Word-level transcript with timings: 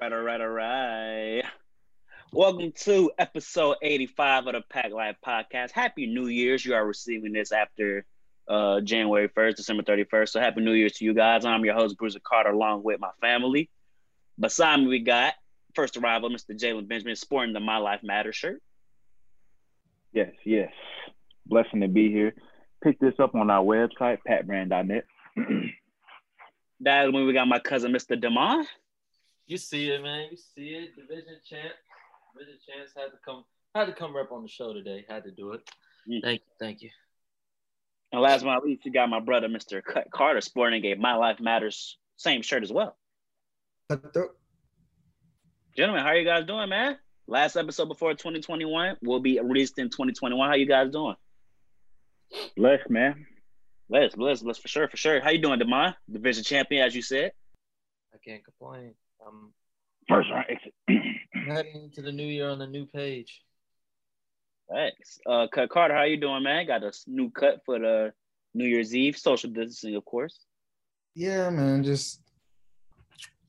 Right, 0.00 0.12
all 0.12 0.22
right, 0.22 0.40
all 0.40 0.48
right. 0.48 1.42
Welcome 2.32 2.72
to 2.80 3.12
episode 3.16 3.76
85 3.80 4.48
of 4.48 4.52
the 4.54 4.62
Pack 4.68 4.90
Life 4.90 5.16
Podcast. 5.24 5.70
Happy 5.70 6.06
New 6.06 6.26
Year's. 6.26 6.64
You 6.64 6.74
are 6.74 6.84
receiving 6.84 7.32
this 7.32 7.52
after 7.52 8.04
uh, 8.48 8.80
January 8.80 9.28
1st, 9.28 9.56
December 9.56 9.84
31st. 9.84 10.30
So 10.30 10.40
happy 10.40 10.62
New 10.62 10.72
Year's 10.72 10.94
to 10.94 11.04
you 11.04 11.14
guys. 11.14 11.44
I'm 11.44 11.64
your 11.64 11.74
host, 11.74 11.96
Bruiser 11.96 12.18
Carter, 12.18 12.50
along 12.50 12.82
with 12.82 12.98
my 12.98 13.10
family. 13.20 13.70
Beside 14.38 14.80
me, 14.80 14.88
we 14.88 14.98
got 14.98 15.34
first 15.74 15.96
arrival, 15.96 16.28
Mr. 16.28 16.58
Jalen 16.58 16.88
Benjamin, 16.88 17.14
sporting 17.14 17.52
the 17.52 17.60
My 17.60 17.76
Life 17.76 18.00
Matters 18.02 18.34
shirt. 18.34 18.60
Yes, 20.12 20.32
yes. 20.44 20.72
Blessing 21.46 21.82
to 21.82 21.88
be 21.88 22.10
here. 22.10 22.34
Pick 22.82 22.98
this 22.98 23.14
up 23.20 23.36
on 23.36 23.48
our 23.48 23.62
website, 23.62 24.18
patbrand.net. 24.28 25.04
That 26.80 27.12
when 27.12 27.24
we 27.24 27.32
got 27.32 27.46
my 27.46 27.60
cousin, 27.60 27.92
Mr. 27.92 28.20
Demond. 28.20 28.66
You 29.46 29.56
see 29.58 29.90
it, 29.90 30.02
man. 30.02 30.28
You 30.30 30.36
see 30.36 30.68
it. 30.68 30.96
Division 30.96 31.38
champ. 31.48 31.74
Division 32.34 32.58
champs 32.66 32.92
had 32.96 33.06
to 33.06 33.18
come 33.24 33.44
had 33.74 33.86
to 33.86 33.92
come 33.92 34.16
rep 34.16 34.32
on 34.32 34.42
the 34.42 34.48
show 34.48 34.72
today. 34.72 35.04
Had 35.08 35.24
to 35.24 35.30
do 35.30 35.52
it. 35.52 35.60
Mm. 36.08 36.22
Thank 36.22 36.40
you. 36.40 36.52
Thank 36.58 36.82
you. 36.82 36.90
And 38.12 38.22
last 38.22 38.44
but 38.44 38.52
not 38.52 38.64
least, 38.64 38.84
you 38.84 38.92
got 38.92 39.08
my 39.08 39.18
brother, 39.20 39.48
Mr. 39.48 39.82
Cut 39.82 40.10
Carter, 40.12 40.40
sporting 40.40 40.84
a 40.84 40.94
My 40.94 41.16
Life 41.16 41.40
Matters 41.40 41.98
same 42.16 42.42
shirt 42.42 42.62
as 42.62 42.72
well. 42.72 42.96
Gentlemen, 45.76 46.02
how 46.02 46.10
are 46.10 46.16
you 46.16 46.24
guys 46.24 46.46
doing, 46.46 46.68
man? 46.68 46.96
Last 47.26 47.56
episode 47.56 47.88
before 47.88 48.12
2021 48.12 48.98
will 49.02 49.20
be 49.20 49.40
released 49.40 49.78
in 49.78 49.86
2021. 49.86 50.48
How 50.48 50.54
you 50.54 50.66
guys 50.66 50.90
doing? 50.90 51.16
Blessed, 52.56 52.90
man. 52.90 53.26
Bless, 53.88 54.14
bless, 54.14 54.42
bless 54.42 54.58
for 54.58 54.68
sure, 54.68 54.88
for 54.88 54.96
sure. 54.96 55.20
How 55.20 55.30
you 55.30 55.42
doing, 55.42 55.58
Demond? 55.58 55.94
Division 56.10 56.44
champion, 56.44 56.86
as 56.86 56.94
you 56.94 57.02
said. 57.02 57.32
I 58.14 58.18
can't 58.24 58.44
complain. 58.44 58.94
I'm 59.26 59.52
First 60.08 60.30
round 60.30 60.46
exit. 60.50 60.74
heading 61.48 61.84
into 61.84 62.02
the 62.02 62.12
new 62.12 62.26
year 62.26 62.48
on 62.50 62.58
the 62.58 62.66
new 62.66 62.86
page. 62.86 63.42
Thanks. 64.70 65.18
Uh, 65.26 65.46
Cut 65.52 65.70
Carter, 65.70 65.94
how 65.94 66.04
you 66.04 66.16
doing, 66.18 66.42
man? 66.42 66.66
Got 66.66 66.82
a 66.84 66.88
s- 66.88 67.04
new 67.06 67.30
cut 67.30 67.60
for 67.64 67.78
the 67.78 68.12
New 68.54 68.66
Year's 68.66 68.94
Eve, 68.94 69.16
social 69.16 69.50
distancing, 69.50 69.94
of 69.96 70.04
course. 70.04 70.40
Yeah, 71.14 71.50
man, 71.50 71.82
just 71.84 72.20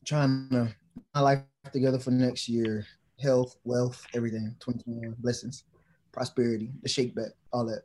trying 0.06 0.50
to 0.52 0.74
put 0.94 1.04
my 1.14 1.22
life 1.22 1.40
together 1.72 2.00
for 2.00 2.12
next 2.12 2.48
year. 2.48 2.86
Health, 3.20 3.58
wealth, 3.64 4.06
everything. 4.14 4.56
2021 4.60 5.16
blessings, 5.20 5.64
prosperity, 6.12 6.70
the 6.84 6.90
shake 6.90 7.16
back, 7.16 7.32
all 7.52 7.66
that. 7.66 7.84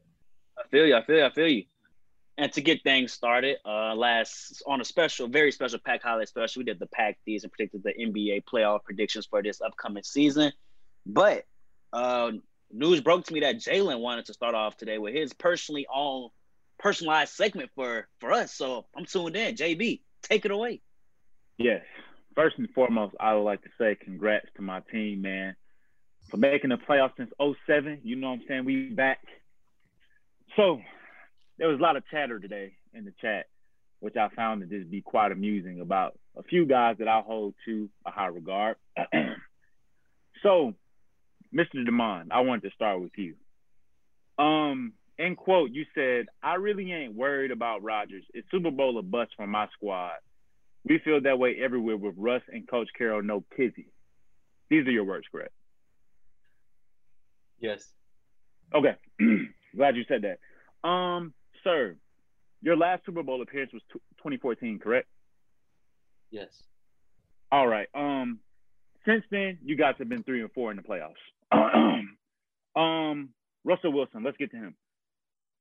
I 0.59 0.63
feel 0.71 0.87
you. 0.87 0.97
I 0.97 1.05
feel 1.05 1.17
you. 1.19 1.25
I 1.25 1.31
feel 1.33 1.49
you. 1.49 1.65
And 2.41 2.51
to 2.55 2.63
get 2.63 2.83
things 2.83 3.13
started, 3.13 3.59
uh, 3.67 3.95
last 3.95 4.63
on 4.67 4.81
a 4.81 4.85
special, 4.85 5.29
very 5.29 5.53
special 5.53 5.79
pack 5.79 6.03
holiday 6.03 6.25
special, 6.25 6.61
we 6.61 6.65
did 6.65 6.79
the 6.79 6.87
pack 6.87 7.19
these 7.27 7.45
and 7.45 7.53
predicted 7.53 7.83
the 7.83 7.93
NBA 7.93 8.45
playoff 8.51 8.83
predictions 8.83 9.27
for 9.27 9.43
this 9.43 9.61
upcoming 9.61 10.05
season. 10.05 10.51
But 11.05 11.45
uh, 11.93 12.33
news 12.73 13.03
broke 13.03 13.27
to 13.27 13.35
me 13.35 13.41
that 13.41 13.57
Jalen 13.57 14.01
wanted 14.01 14.25
to 14.25 14.33
start 14.33 14.55
off 14.55 14.79
today 14.79 14.97
with 14.97 15.13
his 15.13 15.35
personally 15.35 15.87
own 15.95 16.31
personalized 16.79 17.35
segment 17.35 17.73
for 17.75 18.09
for 18.21 18.33
us. 18.33 18.55
So 18.55 18.87
I'm 18.97 19.05
tuned 19.05 19.37
in. 19.37 19.55
JB, 19.55 20.01
take 20.23 20.47
it 20.47 20.51
away. 20.51 20.81
Yes. 21.59 21.83
First 22.35 22.57
and 22.57 22.71
foremost, 22.71 23.15
I 23.21 23.35
would 23.35 23.43
like 23.43 23.61
to 23.65 23.71
say 23.77 23.99
congrats 24.03 24.47
to 24.57 24.63
my 24.63 24.81
team, 24.91 25.21
man, 25.21 25.57
for 26.31 26.39
making 26.39 26.71
the 26.71 26.79
playoffs 26.79 27.19
since 27.19 27.31
07. 27.67 27.99
You 28.03 28.17
know 28.17 28.31
what 28.31 28.41
I'm 28.41 28.45
saying? 28.49 28.65
We 28.65 28.89
back. 28.89 29.19
So 30.57 30.81
there 31.61 31.69
was 31.69 31.79
a 31.79 31.83
lot 31.83 31.97
of 31.97 32.03
chatter 32.11 32.39
today 32.41 32.73
in 32.95 33.05
the 33.05 33.13
chat, 33.21 33.47
which 34.01 34.17
I 34.17 34.31
found 34.35 34.63
to 34.63 34.67
just 34.67 34.91
be 34.91 35.03
quite 35.03 35.31
amusing 35.31 35.83
about 35.83 36.19
a 36.35 36.43
few 36.43 36.65
guys 36.65 36.97
that 36.99 37.07
I 37.07 37.21
hold 37.21 37.55
to 37.67 37.91
a 38.07 38.11
high 38.11 38.29
regard. 38.29 38.77
so, 40.43 40.73
Mr. 41.55 41.87
Demond, 41.87 42.29
I 42.31 42.41
wanted 42.41 42.63
to 42.63 42.75
start 42.75 43.03
with 43.03 43.13
you. 43.17 43.35
Um, 44.43 44.95
in 45.19 45.37
quote, 45.37 45.71
you 45.71 45.85
said, 45.95 46.29
I 46.43 46.55
really 46.55 46.91
ain't 46.93 47.15
worried 47.15 47.51
about 47.51 47.83
Rodgers. 47.83 48.25
It's 48.33 48.51
Super 48.51 48.71
Bowl 48.71 48.97
or 48.97 49.03
bust 49.03 49.33
for 49.37 49.47
my 49.47 49.69
squad. 49.75 50.15
We 50.89 50.99
feel 51.05 51.21
that 51.21 51.39
way 51.39 51.57
everywhere 51.63 51.99
with 51.99 52.15
Russ 52.17 52.43
and 52.51 52.67
Coach 52.67 52.89
Carroll, 52.97 53.23
no 53.23 53.45
kizzy. 53.55 53.89
These 54.71 54.87
are 54.87 54.93
your 54.93 55.05
words, 55.05 55.27
correct? 55.31 55.53
Yes. 57.61 57.87
Okay. 58.75 58.95
Glad 59.77 59.97
you 59.97 60.05
said 60.09 60.23
that. 60.23 60.89
Um, 60.89 61.35
sir, 61.65 61.97
your 62.63 62.77
last 62.77 63.05
Super 63.07 63.23
Bowl 63.23 63.43
appearance 63.43 63.73
was 63.73 63.83
t- 63.93 64.01
2014, 64.19 64.79
correct? 64.79 65.09
Yes. 66.31 66.49
All 67.51 67.67
right. 67.67 67.89
Um, 67.95 68.41
since 69.07 69.25
then, 69.31 69.59
you 69.65 69.77
guys 69.77 69.95
have 69.99 70.09
been 70.09 70.23
three 70.23 70.41
and 70.43 70.53
four 70.53 70.71
in 70.71 70.77
the 70.77 70.83
playoffs. 70.83 71.15
um, 72.77 73.31
Russell 73.65 73.93
Wilson, 73.93 74.23
let's 74.23 74.37
get 74.37 74.51
to 74.53 74.57
him. 74.57 74.75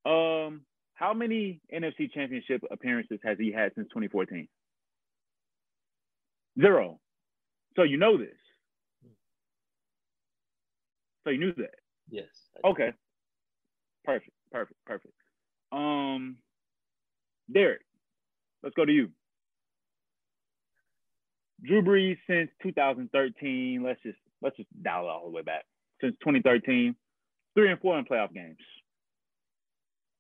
Um, 0.06 0.62
how 0.94 1.14
many 1.14 1.62
NFC 1.74 2.12
Championship 2.12 2.62
appearances 2.72 3.20
has 3.24 3.38
he 3.38 3.52
had 3.52 3.72
since 3.76 3.88
2014? 3.90 4.48
Zero. 6.60 7.00
So 7.76 7.84
you 7.84 7.98
know 7.98 8.18
this. 8.18 8.36
So 11.24 11.30
you 11.30 11.40
knew 11.40 11.54
that. 11.54 11.76
Yes. 12.10 12.28
Okay. 12.66 12.92
Perfect. 14.04 14.32
Perfect. 14.52 14.80
Perfect. 14.86 15.14
Um, 15.72 16.38
Derek, 17.54 17.82
let's 18.64 18.76
go 18.76 18.86
to 18.86 18.92
you. 18.92 19.10
Drew 21.64 21.82
Brees 21.82 22.18
since 22.28 22.50
2013. 22.64 23.84
Let's 23.84 24.02
just 24.04 24.18
let's 24.42 24.56
just 24.58 24.70
dial 24.82 25.06
it 25.06 25.10
all 25.10 25.26
the 25.26 25.36
way 25.36 25.42
back. 25.42 25.66
Since 26.02 26.16
2013, 26.20 26.96
three 27.56 27.72
and 27.72 27.80
four 27.82 28.00
in 28.00 28.06
playoff 28.06 28.34
games. 28.34 28.58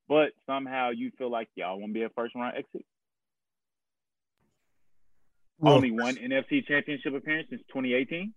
But 0.08 0.32
somehow 0.46 0.90
you 0.90 1.12
feel 1.18 1.32
like 1.32 1.48
y'all 1.56 1.80
won't 1.80 1.94
be 1.94 2.04
a 2.04 2.10
first 2.10 2.36
round 2.36 2.58
exit. 2.58 2.86
Well, 5.60 5.76
Only 5.76 5.92
one 5.92 6.16
NFC 6.16 6.66
Championship 6.66 7.14
appearance 7.14 7.48
since 7.50 7.62
2018. 7.70 8.34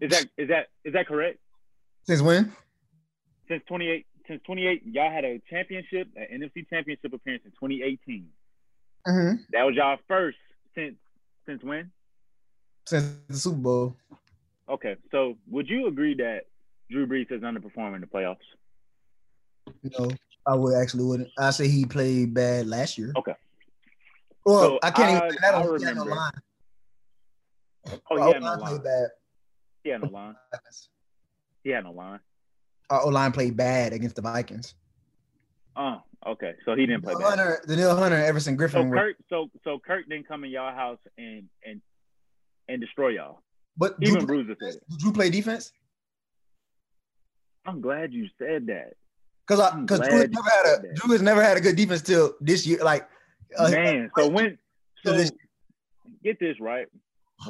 Is 0.00 0.10
that 0.10 0.26
is 0.38 0.48
that 0.48 0.66
is 0.84 0.92
that 0.94 1.06
correct? 1.06 1.38
since 2.06 2.22
when? 2.22 2.52
since 3.48 3.62
28 3.66 4.06
since 4.30 4.40
28 4.46 4.82
y'all 4.86 5.10
had 5.10 5.24
a 5.24 5.40
championship 5.50 6.06
an 6.16 6.40
nfc 6.42 6.68
championship 6.70 7.12
appearance 7.12 7.42
in 7.44 7.50
2018 7.52 8.28
hmm 9.06 9.32
that 9.52 9.64
was 9.64 9.74
y'all 9.74 9.96
first 10.06 10.38
since 10.74 10.94
since 11.46 11.62
when 11.64 11.90
Since 12.86 13.16
the 13.28 13.36
Super 13.36 13.56
Bowl. 13.56 13.96
okay 14.68 14.94
so 15.10 15.36
would 15.48 15.68
you 15.68 15.88
agree 15.88 16.14
that 16.14 16.42
drew 16.90 17.06
brees 17.06 17.28
has 17.30 17.40
underperformed 17.40 17.94
in 17.96 18.00
the 18.02 18.06
playoffs 18.06 18.36
No, 19.82 20.10
I 20.46 20.54
would 20.54 20.74
actually 20.74 21.04
wouldn't. 21.04 21.28
I 21.38 21.50
say 21.50 21.68
he 21.68 21.84
played 21.84 22.32
bad 22.34 22.66
last 22.66 22.96
year. 22.98 23.12
Okay. 23.16 23.34
Well, 24.44 24.60
So 24.64 24.78
I 24.82 24.90
can't 24.90 25.10
I- 25.22 25.26
even. 25.28 25.36
That 25.42 25.54
I 25.54 25.62
don't 25.62 25.78
he 25.78 25.84
no 25.84 25.90
remember. 25.90 26.10
line. 26.16 26.32
oh 28.10 28.32
had 28.32 28.42
no 28.42 28.54
line 28.54 28.82
bad. 28.82 29.08
he 29.84 29.90
had 29.90 30.00
no 30.02 30.08
line 30.08 30.34
he 31.64 31.70
had 31.70 31.84
no 31.84 31.92
line 31.92 32.20
Our 32.90 33.02
O 33.02 33.08
line 33.08 33.32
played 33.32 33.56
bad 33.56 33.92
against 33.92 34.16
the 34.16 34.22
Vikings. 34.22 34.74
oh 35.76 36.02
okay 36.26 36.54
so 36.64 36.74
he 36.74 36.86
didn't 36.86 37.02
play 37.02 37.14
Danielle 37.14 37.30
bad 37.30 37.38
Hunter, 37.38 37.62
Danielle 37.66 37.96
Hunter, 37.96 38.16
Everson 38.16 38.56
Griffen. 38.58 38.88
were, 38.90 38.96
Kirk 38.96 39.16
so 39.30 39.48
so 39.64 39.78
Kirk 39.78 40.08
didn't 40.08 40.26
come 40.28 40.44
in 40.44 40.50
y'all 40.50 40.74
house 40.74 40.98
and 41.16 41.44
and 41.64 41.80
and 42.68 42.80
destroy 42.80 43.08
y'all 43.10 43.42
but 43.76 43.94
even 44.02 44.26
bruiser 44.26 44.56
said 44.60 44.74
it 44.74 44.82
did 44.90 44.98
Drew 44.98 45.12
play 45.12 45.30
defense? 45.30 45.72
i'm 47.66 47.80
glad 47.80 48.12
you 48.12 48.26
said 48.38 48.66
that 48.66 48.94
Because 49.46 49.60
I'm 49.72 49.82
because 49.86 50.00
Drew, 50.08 50.18
has 50.18 50.30
never 50.30 50.48
had 50.50 50.66
a 50.66 50.82
that. 50.82 50.94
Drew 50.96 51.12
has 51.12 51.22
never 51.22 51.42
had 51.42 51.56
a 51.56 51.60
good 51.60 51.76
defense 51.76 52.02
till 52.02 52.34
this 52.40 52.66
year. 52.66 52.78
Like 52.82 53.08
uh, 53.58 53.70
Man, 53.70 54.10
so 54.16 54.28
when 54.28 54.58
so 55.04 55.12
this- 55.12 55.32
get 56.22 56.38
this 56.40 56.56
right, 56.60 56.86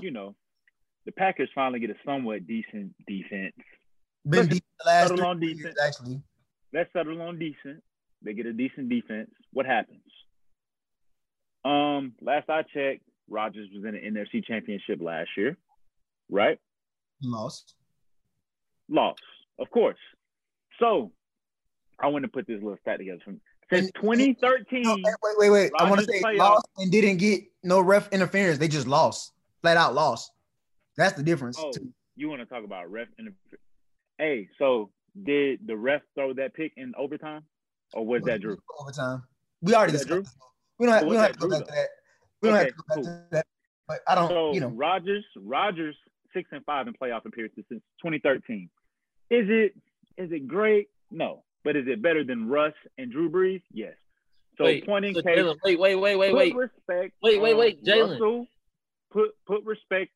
you 0.00 0.10
know, 0.10 0.34
the 1.06 1.12
Packers 1.12 1.48
finally 1.54 1.80
get 1.80 1.90
a 1.90 1.96
somewhat 2.04 2.46
decent 2.46 2.94
defense. 3.06 3.54
Been 4.28 4.48
deep 4.48 4.64
the 4.78 4.88
last 4.88 5.02
settle 5.02 5.16
three 5.16 5.26
on 5.26 5.42
years, 5.42 5.74
actually. 5.84 6.20
Let's 6.72 6.92
settle 6.92 7.20
on 7.22 7.38
decent. 7.38 7.82
They 8.22 8.34
get 8.34 8.46
a 8.46 8.52
decent 8.52 8.88
defense. 8.88 9.30
What 9.52 9.66
happens? 9.66 10.00
Um, 11.64 12.14
last 12.20 12.48
I 12.48 12.62
checked, 12.62 13.02
Rodgers 13.28 13.68
was 13.74 13.84
in 13.84 13.92
the 13.92 14.20
NFC 14.20 14.44
Championship 14.44 15.00
last 15.00 15.30
year, 15.36 15.56
right? 16.30 16.58
Lost. 17.22 17.74
Lost, 18.88 19.22
of 19.58 19.70
course. 19.70 19.98
So 20.78 21.12
I 21.98 22.08
want 22.08 22.24
to 22.24 22.28
put 22.28 22.46
this 22.46 22.60
little 22.62 22.78
stat 22.82 22.98
together. 22.98 23.20
From 23.24 23.40
since 23.72 23.90
2013, 23.96 24.82
No, 24.82 24.94
wait, 24.94 25.34
wait, 25.38 25.50
wait. 25.50 25.72
I 25.78 25.88
want 25.88 26.00
to 26.00 26.06
say 26.06 26.20
lost 26.36 26.66
and 26.78 26.90
didn't 26.90 27.18
get 27.18 27.42
no 27.62 27.80
ref 27.80 28.08
interference. 28.12 28.58
They 28.58 28.68
just 28.68 28.86
lost, 28.86 29.32
flat 29.62 29.76
out 29.76 29.94
lost. 29.94 30.32
That's 30.96 31.12
the 31.12 31.22
difference. 31.22 31.56
Oh, 31.58 31.70
too. 31.70 31.92
you 32.16 32.28
want 32.28 32.40
to 32.40 32.46
talk 32.46 32.64
about 32.64 32.90
ref 32.90 33.08
interference? 33.18 33.62
Hey, 34.20 34.48
so 34.58 34.90
did 35.24 35.60
the 35.66 35.74
ref 35.74 36.02
throw 36.14 36.34
that 36.34 36.52
pick 36.52 36.72
in 36.76 36.92
overtime, 36.98 37.42
or 37.94 38.04
was 38.04 38.22
that 38.24 38.42
Drew? 38.42 38.58
Overtime. 38.78 39.22
We 39.62 39.74
already 39.74 39.92
Was 39.92 40.02
discussed. 40.02 40.24
this. 40.24 40.34
We 40.78 40.86
don't 40.86 40.94
have, 40.94 41.06
we 41.06 41.14
don't 41.14 41.22
have 41.22 41.32
to 41.32 41.38
go 41.38 41.48
Drew, 41.48 41.58
back 41.58 41.66
to 41.68 41.72
that. 41.72 41.88
We 42.42 42.48
don't 42.50 42.58
Okay, 42.58 42.64
have 42.64 42.74
to 42.74 42.76
go 42.76 42.84
back 42.86 42.96
cool. 42.96 43.04
to 43.04 43.22
that. 43.30 43.46
But 43.88 44.00
I 44.06 44.14
don't, 44.14 44.28
So 44.28 44.52
you 44.52 44.60
know, 44.60 44.68
Rodgers, 44.68 45.24
Rodgers, 45.36 45.96
six 46.34 46.50
and 46.52 46.62
five 46.66 46.86
in 46.86 46.92
playoff 46.92 47.24
appearances 47.24 47.64
since 47.70 47.80
2013. 48.02 48.68
Is 49.30 49.46
it 49.48 49.74
is 50.18 50.30
it 50.32 50.46
great? 50.46 50.88
No. 51.10 51.42
But 51.64 51.76
is 51.76 51.86
it 51.88 52.02
better 52.02 52.22
than 52.22 52.46
Russ 52.48 52.74
and 52.98 53.10
Drew 53.10 53.30
Brees? 53.30 53.62
Yes. 53.72 53.94
So 54.58 54.64
wait, 54.64 54.84
pointing 54.84 55.14
so 55.14 55.22
case, 55.22 55.44
wait, 55.64 55.78
wait, 55.78 55.94
wait, 55.94 56.16
wait, 56.16 56.30
put 56.30 56.36
wait. 56.36 56.54
respect. 56.54 57.14
Wait, 57.22 57.40
wait, 57.40 57.54
wait, 57.54 57.82
Jalen. 57.84 58.10
Russell, 58.12 58.46
put 59.12 59.30
put 59.46 59.64
respect, 59.64 60.10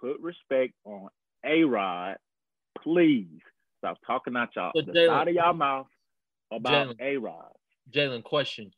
put 0.00 0.20
respect 0.20 0.74
on 0.84 1.08
A 1.44 1.64
Rod, 1.64 2.16
please. 2.82 3.40
Stop 3.78 3.98
talking 4.06 4.36
out 4.36 4.50
y'all 4.54 4.70
So 4.76 4.82
the 4.82 4.92
Jalen- 4.92 5.06
side 5.08 5.28
of 5.28 5.34
y'all 5.34 5.52
mouth 5.54 5.86
about. 6.52 6.94
A 7.00 7.16
Rod. 7.16 7.52
Jalen, 7.90 8.22
question. 8.22 8.72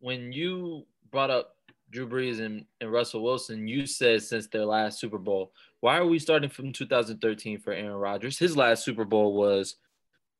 When 0.00 0.32
you 0.32 0.84
brought 1.10 1.30
up 1.30 1.54
Drew 1.90 2.08
Brees 2.08 2.40
and, 2.40 2.64
and 2.80 2.90
Russell 2.90 3.22
Wilson, 3.22 3.68
you 3.68 3.86
said 3.86 4.22
since 4.22 4.48
their 4.48 4.64
last 4.64 4.98
Super 4.98 5.18
Bowl. 5.18 5.52
Why 5.80 5.98
are 5.98 6.06
we 6.06 6.18
starting 6.18 6.50
from 6.50 6.72
2013 6.72 7.60
for 7.60 7.72
Aaron 7.72 7.92
Rodgers? 7.96 8.38
His 8.38 8.56
last 8.56 8.84
Super 8.84 9.04
Bowl 9.04 9.34
was 9.34 9.76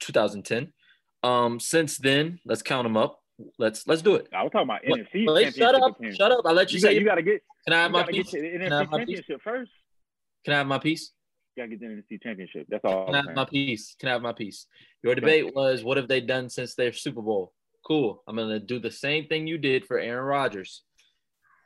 2010. 0.00 0.72
Um, 1.22 1.60
since 1.60 1.96
then, 1.98 2.40
let's 2.44 2.62
count 2.62 2.84
them 2.84 2.96
up. 2.96 3.20
Let's 3.58 3.86
let's 3.86 4.02
do 4.02 4.14
it. 4.14 4.28
I 4.32 4.42
was 4.42 4.50
talking 4.50 4.66
about 4.68 4.80
Wait, 4.88 5.06
NFC. 5.12 5.32
wait, 5.32 5.54
shut 5.54 5.74
up. 5.74 5.96
Shut 6.12 6.32
up. 6.32 6.40
I 6.46 6.52
let 6.52 6.72
you, 6.72 6.76
You 6.76 6.80
say 6.80 6.88
got, 6.94 7.00
you 7.00 7.04
got 7.04 7.14
to 7.16 7.22
get. 7.22 7.42
Can 7.66 7.74
I 7.74 7.82
have 7.82 7.90
my 7.90 8.00
got 8.00 8.06
to 8.06 8.12
get 8.12 8.26
piece? 8.26 8.32
Can 8.32 8.72
I 8.72 8.78
have 8.78 8.90
my 8.90 8.98
piece? 9.04 9.16
championship 9.18 9.42
first. 9.42 9.70
Can 10.44 10.54
I 10.54 10.58
have 10.58 10.66
my 10.66 10.78
piece? 10.78 11.12
You 11.56 11.62
got 11.62 11.70
to 11.70 11.76
get 11.76 11.80
the 11.80 12.16
NFC 12.16 12.22
championship. 12.22 12.66
That's 12.68 12.84
all. 12.84 13.06
Can 13.06 13.14
I 13.14 13.22
have 13.26 13.34
my 13.34 13.44
piece? 13.46 13.96
Can 13.98 14.08
I 14.10 14.12
have 14.12 14.22
my 14.22 14.32
piece? 14.32 14.66
Your 15.02 15.14
debate 15.14 15.54
was 15.54 15.82
what 15.82 15.96
have 15.96 16.08
they 16.08 16.20
done 16.20 16.50
since 16.50 16.74
their 16.74 16.92
Super 16.92 17.22
Bowl? 17.22 17.52
Cool. 17.86 18.22
I'm 18.26 18.36
gonna 18.36 18.58
do 18.60 18.78
the 18.78 18.90
same 18.90 19.26
thing 19.26 19.46
you 19.46 19.56
did 19.58 19.86
for 19.86 19.98
Aaron 19.98 20.24
Rodgers. 20.24 20.82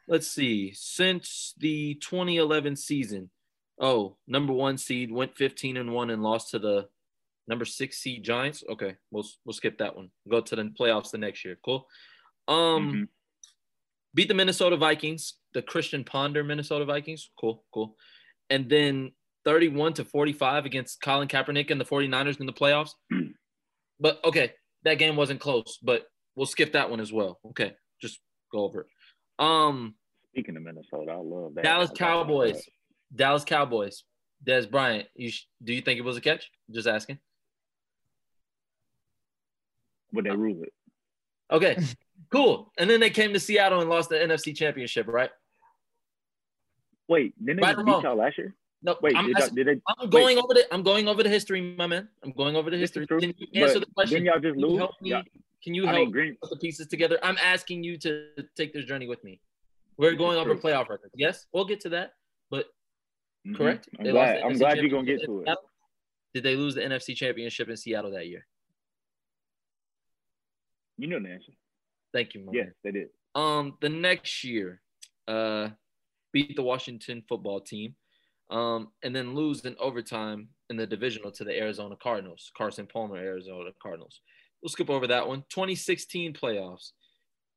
Let's 0.06 0.28
see. 0.28 0.72
Since 0.74 1.54
the 1.58 1.94
2011 1.94 2.76
season, 2.76 3.30
oh, 3.80 4.16
number 4.28 4.52
one 4.52 4.78
seed 4.78 5.10
went 5.10 5.36
15 5.36 5.76
and 5.76 5.92
one 5.92 6.10
and 6.10 6.22
lost 6.22 6.50
to 6.50 6.58
the 6.58 6.88
number 7.48 7.64
six 7.64 7.98
seed 7.98 8.22
Giants. 8.22 8.62
Okay, 8.70 8.94
we'll 9.10 9.24
we'll 9.44 9.54
skip 9.54 9.78
that 9.78 9.96
one. 9.96 10.10
Go 10.28 10.40
to 10.40 10.56
the 10.56 10.64
playoffs 10.78 11.10
the 11.10 11.18
next 11.18 11.44
year. 11.44 11.58
Cool. 11.64 11.88
Um, 12.46 12.92
Mhm. 12.92 13.08
beat 14.14 14.28
the 14.28 14.34
Minnesota 14.34 14.76
Vikings, 14.76 15.34
the 15.52 15.62
Christian 15.62 16.04
Ponder 16.04 16.44
Minnesota 16.44 16.84
Vikings. 16.84 17.30
Cool, 17.40 17.64
cool. 17.72 17.96
And 18.50 18.68
then 18.68 19.12
31 19.44 19.94
to 19.94 20.04
45 20.04 20.66
against 20.66 21.00
Colin 21.00 21.28
Kaepernick 21.28 21.70
and 21.70 21.80
the 21.80 21.84
49ers 21.84 22.40
in 22.40 22.46
the 22.46 22.52
playoffs. 22.52 22.90
but 24.00 24.20
okay, 24.24 24.52
that 24.84 24.94
game 24.94 25.16
wasn't 25.16 25.40
close, 25.40 25.78
but 25.82 26.06
we'll 26.34 26.46
skip 26.46 26.72
that 26.72 26.90
one 26.90 27.00
as 27.00 27.12
well. 27.12 27.40
Okay, 27.48 27.74
just 28.00 28.20
go 28.52 28.64
over 28.64 28.82
it. 28.82 28.86
Um, 29.44 29.94
Speaking 30.32 30.56
of 30.56 30.62
Minnesota, 30.62 31.12
I 31.12 31.16
love 31.16 31.54
that. 31.54 31.64
Dallas 31.64 31.90
Cowboys. 31.94 32.54
that. 32.54 33.16
Dallas 33.16 33.44
Cowboys. 33.44 34.04
Dez 34.46 34.70
Bryant, 34.70 35.06
you 35.14 35.30
sh- 35.30 35.46
do 35.62 35.74
you 35.74 35.82
think 35.82 35.98
it 35.98 36.04
was 36.04 36.16
a 36.16 36.20
catch? 36.20 36.50
Just 36.70 36.88
asking. 36.88 37.18
Would 40.12 40.24
they 40.24 40.30
rule 40.30 40.62
it? 40.62 40.72
Okay, 41.52 41.76
cool. 42.32 42.72
And 42.78 42.88
then 42.88 43.00
they 43.00 43.10
came 43.10 43.32
to 43.32 43.40
Seattle 43.40 43.80
and 43.80 43.90
lost 43.90 44.08
the 44.08 44.16
NFC 44.16 44.56
Championship, 44.56 45.06
right? 45.08 45.30
Wait, 47.08 47.34
didn't 47.44 47.60
they 47.60 47.62
Right 47.62 47.84
beat 47.84 48.02
y'all 48.02 48.16
last 48.16 48.38
year? 48.38 48.54
No, 48.82 48.96
Wait, 49.02 49.14
I'm, 49.14 49.26
did 49.26 49.66
they? 49.66 49.80
I'm 49.98 50.08
going 50.08 50.38
over 50.38 50.54
the 50.54 50.66
I'm 50.72 50.82
going 50.82 51.06
over 51.06 51.22
the 51.22 51.28
history, 51.28 51.60
my 51.76 51.86
man. 51.86 52.08
I'm 52.24 52.32
going 52.32 52.56
over 52.56 52.70
the 52.70 52.78
history. 52.78 53.06
true, 53.06 53.20
Can 53.20 53.34
you 53.36 53.62
answer 53.62 53.78
the 53.80 53.86
question? 53.94 54.22
Didn't 54.24 54.26
y'all 54.26 54.40
just 54.40 54.54
Can 54.54 54.60
you 54.60 54.66
lose? 54.68 54.78
help 54.78 54.92
me? 55.02 55.10
Yeah. 55.10 55.22
Can 55.62 55.74
you 55.74 55.84
I 55.86 55.90
help 55.92 55.98
mean, 56.04 56.10
Green. 56.10 56.36
put 56.40 56.48
the 56.50 56.56
pieces 56.56 56.86
together? 56.86 57.18
I'm 57.22 57.36
asking 57.44 57.84
you 57.84 57.98
to 57.98 58.28
take 58.56 58.72
this 58.72 58.86
journey 58.86 59.06
with 59.06 59.22
me. 59.22 59.40
We're 59.98 60.14
going 60.14 60.38
over 60.38 60.54
true. 60.54 60.60
playoff 60.62 60.88
records. 60.88 61.12
Yes, 61.14 61.46
we'll 61.52 61.66
get 61.66 61.80
to 61.80 61.90
that. 61.90 62.14
But 62.50 62.68
Mhm. 63.46 63.56
correct? 63.56 63.88
I'm 63.98 64.04
They 64.06 64.10
glad. 64.12 64.38
I'm 64.40 64.54
glad 64.56 64.78
you're 64.78 64.88
gonna 64.88 65.04
get 65.04 65.22
to 65.26 65.40
it. 65.40 65.44
Seattle? 65.44 65.70
Did 66.32 66.42
they 66.44 66.56
lose 66.56 66.74
the 66.76 66.82
NFC 66.82 67.14
Championship 67.14 67.68
in 67.68 67.76
Seattle 67.76 68.12
that 68.12 68.28
year? 68.28 68.46
You 70.96 71.06
know 71.06 71.20
the 71.20 71.28
answer. 71.30 71.52
Thank 72.14 72.34
you, 72.34 72.40
my 72.40 72.52
Yes, 72.54 72.66
man. 72.66 72.74
they 72.82 72.90
did. 72.92 73.08
Um, 73.34 73.76
the 73.80 73.88
next 73.90 74.42
year, 74.42 74.80
uh, 75.28 75.70
beat 76.32 76.56
the 76.56 76.62
Washington 76.62 77.22
football 77.28 77.60
team, 77.60 77.94
um, 78.50 78.88
and 79.02 79.14
then 79.14 79.34
lose 79.34 79.64
in 79.64 79.76
overtime 79.78 80.48
in 80.68 80.76
the 80.76 80.86
divisional 80.86 81.30
to 81.32 81.44
the 81.44 81.56
Arizona 81.56 81.96
Cardinals. 82.02 82.50
Carson 82.56 82.86
Palmer, 82.86 83.16
Arizona 83.16 83.70
Cardinals. 83.80 84.20
We'll 84.62 84.70
skip 84.70 84.90
over 84.90 85.06
that 85.06 85.26
one. 85.26 85.44
2016 85.50 86.34
playoffs. 86.34 86.90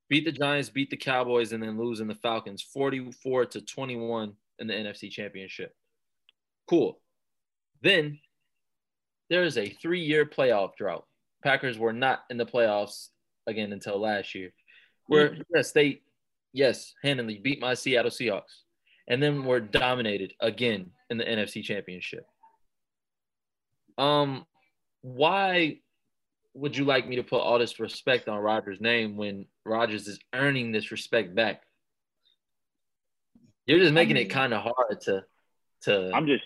Beat 0.09 0.25
the 0.25 0.31
Giants, 0.31 0.69
beat 0.69 0.89
the 0.89 0.97
Cowboys, 0.97 1.53
and 1.53 1.63
then 1.63 1.79
lose 1.79 1.99
in 1.99 2.07
the 2.07 2.15
Falcons, 2.15 2.61
44 2.61 3.45
to 3.47 3.61
21 3.61 4.33
in 4.59 4.67
the 4.67 4.73
NFC 4.73 5.09
Championship. 5.09 5.73
Cool. 6.69 6.99
Then 7.81 8.19
there 9.29 9.43
is 9.43 9.57
a 9.57 9.69
three-year 9.69 10.25
playoff 10.25 10.75
drought. 10.75 11.05
Packers 11.43 11.79
were 11.79 11.93
not 11.93 12.23
in 12.29 12.37
the 12.37 12.45
playoffs 12.45 13.09
again 13.47 13.73
until 13.73 13.99
last 13.99 14.35
year. 14.35 14.53
Where 15.07 15.37
yes, 15.53 15.71
they 15.71 16.01
yes, 16.53 16.93
handily 17.03 17.39
beat 17.39 17.59
my 17.59 17.73
Seattle 17.73 18.11
Seahawks. 18.11 18.62
And 19.07 19.21
then 19.21 19.43
were 19.45 19.59
dominated 19.59 20.33
again 20.39 20.91
in 21.09 21.17
the 21.17 21.25
NFC 21.25 21.61
Championship. 21.63 22.25
Um, 23.97 24.45
why 25.01 25.79
would 26.53 26.77
you 26.77 26.85
like 26.85 27.07
me 27.07 27.17
to 27.17 27.23
put 27.23 27.39
all 27.41 27.59
this 27.59 27.79
respect 27.79 28.27
on 28.29 28.39
Rodgers' 28.39 28.79
name 28.79 29.17
when 29.17 29.45
Rodgers 29.65 30.07
is 30.07 30.19
earning 30.33 30.71
this 30.71 30.91
respect 30.91 31.35
back? 31.35 31.63
You're 33.65 33.79
just 33.79 33.93
making 33.93 34.15
it 34.17 34.21
mean- 34.21 34.29
kind 34.29 34.53
of 34.53 34.61
hard 34.61 35.01
to 35.01 35.23
to 35.83 36.11
I'm 36.13 36.25
just. 36.27 36.43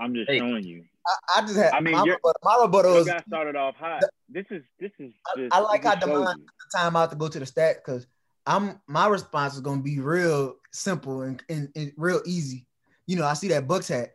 I'm 0.00 0.14
just 0.14 0.28
Hey. 0.30 0.38
showing 0.38 0.64
you. 0.64 0.84
I, 1.06 1.38
I 1.38 1.40
just 1.42 1.56
had 1.56 1.72
I 1.72 1.80
mean, 1.80 1.92
my, 1.94 2.04
you're- 2.04 2.16
rebuttal, 2.16 2.40
my 2.42 2.58
rebuttal 2.62 2.94
You 2.94 3.00
is 3.00 3.06
got 3.06 3.24
started 3.26 3.54
off 3.54 3.76
hot. 3.76 4.02
This 4.28 4.46
is. 4.50 4.62
This 4.80 4.90
is. 4.98 5.12
I- 5.28 5.38
Just, 5.40 5.54
I 5.54 5.58
like 5.60 5.84
how 5.84 5.98
shows 5.98 6.08
Demond- 6.08 6.38
you. 6.38 6.46
time 6.74 6.96
out 6.96 7.10
to 7.10 7.16
go 7.16 7.28
to 7.28 7.38
the 7.38 7.46
stat 7.46 7.76
because 7.84 8.06
I'm 8.46 8.80
my 8.86 9.06
response 9.06 9.54
is 9.54 9.60
gonna 9.60 9.82
be 9.82 10.00
real 10.00 10.56
simple 10.72 11.22
and, 11.22 11.42
and, 11.48 11.68
and 11.76 11.92
real 11.96 12.20
easy. 12.26 12.66
You 13.06 13.16
know, 13.16 13.24
I 13.26 13.34
see 13.34 13.48
that 13.48 13.66
Bucs 13.68 13.88
hat. 13.88 14.14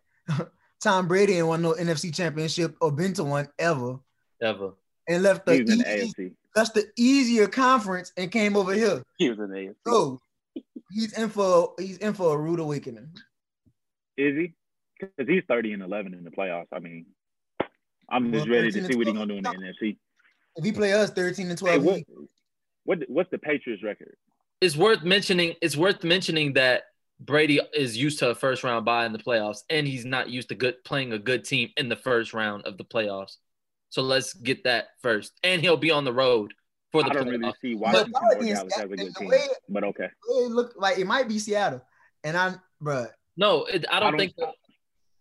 Tom 0.81 1.07
Brady 1.07 1.33
ain't 1.33 1.47
won 1.47 1.61
no 1.61 1.73
NFC 1.73 2.13
championship 2.13 2.75
or 2.81 2.91
been 2.91 3.13
to 3.13 3.23
one 3.23 3.47
ever 3.59 3.99
ever. 4.41 4.73
and 5.07 5.23
left 5.23 5.45
the 5.45 5.53
He 5.55 5.61
was 5.61 5.71
in 5.71 5.77
the 5.79 5.95
easy, 6.03 6.13
AFC. 6.13 6.31
that's 6.55 6.69
the 6.71 6.85
easier 6.97 7.47
conference 7.47 8.11
and 8.17 8.31
came 8.31 8.55
over 8.57 8.73
here. 8.73 9.01
He 9.17 9.29
was 9.29 9.39
in 9.39 9.49
the 9.49 9.55
AFC. 9.55 9.75
So 9.87 10.21
he's 10.91 11.13
in 11.17 11.29
for 11.29 11.73
he's 11.79 11.97
in 11.99 12.13
for 12.13 12.35
a 12.35 12.37
rude 12.37 12.59
awakening. 12.59 13.09
Is 14.17 14.35
he? 14.37 14.53
Because 14.99 15.27
he's 15.27 15.43
30 15.47 15.73
and 15.73 15.83
11 15.83 16.13
in 16.13 16.23
the 16.23 16.31
playoffs. 16.31 16.67
I 16.71 16.79
mean, 16.79 17.05
I'm 18.09 18.31
just 18.31 18.47
Well, 18.47 18.57
ready 18.57 18.71
to 18.71 18.85
see 18.85 18.95
what 18.95 19.07
he's 19.07 19.15
gonna 19.15 19.27
do 19.27 19.37
in 19.37 19.43
the 19.43 19.49
NFC. 19.49 19.97
If 20.57 20.63
he 20.63 20.71
play 20.71 20.93
us 20.93 21.09
13 21.11 21.49
and 21.49 21.59
Hey, 21.59 21.77
12, 21.79 21.83
what, 21.83 21.97
he- 21.97 22.05
what? 22.85 22.99
What's 23.07 23.29
the 23.31 23.37
Patriots 23.37 23.83
record? 23.83 24.15
It's 24.61 24.75
worth 24.77 25.03
mentioning. 25.03 25.53
It's 25.61 25.75
worth 25.75 26.03
mentioning 26.03 26.53
that 26.53 26.83
Brady 27.19 27.59
is 27.73 27.97
used 27.97 28.19
to 28.19 28.29
a 28.29 28.35
first 28.35 28.63
round 28.63 28.85
bye 28.85 29.05
in 29.05 29.11
the 29.13 29.19
playoffs, 29.19 29.59
and 29.69 29.85
he's 29.87 30.05
not 30.05 30.29
used 30.29 30.49
to 30.49 30.55
good 30.55 30.83
playing 30.85 31.13
a 31.13 31.19
good 31.19 31.43
team 31.43 31.69
in 31.77 31.89
the 31.89 31.95
first 31.95 32.33
round 32.33 32.65
of 32.65 32.77
the 32.77 32.85
playoffs. 32.85 33.35
So 33.89 34.01
let's 34.01 34.33
get 34.33 34.63
that 34.63 34.87
first, 35.01 35.33
and 35.43 35.61
he'll 35.61 35.77
be 35.77 35.91
on 35.91 36.03
the 36.03 36.13
road 36.13 36.53
for 36.91 37.03
the 37.03 37.09
I 37.09 37.13
don't 37.13 37.27
playoffs. 37.27 37.31
really 37.39 37.53
see 37.61 37.73
But 37.75 37.81
Washington 37.81 38.13
or 38.23 38.43
Dallas 38.43 38.73
as 38.77 38.83
a 38.83 38.87
good 38.95 39.15
team. 39.15 39.27
way- 39.29 39.47
But 39.69 39.83
okay. 39.85 40.05
it 40.29 40.51
look 40.51 40.73
like 40.77 40.97
it 40.97 41.05
might 41.07 41.27
be 41.27 41.39
Seattle. 41.39 41.81
And 42.23 42.35
I'm 42.35 42.59
bruh. 42.81 43.09
No, 43.37 43.65
it, 43.65 43.85
I, 43.89 43.99
don't 43.99 44.07
I 44.07 44.11
don't- 44.11 44.19
think. 44.19 44.33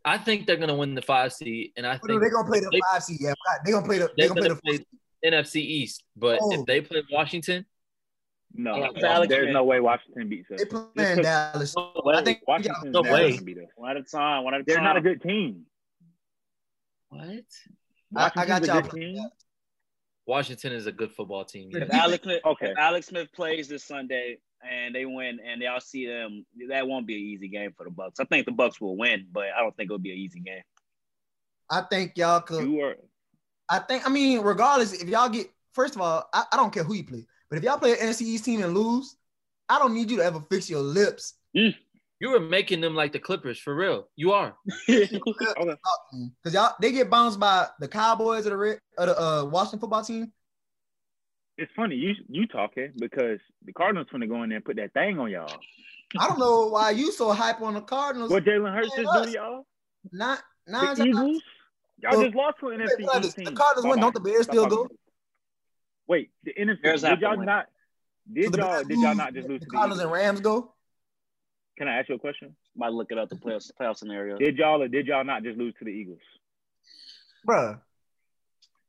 I 0.06 0.18
think 0.18 0.46
they're 0.46 0.56
gonna 0.56 0.74
win 0.74 0.94
the 0.94 1.02
five 1.02 1.32
seed, 1.32 1.72
and 1.76 1.86
I 1.86 1.94
oh, 1.94 2.06
think 2.06 2.20
They're 2.20 2.30
gonna 2.30 2.48
play 2.48 2.60
the 2.60 2.68
they- 2.70 2.80
five 2.92 3.02
seed. 3.02 3.18
Yeah, 3.20 3.34
they're 3.64 3.74
gonna 3.74 3.86
play 3.86 3.98
the 3.98 4.10
they're 4.16 4.28
they're 4.28 4.28
gonna 4.28 4.40
play 4.40 4.48
gonna 4.48 4.60
the 4.60 4.78
play 4.78 4.86
NFC 5.24 5.56
East. 5.62 6.04
But 6.16 6.38
Oh. 6.42 6.52
if 6.52 6.66
they 6.66 6.80
play 6.80 7.02
Washington, 7.10 7.66
No, 8.56 8.76
Yeah, 8.76 9.08
Alex 9.08 9.30
there's 9.30 9.46
Smith. 9.46 9.52
no 9.52 9.64
way 9.64 9.80
Washington 9.80 10.28
beats 10.28 10.48
us. 10.52 10.58
they 10.60 10.64
Just 10.64 10.94
playing 10.94 11.16
'cause 11.16 11.24
Dallas. 11.24 11.74
no 11.76 11.92
way. 12.04 12.14
I 12.14 12.22
think 12.22 12.40
Washington's 12.46 12.92
No 12.92 13.02
way. 13.02 13.36
beat 13.40 13.58
us. 13.58 13.64
One 13.74 13.90
at 13.90 13.96
a 13.96 14.02
time. 14.04 14.44
One 14.44 14.54
at 14.54 14.60
a 14.60 14.64
They're 14.64 14.80
not 14.80 14.96
a 14.96 15.00
good 15.00 15.20
team. 15.22 15.66
what? 17.08 17.20
I, 17.26 17.30
I 17.30 17.36
Washington's 18.12 18.46
got 18.46 18.62
a 18.62 18.66
y'all. 18.66 18.80
good 18.82 18.90
team. 18.92 19.28
Washington 20.26 20.72
is 20.72 20.86
a 20.86 20.92
good 20.92 21.10
football 21.12 21.44
team. 21.44 21.70
If. 21.74 21.90
Alex 21.92 22.22
Smith, 22.22 22.40
Okay. 22.44 22.70
if 22.70 22.78
Alex 22.78 23.06
Smith 23.08 23.32
plays 23.32 23.66
this 23.68 23.82
Sunday 23.84 24.38
and 24.62 24.94
they 24.94 25.04
win 25.04 25.40
and 25.44 25.60
y'all 25.60 25.80
see 25.80 26.06
them, 26.06 26.46
that 26.68 26.86
won't 26.86 27.06
be 27.08 27.14
an 27.16 27.20
easy 27.22 27.48
game 27.48 27.72
for 27.76 27.84
the 27.84 27.90
Bucs. 27.90 28.14
I 28.20 28.24
think 28.24 28.46
the 28.46 28.52
Bucs 28.52 28.80
will 28.80 28.96
win, 28.96 29.26
but 29.32 29.48
I 29.54 29.60
don't 29.62 29.76
think 29.76 29.88
it'll 29.88 29.98
be 29.98 30.12
an 30.12 30.18
easy 30.18 30.38
game. 30.40 30.62
I 31.68 31.82
think 31.90 32.12
y'all 32.16 32.40
could. 32.40 32.64
You 32.68 32.80
are. 32.82 32.96
I 33.68 33.78
think. 33.78 34.06
I 34.06 34.10
mean, 34.10 34.40
regardless, 34.40 34.92
if 34.92 35.08
y'all 35.08 35.28
get 35.28 35.48
first 35.72 35.94
of 35.94 36.00
all, 36.00 36.28
I, 36.32 36.44
I 36.52 36.56
don't 36.56 36.72
care 36.72 36.84
who 36.84 36.94
you 36.94 37.04
play, 37.04 37.26
but 37.48 37.58
if 37.58 37.64
y'all 37.64 37.78
play 37.78 37.92
an 37.92 37.98
NFC 37.98 38.22
East 38.22 38.44
team 38.44 38.62
and 38.62 38.74
lose, 38.74 39.16
I 39.68 39.78
don't 39.78 39.94
need 39.94 40.10
you 40.10 40.18
to 40.18 40.24
ever 40.24 40.40
fix 40.50 40.70
your 40.70 40.80
lips. 40.80 41.34
You 42.20 42.30
were 42.30 42.40
making 42.40 42.80
them 42.80 42.94
like 42.94 43.12
the 43.12 43.18
Clippers 43.18 43.58
for 43.58 43.74
real. 43.74 44.08
You 44.16 44.32
are. 44.32 44.54
Because 44.86 46.54
y'all 46.54 46.74
they 46.80 46.92
get 46.92 47.10
bounced 47.10 47.40
by 47.40 47.66
the 47.80 47.88
Cowboys 47.88 48.46
or 48.46 48.50
the 48.50 48.56
Red, 48.56 48.78
or 48.96 49.06
the 49.06 49.20
uh, 49.20 49.44
Washington 49.44 49.80
football 49.80 50.02
team. 50.02 50.32
It's 51.56 51.70
funny 51.76 51.96
you 51.96 52.14
you 52.28 52.46
talking 52.46 52.92
because 52.96 53.38
the 53.64 53.72
Cardinals 53.72 54.08
gonna 54.10 54.26
go 54.26 54.42
in 54.42 54.48
there 54.48 54.56
and 54.56 54.64
put 54.64 54.76
that 54.76 54.92
thing 54.92 55.18
on 55.18 55.30
y'all. 55.30 55.60
I 56.18 56.28
don't 56.28 56.38
know 56.38 56.68
why 56.68 56.90
you 56.90 57.12
so 57.12 57.32
hype 57.32 57.60
on 57.60 57.74
the 57.74 57.80
Cardinals. 57.80 58.30
What 58.30 58.44
Jalen 58.44 58.72
Hurts 58.72 58.96
Man, 58.96 59.06
just 59.06 59.24
do 59.24 59.30
y'all? 59.32 59.66
Not 60.12 60.40
The 60.66 60.72
nine. 60.72 61.08
Eagles? 61.08 61.42
Y'all 62.02 62.12
Well, 62.12 62.22
just 62.24 62.34
lost 62.34 62.58
to 62.60 62.68
an 62.68 62.80
Wait, 62.80 62.88
NFC 62.90 63.04
brothers, 63.04 63.26
East 63.26 63.36
the 63.36 63.44
team. 63.46 63.54
Cardinals 63.54 63.86
win, 63.86 64.00
don't 64.00 64.14
the 64.14 64.20
Bears 64.20 64.44
still 64.46 64.66
go? 64.66 64.88
Wait, 66.06 66.30
the 66.42 66.52
NFC. 66.58 66.82
Bears 66.82 67.02
Did 67.02 67.20
y'all 67.20 67.36
win. 67.36 67.46
not? 67.46 67.66
Did 68.32 68.52
So 68.54 68.60
y'all? 68.60 68.70
Bears 68.72 68.86
Did 68.88 68.98
y'all 69.00 69.14
not 69.14 69.34
just 69.34 69.48
lose 69.48 69.60
the 69.60 69.66
to 69.66 69.70
the 69.70 69.76
Cardinals 69.76 70.00
Eagles? 70.00 70.12
and 70.12 70.12
Rams 70.12 70.40
go? 70.40 70.72
Can 71.78 71.88
I 71.88 71.98
ask 71.98 72.08
you 72.08 72.14
a 72.16 72.18
question? 72.18 72.54
Might 72.76 72.92
look 72.92 73.10
it 73.10 73.18
up 73.18 73.28
the 73.28 73.36
playoff 73.36 73.70
playoff 73.80 73.96
scenario. 73.96 74.36
Did 74.38 74.58
y'all 74.58 74.82
or 74.82 74.88
did 74.88 75.06
y'all 75.06 75.24
not 75.24 75.42
just 75.42 75.56
lose 75.58 75.74
to 75.78 75.84
the 75.84 75.90
Eagles? 75.90 76.20
Bruh, 77.46 77.80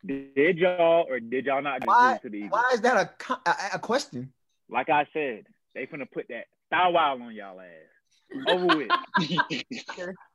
Did 0.06 0.58
y'all 0.58 1.06
or 1.10 1.20
did 1.20 1.46
y'all 1.46 1.62
not 1.62 1.82
just 1.82 1.88
Why- 1.88 2.12
lose 2.14 2.22
to 2.22 2.30
the 2.30 2.38
Eagles? 2.38 2.52
why 2.52 2.72
is 2.74 2.82
that 2.82 2.98
a, 3.30 3.34
a, 3.50 3.56
a 3.76 3.80
question? 3.80 4.32
Like 4.70 4.90
I 4.90 5.06
said, 5.14 5.46
they 5.74 5.86
finna 5.86 6.10
put 6.12 6.28
that 6.30 6.46
thou 6.72 6.92
wow 6.92 7.18
on 7.22 7.34
y'all 7.36 7.60
ass. 7.60 8.48
Over 8.48 8.78
with. 8.78 8.90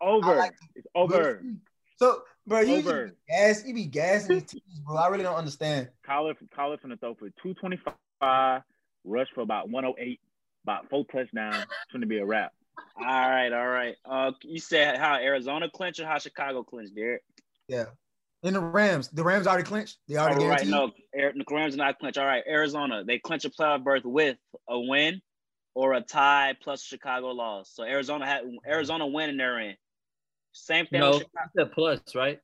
Over. 0.00 0.36
like 0.36 0.54
it's 0.76 0.86
over. 0.94 1.42
So, 1.96 2.22
bro, 2.50 2.60
you 2.60 2.76
Over. 2.76 3.06
just 3.06 3.16
be 3.16 3.32
gas, 3.32 3.64
you 3.66 3.74
be 3.74 3.84
gassing 3.86 4.34
these 4.38 4.44
teams, 4.44 4.80
bro. 4.86 4.96
I 4.96 5.08
really 5.08 5.22
don't 5.22 5.36
understand. 5.36 5.88
Kyler, 6.06 6.34
Kyler 6.54 6.78
finna 6.80 7.00
throw 7.00 7.14
for 7.14 7.30
225, 7.42 8.62
rush 9.04 9.28
for 9.34 9.40
about 9.40 9.70
108, 9.70 10.20
about 10.64 10.90
four 10.90 11.06
touchdowns. 11.06 11.56
It's 11.56 11.92
gonna 11.92 12.06
be 12.06 12.18
a 12.18 12.26
wrap. 12.26 12.52
all 12.98 13.06
right, 13.06 13.52
all 13.52 13.68
right. 13.68 13.96
Uh, 14.04 14.32
you 14.42 14.58
said 14.58 14.98
how 14.98 15.14
Arizona 15.14 15.70
clinched 15.70 16.00
or 16.00 16.06
how 16.06 16.18
Chicago 16.18 16.62
clinched, 16.62 16.94
Derek? 16.94 17.22
Yeah. 17.68 17.86
And 18.42 18.56
the 18.56 18.60
Rams, 18.60 19.08
the 19.08 19.22
Rams 19.22 19.46
already 19.46 19.64
clinched. 19.64 19.98
They 20.08 20.16
already 20.16 20.42
All 20.42 20.48
right, 20.48 20.64
guaranteed. 20.66 20.70
no, 21.14 21.34
the 21.44 21.54
Rams 21.54 21.74
did 21.74 21.78
not 21.78 21.98
clinch. 21.98 22.16
All 22.16 22.26
right, 22.26 22.42
Arizona, 22.48 23.04
they 23.04 23.18
clinch 23.18 23.44
a 23.44 23.50
playoff 23.50 23.84
berth 23.84 24.04
with 24.04 24.38
a 24.68 24.80
win 24.80 25.20
or 25.74 25.92
a 25.92 26.00
tie 26.00 26.54
plus 26.62 26.82
Chicago 26.82 27.28
loss. 27.28 27.70
So 27.72 27.84
Arizona 27.84 28.26
had 28.26 28.42
Arizona 28.66 29.06
win 29.06 29.30
and 29.30 29.38
they're 29.38 29.60
in. 29.60 29.76
Same 30.52 30.86
thing. 30.86 31.00
No, 31.00 31.10
With 31.10 31.18
you 31.20 31.24
Chicago. 31.26 31.50
said 31.56 31.72
plus, 31.72 32.14
right? 32.14 32.38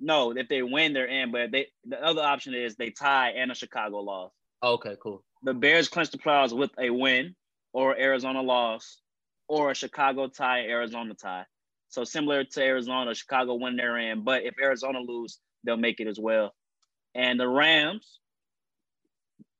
No, 0.00 0.30
if 0.36 0.48
they 0.48 0.62
win, 0.62 0.92
they're 0.92 1.06
in. 1.06 1.32
But 1.32 1.50
they 1.50 1.66
the 1.84 2.02
other 2.02 2.22
option 2.22 2.54
is 2.54 2.76
they 2.76 2.90
tie 2.90 3.30
and 3.30 3.50
a 3.50 3.54
Chicago 3.54 3.98
loss. 3.98 4.32
Okay, 4.62 4.96
cool. 5.02 5.24
The 5.42 5.54
Bears 5.54 5.88
clinch 5.88 6.10
the 6.10 6.18
playoffs 6.18 6.56
with 6.56 6.70
a 6.78 6.90
win 6.90 7.34
or 7.72 7.96
Arizona 7.98 8.42
loss 8.42 9.00
or 9.48 9.70
a 9.70 9.74
Chicago 9.74 10.28
tie, 10.28 10.66
Arizona 10.66 11.14
tie. 11.14 11.46
So 11.88 12.04
similar 12.04 12.44
to 12.44 12.62
Arizona, 12.62 13.14
Chicago 13.14 13.54
win 13.54 13.76
they're 13.76 13.96
in. 13.98 14.22
But 14.22 14.44
if 14.44 14.54
Arizona 14.60 15.00
lose, 15.00 15.38
they'll 15.64 15.76
make 15.76 16.00
it 16.00 16.06
as 16.06 16.18
well. 16.18 16.54
And 17.14 17.40
the 17.40 17.48
Rams, 17.48 18.18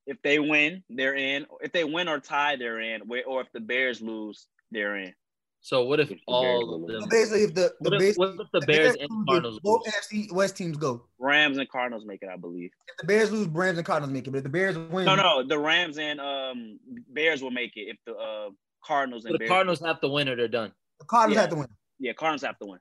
if 0.07 0.21
they 0.23 0.39
win, 0.39 0.83
they're 0.91 1.15
in. 1.15 1.47
If 1.63 1.73
they 1.73 1.85
win 1.85 2.09
or 2.09 2.21
tie, 2.21 2.57
they're 2.57 2.81
in. 2.81 3.03
Or 3.27 3.41
if 3.41 3.51
the 3.53 3.61
Bears 3.61 4.01
lose, 4.01 4.47
they're 4.71 4.97
in. 4.97 5.15
So 5.61 5.83
what 5.85 6.01
if 6.01 6.11
If 6.11 6.19
the 6.27 6.33
Bears 6.33 6.63
all 6.63 6.75
of 6.85 6.91
them? 6.91 7.01
So 7.03 7.07
basically, 7.09 7.43
if 7.43 7.55
the, 7.55 7.73
the 7.81 7.91
What 7.91 8.03
if, 8.03 8.17
what 8.17 8.29
if 8.41 8.47
the 8.53 8.61
Bears 8.61 8.95
and 8.95 9.11
lose, 9.11 9.27
Cardinals 9.29 9.61
both? 9.63 9.83
NFC 9.87 10.33
West 10.33 10.57
teams 10.57 10.77
go. 10.77 11.05
Rams 11.19 11.59
and 11.59 11.69
Cardinals 11.69 12.05
make 12.07 12.23
it, 12.23 12.29
I 12.33 12.37
believe. 12.37 12.71
If 12.87 12.97
the 12.99 13.07
Bears 13.07 13.31
lose, 13.33 13.49
Rams 13.49 13.77
and 13.79 13.87
Cardinals 13.87 14.13
make 14.13 14.27
it. 14.27 14.31
But 14.31 14.39
if 14.39 14.45
the 14.45 14.51
Bears 14.51 14.79
win, 14.79 15.05
No, 15.05 15.15
no, 15.17 15.47
the 15.47 15.59
Rams 15.59 15.99
and 15.99 16.21
um 16.21 16.79
Bears 17.09 17.43
will 17.43 17.51
make 17.51 17.77
it 17.77 17.89
if 17.89 17.97
the 18.07 18.15
uh, 18.15 18.51
Cardinals 18.85 19.25
and 19.25 19.35
the 19.35 19.39
Bears. 19.39 19.49
Cardinals 19.49 19.81
have 19.81 20.01
to 20.01 20.09
win 20.09 20.29
or 20.29 20.37
they're 20.37 20.49
done. 20.49 20.73
the 21.01 21.05
Cardinals 21.07 21.37
Yeah. 21.37 21.41
have 21.43 21.51
to 21.51 21.57
win. 21.57 21.67
Yeah, 21.99 22.13
Cardinals 22.13 22.43
have 22.43 22.59
to 22.61 22.67
win. 22.67 22.79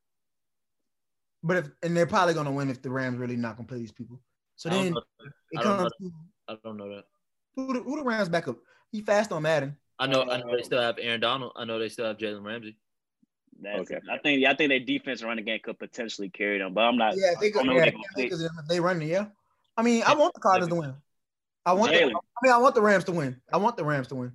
But 1.43 1.57
if 1.57 1.69
and 1.83 1.97
they're 1.97 2.05
probably 2.07 2.33
gonna 2.35 2.51
win 2.51 2.69
if 2.69 2.81
the 2.81 2.89
Rams 2.91 3.17
really 3.17 3.35
not 3.35 3.57
gonna 3.57 3.67
play 3.67 3.79
these 3.79 3.91
people. 3.91 4.19
So 4.55 4.69
I 4.69 4.73
don't 4.73 4.83
then 4.83 4.93
know. 4.93 5.01
it 5.51 5.59
I 5.59 5.63
don't 5.63 5.77
comes 5.77 5.83
know 6.01 6.09
to 6.09 6.13
I 6.49 6.55
don't 6.63 6.77
know 6.77 6.95
that. 6.95 7.03
who 7.55 7.73
the, 7.73 7.79
who 7.81 7.97
the 7.97 8.03
Rams 8.03 8.29
back 8.29 8.47
up. 8.47 8.57
He 8.91 9.01
fast 9.01 9.31
on 9.31 9.41
Madden. 9.43 9.75
I 9.99 10.07
know. 10.07 10.23
I 10.23 10.37
know 10.37 10.47
they 10.51 10.57
um, 10.57 10.63
still 10.63 10.81
have 10.81 10.97
Aaron 10.99 11.19
Donald. 11.21 11.53
I 11.55 11.65
know 11.65 11.79
they 11.79 11.89
still 11.89 12.05
have 12.05 12.17
Jalen 12.17 12.43
Ramsey. 12.43 12.77
That's 13.61 13.79
Okay. 13.79 13.99
I 14.11 14.17
think 14.19 14.45
I 14.45 14.53
think 14.53 14.69
their 14.69 14.79
defense 14.79 15.23
running 15.23 15.45
game 15.45 15.59
could 15.63 15.79
potentially 15.79 16.29
carry 16.29 16.59
them, 16.59 16.73
but 16.73 16.81
I'm 16.81 16.97
not. 16.97 17.15
Yeah, 17.17 17.31
they 17.41 17.47
I 17.47 17.49
go. 17.49 17.59
don't 17.63 17.67
know 17.67 17.73
Yeah, 17.73 17.85
they, 18.15 18.29
they're 18.29 18.37
gonna 18.37 18.49
pick. 18.49 18.59
if 18.63 18.67
they 18.67 18.79
run 18.79 19.01
it. 19.01 19.07
Yeah. 19.07 19.25
I 19.75 19.81
mean, 19.83 20.03
I 20.05 20.13
want 20.15 20.33
the 20.33 20.39
Cardinals 20.39 20.69
to 20.69 20.75
win. 20.75 20.93
I 21.65 21.73
want. 21.73 21.91
The, 21.91 22.03
I 22.03 22.07
mean, 22.07 22.53
I 22.53 22.57
want 22.57 22.75
the 22.75 22.81
Rams 22.81 23.03
to 23.05 23.11
win. 23.11 23.41
I 23.51 23.57
want 23.57 23.77
the 23.77 23.85
Rams 23.85 24.07
to 24.09 24.15
win. 24.15 24.31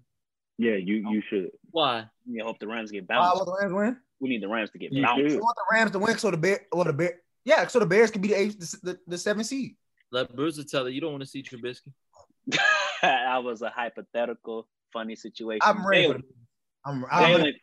Yeah, 0.59 0.75
you 0.75 0.97
you 1.11 1.23
should. 1.31 1.50
Why? 1.71 2.04
You 2.26 2.45
hope 2.45 2.59
the 2.59 2.66
Rams 2.66 2.90
get 2.90 3.04
I 3.04 3.14
bounced. 3.14 3.37
want 3.37 3.47
the 3.47 3.57
Rams 3.61 3.73
to 3.73 3.76
win. 3.76 3.97
We 4.21 4.28
need 4.28 4.42
the 4.42 4.49
Rams 4.49 4.71
to 4.71 4.78
get 4.78 4.92
You 4.92 5.02
bounced. 5.02 5.35
I 5.35 5.38
want 5.38 5.57
the 5.57 5.64
Rams 5.76 5.90
to 5.92 5.99
win 5.99 6.19
so 6.19 6.31
the 6.31 6.37
bear 6.37 6.61
or 6.73 6.85
the 6.85 6.92
bear. 6.92 7.21
Yeah, 7.45 7.66
so 7.66 7.78
the 7.81 7.87
Bears 7.87 8.11
can 8.12 8.23
be 8.23 8.28
the 8.28 8.35
eighth, 8.38 8.81
the, 8.83 8.92
the, 8.92 8.99
the 9.09 9.19
seventh 9.19 9.47
seed. 9.47 9.75
Let 10.12 10.35
Bruiser 10.35 10.62
tell 10.62 10.88
you, 10.88 10.95
You 10.95 11.00
don't 11.00 11.11
want 11.12 11.25
to 11.25 11.28
see 11.28 11.42
Trubisky. 11.42 11.92
I 13.02 13.38
was 13.38 13.62
a 13.62 13.69
hypothetical, 13.71 14.69
funny 14.92 15.16
situation. 15.16 15.61
I'm 15.62 15.87
ready. 15.87 16.06
For 16.06 16.14
Jalen, 16.14 16.16
the, 16.18 16.25
I'm, 16.84 17.04
I'm 17.11 17.22
Jalen, 17.22 17.38
ready. 17.38 17.61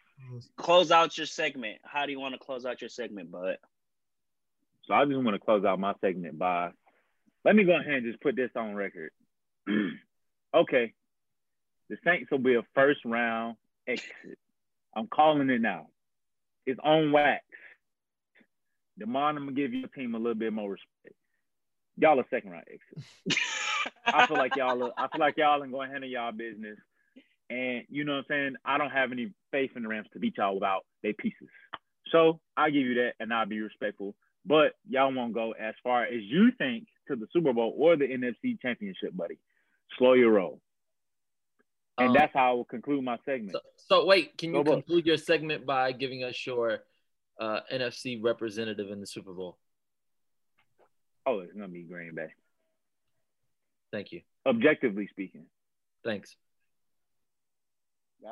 close 0.58 0.92
out 0.92 1.18
your 1.18 1.28
segment. 1.28 1.78
How 1.84 2.06
do 2.06 2.12
you 2.12 2.20
want 2.20 2.34
to 2.34 2.40
close 2.40 2.66
out 2.66 2.82
your 2.82 2.90
segment, 2.90 3.32
bud? 3.32 3.58
So 4.86 4.94
I 4.94 5.06
just 5.06 5.18
want 5.18 5.36
to 5.36 5.40
close 5.40 5.64
out 5.66 5.80
my 5.80 5.94
segment 6.02 6.38
by 6.38 6.72
let 7.46 7.56
me 7.56 7.64
go 7.64 7.80
ahead 7.80 7.94
and 7.94 8.06
just 8.06 8.22
put 8.22 8.36
this 8.36 8.52
on 8.56 8.76
record. 8.76 9.12
okay. 10.56 10.94
The 11.90 11.98
Saints 12.04 12.30
will 12.32 12.40
be 12.40 12.56
a 12.56 12.64
first 12.76 13.00
round 13.06 13.56
exit. 13.88 14.38
I'm 14.96 15.08
calling 15.08 15.50
it 15.50 15.62
now. 15.62 15.88
It's 16.66 16.80
on 16.84 17.12
wax. 17.12 17.44
Demond, 19.00 19.38
I'm 19.38 19.38
gonna 19.38 19.52
give 19.54 19.74
your 19.74 19.88
team 19.90 20.16
a 20.16 20.18
little 20.18 20.36
bit 20.36 20.54
more 20.54 20.72
respect. 20.72 21.16
Y'all 21.98 22.20
a 22.20 22.24
second 22.30 22.52
round 22.52 22.66
exit. 22.68 23.40
I 24.06 24.28
feel 24.28 24.38
like 24.38 24.56
y'all 24.56 24.84
are, 24.84 24.92
I 24.98 25.08
feel 25.08 25.20
like 25.20 25.38
y'all 25.38 25.62
are 25.62 25.68
going 25.68 25.88
to 25.88 25.94
handle 25.94 26.10
y'all 26.10 26.32
business. 26.32 26.78
And 27.50 27.84
you 27.90 28.04
know 28.06 28.14
what 28.14 28.20
I'm 28.20 28.26
saying? 28.30 28.56
I 28.64 28.78
don't 28.78 28.92
have 28.92 29.12
any 29.12 29.32
faith 29.52 29.72
in 29.76 29.84
the 29.84 29.90
Rams 29.90 30.08
to 30.14 30.20
beat 30.20 30.38
y'all 30.38 30.54
without 30.54 30.86
their 31.02 31.14
pieces. 31.14 31.48
So 32.12 32.40
I'll 32.56 32.72
give 32.72 32.82
you 32.84 32.96
that 32.96 33.14
and 33.20 33.34
I'll 33.34 33.46
be 33.46 33.60
respectful. 33.60 34.16
But 34.46 34.74
y'all 34.88 35.14
won't 35.14 35.34
go 35.34 35.52
as 35.52 35.74
far 35.84 36.04
as 36.04 36.22
you 36.22 36.52
think 36.58 36.88
to 37.08 37.16
the 37.16 37.28
Super 37.34 37.54
Bowl 37.54 37.74
or 37.78 37.96
the 37.96 38.06
NFC 38.06 38.60
championship, 38.62 39.16
buddy. 39.16 39.38
Slow 39.98 40.14
your 40.14 40.32
roll. 40.32 40.62
And 41.98 42.10
Um, 42.10 42.14
that's 42.14 42.34
how 42.34 42.52
I 42.52 42.54
will 42.54 42.66
conclude 42.66 43.04
my 43.04 43.18
segment. 43.26 43.52
So, 43.52 43.60
so 43.76 44.06
wait, 44.06 44.38
can 44.38 44.54
you 44.54 44.64
Go 44.64 44.72
conclude 44.76 45.06
your 45.06 45.18
segment 45.18 45.66
by 45.66 45.92
giving 45.92 46.24
us 46.24 46.46
your 46.46 46.84
uh, 47.40 47.62
NFC 47.72 48.24
representative 48.24 48.92
in 48.92 49.00
the 49.00 49.08
Super 49.08 49.34
Bowl? 49.34 49.58
Oh, 51.26 51.40
it's 51.40 51.54
gonna 51.54 51.68
be 51.68 51.84
Green 51.84 52.16
Bay. 52.16 52.30
Thank 53.92 54.12
you. 54.12 54.22
Objectively 54.46 55.08
speaking. 55.08 55.46
Thanks. 56.04 56.36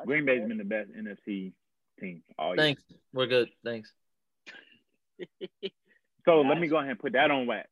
Green 0.06 0.24
Bay's 0.24 0.46
been 0.46 0.58
the 0.58 0.64
best 0.64 0.90
NFC 0.92 1.52
team 2.00 2.22
all 2.38 2.48
year. 2.50 2.56
Thanks. 2.56 2.82
We're 3.12 3.26
good. 3.26 3.48
Thanks. 3.64 3.92
So 6.24 6.42
let 6.42 6.60
me 6.60 6.68
go 6.68 6.76
ahead 6.76 6.90
and 6.90 6.98
put 6.98 7.14
that 7.14 7.30
on 7.30 7.46
wax. 7.46 7.68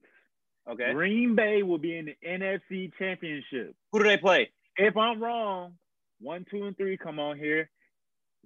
Okay. 0.66 0.94
Green 0.94 1.35
Bay 1.35 1.62
will 1.62 1.76
be 1.76 1.94
in 1.99 2.06
the 2.06 2.16
NFC 2.26 2.90
championship. 2.99 3.75
Who 3.92 3.99
do 3.99 4.04
they 4.06 4.16
play? 4.16 4.50
If 4.78 4.96
I'm 4.96 5.23
wrong, 5.23 5.75
one, 6.20 6.46
two, 6.50 6.64
and 6.64 6.75
three, 6.75 6.96
come 6.96 7.18
on 7.18 7.37
here. 7.37 7.68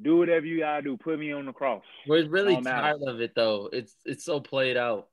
Do 0.02 0.16
whatever 0.16 0.46
you 0.46 0.58
gotta 0.58 0.82
do. 0.82 0.96
Put 0.96 1.16
me 1.20 1.30
on 1.30 1.46
the 1.46 1.52
cross. 1.52 1.84
We're 2.08 2.26
really 2.28 2.54
Don't 2.54 2.64
matter. 2.64 2.98
tired 2.98 3.02
of 3.06 3.20
it 3.20 3.36
though. 3.36 3.68
It's 3.72 3.94
it's 4.04 4.24
so 4.24 4.40
played 4.40 4.76
out. 4.76 5.06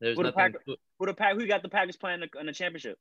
There's 0.00 0.16
Who 0.16 0.22
the 0.22 0.30
nothing. 0.30 0.52
Packers- 0.52 0.76
Who 1.00 1.06
the 1.06 1.14
pack? 1.14 1.34
Who 1.34 1.46
got 1.48 1.62
the 1.62 1.68
Packers 1.68 1.96
playing 1.96 2.22
in 2.22 2.28
the, 2.32 2.38
in 2.40 2.46
the 2.46 2.52
championship? 2.52 2.98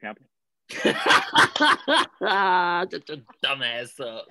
Tampa. 0.00 0.22
Just 0.70 0.84
a 3.10 3.22
dumbass 3.44 4.00
up. 4.00 4.26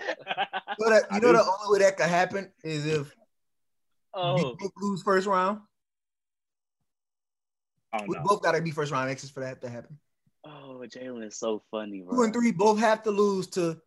You 0.79 0.85
know, 0.85 0.89
that, 0.89 1.03
you 1.11 1.19
know 1.21 1.33
the 1.33 1.39
only 1.39 1.73
way 1.73 1.79
that 1.79 1.97
could 1.97 2.07
happen 2.07 2.51
is 2.63 2.85
if 2.85 3.15
oh, 4.13 4.55
we 4.61 4.69
lose 4.81 5.01
first 5.03 5.25
round. 5.27 5.61
Oh 7.93 8.03
We 8.07 8.15
no. 8.17 8.23
both 8.23 8.41
got 8.43 8.51
to 8.53 8.61
be 8.61 8.71
first 8.71 8.91
round 8.91 9.09
exits 9.09 9.31
for 9.31 9.39
that 9.39 9.61
to 9.61 9.69
happen. 9.69 9.97
oh, 10.45 10.83
Jalen 10.87 11.25
is 11.25 11.37
so 11.37 11.63
funny, 11.71 12.01
bro. 12.01 12.15
Two 12.15 12.21
and 12.23 12.33
three 12.33 12.51
both 12.51 12.79
have 12.79 13.01
to 13.03 13.11
lose 13.11 13.47
to 13.47 13.79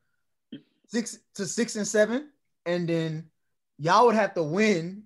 six 0.89 1.19
to 1.35 1.47
six 1.47 1.77
and 1.77 1.87
seven, 1.87 2.31
and 2.67 2.89
then 2.89 3.31
y'all 3.79 4.07
would 4.07 4.15
have 4.17 4.35
to 4.35 4.43
win. 4.43 5.05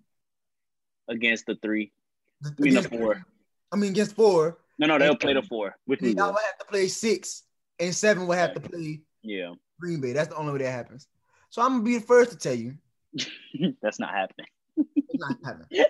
against 1.08 1.46
the 1.46 1.56
three. 1.56 1.92
The, 2.40 2.50
I 2.58 2.62
mean, 2.62 2.76
against- 2.76 2.90
four. 2.90 3.24
I 3.72 3.76
mean, 3.76 3.90
against 3.90 4.14
four, 4.14 4.58
No, 4.78 4.86
no, 4.86 4.98
they'll 4.98 5.16
play 5.16 5.34
the 5.34 5.42
four. 5.42 5.76
Which 5.86 6.00
then 6.00 6.10
we 6.10 6.16
y'all 6.16 6.28
will. 6.32 6.38
have 6.38 6.58
to 6.58 6.64
play 6.66 6.88
six, 6.88 7.42
and 7.78 7.94
seven 7.94 8.26
will 8.26 8.34
have 8.34 8.54
to 8.54 8.60
play 8.60 9.00
Yeah, 9.22 9.52
Green 9.80 10.00
Bay. 10.00 10.12
That's 10.12 10.28
the 10.28 10.36
only 10.36 10.52
way 10.52 10.58
that 10.60 10.70
happens. 10.72 11.06
So 11.50 11.62
I'm 11.62 11.72
gonna 11.72 11.82
be 11.84 11.98
the 11.98 12.04
first 12.04 12.30
to 12.32 12.36
tell 12.36 12.54
you 12.54 12.74
that's 13.82 14.00
not 14.00 14.10
happening. 14.10 14.46
it's 14.76 15.14
not 15.14 15.36
happening. 15.44 15.84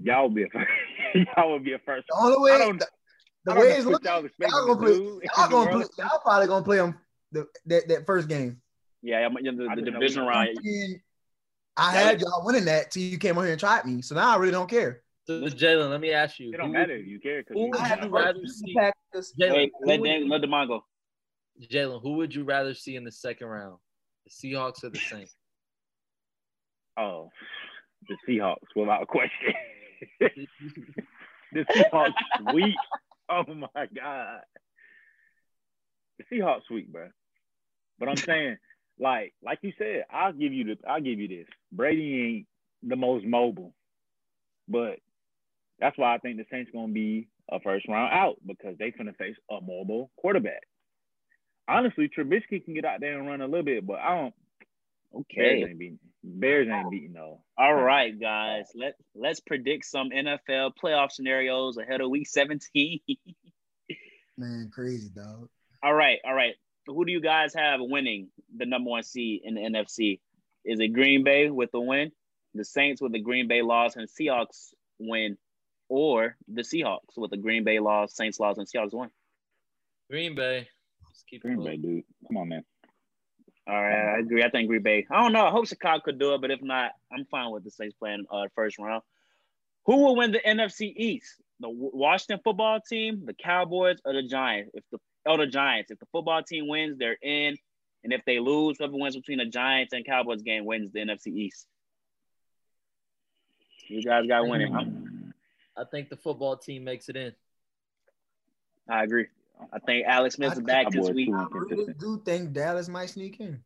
Y'all 0.02 0.22
will 0.22 0.30
be 0.30 0.44
a 0.44 0.48
first. 0.48 0.70
y'all 1.36 1.50
will 1.50 1.58
be 1.58 1.72
a 1.74 1.78
first. 1.78 2.06
The 2.08 2.16
only 2.18 2.38
way, 2.38 2.52
I 2.52 2.58
don't- 2.58 2.78
the, 2.80 2.86
the 3.44 3.52
I 3.52 3.58
way 3.58 3.68
know 3.68 3.74
it's 3.76 3.84
looking, 3.86 4.06
y'all 4.10 4.22
y'all 4.40 4.66
gonna 4.66 4.78
play, 4.80 4.94
do 4.94 5.20
in 5.22 5.28
y'all 5.36 5.48
gonna 5.50 5.70
play, 5.70 5.78
world. 5.78 5.90
y'all 5.98 6.18
probably 6.22 6.46
gonna 6.48 6.64
play 6.64 6.76
them 6.78 6.94
the, 7.32 7.46
that 7.66 7.88
that 7.88 8.06
first 8.06 8.28
game. 8.28 8.60
yeah, 9.02 9.18
I'm- 9.18 9.34
the, 9.34 9.68
I 9.70 9.74
the 9.74 9.82
division 9.82 10.22
we- 10.22 10.28
round. 10.28 10.48
I 11.76 11.92
had 11.92 12.20
y'all 12.20 12.44
winning 12.44 12.64
that 12.64 12.90
till 12.90 13.02
you 13.04 13.18
came 13.18 13.38
on 13.38 13.44
here 13.44 13.52
and 13.52 13.60
tried 13.60 13.84
me. 13.84 14.02
So 14.02 14.14
now 14.16 14.30
I 14.34 14.36
really 14.36 14.50
don't 14.52 14.68
care. 14.68 15.02
So, 15.28 15.42
Jalen, 15.42 15.90
let 15.90 16.00
me 16.00 16.10
ask 16.10 16.38
you. 16.40 16.54
It 16.54 16.56
don't 16.56 16.68
who- 16.68 16.72
matter 16.72 16.96
if 16.96 17.06
you 17.06 17.20
care. 17.20 17.42
'cause 17.42 17.52
who 17.52 17.66
you 17.66 17.70
would 17.72 17.80
you 17.90 17.96
to 17.96 18.08
rather 18.08 18.46
see? 18.46 18.72
Packers. 18.74 19.34
Jalen, 19.38 19.52
Hey, 19.52 19.70
who 19.78 19.86
let 19.86 20.00
would 20.00 20.06
Dan, 20.08 20.22
you- 20.24 20.28
let 20.30 20.40
Demond 20.40 20.68
go. 20.68 20.86
Jalen, 21.60 22.00
who 22.00 22.12
would 22.14 22.34
you 22.34 22.44
rather 22.44 22.72
see 22.72 22.96
in 22.96 23.04
the 23.04 23.12
second 23.12 23.46
round? 23.48 23.78
The 24.24 24.30
Seahawks 24.30 24.82
or 24.84 24.88
the 24.88 24.98
Saints? 24.98 25.36
Oh, 26.96 27.30
the 28.08 28.16
Seahawks, 28.26 28.74
without 28.74 29.02
a 29.02 29.06
question. 29.06 29.54
the 30.20 30.46
Seahawks 31.54 32.14
sweet. 32.50 32.74
Oh 33.28 33.44
my 33.54 33.86
god. 33.94 34.40
The 36.18 36.24
Seahawks 36.24 36.64
sweet, 36.66 36.90
bro. 36.90 37.10
But 38.00 38.08
I'm 38.08 38.16
saying, 38.16 38.56
like, 38.98 39.32
like 39.42 39.58
you 39.62 39.72
said, 39.78 40.06
I'll 40.10 40.32
give 40.32 40.52
you 40.52 40.64
the 40.64 40.78
I'll 40.88 41.00
give 41.00 41.20
you 41.20 41.28
this. 41.28 41.46
Brady 41.70 42.22
ain't 42.38 42.46
the 42.82 42.96
most 42.96 43.24
mobile. 43.24 43.74
But 44.66 44.98
that's 45.80 45.96
why 45.96 46.14
I 46.14 46.18
think 46.18 46.36
the 46.36 46.44
Saints 46.50 46.70
gonna 46.72 46.92
be 46.92 47.28
a 47.50 47.60
first 47.60 47.86
round 47.88 48.12
out 48.12 48.36
because 48.46 48.76
they 48.78 48.90
gonna 48.90 49.12
face 49.12 49.36
a 49.50 49.60
mobile 49.60 50.10
quarterback. 50.16 50.62
Honestly, 51.68 52.08
Trubisky 52.08 52.64
can 52.64 52.74
get 52.74 52.84
out 52.84 53.00
there 53.00 53.18
and 53.18 53.28
run 53.28 53.40
a 53.40 53.46
little 53.46 53.64
bit, 53.64 53.86
but 53.86 53.98
I 53.98 54.16
don't. 54.16 54.34
Okay. 55.14 55.40
Bears 55.40 55.68
ain't 55.70 55.78
beating. 55.78 55.98
Bears 56.22 56.68
ain't 56.68 56.90
beating 56.90 57.12
no. 57.12 57.42
All 57.56 57.74
right, 57.74 58.18
guys. 58.18 58.66
Let 58.74 58.94
let's 59.14 59.40
predict 59.40 59.84
some 59.84 60.10
NFL 60.10 60.72
playoff 60.82 61.12
scenarios 61.12 61.76
ahead 61.76 62.00
of 62.00 62.10
Week 62.10 62.26
17. 62.26 63.00
Man, 64.36 64.70
crazy 64.72 65.08
dog. 65.14 65.48
all 65.82 65.94
right, 65.94 66.18
all 66.24 66.34
right. 66.34 66.54
Who 66.86 67.04
do 67.04 67.12
you 67.12 67.20
guys 67.20 67.52
have 67.54 67.80
winning 67.82 68.28
the 68.56 68.66
number 68.66 68.90
one 68.90 69.02
seed 69.02 69.42
in 69.44 69.54
the 69.54 69.60
NFC? 69.60 70.20
Is 70.64 70.80
it 70.80 70.88
Green 70.88 71.24
Bay 71.24 71.50
with 71.50 71.70
the 71.72 71.80
win, 71.80 72.12
the 72.54 72.64
Saints 72.64 73.02
with 73.02 73.12
the 73.12 73.20
Green 73.20 73.48
Bay 73.48 73.62
loss, 73.62 73.96
and 73.96 74.08
Seahawks 74.08 74.72
win, 74.98 75.36
or 75.88 76.36
the 76.48 76.62
Seahawks 76.62 77.16
with 77.16 77.30
the 77.30 77.36
Green 77.36 77.64
Bay 77.64 77.78
loss, 77.78 78.14
Saints 78.14 78.38
loss, 78.38 78.58
and 78.58 78.66
Seahawks 78.66 78.92
win? 78.92 79.10
Green 80.10 80.34
Bay. 80.34 80.68
Let's 81.06 81.24
keep 81.28 81.42
Green 81.42 81.62
Bay, 81.62 81.76
dude. 81.76 82.04
Come 82.26 82.36
on, 82.36 82.48
man. 82.48 82.64
All 83.66 83.74
right, 83.74 84.14
I 84.14 84.18
agree. 84.20 84.42
I 84.42 84.48
think 84.48 84.68
Green 84.68 84.82
Bay. 84.82 85.06
I 85.10 85.22
don't 85.22 85.32
know. 85.32 85.46
I 85.46 85.50
hope 85.50 85.66
Chicago 85.66 86.02
could 86.02 86.18
do 86.18 86.34
it, 86.34 86.40
but 86.40 86.50
if 86.50 86.62
not, 86.62 86.92
I'm 87.12 87.26
fine 87.26 87.50
with 87.50 87.64
the 87.64 87.70
Saints 87.70 87.94
playing 87.98 88.24
uh 88.30 88.46
first 88.54 88.78
round. 88.78 89.02
Who 89.86 89.96
will 89.98 90.16
win 90.16 90.32
the 90.32 90.40
NFC 90.40 90.92
East? 90.96 91.34
The 91.60 91.68
Washington 91.68 92.40
football 92.42 92.80
team, 92.80 93.24
the 93.26 93.34
Cowboys, 93.34 93.98
or 94.04 94.12
the 94.14 94.22
Giants? 94.22 94.70
If 94.74 94.84
the 94.90 94.98
or 95.26 95.36
the 95.36 95.46
Giants, 95.46 95.90
if 95.90 95.98
the 95.98 96.06
football 96.12 96.42
team 96.42 96.68
wins, 96.68 96.98
they're 96.98 97.18
in, 97.20 97.56
and 98.04 98.12
if 98.12 98.24
they 98.24 98.38
lose, 98.38 98.76
whoever 98.78 98.96
wins 98.96 99.16
between 99.16 99.38
the 99.38 99.44
Giants 99.46 99.92
and 99.92 100.06
Cowboys 100.06 100.42
game 100.42 100.64
wins 100.64 100.92
the 100.92 101.00
NFC 101.00 101.28
East. 101.28 101.66
You 103.88 104.02
guys 104.02 104.26
got 104.26 104.46
winning. 104.46 104.74
I'm- 104.74 105.07
I 105.78 105.84
think 105.84 106.08
the 106.08 106.16
football 106.16 106.56
team 106.56 106.84
makes 106.84 107.08
it 107.08 107.16
in. 107.16 107.32
I 108.88 109.04
agree. 109.04 109.26
I 109.72 109.78
think 109.80 110.06
Alex 110.06 110.36
Smith 110.36 110.52
is 110.52 110.60
back 110.60 110.90
this 110.90 111.10
week. 111.10 111.28
too 111.28 111.34
I 111.34 111.46
really 111.52 111.94
do 111.98 112.22
think 112.24 112.52
Dallas 112.52 112.88
might 112.88 113.10
sneak 113.10 113.40
in. 113.40 113.60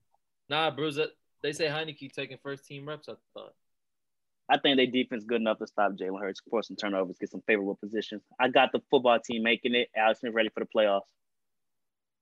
Nah, 0.49 0.71
Bruce. 0.71 0.99
They 1.43 1.53
say 1.53 1.67
Heinicke 1.67 2.13
taking 2.13 2.39
first 2.43 2.67
team 2.67 2.89
reps. 2.89 3.09
I 3.09 3.15
thought. 3.35 3.55
I 4.49 4.59
think 4.59 4.77
their 4.77 4.87
defense 4.87 5.25
good 5.25 5.41
enough 5.41 5.59
to 5.59 5.67
stop 5.67 5.93
Jalen 5.93 6.21
Hurts, 6.21 6.41
force 6.51 6.69
some 6.69 6.77
turnovers, 6.77 7.17
get 7.19 7.31
some 7.31 7.43
favorable 7.47 7.77
positions. 7.77 8.23
I 8.39 8.49
got 8.49 8.73
the 8.73 8.81
football 8.91 9.19
team 9.19 9.43
making 9.43 9.75
it. 9.75 9.89
Alex 9.97 10.21
Smith 10.21 10.35
ready 10.35 10.51
for 10.51 10.61
the 10.61 10.69
playoffs. 10.75 11.01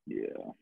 Yeah. 0.07 0.53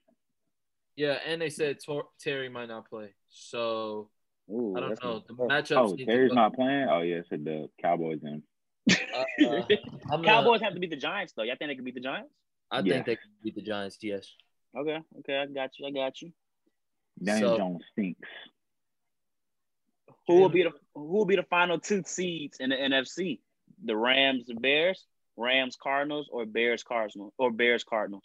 Yeah, 0.97 1.19
and 1.27 1.41
they 1.41 1.51
said 1.51 1.79
Tor- 1.85 2.09
Terry 2.19 2.49
might 2.49 2.69
not 2.69 2.89
play. 2.89 3.11
So 3.29 4.09
Ooh, 4.51 4.75
I 4.77 4.81
don't 4.81 5.05
know. 5.05 5.23
The 5.27 5.35
good. 5.35 5.49
matchups. 5.49 5.77
Oh, 5.77 5.95
need 5.95 6.07
Terry's 6.07 6.33
not 6.33 6.55
playing. 6.55 6.89
Oh 6.91 7.03
yeah, 7.03 7.21
said 7.29 7.45
the 7.45 7.69
Cowboys 7.81 8.21
in. 8.23 8.43
Uh, 8.91 9.25
I'm 9.41 9.67
gonna- 10.11 10.25
Cowboys 10.25 10.61
have 10.63 10.75
to 10.75 10.81
beat 10.81 10.91
the 10.91 10.97
Giants 10.97 11.33
though. 11.37 11.43
Y'all 11.43 11.57
think 11.59 11.71
they 11.71 11.75
can 11.75 11.85
beat 11.85 11.95
the 11.95 12.01
Giants? 12.01 12.31
I 12.71 12.81
Yeah. 12.81 12.95
think 12.95 13.07
they 13.07 13.17
can 13.17 13.31
beat 13.43 13.55
the 13.55 13.63
Giants. 13.63 13.99
Yes. 14.03 14.29
Okay, 14.77 14.99
okay, 15.21 15.37
I 15.39 15.47
got 15.47 15.71
you. 15.79 15.87
I 15.87 15.91
got 15.91 16.21
you. 16.23 16.33
Daniel 17.23 17.51
So- 17.53 17.57
Jones 17.59 17.85
stinks. 17.93 18.29
Who 20.27 20.41
will 20.41 20.51
be 20.51 20.63
the 20.65 20.73
Who 20.95 21.05
will 21.07 21.25
be 21.25 21.37
the 21.37 21.43
final 21.45 21.79
two 21.81 22.03
seeds 22.05 22.59
in 22.61 22.71
the 22.71 22.77
NFC? 22.77 23.41
The 23.85 23.97
Rams, 23.97 24.47
the 24.47 24.55
Bears, 24.55 25.05
Rams, 25.37 25.77
Cardinals, 25.81 26.29
or 26.31 26.45
Bears, 26.45 26.83
Cardinals, 26.83 27.33
or 27.39 27.51
Bears, 27.51 27.85
Cardinals? 27.85 28.25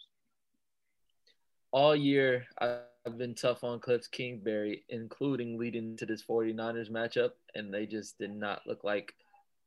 All 1.70 1.96
year, 1.96 2.46
I've 2.58 3.18
been 3.18 3.34
tough 3.34 3.64
on 3.64 3.80
Cliff 3.80 4.10
Kingsbury, 4.10 4.84
including 4.88 5.58
leading 5.58 5.96
to 5.96 6.06
this 6.06 6.22
49ers 6.22 6.90
matchup, 6.90 7.30
and 7.54 7.72
they 7.72 7.86
just 7.86 8.18
did 8.18 8.34
not 8.34 8.62
look 8.66 8.84
like 8.84 9.14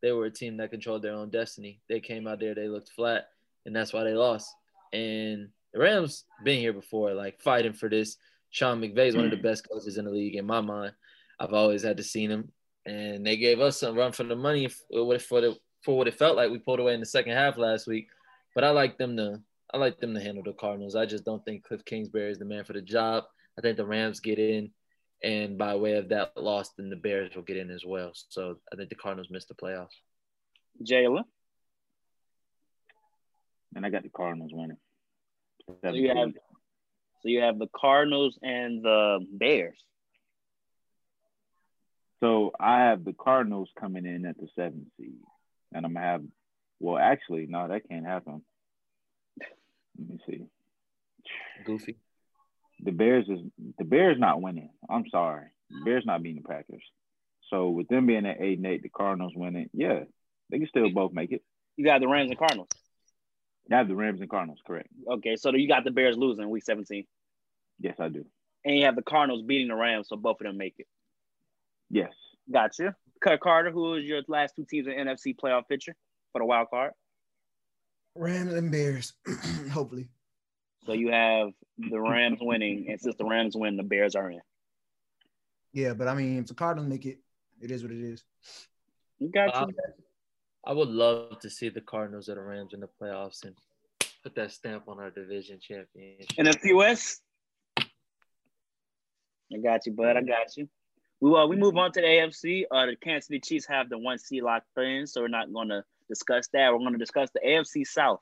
they 0.01 0.11
were 0.11 0.25
a 0.25 0.31
team 0.31 0.57
that 0.57 0.71
controlled 0.71 1.01
their 1.01 1.13
own 1.13 1.29
destiny. 1.29 1.81
They 1.89 1.99
came 1.99 2.27
out 2.27 2.39
there, 2.39 2.55
they 2.55 2.67
looked 2.67 2.89
flat, 2.89 3.27
and 3.65 3.75
that's 3.75 3.93
why 3.93 4.03
they 4.03 4.13
lost. 4.13 4.53
And 4.93 5.49
the 5.73 5.79
Rams 5.79 6.25
been 6.43 6.59
here 6.59 6.73
before, 6.73 7.13
like 7.13 7.39
fighting 7.41 7.73
for 7.73 7.89
this. 7.89 8.17
Sean 8.49 8.81
McVay 8.81 9.07
is 9.07 9.15
one 9.15 9.25
of 9.25 9.31
the 9.31 9.37
mm. 9.37 9.43
best 9.43 9.67
coaches 9.69 9.97
in 9.97 10.05
the 10.05 10.11
league 10.11 10.35
in 10.35 10.45
my 10.45 10.61
mind. 10.61 10.93
I've 11.39 11.53
always 11.53 11.83
had 11.83 11.97
to 11.97 12.03
see 12.03 12.25
him, 12.25 12.51
and 12.85 13.25
they 13.25 13.37
gave 13.37 13.59
us 13.59 13.79
some 13.79 13.95
run 13.95 14.11
for 14.11 14.23
the 14.23 14.35
money 14.35 14.67
for 14.67 15.19
for 15.19 15.41
the 15.41 15.57
for 15.83 15.97
what 15.97 16.07
it 16.07 16.15
felt 16.15 16.35
like 16.35 16.49
we 16.49 16.57
pulled 16.59 16.79
away 16.79 16.93
in 16.93 16.99
the 16.99 17.05
second 17.05 17.33
half 17.33 17.57
last 17.57 17.87
week. 17.87 18.07
But 18.55 18.63
I 18.63 18.71
like 18.71 18.97
them 18.97 19.17
to 19.17 19.41
I 19.73 19.77
like 19.77 19.99
them 19.99 20.13
to 20.13 20.21
handle 20.21 20.43
the 20.43 20.53
Cardinals. 20.53 20.95
I 20.95 21.05
just 21.05 21.25
don't 21.25 21.43
think 21.43 21.63
Cliff 21.63 21.83
Kingsbury 21.85 22.31
is 22.31 22.39
the 22.39 22.45
man 22.45 22.63
for 22.63 22.73
the 22.73 22.81
job. 22.81 23.25
I 23.57 23.61
think 23.61 23.77
the 23.77 23.85
Rams 23.85 24.19
get 24.19 24.39
in, 24.39 24.71
and 25.23 25.57
by 25.57 25.75
way 25.75 25.93
of 25.93 26.09
that 26.09 26.37
loss, 26.37 26.69
then 26.77 26.89
the 26.89 26.95
Bears 26.95 27.35
will 27.35 27.43
get 27.43 27.57
in 27.57 27.71
as 27.71 27.83
well. 27.85 28.11
So 28.29 28.57
I 28.71 28.75
think 28.75 28.89
the 28.89 28.95
Cardinals 28.95 29.29
miss 29.29 29.45
the 29.45 29.55
playoffs. 29.55 29.87
Jalen. 30.83 31.23
And 33.75 33.85
I 33.85 33.89
got 33.89 34.03
the 34.03 34.09
Cardinals 34.09 34.51
winning. 34.53 34.77
So 35.83 35.93
you 35.93 36.09
have, 36.09 36.31
so 37.21 37.29
you 37.29 37.41
have 37.41 37.59
the 37.59 37.67
Cardinals 37.75 38.37
and 38.41 38.83
the 38.83 39.25
Bears. 39.31 39.77
So 42.19 42.51
I 42.59 42.85
have 42.85 43.03
the 43.03 43.13
Cardinals 43.13 43.69
coming 43.79 44.05
in 44.05 44.25
at 44.25 44.37
the 44.37 44.47
seventh 44.55 44.87
seed, 44.97 45.19
and 45.73 45.85
I'm 45.85 45.93
gonna 45.93 46.05
have. 46.05 46.23
Well, 46.79 46.97
actually, 46.97 47.47
no, 47.47 47.67
that 47.67 47.87
can't 47.89 48.05
happen. 48.05 48.43
Let 49.99 50.09
me 50.09 50.19
see. 50.27 50.45
Goofy. 51.65 51.97
The 52.81 52.91
Bears 52.91 53.27
is 53.27 53.39
the 53.77 53.83
Bears 53.85 54.17
not 54.19 54.41
winning. 54.41 54.69
I'm 54.89 55.05
sorry, 55.09 55.45
the 55.69 55.83
Bears 55.85 56.05
not 56.05 56.21
beating 56.23 56.41
the 56.43 56.47
Packers. 56.47 56.83
So 57.49 57.69
with 57.69 57.87
them 57.87 58.05
being 58.05 58.25
at 58.25 58.41
eight 58.41 58.57
and 58.57 58.67
eight, 58.67 58.83
the 58.83 58.89
Cardinals 58.89 59.33
winning, 59.35 59.69
yeah, 59.73 60.01
they 60.51 60.59
can 60.59 60.67
still 60.67 60.89
both 60.91 61.11
make 61.13 61.31
it. 61.31 61.43
You 61.75 61.85
got 61.85 62.01
the 62.01 62.07
Rams 62.07 62.29
and 62.29 62.37
Cardinals. 62.39 62.67
I 63.71 63.75
have 63.77 63.87
the 63.87 63.95
Rams 63.95 64.21
and 64.21 64.29
Cardinals, 64.29 64.59
correct? 64.65 64.89
Okay, 65.09 65.35
so 65.35 65.53
you 65.53 65.67
got 65.67 65.83
the 65.83 65.91
Bears 65.91 66.17
losing 66.17 66.49
Week 66.49 66.63
17, 66.63 67.05
Yes, 67.79 67.95
I 67.99 68.09
do. 68.09 68.25
and 68.65 68.75
you 68.77 68.85
have 68.85 68.95
the 68.95 69.01
Cardinals 69.01 69.43
beating 69.43 69.67
the 69.67 69.75
Rams, 69.75 70.07
so 70.09 70.15
both 70.15 70.39
of 70.41 70.45
them 70.47 70.57
make 70.57 70.75
it. 70.77 70.87
Yes. 71.89 72.11
Gotcha. 72.51 72.95
Kurt 73.21 73.39
Carter, 73.41 73.71
who 73.71 73.95
is 73.95 74.05
your 74.05 74.21
last 74.27 74.55
two 74.55 74.65
teams 74.69 74.87
in 74.87 74.93
NFC 74.93 75.35
playoff 75.35 75.67
picture 75.67 75.95
for 76.31 76.39
the 76.39 76.45
wild 76.45 76.69
card? 76.69 76.91
Rams 78.15 78.53
and 78.53 78.71
Bears, 78.71 79.13
hopefully. 79.71 80.07
So 80.87 80.93
you 80.93 81.11
have 81.11 81.49
the 81.77 81.99
Rams 81.99 82.39
winning, 82.41 82.87
and 82.89 82.99
since 82.99 83.15
the 83.17 83.25
Rams 83.25 83.57
win, 83.57 83.75
the 83.75 83.83
Bears 83.83 84.15
are 84.15 84.31
in. 84.31 84.39
Yeah, 85.73 85.93
but 85.93 86.07
I 86.07 86.15
mean, 86.15 86.39
if 86.39 86.47
the 86.47 86.53
Cardinals 86.53 86.87
make 86.89 87.05
it, 87.05 87.19
it 87.61 87.71
is 87.71 87.83
what 87.83 87.91
it 87.91 88.01
is. 88.01 88.23
You 89.19 89.29
got 89.29 89.53
Wow. 89.53 89.67
you. 89.67 89.75
I 90.65 90.71
would 90.71 90.87
love 90.87 91.39
to 91.41 91.49
see 91.49 91.67
the 91.67 91.81
Cardinals 91.81 92.29
or 92.29 92.35
the 92.35 92.41
Rams 92.41 92.73
in 92.73 92.79
the 92.79 92.87
playoffs 93.01 93.43
and 93.43 93.53
put 94.23 94.33
that 94.35 94.51
stamp 94.51 94.87
on 94.87 94.99
our 94.99 95.09
division 95.11 95.59
championship. 95.59 96.29
NFC 96.37 96.73
West. 96.73 97.21
I 97.77 99.57
got 99.61 99.85
you, 99.85 99.91
bud. 99.91 100.15
I 100.15 100.21
got 100.21 100.55
you. 100.55 100.69
We 101.19 101.37
uh, 101.37 101.47
we 101.47 101.57
move 101.57 101.75
on 101.75 101.91
to 101.91 102.01
the 102.01 102.07
AFC. 102.07 102.63
Uh, 102.71 102.85
the 102.85 102.95
Kansas 102.95 103.27
City 103.27 103.41
Chiefs 103.41 103.65
have 103.67 103.89
the 103.89 103.97
one 103.97 104.19
seed 104.19 104.43
locked 104.43 104.67
in, 104.77 105.05
so 105.05 105.19
we're 105.19 105.27
not 105.27 105.51
going 105.51 105.67
to 105.67 105.83
discuss 106.07 106.47
that. 106.53 106.71
We're 106.71 106.79
going 106.79 106.93
to 106.93 106.97
discuss 106.97 107.29
the 107.33 107.41
AFC 107.45 107.85
South. 107.85 108.21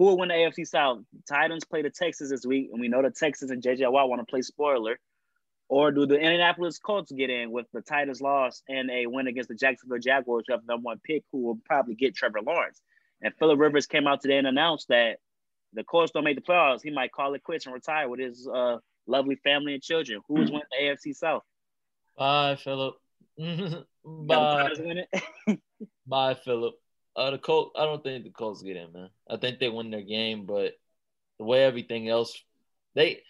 Who 0.00 0.06
will 0.06 0.16
win 0.16 0.30
the 0.30 0.34
AFC 0.34 0.66
South? 0.66 1.00
Titans 1.28 1.66
play 1.66 1.82
the 1.82 1.90
Texans 1.90 2.30
this 2.30 2.46
week, 2.46 2.70
and 2.72 2.80
we 2.80 2.88
know 2.88 3.02
the 3.02 3.10
Texans 3.10 3.50
and 3.50 3.62
JJ 3.62 3.92
Watt 3.92 4.08
want 4.08 4.22
to 4.22 4.24
play 4.24 4.40
spoiler. 4.40 4.98
Or 5.68 5.92
do 5.92 6.06
the 6.06 6.14
Indianapolis 6.14 6.78
Colts 6.78 7.12
get 7.12 7.28
in 7.28 7.50
with 7.50 7.66
the 7.74 7.82
Titans 7.82 8.22
loss 8.22 8.62
and 8.66 8.90
a 8.90 9.04
win 9.04 9.26
against 9.26 9.50
the 9.50 9.54
Jacksonville 9.54 9.98
Jaguars, 9.98 10.44
who 10.46 10.54
have 10.54 10.62
the 10.64 10.72
number 10.72 10.86
one 10.86 11.00
pick, 11.04 11.24
who 11.30 11.42
will 11.42 11.58
probably 11.66 11.96
get 11.96 12.14
Trevor 12.14 12.40
Lawrence? 12.40 12.80
And 13.20 13.34
Philip 13.38 13.60
Rivers 13.60 13.86
came 13.86 14.06
out 14.06 14.22
today 14.22 14.38
and 14.38 14.46
announced 14.46 14.88
that 14.88 15.18
the 15.74 15.84
Colts 15.84 16.12
don't 16.12 16.24
make 16.24 16.36
the 16.36 16.50
playoffs. 16.50 16.80
He 16.82 16.90
might 16.90 17.12
call 17.12 17.34
it 17.34 17.42
quits 17.42 17.66
and 17.66 17.74
retire 17.74 18.08
with 18.08 18.20
his 18.20 18.48
uh, 18.48 18.78
lovely 19.06 19.36
family 19.44 19.74
and 19.74 19.82
children. 19.82 20.22
Who 20.28 20.40
is 20.40 20.50
winning 20.50 20.66
the 20.70 20.86
AFC 20.86 21.14
South? 21.14 21.42
Bye, 22.16 22.56
Philip. 22.56 22.94
Bye, 23.38 23.84
Titans 24.34 24.78
winning 24.78 25.04
it? 25.12 25.60
bye, 26.06 26.38
Philip. 26.42 26.72
Uh, 27.16 27.30
the 27.30 27.38
Colts. 27.38 27.72
I 27.78 27.84
don't 27.84 28.02
think 28.02 28.24
the 28.24 28.30
Colts 28.30 28.62
get 28.62 28.76
in, 28.76 28.92
man. 28.92 29.10
I 29.28 29.36
think 29.36 29.58
they 29.58 29.68
win 29.68 29.90
their 29.90 30.02
game, 30.02 30.46
but 30.46 30.72
the 31.38 31.44
way 31.44 31.64
everything 31.64 32.08
else, 32.08 32.38
they. 32.94 33.22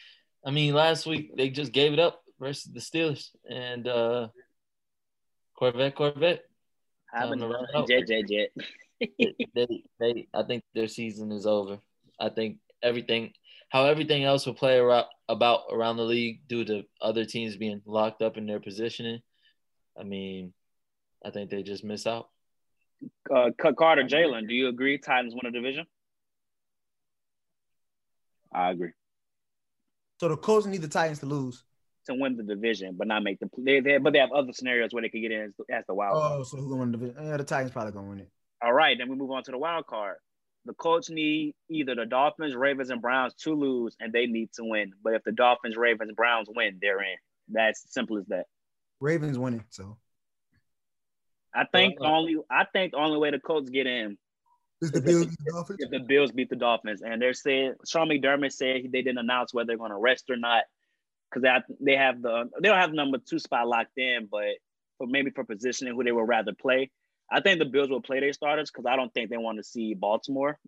I 0.44 0.50
mean, 0.50 0.74
last 0.74 1.06
week 1.06 1.36
they 1.36 1.50
just 1.50 1.72
gave 1.72 1.92
it 1.92 1.98
up 1.98 2.22
versus 2.38 2.72
the 2.72 2.80
Steelers 2.80 3.28
and 3.48 3.86
uh 3.86 4.28
Corvette, 5.58 5.94
Corvette. 5.94 6.44
I'm 7.12 7.28
Time 7.28 7.38
to 7.40 7.46
run. 7.48 7.86
Jet, 7.86 8.06
jet, 8.06 8.24
jet. 8.28 8.50
they, 9.54 9.84
they, 9.98 10.28
I 10.32 10.42
think 10.44 10.62
their 10.74 10.88
season 10.88 11.32
is 11.32 11.46
over. 11.46 11.78
I 12.18 12.28
think 12.28 12.58
everything. 12.82 13.32
how 13.70 13.86
everything 13.86 14.24
else 14.24 14.46
will 14.46 14.54
play 14.54 14.78
around, 14.78 15.06
about 15.28 15.60
around 15.70 15.96
the 15.96 16.02
league 16.04 16.40
due 16.48 16.64
to 16.64 16.82
other 17.00 17.24
teams 17.24 17.56
being 17.56 17.80
locked 17.86 18.20
up 18.20 18.36
in 18.36 18.46
their 18.46 18.60
positioning, 18.60 19.20
I 19.98 20.02
mean, 20.02 20.52
I 21.24 21.30
think 21.30 21.50
they 21.50 21.62
just 21.62 21.84
miss 21.84 22.06
out. 22.06 22.28
Uh, 23.34 23.50
Carter, 23.78 24.04
Jalen, 24.04 24.48
do 24.48 24.54
you 24.54 24.68
agree 24.68 24.98
Titans 24.98 25.34
win 25.34 25.46
a 25.46 25.50
division? 25.50 25.86
I 28.52 28.70
agree. 28.70 28.90
So 30.18 30.28
the 30.28 30.36
Colts 30.36 30.66
need 30.66 30.82
the 30.82 30.88
Titans 30.88 31.20
to 31.20 31.26
lose. 31.26 31.64
To 32.06 32.14
win 32.14 32.36
the 32.36 32.42
division, 32.42 32.94
but 32.96 33.06
not 33.06 33.22
make 33.22 33.38
the 33.40 33.48
they, 33.58 33.80
they 33.80 33.98
but 33.98 34.12
they 34.12 34.18
have 34.18 34.32
other 34.32 34.52
scenarios 34.52 34.92
where 34.92 35.02
they 35.02 35.08
could 35.08 35.20
get 35.20 35.32
in 35.32 35.42
as, 35.42 35.52
as 35.70 35.84
the 35.86 35.94
wild. 35.94 36.16
Oh, 36.16 36.28
card. 36.28 36.46
so 36.46 36.56
who 36.56 36.68
gonna 36.68 36.80
win 36.80 36.92
the 36.92 36.98
division? 36.98 37.26
Yeah, 37.26 37.36
the 37.36 37.44
Titans 37.44 37.72
probably 37.72 37.92
gonna 37.92 38.08
win 38.08 38.20
it. 38.20 38.30
All 38.62 38.72
right, 38.72 38.96
then 38.98 39.08
we 39.08 39.16
move 39.16 39.30
on 39.30 39.42
to 39.44 39.50
the 39.50 39.58
wild 39.58 39.86
card. 39.86 40.16
The 40.66 40.74
Colts 40.74 41.08
need 41.08 41.54
either 41.70 41.94
the 41.94 42.04
Dolphins, 42.04 42.54
Ravens, 42.54 42.90
and 42.90 43.00
Browns 43.00 43.34
to 43.44 43.54
lose, 43.54 43.96
and 44.00 44.12
they 44.12 44.26
need 44.26 44.50
to 44.54 44.64
win. 44.64 44.92
But 45.02 45.14
if 45.14 45.24
the 45.24 45.32
Dolphins, 45.32 45.76
Ravens, 45.76 46.12
Browns 46.14 46.48
win, 46.54 46.78
they're 46.82 47.00
in. 47.00 47.16
That's 47.48 47.84
simple 47.88 48.18
as 48.18 48.26
that. 48.26 48.44
Ravens 49.00 49.38
winning, 49.38 49.64
so 49.70 49.96
I 51.54 51.64
think 51.64 51.98
the 51.98 52.06
only 52.06 52.36
I 52.50 52.64
think 52.72 52.92
the 52.92 52.98
only 52.98 53.18
way 53.18 53.30
the 53.30 53.40
Colts 53.40 53.70
get 53.70 53.86
in 53.86 54.16
is 54.80 54.92
the 54.92 55.00
Bills 55.00 55.26
the 55.26 55.50
Dolphins. 55.52 55.78
if 55.80 55.90
the 55.90 56.00
Bills 56.00 56.32
beat 56.32 56.48
the 56.48 56.56
Dolphins, 56.56 57.02
and 57.02 57.20
they're 57.20 57.34
saying 57.34 57.74
Sean 57.88 58.08
McDermott 58.08 58.52
said 58.52 58.82
they 58.92 59.02
didn't 59.02 59.18
announce 59.18 59.52
whether 59.52 59.68
they're 59.68 59.78
going 59.78 59.90
to 59.90 59.96
rest 59.96 60.30
or 60.30 60.36
not 60.36 60.64
because 61.30 61.42
they 61.42 61.92
they 61.92 61.96
have 61.96 62.22
the 62.22 62.50
they 62.60 62.68
don't 62.68 62.78
have 62.78 62.92
number 62.92 63.18
two 63.18 63.38
spot 63.38 63.66
locked 63.66 63.96
in, 63.96 64.28
but 64.30 64.44
for 64.98 65.06
maybe 65.06 65.30
for 65.30 65.44
positioning 65.44 65.94
who 65.94 66.04
they 66.04 66.12
would 66.12 66.28
rather 66.28 66.52
play. 66.54 66.90
I 67.32 67.40
think 67.40 67.58
the 67.58 67.64
Bills 67.64 67.90
will 67.90 68.02
play 68.02 68.20
their 68.20 68.32
starters 68.32 68.70
because 68.70 68.86
I 68.86 68.96
don't 68.96 69.12
think 69.14 69.30
they 69.30 69.36
want 69.36 69.58
to 69.58 69.64
see 69.64 69.94
Baltimore 69.94 70.58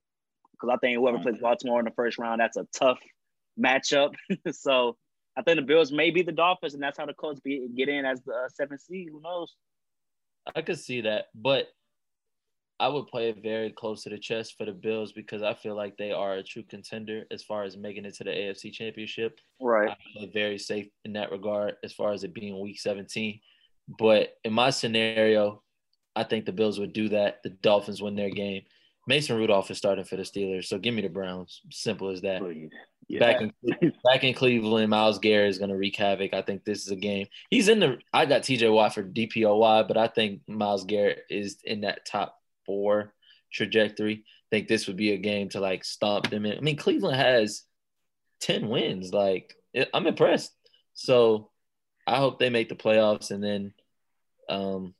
because 0.53 0.73
I 0.73 0.77
think 0.79 0.97
whoever 0.97 1.19
plays 1.19 1.39
Baltimore 1.41 1.81
in 1.81 1.85
the 1.85 1.91
first 1.93 2.19
round 2.19 2.41
that's 2.41 2.57
a 2.57 2.67
tough 2.73 2.99
matchup. 3.59 4.15
so 4.53 4.97
I 5.37 5.43
think 5.43 5.57
the 5.57 5.67
Bills 5.67 5.93
may 5.93 6.11
be 6.11 6.23
the 6.23 6.33
Dolphins, 6.33 6.75
and 6.75 6.83
that's 6.83 6.99
how 6.99 7.07
the 7.07 7.15
Colts 7.15 7.41
be, 7.41 7.67
get 7.77 7.89
in 7.89 8.05
as 8.05 8.21
the 8.23 8.33
uh, 8.33 8.49
seventh 8.49 8.83
seed. 8.83 9.09
Who 9.11 9.21
knows? 9.23 9.55
I 10.55 10.63
could 10.63 10.79
see 10.79 11.03
that, 11.03 11.27
but 11.35 11.69
I 12.81 12.89
would 12.89 13.07
play 13.07 13.29
it 13.29 13.43
very 13.43 13.71
close 13.71 14.03
to 14.03 14.11
the 14.11 14.19
chest 14.19 14.57
for 14.59 14.65
the 14.65 14.73
Bills 14.73 15.13
because 15.13 15.43
I 15.43 15.55
feel 15.55 15.77
like 15.77 15.97
they 15.97 16.11
are 16.11 16.35
a 16.35 16.43
true 16.43 16.65
contender 16.65 17.25
as 17.31 17.43
far 17.43 17.63
as 17.63 17.77
making 17.77 18.05
it 18.05 18.15
to 18.15 18.25
the 18.25 18.31
AFC 18.31 18.73
Championship. 18.73 19.39
Right. 19.61 19.91
I 19.91 19.97
feel 20.13 20.31
very 20.33 20.59
safe 20.59 20.89
in 21.05 21.13
that 21.13 21.31
regard 21.31 21.77
as 21.85 21.93
far 21.93 22.13
as 22.13 22.25
it 22.25 22.35
being 22.35 22.59
Week 22.61 22.81
17. 22.81 23.41
But 23.99 24.35
in 24.45 24.53
my 24.53 24.71
scenario, 24.71 25.63
I 26.17 26.25
think 26.25 26.45
the 26.45 26.53
Bills 26.53 26.81
would 26.81 26.93
do 26.93 27.09
that. 27.11 27.43
The 27.45 27.51
Dolphins 27.51 28.03
win 28.03 28.17
their 28.17 28.31
game. 28.31 28.63
Mason 29.07 29.37
Rudolph 29.37 29.71
is 29.71 29.79
starting 29.79 30.05
for 30.05 30.17
the 30.17 30.23
Steelers, 30.23 30.65
so 30.65 30.79
give 30.79 30.95
me 30.95 31.03
the 31.03 31.09
Browns. 31.09 31.61
Simple 31.71 32.09
as 32.09 32.21
that. 32.23 32.41
Please. 32.41 32.71
Yeah. 33.09 33.21
Back 33.21 33.41
in 33.41 33.53
back 34.05 34.25
in 34.25 34.35
Cleveland, 34.35 34.91
Myles 34.91 35.19
Garrett 35.19 35.51
is 35.51 35.59
going 35.59 35.71
to 35.71 35.77
wreak 35.77 35.97
havoc. 35.97 36.35
I 36.35 36.43
think 36.43 36.65
this 36.65 36.83
is 36.83 36.91
a 36.91 36.97
game. 36.97 37.27
He's 37.51 37.69
in 37.69 37.81
the. 37.81 37.99
I 38.13 38.27
got 38.27 38.43
T.J. 38.43 38.69
Watt 38.69 38.95
for 38.95 39.03
DPOY, 39.03 39.87
but 39.87 39.97
I 39.97 40.09
think 40.09 40.43
Myles 40.49 40.85
Garrett 40.85 41.25
is 41.29 41.59
in 41.65 41.83
that 41.83 42.07
top 42.07 42.39
four 42.65 43.13
trajectory. 43.53 44.25
I 44.25 44.47
think 44.51 44.69
this 44.69 44.87
would 44.87 44.97
be 44.97 45.13
a 45.13 45.19
game 45.19 45.49
to 45.51 45.61
like 45.61 45.85
stomp 45.85 46.31
them 46.31 46.47
in. 46.47 46.57
I 46.57 46.61
mean, 46.61 46.77
Cleveland 46.77 47.17
has 47.17 47.63
ten 48.41 48.69
wins. 48.69 49.13
Like 49.13 49.55
I'm 49.93 50.07
impressed. 50.07 50.53
So 50.95 51.51
I 52.07 52.17
hope 52.17 52.39
they 52.39 52.51
make 52.51 52.69
the 52.69 52.75
playoffs, 52.75 53.31
and 53.31 53.43
then 53.43 53.75
um, 54.49 54.95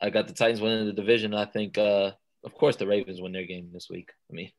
I 0.00 0.10
got 0.10 0.26
the 0.26 0.34
Titans 0.34 0.60
winning 0.60 0.86
the 0.86 0.92
division. 0.92 1.34
I 1.34 1.44
think, 1.44 1.78
uh, 1.78 2.12
of 2.44 2.54
course, 2.54 2.76
the 2.76 2.86
Ravens 2.86 3.20
win 3.20 3.32
their 3.32 3.46
game 3.46 3.70
this 3.72 3.88
week. 3.90 4.10
I 4.30 4.34
mean, 4.34 4.52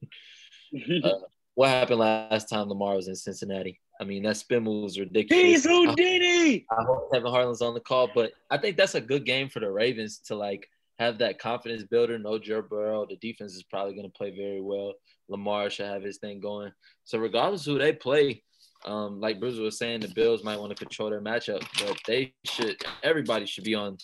uh, 1.03 1.11
what 1.59 1.67
happened 1.67 1.99
last 1.99 2.47
time 2.47 2.69
Lamar 2.69 2.95
was 2.95 3.09
in 3.09 3.17
Cincinnati? 3.17 3.81
I 3.99 4.05
mean, 4.05 4.23
that 4.23 4.37
spin 4.37 4.63
move 4.63 4.81
was 4.81 4.97
ridiculous. 4.97 5.43
He's 5.43 5.65
Houdini. 5.65 6.65
I 6.71 6.83
hope 6.83 7.11
Kevin 7.11 7.29
Harlan's 7.29 7.61
on 7.61 7.73
the 7.73 7.81
call, 7.81 8.09
but 8.15 8.31
I 8.49 8.57
think 8.57 8.77
that's 8.77 8.95
a 8.95 9.01
good 9.01 9.25
game 9.25 9.49
for 9.49 9.59
the 9.59 9.69
Ravens 9.69 10.19
to 10.27 10.35
like 10.35 10.69
have 10.99 11.17
that 11.17 11.37
confidence 11.37 11.83
builder. 11.83 12.17
No 12.17 12.39
Joe 12.39 12.61
Burrow. 12.61 13.05
The 13.05 13.17
defense 13.17 13.55
is 13.55 13.63
probably 13.63 13.93
going 13.93 14.09
to 14.09 14.17
play 14.17 14.33
very 14.33 14.61
well. 14.61 14.93
Lamar 15.27 15.69
should 15.69 15.87
have 15.87 16.01
his 16.01 16.17
thing 16.19 16.39
going. 16.39 16.71
So 17.03 17.19
regardless 17.19 17.65
who 17.65 17.77
they 17.77 17.91
play, 17.91 18.41
um, 18.85 19.19
like 19.19 19.41
Bruce 19.41 19.59
was 19.59 19.77
saying, 19.77 19.99
the 19.99 20.07
Bills 20.07 20.45
might 20.45 20.61
want 20.61 20.69
to 20.69 20.81
control 20.81 21.09
their 21.09 21.19
matchup, 21.19 21.67
but 21.85 21.99
they 22.07 22.33
should. 22.45 22.81
Everybody 23.03 23.45
should 23.45 23.65
be 23.65 23.75
on 23.75 23.97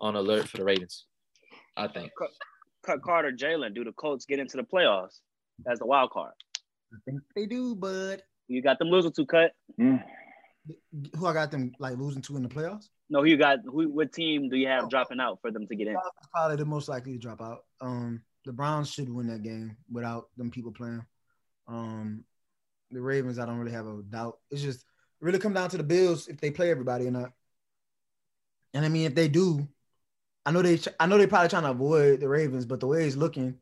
on 0.00 0.16
alert 0.16 0.48
for 0.48 0.56
the 0.56 0.64
Ravens. 0.64 1.04
I 1.76 1.88
think. 1.88 2.12
Cut 2.82 3.02
Carter, 3.02 3.32
Jalen. 3.32 3.74
Do 3.74 3.84
the 3.84 3.92
Colts 3.92 4.24
get 4.24 4.38
into 4.38 4.56
the 4.56 4.62
playoffs 4.62 5.18
as 5.70 5.80
the 5.80 5.86
wild 5.86 6.12
card? 6.12 6.32
I 6.92 6.96
think 7.04 7.20
they 7.34 7.46
do, 7.46 7.74
but 7.74 8.22
You 8.48 8.62
got 8.62 8.78
them 8.78 8.88
losing 8.88 9.12
to 9.12 9.26
cut. 9.26 9.52
Mm. 9.78 10.02
who 11.16 11.26
I 11.26 11.32
got 11.32 11.50
them 11.50 11.72
like 11.78 11.96
losing 11.98 12.22
to 12.22 12.36
in 12.36 12.42
the 12.42 12.48
playoffs? 12.48 12.88
No, 13.10 13.20
who 13.20 13.26
you 13.26 13.36
got? 13.36 13.60
Who? 13.64 13.88
What 13.88 14.12
team 14.12 14.48
do 14.48 14.56
you 14.56 14.68
have 14.68 14.90
dropping 14.90 15.20
out 15.20 15.38
for 15.40 15.50
them 15.50 15.66
to 15.66 15.76
get 15.76 15.88
in? 15.88 15.96
Probably 16.32 16.56
the 16.56 16.64
most 16.64 16.88
likely 16.88 17.12
to 17.12 17.18
drop 17.18 17.40
out. 17.40 17.64
Um, 17.80 18.22
the 18.44 18.52
Browns 18.52 18.90
should 18.90 19.12
win 19.12 19.26
that 19.28 19.42
game 19.42 19.76
without 19.90 20.28
them 20.36 20.50
people 20.50 20.72
playing. 20.72 21.04
Um, 21.66 22.24
the 22.90 23.00
Ravens, 23.00 23.38
I 23.38 23.46
don't 23.46 23.58
really 23.58 23.72
have 23.72 23.86
a 23.86 24.02
doubt. 24.02 24.38
It's 24.50 24.62
just 24.62 24.84
really 25.20 25.38
come 25.38 25.52
down 25.52 25.70
to 25.70 25.76
the 25.76 25.82
Bills 25.82 26.28
if 26.28 26.40
they 26.40 26.50
play 26.50 26.70
everybody 26.70 27.06
or 27.06 27.10
not. 27.10 27.32
And 28.74 28.84
I 28.84 28.88
mean, 28.88 29.06
if 29.06 29.14
they 29.14 29.28
do, 29.28 29.66
I 30.46 30.50
know 30.50 30.62
they, 30.62 30.78
I 30.98 31.06
know 31.06 31.18
they 31.18 31.26
probably 31.26 31.48
trying 31.48 31.64
to 31.64 31.70
avoid 31.70 32.20
the 32.20 32.28
Ravens, 32.28 32.64
but 32.66 32.80
the 32.80 32.86
way 32.86 33.06
it's 33.06 33.16
looking, 33.16 33.58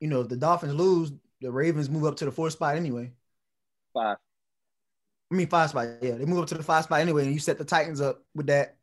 you 0.00 0.08
know, 0.08 0.20
if 0.20 0.28
the 0.28 0.36
Dolphins 0.36 0.74
lose, 0.74 1.12
the 1.44 1.52
Ravens 1.52 1.90
move 1.90 2.06
up 2.06 2.16
to 2.16 2.24
the 2.24 2.32
fourth 2.32 2.54
spot 2.54 2.74
anyway. 2.74 3.12
Five. 3.92 4.16
I 5.30 5.34
mean, 5.34 5.46
five 5.46 5.68
spot. 5.68 5.88
Yeah, 6.00 6.12
they 6.12 6.24
move 6.24 6.38
up 6.38 6.48
to 6.48 6.54
the 6.54 6.62
five 6.62 6.84
spot 6.84 7.00
anyway, 7.00 7.24
and 7.24 7.34
you 7.34 7.38
set 7.38 7.58
the 7.58 7.64
Titans 7.64 8.00
up 8.00 8.24
with 8.34 8.46
that, 8.46 8.76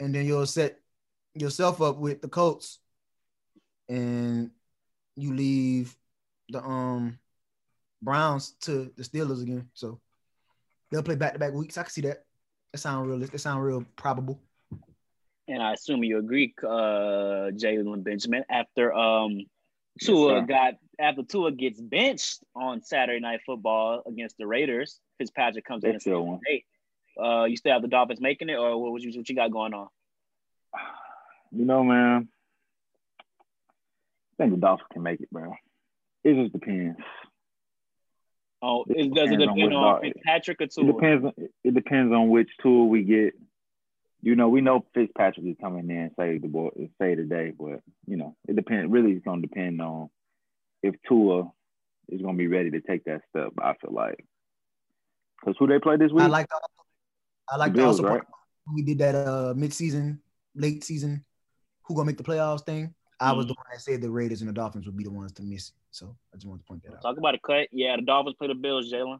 and 0.00 0.12
then 0.12 0.26
you'll 0.26 0.46
set 0.46 0.80
yourself 1.34 1.80
up 1.80 1.96
with 1.98 2.20
the 2.20 2.28
Colts, 2.28 2.80
and 3.88 4.50
you 5.16 5.32
leave 5.32 5.96
the 6.48 6.60
um 6.60 7.20
Browns 8.02 8.52
to 8.62 8.92
the 8.96 9.04
Steelers 9.04 9.40
again. 9.40 9.68
So 9.74 10.00
they'll 10.90 11.04
play 11.04 11.14
back 11.14 11.34
to 11.34 11.38
back 11.38 11.52
weeks. 11.52 11.78
I 11.78 11.84
can 11.84 11.90
see 11.92 12.00
that. 12.02 12.24
That 12.72 12.78
sound 12.78 13.06
realistic. 13.06 13.32
That 13.32 13.38
sound 13.38 13.64
real 13.64 13.84
probable. 13.94 14.40
And 15.46 15.62
I 15.62 15.72
assume 15.72 16.02
you 16.02 16.18
agree, 16.18 16.52
uh, 16.62 17.48
Jalen 17.54 18.02
Benjamin. 18.02 18.44
After 18.50 18.92
um, 18.92 19.46
Tua 20.00 20.40
sir. 20.40 20.46
got 20.46 20.74
after 20.98 21.22
Tua 21.22 21.52
gets 21.52 21.80
benched 21.80 22.42
on 22.54 22.82
Saturday 22.82 23.20
Night 23.20 23.40
Football 23.46 24.02
against 24.06 24.36
the 24.38 24.46
Raiders, 24.46 25.00
Fitzpatrick 25.18 25.64
comes 25.64 25.84
in 25.84 25.90
and 25.90 25.94
That's 25.96 26.04
says. 26.04 26.40
"Hey, 26.46 26.64
uh, 27.22 27.44
you 27.44 27.56
still 27.56 27.72
have 27.72 27.82
the 27.82 27.88
Dolphins 27.88 28.20
making 28.20 28.48
it, 28.48 28.56
or 28.56 28.80
what 28.82 28.92
was 28.92 29.04
you 29.04 29.12
what 29.18 29.28
you 29.28 29.34
got 29.34 29.50
going 29.50 29.74
on?" 29.74 29.88
You 31.52 31.64
know, 31.64 31.82
man. 31.84 32.28
I 34.38 34.44
think 34.44 34.54
the 34.54 34.60
Dolphins 34.60 34.88
can 34.92 35.02
make 35.02 35.20
it, 35.20 35.30
bro. 35.30 35.52
It 36.24 36.34
just 36.34 36.52
depends. 36.52 36.98
Oh, 38.60 38.84
It 38.88 39.06
it, 39.06 39.14
does 39.14 39.30
it 39.30 39.36
depends 39.36 39.48
on 39.50 39.56
depend 39.56 39.74
on 39.74 39.82
dog- 39.82 40.02
Fitzpatrick 40.02 40.60
or 40.60 40.64
It 40.64 40.86
depends. 40.86 41.26
It 41.64 41.74
depends 41.74 42.12
on 42.12 42.28
which 42.28 42.50
tool 42.60 42.88
we 42.88 43.02
get. 43.02 43.34
You 44.20 44.34
know, 44.34 44.48
we 44.48 44.60
know 44.60 44.84
Fitzpatrick 44.94 45.46
is 45.46 45.56
coming 45.60 45.88
in 45.90 45.96
and 45.96 46.10
save 46.18 46.42
the 46.42 46.48
boy, 46.48 46.70
save 47.00 47.18
the 47.18 47.22
day, 47.24 47.52
but 47.58 47.80
you 48.06 48.16
know, 48.16 48.34
it 48.48 48.56
depends. 48.56 48.90
Really, 48.90 49.12
it's 49.12 49.24
gonna 49.24 49.42
depend 49.42 49.80
on 49.80 50.10
if 50.82 50.94
Tua 51.08 51.50
is 52.08 52.20
gonna 52.20 52.36
be 52.36 52.48
ready 52.48 52.70
to 52.72 52.80
take 52.80 53.04
that 53.04 53.20
step. 53.30 53.52
I 53.62 53.74
feel 53.80 53.92
like 53.92 54.24
because 55.40 55.54
who 55.58 55.68
they 55.68 55.78
play 55.78 55.96
this 55.96 56.10
week? 56.10 56.24
I 56.24 56.26
like 56.26 56.48
the, 56.48 56.60
I 57.48 57.56
like 57.56 57.72
The 57.72 57.76
the 57.76 57.82
Bills, 57.84 58.00
also 58.00 58.14
right? 58.14 58.22
we 58.74 58.82
did 58.82 58.98
that 58.98 59.14
uh 59.14 59.54
mid 59.56 59.72
season, 59.72 60.20
late 60.54 60.82
season, 60.82 61.24
who 61.84 61.94
gonna 61.94 62.06
make 62.06 62.16
the 62.18 62.24
playoffs 62.24 62.64
thing. 62.66 62.94
I 63.20 63.32
was 63.32 63.46
Mhm. 63.46 63.48
the 63.48 63.54
one 63.54 63.66
that 63.72 63.80
said 63.80 64.02
the 64.02 64.10
Raiders 64.10 64.42
and 64.42 64.48
the 64.48 64.52
Dolphins 64.52 64.86
would 64.86 64.96
be 64.96 65.04
the 65.04 65.10
ones 65.10 65.32
to 65.34 65.42
miss. 65.42 65.68
it. 65.68 65.74
So 65.90 66.16
I 66.32 66.36
just 66.36 66.46
wanted 66.46 66.60
to 66.62 66.66
point 66.66 66.82
that 66.84 66.94
out. 66.94 67.02
Talk 67.02 67.18
about 67.18 67.34
a 67.34 67.38
cut. 67.38 67.68
Yeah, 67.72 67.96
the 67.96 68.02
Dolphins 68.02 68.34
play 68.36 68.48
the 68.48 68.54
Bills, 68.54 68.92
Jalen. 68.92 69.18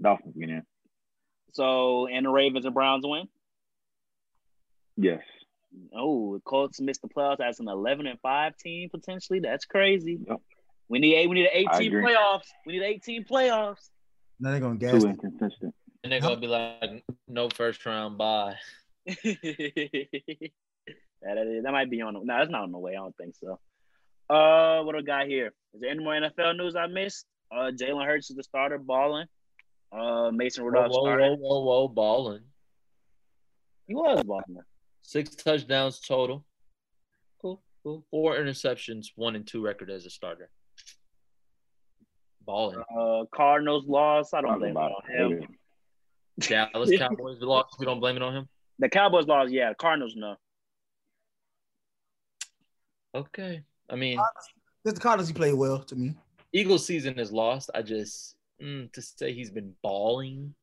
Dolphins 0.00 0.34
get 0.38 0.48
in. 0.50 0.62
So 1.56 2.06
and 2.06 2.26
the 2.26 2.30
Ravens 2.30 2.66
and 2.66 2.74
Browns 2.74 3.04
win. 3.06 3.28
Yes. 4.98 5.22
Oh, 5.94 6.34
the 6.34 6.40
Colts 6.40 6.80
missed 6.80 7.00
the 7.00 7.08
playoffs 7.08 7.40
as 7.40 7.60
an 7.60 7.68
eleven 7.68 8.06
and 8.06 8.20
five 8.20 8.56
team 8.58 8.90
potentially. 8.90 9.40
That's 9.40 9.64
crazy. 9.64 10.18
Yep. 10.28 10.40
We 10.88 10.98
need 10.98 11.16
eight. 11.16 11.28
We 11.30 11.36
need 11.36 11.46
an 11.46 11.52
eighteen 11.52 11.92
playoffs. 11.92 12.48
We 12.66 12.74
need 12.74 12.82
eighteen 12.82 13.24
playoffs. 13.24 13.88
Now 14.38 14.50
they're 14.50 14.60
gonna 14.60 14.76
gas 14.76 15.02
Too 15.02 15.08
inconsistent. 15.08 15.74
And 16.04 16.12
they're 16.12 16.20
gonna 16.20 16.36
be 16.36 16.46
like, 16.46 17.04
no 17.26 17.48
first 17.48 17.84
round 17.86 18.18
bye. 18.18 18.56
that, 19.06 19.22
that 21.22 21.60
that 21.64 21.72
might 21.72 21.90
be 21.90 22.02
on. 22.02 22.14
The, 22.14 22.20
no, 22.20 22.38
that's 22.38 22.50
not 22.50 22.64
on 22.64 22.72
the 22.72 22.78
way. 22.78 22.92
I 22.92 22.96
don't 22.96 23.16
think 23.16 23.34
so. 23.34 23.58
Uh, 24.28 24.82
what 24.82 24.92
do 24.92 24.98
we 24.98 25.04
got 25.04 25.26
here? 25.26 25.54
Is 25.72 25.80
there 25.80 25.90
any 25.90 26.04
more 26.04 26.12
NFL 26.12 26.58
news 26.58 26.76
I 26.76 26.86
missed? 26.86 27.24
Uh, 27.50 27.70
Jalen 27.70 28.04
Hurts 28.04 28.28
is 28.28 28.36
the 28.36 28.42
starter, 28.42 28.78
balling. 28.78 29.26
Uh, 29.92 30.30
Mason 30.32 30.64
Whoa, 30.64 30.70
Rudolph 30.70 30.92
whoa, 30.92 31.04
starting. 31.04 31.32
whoa, 31.38 31.60
whoa, 31.60 31.60
whoa, 31.82 31.88
balling. 31.88 32.42
He 33.86 33.94
was 33.94 34.22
balling. 34.24 34.58
Six 35.02 35.34
touchdowns 35.36 36.00
total. 36.00 36.44
Cool, 37.40 37.62
cool. 37.82 38.04
Four 38.10 38.36
interceptions, 38.36 39.06
one 39.14 39.36
and 39.36 39.46
two 39.46 39.62
record 39.62 39.90
as 39.90 40.04
a 40.06 40.10
starter. 40.10 40.50
balling. 42.44 42.82
Uh, 42.96 43.24
Cardinals 43.34 43.86
lost. 43.86 44.34
I 44.34 44.40
don't 44.40 44.50
Talk 44.50 44.58
blame 44.58 44.70
it 44.70 44.72
about 44.72 44.90
on 44.92 45.02
it. 45.08 45.16
him. 45.16 45.40
Hater. 46.38 46.68
Dallas 46.72 46.90
Cowboys 46.98 47.40
lost. 47.40 47.76
We 47.78 47.86
don't 47.86 48.00
blame 48.00 48.16
it 48.16 48.22
on 48.22 48.34
him. 48.36 48.48
The 48.78 48.88
Cowboys 48.88 49.26
lost. 49.26 49.52
Yeah, 49.52 49.72
Cardinals 49.74 50.14
no. 50.16 50.36
Okay. 53.14 53.62
I 53.88 53.96
mean, 53.96 54.18
Because 54.84 54.94
the 54.98 55.00
Cardinals, 55.00 55.28
he 55.28 55.34
played 55.34 55.54
well 55.54 55.78
to 55.80 55.96
me. 55.96 56.14
Eagles 56.52 56.84
season 56.86 57.18
is 57.18 57.32
lost. 57.32 57.70
I 57.74 57.82
just 57.82 58.35
mm, 58.62 58.92
to 58.92 59.02
say 59.02 59.32
he's 59.32 59.50
been 59.50 59.74
balling. 59.82 60.54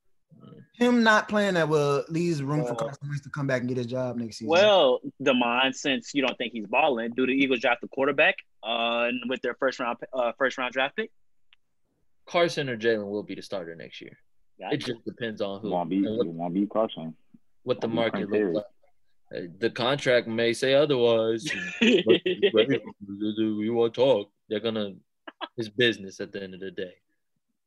mm, 0.42 0.54
Him 0.76 1.04
not 1.04 1.28
playing 1.30 1.54
that 1.56 1.70
well 1.70 2.04
leaves 2.10 2.42
room 2.42 2.66
for 2.66 2.76
Carson 2.76 3.08
Wentz 3.08 3.24
to 3.24 3.30
come 3.30 3.48
back 3.48 3.62
and 3.62 3.68
get 3.70 3.78
his 3.78 3.86
job 3.88 4.16
next 4.18 4.38
season. 4.38 4.50
Well, 4.50 5.00
Demond, 5.22 5.76
since 5.76 6.14
you 6.14 6.22
don't 6.26 6.38
think 6.38 6.54
he's 6.54 6.68
balling, 6.68 7.12
do 7.16 7.26
the 7.26 7.34
Eagles 7.34 7.60
draft 7.60 7.82
the 7.82 7.88
quarterback 7.90 8.36
uh, 8.64 9.10
with 9.28 9.42
their 9.42 9.56
first 9.56 9.80
round 9.80 9.98
uh, 10.14 10.32
first 10.38 10.58
round 10.58 10.74
draft 10.74 10.96
pick? 10.96 11.12
Carson 12.26 12.70
or 12.70 12.78
Jalen 12.78 13.10
will 13.10 13.24
be 13.24 13.36
the 13.36 13.42
starter 13.42 13.76
next 13.76 14.00
year. 14.02 14.18
Gotcha. 14.60 14.76
It 14.76 14.78
just 14.80 15.04
depends 15.06 15.42
on 15.42 15.60
who 15.62 15.72
Won't 15.72 15.90
be 15.90 16.06
and 16.06 16.18
what, 16.18 16.28
won't 16.28 16.54
be 16.54 16.66
Carson. 16.68 17.16
what 17.64 17.82
the 17.82 17.88
won't 17.88 17.96
market 18.14 18.30
Prince 18.30 18.54
looks 18.56 18.68
like. 19.32 19.60
The 19.60 19.70
contract 19.72 20.28
may 20.28 20.54
say 20.54 20.74
otherwise. 20.76 21.46
But 21.82 22.68
we 23.38 23.70
want 23.72 23.94
to 23.96 24.02
talk. 24.02 24.30
They're 24.48 24.60
gonna. 24.60 24.92
It's 25.58 25.70
business 25.70 26.20
at 26.22 26.32
the 26.32 26.42
end 26.42 26.54
of 26.54 26.60
the 26.60 26.72
day. 26.72 26.94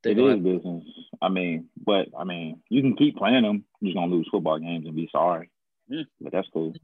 They 0.02 0.12
It 0.12 0.42
business. 0.42 0.84
I 1.20 1.28
mean, 1.28 1.68
but 1.84 2.08
I 2.16 2.24
mean, 2.24 2.60
you 2.68 2.82
can 2.82 2.96
keep 2.96 3.16
playing 3.16 3.42
them. 3.42 3.64
You're 3.80 3.88
just 3.90 3.96
gonna 3.96 4.14
lose 4.14 4.28
football 4.30 4.58
games 4.58 4.86
and 4.86 4.94
be 4.94 5.08
sorry. 5.10 5.50
Mm. 5.90 6.06
But 6.20 6.32
that's 6.32 6.48
cool. 6.52 6.74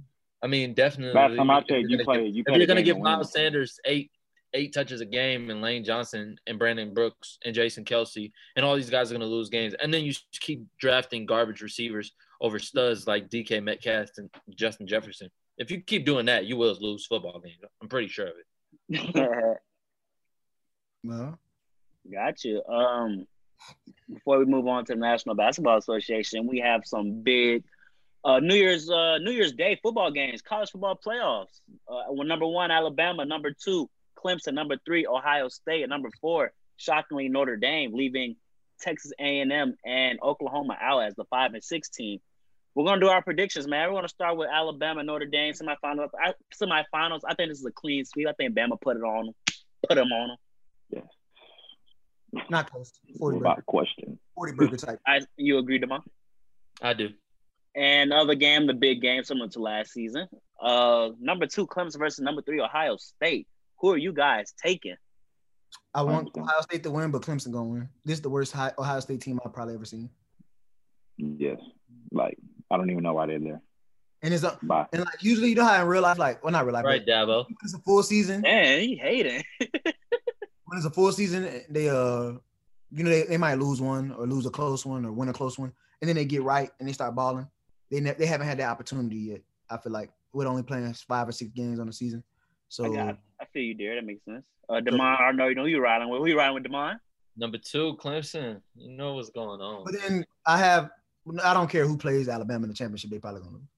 I 0.42 0.48
mean, 0.48 0.74
definitely. 0.74 1.14
Last 1.14 1.36
time 1.36 1.50
I 1.50 1.58
if 1.58 1.66
checked, 1.66 1.70
you're 1.70 1.90
you 1.90 1.96
gonna 1.98 2.04
play. 2.04 2.16
give- 2.26 2.34
You 2.34 2.40
If 2.40 2.46
play 2.46 2.58
you're 2.58 2.66
gonna 2.66 2.82
give 2.82 2.96
to 2.96 3.02
win. 3.02 3.12
Miles 3.12 3.32
Sanders 3.32 3.78
eight 3.84 4.10
eight 4.54 4.72
touches 4.74 5.00
a 5.00 5.06
game, 5.06 5.50
and 5.50 5.62
Lane 5.62 5.84
Johnson 5.84 6.36
and 6.46 6.58
Brandon 6.58 6.92
Brooks 6.92 7.38
and 7.44 7.54
Jason 7.54 7.84
Kelce, 7.84 8.32
and 8.56 8.64
all 8.66 8.74
these 8.76 8.90
guys 8.90 9.10
are 9.10 9.14
gonna 9.14 9.24
lose 9.26 9.48
games, 9.48 9.74
and 9.74 9.92
then 9.94 10.04
you 10.04 10.12
just 10.12 10.40
keep 10.40 10.64
drafting 10.78 11.26
garbage 11.26 11.62
receivers 11.62 12.12
over 12.40 12.58
studs 12.58 13.06
like 13.06 13.30
DK 13.30 13.62
Metcalf 13.62 14.10
and 14.18 14.28
Justin 14.54 14.86
Jefferson. 14.86 15.30
If 15.58 15.70
you 15.70 15.80
keep 15.80 16.04
doing 16.04 16.26
that, 16.26 16.44
you 16.46 16.56
will 16.56 16.76
lose 16.80 17.06
football 17.06 17.38
games. 17.40 17.62
I'm 17.80 17.88
pretty 17.88 18.08
sure 18.08 18.26
of 18.26 18.34
it. 18.88 19.58
well, 21.04 21.38
Got 22.10 22.44
you. 22.44 22.62
Um, 22.64 23.26
before 24.12 24.38
we 24.38 24.44
move 24.44 24.66
on 24.66 24.84
to 24.86 24.94
the 24.94 25.00
National 25.00 25.34
Basketball 25.34 25.78
Association, 25.78 26.46
we 26.46 26.58
have 26.58 26.82
some 26.84 27.22
big 27.22 27.64
uh, 28.24 28.40
New 28.40 28.54
Year's 28.54 28.90
uh, 28.90 29.18
New 29.18 29.30
Year's 29.30 29.52
Day 29.52 29.78
football 29.82 30.10
games, 30.10 30.42
college 30.42 30.70
football 30.70 30.98
playoffs. 31.04 31.60
Uh, 31.88 32.10
well, 32.10 32.26
number 32.26 32.46
one, 32.46 32.70
Alabama. 32.70 33.24
Number 33.24 33.52
two, 33.52 33.88
Clemson. 34.16 34.54
Number 34.54 34.76
three, 34.84 35.06
Ohio 35.06 35.48
State. 35.48 35.82
And 35.82 35.90
number 35.90 36.10
four, 36.20 36.52
shockingly, 36.76 37.28
Notre 37.28 37.56
Dame, 37.56 37.92
leaving 37.94 38.36
Texas 38.80 39.12
A&M 39.18 39.74
and 39.84 40.18
Oklahoma 40.22 40.76
out 40.80 41.00
as 41.00 41.14
the 41.14 41.24
five 41.24 41.54
and 41.54 41.62
six 41.62 41.88
team. 41.88 42.20
We're 42.74 42.84
gonna 42.84 43.00
do 43.00 43.08
our 43.08 43.22
predictions, 43.22 43.68
man. 43.68 43.88
We're 43.88 43.96
gonna 43.96 44.08
start 44.08 44.36
with 44.36 44.48
Alabama, 44.52 45.02
Notre 45.02 45.26
Dame 45.26 45.52
semifinals. 45.52 46.08
I, 46.18 46.32
semifinals. 46.54 47.20
I 47.26 47.34
think 47.34 47.50
this 47.50 47.58
is 47.58 47.66
a 47.66 47.72
clean 47.72 48.04
sweep. 48.04 48.28
I 48.28 48.32
think 48.32 48.54
Bama 48.54 48.80
put 48.80 48.96
it 48.96 49.02
on 49.02 49.26
them, 49.26 49.34
put 49.88 49.96
them 49.96 50.10
on 50.12 50.28
them. 50.28 50.36
Yes. 52.32 52.46
not 52.50 52.70
close. 52.70 52.92
40 53.18 53.38
burger, 53.40 53.62
question. 53.66 54.18
40 54.34 54.52
burger 54.54 54.76
type. 54.76 54.98
I, 55.06 55.20
you 55.36 55.58
agree, 55.58 55.78
Demond? 55.80 56.02
I 56.80 56.94
do. 56.94 57.10
And 57.76 58.12
other 58.12 58.34
game, 58.34 58.66
the 58.66 58.74
big 58.74 59.00
game, 59.00 59.22
similar 59.24 59.48
to 59.48 59.58
last 59.60 59.92
season. 59.92 60.28
Uh, 60.60 61.10
number 61.20 61.46
two, 61.46 61.66
Clemson 61.66 61.98
versus 61.98 62.20
number 62.20 62.42
three, 62.42 62.60
Ohio 62.60 62.96
State. 62.96 63.46
Who 63.80 63.90
are 63.92 63.96
you 63.98 64.12
guys 64.12 64.52
taking? 64.62 64.96
I 65.94 66.02
want 66.02 66.28
Ohio 66.36 66.60
State 66.62 66.82
to 66.84 66.90
win, 66.90 67.10
but 67.10 67.22
Clemson 67.22 67.50
gonna 67.52 67.64
win. 67.68 67.88
This 68.04 68.14
is 68.18 68.22
the 68.22 68.30
worst 68.30 68.52
Hi- 68.52 68.72
Ohio 68.78 69.00
State 69.00 69.20
team 69.20 69.38
I've 69.44 69.52
probably 69.52 69.74
ever 69.74 69.84
seen. 69.84 70.08
Yes. 71.18 71.58
Like 72.12 72.36
I 72.70 72.76
don't 72.76 72.90
even 72.90 73.02
know 73.02 73.14
why 73.14 73.26
they're 73.26 73.38
there. 73.38 73.60
And 74.22 74.32
it's 74.32 74.44
a, 74.44 74.56
Bye. 74.62 74.86
and 74.92 75.04
like 75.04 75.22
usually 75.22 75.48
you 75.48 75.54
know 75.56 75.64
how 75.64 75.82
in 75.82 75.88
real 75.88 76.02
life, 76.02 76.18
like 76.18 76.42
well 76.44 76.52
not 76.52 76.64
real 76.64 76.74
life, 76.74 76.84
Right, 76.84 77.02
but 77.04 77.10
Dabo. 77.12 77.44
it's 77.62 77.74
a 77.74 77.78
full 77.78 78.02
season. 78.02 78.42
Man, 78.42 78.80
he 78.80 78.96
hating. 78.96 79.42
When 80.72 80.78
it's 80.78 80.86
a 80.86 80.90
full 80.90 81.12
season, 81.12 81.60
they 81.68 81.90
uh, 81.90 82.32
you 82.90 83.04
know 83.04 83.10
they, 83.10 83.24
they 83.24 83.36
might 83.36 83.58
lose 83.58 83.78
one 83.78 84.10
or 84.12 84.26
lose 84.26 84.46
a 84.46 84.50
close 84.50 84.86
one 84.86 85.04
or 85.04 85.12
win 85.12 85.28
a 85.28 85.32
close 85.34 85.58
one, 85.58 85.70
and 86.00 86.08
then 86.08 86.16
they 86.16 86.24
get 86.24 86.42
right 86.42 86.70
and 86.80 86.88
they 86.88 86.94
start 86.94 87.14
balling. 87.14 87.46
They 87.90 88.00
ne- 88.00 88.14
they 88.14 88.24
haven't 88.24 88.46
had 88.46 88.58
that 88.58 88.70
opportunity 88.70 89.16
yet. 89.16 89.42
I 89.68 89.76
feel 89.76 89.92
like 89.92 90.08
with 90.32 90.46
only 90.46 90.62
playing 90.62 90.90
five 90.94 91.28
or 91.28 91.32
six 91.32 91.50
games 91.50 91.78
on 91.78 91.88
the 91.88 91.92
season. 91.92 92.24
So 92.70 92.86
I 92.86 92.96
got. 92.96 93.18
I 93.38 93.44
feel 93.52 93.64
you, 93.64 93.74
dear. 93.74 93.96
That 93.96 94.06
makes 94.06 94.24
sense. 94.24 94.44
Uh, 94.66 94.80
Demond, 94.80 95.20
I 95.20 95.32
know 95.32 95.48
you 95.48 95.54
know 95.54 95.64
who 95.64 95.68
you 95.68 95.82
riding 95.82 96.08
with. 96.08 96.20
Who 96.20 96.26
you 96.26 96.38
riding 96.38 96.54
with, 96.54 96.64
Demond? 96.64 97.00
Number 97.36 97.58
two, 97.58 97.98
Clemson. 98.00 98.62
You 98.74 98.96
know 98.96 99.12
what's 99.12 99.28
going 99.28 99.60
on. 99.60 99.84
But 99.84 100.00
then 100.00 100.24
I 100.46 100.56
have 100.56 100.90
I 101.44 101.54
don't 101.54 101.70
care 101.70 101.86
who 101.86 101.96
plays 101.96 102.28
Alabama 102.28 102.64
in 102.64 102.70
the 102.70 102.74
championship, 102.74 103.10
they 103.10 103.18
probably 103.18 103.42
gonna 103.42 103.52
lose. 103.52 103.68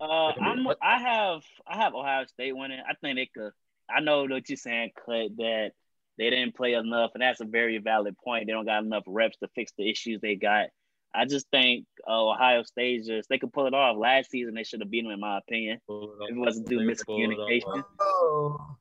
Uh, 0.00 0.32
I'm. 0.40 0.66
I 0.82 0.98
have. 0.98 1.42
I 1.66 1.76
have 1.76 1.94
Ohio 1.94 2.24
State 2.26 2.56
winning. 2.56 2.80
I 2.88 2.94
think 2.94 3.16
they 3.16 3.26
could. 3.26 3.52
I 3.90 4.00
know 4.00 4.24
what 4.24 4.48
you're 4.48 4.56
saying, 4.56 4.92
Cut. 4.96 5.36
That 5.36 5.72
they 6.18 6.30
didn't 6.30 6.54
play 6.54 6.74
enough, 6.74 7.10
and 7.14 7.22
that's 7.22 7.40
a 7.40 7.44
very 7.44 7.78
valid 7.78 8.16
point. 8.18 8.46
They 8.46 8.52
don't 8.52 8.66
got 8.66 8.84
enough 8.84 9.04
reps 9.06 9.36
to 9.38 9.48
fix 9.54 9.72
the 9.78 9.88
issues 9.90 10.20
they 10.20 10.34
got. 10.36 10.66
I 11.14 11.26
just 11.26 11.46
think 11.50 11.86
uh, 12.08 12.30
Ohio 12.30 12.62
State 12.62 13.04
just 13.06 13.28
they 13.28 13.38
could 13.38 13.52
pull 13.52 13.66
it 13.66 13.74
off. 13.74 13.96
Last 13.98 14.30
season 14.30 14.54
they 14.54 14.64
should 14.64 14.80
have 14.80 14.90
beaten 14.90 15.10
them, 15.10 15.14
in 15.14 15.20
my 15.20 15.38
opinion. 15.38 15.78
If 15.88 16.30
it 16.30 16.36
wasn't 16.36 16.68
due 16.68 16.78
miscommunication. 16.80 17.84
Oh, 18.00 18.76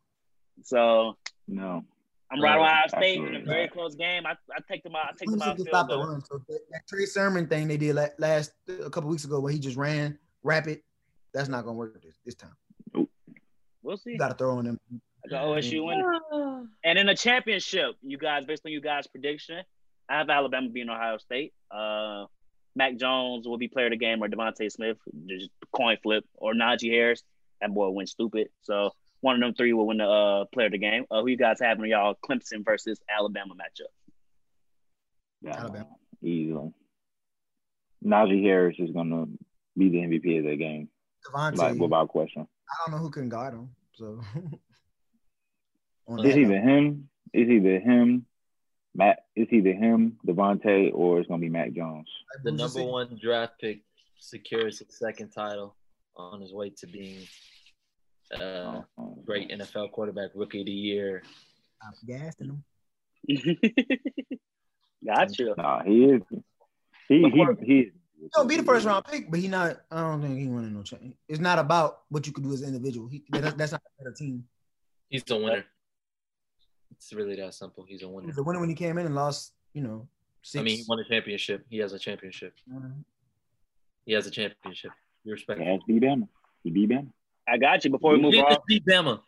So 0.64 1.18
No. 1.48 1.84
I'm 2.34 2.42
riding 2.42 2.62
Right. 2.62 2.72
Ohio 2.86 2.88
State 2.88 3.18
in 3.20 3.36
a 3.36 3.44
very 3.44 3.64
not. 3.66 3.74
close 3.74 3.96
game. 3.96 4.26
I, 4.26 4.32
I 4.56 4.60
take 4.70 4.84
them 4.84 4.96
out. 4.96 5.08
I 5.10 5.12
take 5.20 5.30
them 5.30 5.42
out. 5.42 5.48
can 5.58 5.66
field 5.66 5.68
stop 5.68 5.90
the 5.90 5.98
run. 5.98 6.22
So 6.24 6.42
that, 6.48 6.60
that 6.72 6.88
Trey 6.88 7.04
Sermon 7.06 7.46
thing 7.48 7.68
they 7.68 7.76
did 7.76 7.94
la- 7.96 8.08
last 8.20 8.52
a 8.70 8.90
couple 8.90 9.10
weeks 9.10 9.26
ago 9.26 9.42
where 9.42 9.52
he 9.52 9.60
just 9.60 9.76
ran 9.76 10.18
rapid, 10.42 10.80
that's 11.34 11.50
not 11.50 11.66
gonna 11.66 11.78
work 11.78 12.02
this, 12.02 12.16
this 12.24 12.36
time. 12.36 12.56
We'll 13.84 13.98
see. 13.98 14.12
You 14.12 14.18
gotta 14.18 14.36
throw 14.36 14.58
on 14.58 14.64
them. 14.64 14.80
I 15.26 15.30
got 15.30 15.46
OSU 15.46 15.86
winning. 15.86 16.68
And 16.84 16.98
in 16.98 17.06
the 17.08 17.16
championship, 17.16 17.96
you 18.02 18.18
guys, 18.18 18.46
based 18.46 18.64
on 18.66 18.72
you 18.72 18.82
guys' 18.82 19.08
prediction, 19.08 19.64
I 20.10 20.18
have 20.18 20.30
Alabama 20.30 20.70
beating 20.70 20.90
Ohio 20.90 21.18
State. 21.18 21.54
Uh, 21.70 22.26
Mac 22.76 22.98
Jones 22.98 23.48
will 23.48 23.58
be 23.58 23.68
player 23.68 23.88
of 23.88 23.92
the 23.92 23.98
game, 23.98 24.24
or 24.24 24.28
DeVonta 24.28 24.72
Smith, 24.72 24.98
just 25.28 25.50
coin 25.76 25.98
flip, 26.02 26.24
or 26.36 26.54
Najee 26.54 26.92
Harris. 26.92 27.24
That 27.60 27.74
boy 27.74 27.90
went 27.90 28.10
stupid. 28.10 28.50
So 28.62 28.92
one 29.22 29.36
of 29.36 29.42
them 29.42 29.54
three 29.54 29.74
will 29.74 29.88
win 29.88 29.98
the 29.98 30.06
uh, 30.08 30.46
player 30.54 30.68
of 30.68 30.72
the 30.72 30.78
game. 30.78 31.06
Uh, 31.12 31.22
who 31.22 31.28
you 31.28 31.38
guys 31.38 31.60
having 31.60 31.86
y'all 31.90 32.16
Clemson 32.24 32.66
versus 32.66 33.00
Alabama 33.10 33.54
matchup? 33.54 33.92
Yeah. 35.42 35.58
Alabama. 35.58 35.90
Easily. 36.22 36.72
Najee 38.04 38.44
Harris 38.44 38.76
is 38.80 38.92
gonna 38.92 39.26
be 39.78 39.90
the 39.90 39.98
MVP 39.98 40.40
of 40.40 40.46
that 40.46 40.58
game. 40.58 40.90
DeVonta, 41.28 41.58
Like 41.58 41.78
without 41.78 42.10
question. 42.10 42.48
I 42.70 42.74
don't 42.90 42.96
know 42.98 43.04
who 43.04 43.12
can 43.12 43.30
guard 43.30 43.54
him. 43.54 43.70
So 43.94 44.22
On 44.36 44.60
It's 46.08 46.24
that 46.24 46.38
either 46.38 46.60
note, 46.60 46.70
him, 46.70 47.10
it's 47.34 47.50
either 47.50 47.80
him, 47.80 48.26
Matt, 48.94 49.26
it's 49.36 49.52
either 49.54 49.74
him, 49.74 50.18
DeVonta, 50.26 50.92
or 50.94 51.20
it's 51.20 51.28
gonna 51.28 51.40
be 51.40 51.50
Mac 51.50 51.74
Jones. 51.74 52.08
The 52.44 52.52
number 52.52 52.84
one 52.84 53.18
draft 53.22 53.54
pick 53.60 53.82
secures 54.20 54.80
his 54.80 54.98
second 54.98 55.30
title 55.30 55.76
on 56.16 56.42
his 56.42 56.54
way 56.54 56.70
to 56.70 56.88
being 56.88 57.26
uh, 58.34 58.82
Um, 58.98 59.16
great 59.26 59.50
NFL 59.50 59.92
quarterback, 59.92 60.32
rookie 60.36 60.62
of 60.62 60.66
the 60.66 60.72
year. 60.72 61.24
I'm 61.82 61.94
gassing 62.06 62.48
him. 62.48 62.64
Got 65.06 65.38
you. 65.40 65.56
Nah, 65.58 65.84
he 65.84 66.06
is. 66.06 66.22
He 67.08 67.24
he 67.30 67.46
he. 67.66 67.92
He 68.22 68.28
don't 68.36 68.48
be 68.48 68.56
the 68.56 68.64
first 68.64 68.86
round 68.86 69.06
pick, 69.06 69.32
but 69.32 69.40
he 69.40 69.48
not. 69.48 69.78
I 69.90 70.02
don't 70.02 70.22
think 70.22 70.38
he 70.38 70.48
winning 70.48 70.76
no 70.76 70.84
change. 70.84 71.16
It's 71.28 71.40
not 71.40 71.58
about 71.58 72.02
what 72.10 72.28
you 72.28 72.34
could 72.34 72.44
do 72.44 72.54
as 72.54 72.62
an 72.62 72.68
individual. 72.68 73.08
He, 73.08 73.24
that, 73.32 73.58
that's 73.58 73.72
not 73.72 73.82
a 73.82 74.04
better 74.04 74.16
team. 74.16 74.44
He's 75.10 75.24
the 75.24 75.38
winner. 75.38 75.66
It's 76.92 77.14
really 77.14 77.36
that 77.38 77.54
simple. 77.54 77.86
He's 77.88 78.04
a 78.04 78.08
winner. 78.08 78.28
was 78.28 78.38
a 78.38 78.44
winner 78.44 78.60
when 78.60 78.70
he 78.70 78.76
came 78.76 78.98
in 78.98 79.06
and 79.06 79.16
lost. 79.16 79.54
You 79.74 79.82
know, 79.82 80.08
six. 80.42 80.60
I 80.62 80.64
mean, 80.64 80.78
he 80.78 80.84
won 80.88 81.00
a 81.00 81.04
championship. 81.06 81.66
He 81.70 81.78
has 81.78 81.94
a 81.94 82.00
championship. 82.00 82.54
Mhm. 82.72 83.04
He 84.06 84.14
has 84.14 84.28
a 84.28 84.32
championship. 84.32 84.92
You 85.24 85.32
respect 85.32 85.60
He 85.60 85.66
him. 85.66 85.72
has 85.74 85.82
beat 85.88 86.02
Bama. 86.04 86.28
He 86.64 86.72
beat 86.72 86.90
Bama. 86.90 87.08
I 87.48 87.58
got 87.58 87.84
you. 87.86 87.92
Before 87.92 88.12
we 88.14 88.20
move 88.22 88.34
on, 88.36 88.50
just 88.50 88.66
beat 88.68 88.86
Bama. 88.86 89.22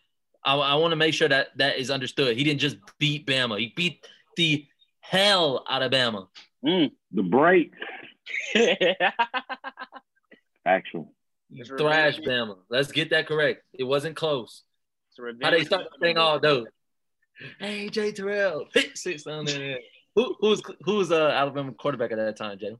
I, 0.44 0.56
I 0.56 0.76
want 0.76 0.92
to 0.92 0.96
make 0.98 1.14
sure 1.14 1.30
that 1.30 1.58
that 1.58 1.78
is 1.78 1.90
understood. 1.90 2.36
He 2.38 2.44
didn't 2.44 2.60
just 2.60 2.78
beat 3.00 3.26
Bama. 3.26 3.60
He 3.60 3.72
beat 3.76 4.06
the 4.36 4.66
hell 5.00 5.64
out 5.70 5.82
of 5.82 5.92
Bama. 5.92 6.28
Mm. 6.66 6.92
The 7.12 7.24
break. 7.24 7.72
Actual. 10.66 11.14
He 11.52 11.60
It's 11.62 11.70
thrashed 11.70 12.20
revenge. 12.20 12.50
Bama. 12.50 12.58
Let's 12.70 12.92
get 12.92 13.10
that 13.12 13.28
correct. 13.28 13.64
It 13.74 13.84
wasn't 13.84 14.16
close. 14.16 14.64
It's 15.10 15.20
a 15.20 15.22
revenge. 15.22 15.44
How 15.44 15.52
they 15.52 15.64
start 15.64 15.88
saying 16.02 16.18
all 16.18 16.40
those? 16.40 16.66
Hey, 17.60 17.90
Jay 17.90 18.12
Terrell, 18.12 18.66
pick 18.74 18.96
six 18.98 19.24
down 19.24 19.46
there. 19.46 19.80
Who, 20.16 20.36
who's 20.40 20.62
who's 20.82 21.12
uh 21.12 21.30
Alabama 21.30 21.72
quarterback 21.72 22.12
at 22.12 22.18
that 22.18 22.38
time, 22.38 22.60
Jay? 22.60 22.76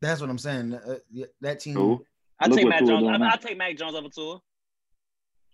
That's 0.00 0.20
what 0.20 0.30
I'm 0.30 0.38
saying. 0.38 0.74
Uh, 0.74 0.96
yeah, 1.10 1.26
that 1.42 1.60
team. 1.60 1.74
Who? 1.74 2.04
I 2.40 2.46
Look 2.48 2.56
take 2.56 2.64
what 2.64 2.70
Mac 2.70 2.78
Jones. 2.80 3.02
doing 3.02 3.14
I, 3.14 3.16
now. 3.18 3.30
I 3.32 3.36
take 3.36 3.56
Mac 3.56 3.76
Jones 3.76 3.94
over 3.94 4.08
Tua. 4.08 4.40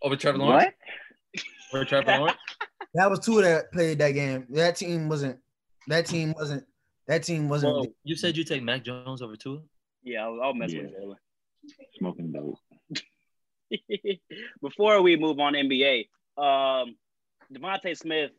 Over 0.02 0.16
Trevor 0.16 0.38
Lawrence? 0.38 0.72
What? 1.34 1.42
Over 1.74 1.84
Trevor 1.84 2.18
Lawrence? 2.18 2.38
That 2.94 3.10
was 3.10 3.18
two 3.20 3.42
that 3.42 3.70
played 3.70 3.98
that 3.98 4.12
game. 4.12 4.46
That 4.48 4.74
team 4.76 5.10
wasn't. 5.10 5.38
That 5.88 6.06
team 6.06 6.32
wasn't. 6.34 6.64
That 7.06 7.22
team 7.22 7.46
wasn't. 7.48 7.74
Well, 7.74 7.86
you 8.02 8.16
said 8.16 8.34
you 8.34 8.44
take 8.44 8.62
Mac 8.62 8.82
Jones 8.82 9.20
over 9.20 9.36
Tua. 9.36 9.60
Yeah, 10.02 10.24
I'll, 10.24 10.40
I'll 10.42 10.54
mess 10.54 10.72
Yeah. 10.72 10.82
with 10.82 10.92
Jalen. 10.92 11.16
Smoking 11.98 12.32
dope. 12.32 12.58
Before 14.62 15.02
we 15.02 15.16
move 15.16 15.38
on 15.38 15.52
NBA, 15.52 16.08
um, 16.38 16.94
DeVonta 17.52 17.96
Smith, 17.96 18.30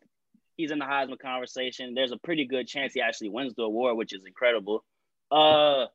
he's 0.57 0.71
in 0.71 0.79
the 0.79 0.85
Heisman 0.85 1.19
conversation. 1.19 1.93
There's 1.93 2.11
a 2.11 2.17
pretty 2.17 2.45
good 2.45 2.67
chance 2.67 2.93
he 2.93 3.01
actually 3.01 3.29
wins 3.29 3.53
the 3.55 3.63
award, 3.63 3.97
which 3.97 4.13
is 4.13 4.23
incredible. 4.25 4.83
Uh, 5.31 5.85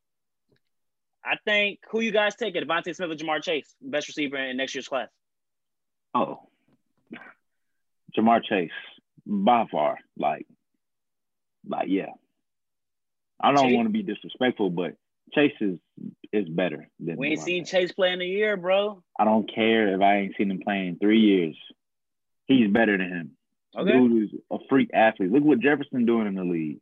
I 1.25 1.37
think 1.45 1.81
who 1.91 2.01
you 2.01 2.13
guys 2.13 2.37
take 2.37 2.55
it, 2.55 2.69
DeVonta 2.69 2.95
Smith 2.95 3.11
or 3.11 3.15
Ja'Marr 3.15 3.43
Chase, 3.43 3.75
best 3.81 4.09
receiver 4.09 4.37
in 4.37 4.57
next 4.57 4.75
year's 4.75 4.89
class. 4.89 5.09
Oh, 6.15 6.49
Ja'Marr 8.17 8.45
Chase, 8.45 8.71
by 9.27 9.67
far, 9.71 9.99
like, 10.17 10.47
like 11.67 11.89
yeah. 11.89 12.11
I 13.41 13.53
don't 13.53 13.65
Chase- 13.65 13.77
want 13.77 13.89
to 13.89 13.93
be 13.93 14.03
disrespectful, 14.03 14.71
but 14.71 14.95
Chase 15.35 15.53
is 15.61 15.79
is 16.33 16.49
better 16.49 16.89
than. 17.01 17.17
We 17.17 17.29
ain't 17.29 17.41
seen 17.41 17.65
Chase 17.65 17.93
play 17.93 18.13
in 18.13 18.21
a 18.21 18.25
year, 18.27 18.57
bro. 18.57 19.03
I 19.19 19.25
don't 19.25 19.53
care 19.53 19.95
if 19.95 20.01
I 20.01 20.19
ain't 20.19 20.37
seen 20.37 20.51
him 20.51 20.61
play 20.61 20.87
in 20.87 20.99
three 20.99 21.21
years. 21.21 21.57
He's 22.47 22.71
better 22.71 22.97
than 22.99 23.09
him. 23.09 23.31
Okay. 23.77 23.93
Dude 23.93 24.25
is 24.25 24.31
a 24.51 24.59
freak 24.69 24.91
athlete. 24.95 25.33
Look 25.33 25.43
what 25.43 25.61
Jefferson 25.61 26.07
doing 26.07 26.27
in 26.27 26.35
the 26.35 26.45
league. 26.45 26.79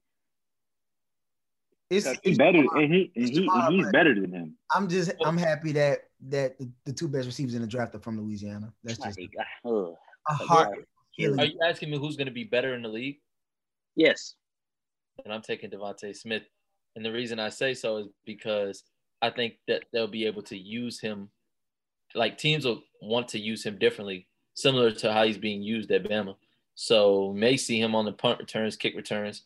It's, 1.88 2.06
He's 2.06 2.18
it's 2.22 2.38
better, 2.38 2.58
and 2.58 2.92
he, 2.92 3.12
and 3.14 3.28
he 3.28 3.48
and 3.52 3.74
he's 3.74 3.90
better 3.92 4.14
than 4.14 4.32
him. 4.32 4.56
I'm 4.74 4.88
just. 4.88 5.12
I'm 5.24 5.36
happy 5.36 5.72
that 5.72 6.04
that 6.28 6.58
the, 6.58 6.70
the 6.86 6.92
two 6.92 7.08
best 7.08 7.26
receivers 7.26 7.54
in 7.54 7.60
the 7.60 7.66
draft 7.66 7.94
are 7.94 8.00
from 8.00 8.18
Louisiana. 8.20 8.72
That's 8.82 8.98
just 8.98 9.18
Like, 9.18 9.30
a 9.64 10.34
heart. 10.34 10.78
Are 11.20 11.44
you 11.44 11.58
asking 11.66 11.90
me 11.90 11.98
who's 11.98 12.16
going 12.16 12.26
to 12.26 12.32
be 12.32 12.44
better 12.44 12.74
in 12.74 12.82
the 12.82 12.88
league? 12.88 13.18
Yes. 13.94 14.34
And 15.24 15.32
I'm 15.32 15.42
taking 15.42 15.70
DeVonta 15.70 16.16
Smith. 16.16 16.44
And 16.96 17.04
the 17.04 17.12
reason 17.12 17.38
I 17.38 17.50
say 17.50 17.74
so 17.74 17.98
is 17.98 18.06
because 18.24 18.84
I 19.20 19.30
think 19.30 19.54
that 19.68 19.84
they'll 19.92 20.06
be 20.06 20.26
able 20.26 20.42
to 20.44 20.56
use 20.56 21.00
him. 21.00 21.30
Like 22.14 22.38
teams 22.38 22.64
will 22.64 22.82
want 23.00 23.28
to 23.28 23.38
use 23.38 23.64
him 23.64 23.78
differently, 23.78 24.26
similar 24.54 24.90
to 24.90 25.12
how 25.12 25.24
he's 25.24 25.38
being 25.38 25.62
used 25.62 25.90
at 25.90 26.04
Bama. 26.04 26.36
So 26.74 27.32
may 27.36 27.56
see 27.56 27.80
him 27.80 27.94
on 27.94 28.04
the 28.04 28.12
punt 28.12 28.38
returns, 28.38 28.76
kick 28.76 28.94
returns. 28.96 29.42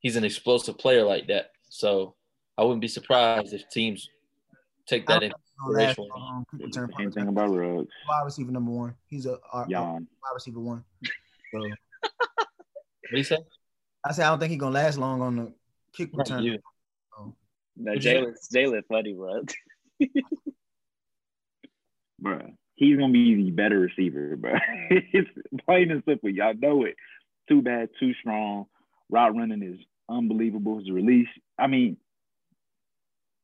He's 0.00 0.16
an 0.16 0.24
explosive 0.24 0.78
player 0.78 1.04
like 1.04 1.26
that. 1.28 1.50
So 1.68 2.14
I 2.56 2.62
wouldn't 2.62 2.80
be 2.80 2.88
surprised 2.88 3.52
if 3.52 3.68
teams 3.68 4.08
take 4.86 5.06
that 5.06 5.22
in. 5.22 5.32
Oh, 5.66 5.70
last, 5.72 5.98
Racial. 5.98 6.08
um, 6.16 6.44
kick 6.52 6.66
return, 6.66 6.88
Same 6.88 6.96
punt 6.96 7.14
thing 7.14 7.28
about 7.28 7.50
Ruggs. 7.54 7.88
wide 8.08 8.22
receiver 8.24 8.52
number 8.52 8.70
one. 8.70 8.94
He's 9.08 9.26
a, 9.26 9.38
a, 9.52 9.58
a 9.62 9.66
wide 9.68 10.06
receiver 10.34 10.60
one. 10.60 10.84
So 11.52 11.58
What 11.60 11.68
do 13.12 13.16
you 13.16 13.24
say? 13.24 13.38
I 14.04 14.12
said 14.12 14.26
I 14.26 14.30
don't 14.30 14.38
think 14.38 14.50
he's 14.52 14.60
gonna 14.60 14.74
last 14.74 14.98
long 14.98 15.20
on 15.20 15.36
the 15.36 15.52
kick 15.96 16.14
Not 16.14 16.28
return. 16.28 16.42
you. 16.44 16.58
No, 17.80 17.92
Who'd 17.92 18.04
you 18.04 18.10
Jalen, 18.10 18.34
Jalen 18.54 18.82
funny, 18.88 19.12
bro. 19.14 19.42
Bruh, 22.22 22.52
he's 22.78 22.96
gonna 22.96 23.12
be 23.12 23.34
the 23.34 23.50
better 23.50 23.78
receiver, 23.80 24.36
but 24.36 24.52
it's 24.90 25.28
plain 25.66 25.90
and 25.90 26.02
simple. 26.06 26.30
Y'all 26.30 26.54
know 26.54 26.84
it. 26.84 26.94
Too 27.48 27.60
bad, 27.60 27.90
too 27.98 28.14
strong. 28.20 28.66
Route 29.10 29.36
running 29.36 29.62
is 29.62 29.80
unbelievable. 30.08 30.78
His 30.78 30.90
release. 30.90 31.28
I 31.58 31.66
mean, 31.66 31.96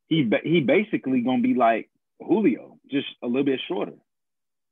he 0.09 0.31
he 0.45 0.61
basically 0.61 1.21
gonna 1.21 1.43
be 1.43 1.55
like 1.55 1.91
Julio, 2.21 2.79
just 2.91 3.09
a 3.23 3.27
little 3.27 3.45
bit 3.45 3.61
shorter. 3.69 3.95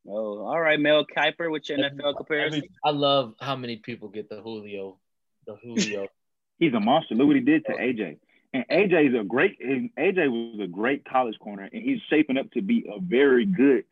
Oh, 0.06 0.44
all 0.44 0.60
right, 0.60 0.80
Mel 0.80 1.04
Kiper 1.04 1.50
with 1.50 1.68
your 1.68 1.78
NFL 1.78 2.00
Every- 2.00 2.14
comparison. 2.16 2.62
I 2.84 2.90
love 2.90 3.34
how 3.40 3.56
many 3.56 3.76
people 3.76 4.08
get 4.08 4.28
the 4.28 4.40
Julio, 4.40 4.98
the 5.46 5.56
Julio. 5.56 6.08
He's 6.58 6.74
a 6.74 6.80
monster. 6.80 7.16
Look 7.16 7.26
what 7.26 7.34
he 7.34 7.42
did 7.42 7.64
to 7.66 7.72
AJ. 7.72 8.18
And 8.54 8.64
AJ 8.70 9.08
is 9.08 9.20
a 9.20 9.24
great. 9.24 9.58
And 9.60 9.90
AJ 9.98 10.30
was 10.30 10.60
a 10.62 10.68
great 10.68 11.04
college 11.04 11.36
corner, 11.40 11.68
and 11.72 11.82
he's 11.82 11.98
shaping 12.08 12.38
up 12.38 12.52
to 12.52 12.62
be 12.62 12.84
a 12.88 13.00
very 13.00 13.46
good 13.46 13.84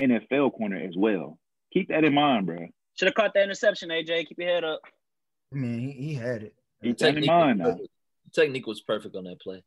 NFL 0.00 0.52
corner 0.54 0.76
as 0.76 0.94
well. 0.96 1.38
Keep 1.72 1.88
that 1.88 2.04
in 2.04 2.14
mind, 2.14 2.46
bro. 2.46 2.66
Should 2.94 3.08
have 3.08 3.14
caught 3.14 3.34
that 3.34 3.44
interception, 3.44 3.88
AJ. 3.90 4.28
Keep 4.28 4.38
your 4.38 4.48
head 4.48 4.64
up. 4.64 4.80
I 5.52 5.56
mean, 5.56 5.78
he, 5.78 5.92
he 5.92 6.14
had 6.14 6.42
it. 6.42 6.54
Keep 6.82 6.98
that 6.98 7.08
in 7.08 7.14
Technique 7.16 7.30
mind 7.30 7.60
was 7.60 7.76
now. 7.76 7.80
Technique 8.34 8.66
was 8.66 8.80
perfect 8.80 9.16
on 9.16 9.24
that 9.24 9.40
play. 9.40 9.62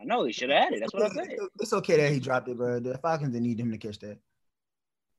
I 0.00 0.04
know 0.04 0.24
he 0.24 0.32
should 0.32 0.50
have 0.50 0.64
had 0.64 0.72
it. 0.74 0.80
That's 0.80 0.92
what 0.92 1.04
I 1.04 1.08
said. 1.14 1.36
It's 1.60 1.72
okay 1.72 1.96
that 1.98 2.12
he 2.12 2.18
dropped 2.20 2.48
it, 2.48 2.56
bro. 2.56 2.80
The 2.80 2.98
Falcons 2.98 3.32
didn't 3.32 3.46
need 3.46 3.60
him 3.60 3.70
to 3.70 3.78
catch 3.78 3.98
that. 4.00 4.18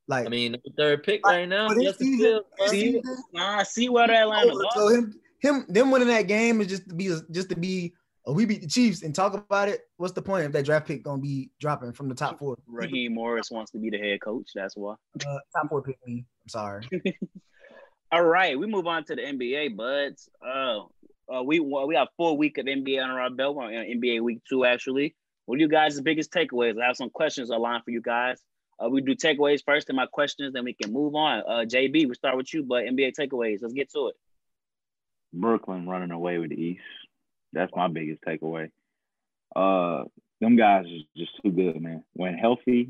Like, 0.07 0.25
I 0.25 0.29
mean, 0.29 0.53
the 0.53 0.71
third 0.77 1.03
pick 1.03 1.25
right 1.25 1.47
now. 1.47 1.69
but 1.69 1.77
his 1.77 1.85
Justin 1.85 2.07
season- 2.07 2.19
Fields, 2.19 2.47
his. 2.59 2.69
See? 2.71 3.01
Nah, 3.33 3.59
I 3.59 3.63
see 3.63 3.87
where 3.89 4.07
the 4.07 4.17
Atlanta 4.17 4.51
Oh, 4.51 4.55
lost. 4.55 4.75
so 4.75 4.87
him, 4.89 5.19
him, 5.39 5.65
them 5.69 5.91
winning 5.91 6.09
that 6.09 6.23
game 6.27 6.59
is 6.59 6.67
just 6.67 6.89
to 6.89 6.95
be, 6.95 7.15
just 7.31 7.49
to 7.49 7.55
be. 7.55 7.93
Oh, 8.25 8.31
we 8.31 8.45
beat 8.45 8.61
the 8.61 8.67
Chiefs 8.67 9.03
and 9.03 9.13
talk 9.13 9.33
about 9.33 9.67
it. 9.67 9.81
What's 9.97 10.13
the 10.13 10.21
point 10.21 10.45
if 10.45 10.51
that 10.53 10.65
draft 10.65 10.87
pick 10.87 11.03
gonna 11.03 11.21
be 11.21 11.51
dropping 11.59 11.91
from 11.91 12.07
the 12.07 12.15
top 12.15 12.39
four? 12.39 12.57
Raheem 12.67 13.13
Morris 13.13 13.51
wants 13.51 13.71
to 13.71 13.79
be 13.79 13.89
the 13.89 13.97
head 13.97 14.21
coach. 14.21 14.51
That's 14.55 14.77
why. 14.77 14.95
Uh, 15.27 15.39
top 15.55 15.69
four 15.69 15.81
pick 15.81 15.97
me. 16.05 16.25
I'm 16.43 16.49
sorry. 16.49 16.87
All 18.11 18.23
right, 18.23 18.57
we 18.57 18.67
move 18.67 18.87
on 18.87 19.03
to 19.05 19.15
the 19.15 19.21
NBA, 19.23 19.75
buds. 19.75 20.29
Uh, 20.45 20.81
uh, 21.33 21.43
we 21.43 21.59
well, 21.59 21.87
we 21.87 21.95
have 21.95 22.07
full 22.15 22.37
week 22.37 22.57
of 22.57 22.65
NBA 22.65 23.01
under 23.01 23.19
our 23.19 23.29
belt. 23.29 23.55
We're 23.55 23.65
on 23.65 23.71
NBA 23.71 24.21
week 24.21 24.41
two, 24.47 24.65
actually. 24.65 25.15
What 25.45 25.57
are 25.57 25.61
you 25.61 25.67
guys' 25.67 25.99
biggest 25.99 26.31
takeaways? 26.31 26.81
I 26.81 26.87
have 26.87 26.95
some 26.95 27.09
questions 27.09 27.49
aligned 27.49 27.83
for 27.83 27.91
you 27.91 28.01
guys. 28.01 28.39
Uh, 28.79 28.89
we 28.89 29.01
do 29.01 29.15
takeaways 29.15 29.61
first, 29.65 29.89
and 29.89 29.95
my 29.95 30.05
questions, 30.05 30.53
then 30.53 30.63
we 30.63 30.73
can 30.73 30.93
move 30.93 31.15
on. 31.15 31.39
Uh, 31.39 31.65
JB, 31.65 32.07
we 32.07 32.13
start 32.13 32.37
with 32.37 32.53
you, 32.53 32.63
but 32.63 32.85
NBA 32.85 33.13
takeaways. 33.19 33.59
Let's 33.61 33.73
get 33.73 33.91
to 33.91 34.07
it. 34.07 34.15
Brooklyn 35.33 35.87
running 35.87 36.11
away 36.11 36.37
with 36.37 36.51
the 36.51 36.61
East. 36.61 36.81
That's 37.53 37.71
my 37.75 37.87
biggest 37.87 38.21
takeaway. 38.23 38.71
Uh, 39.55 40.05
them 40.41 40.57
guys 40.57 40.85
is 40.85 41.03
just 41.15 41.31
too 41.41 41.51
good, 41.51 41.79
man. 41.81 42.03
When 42.13 42.33
healthy, 42.33 42.89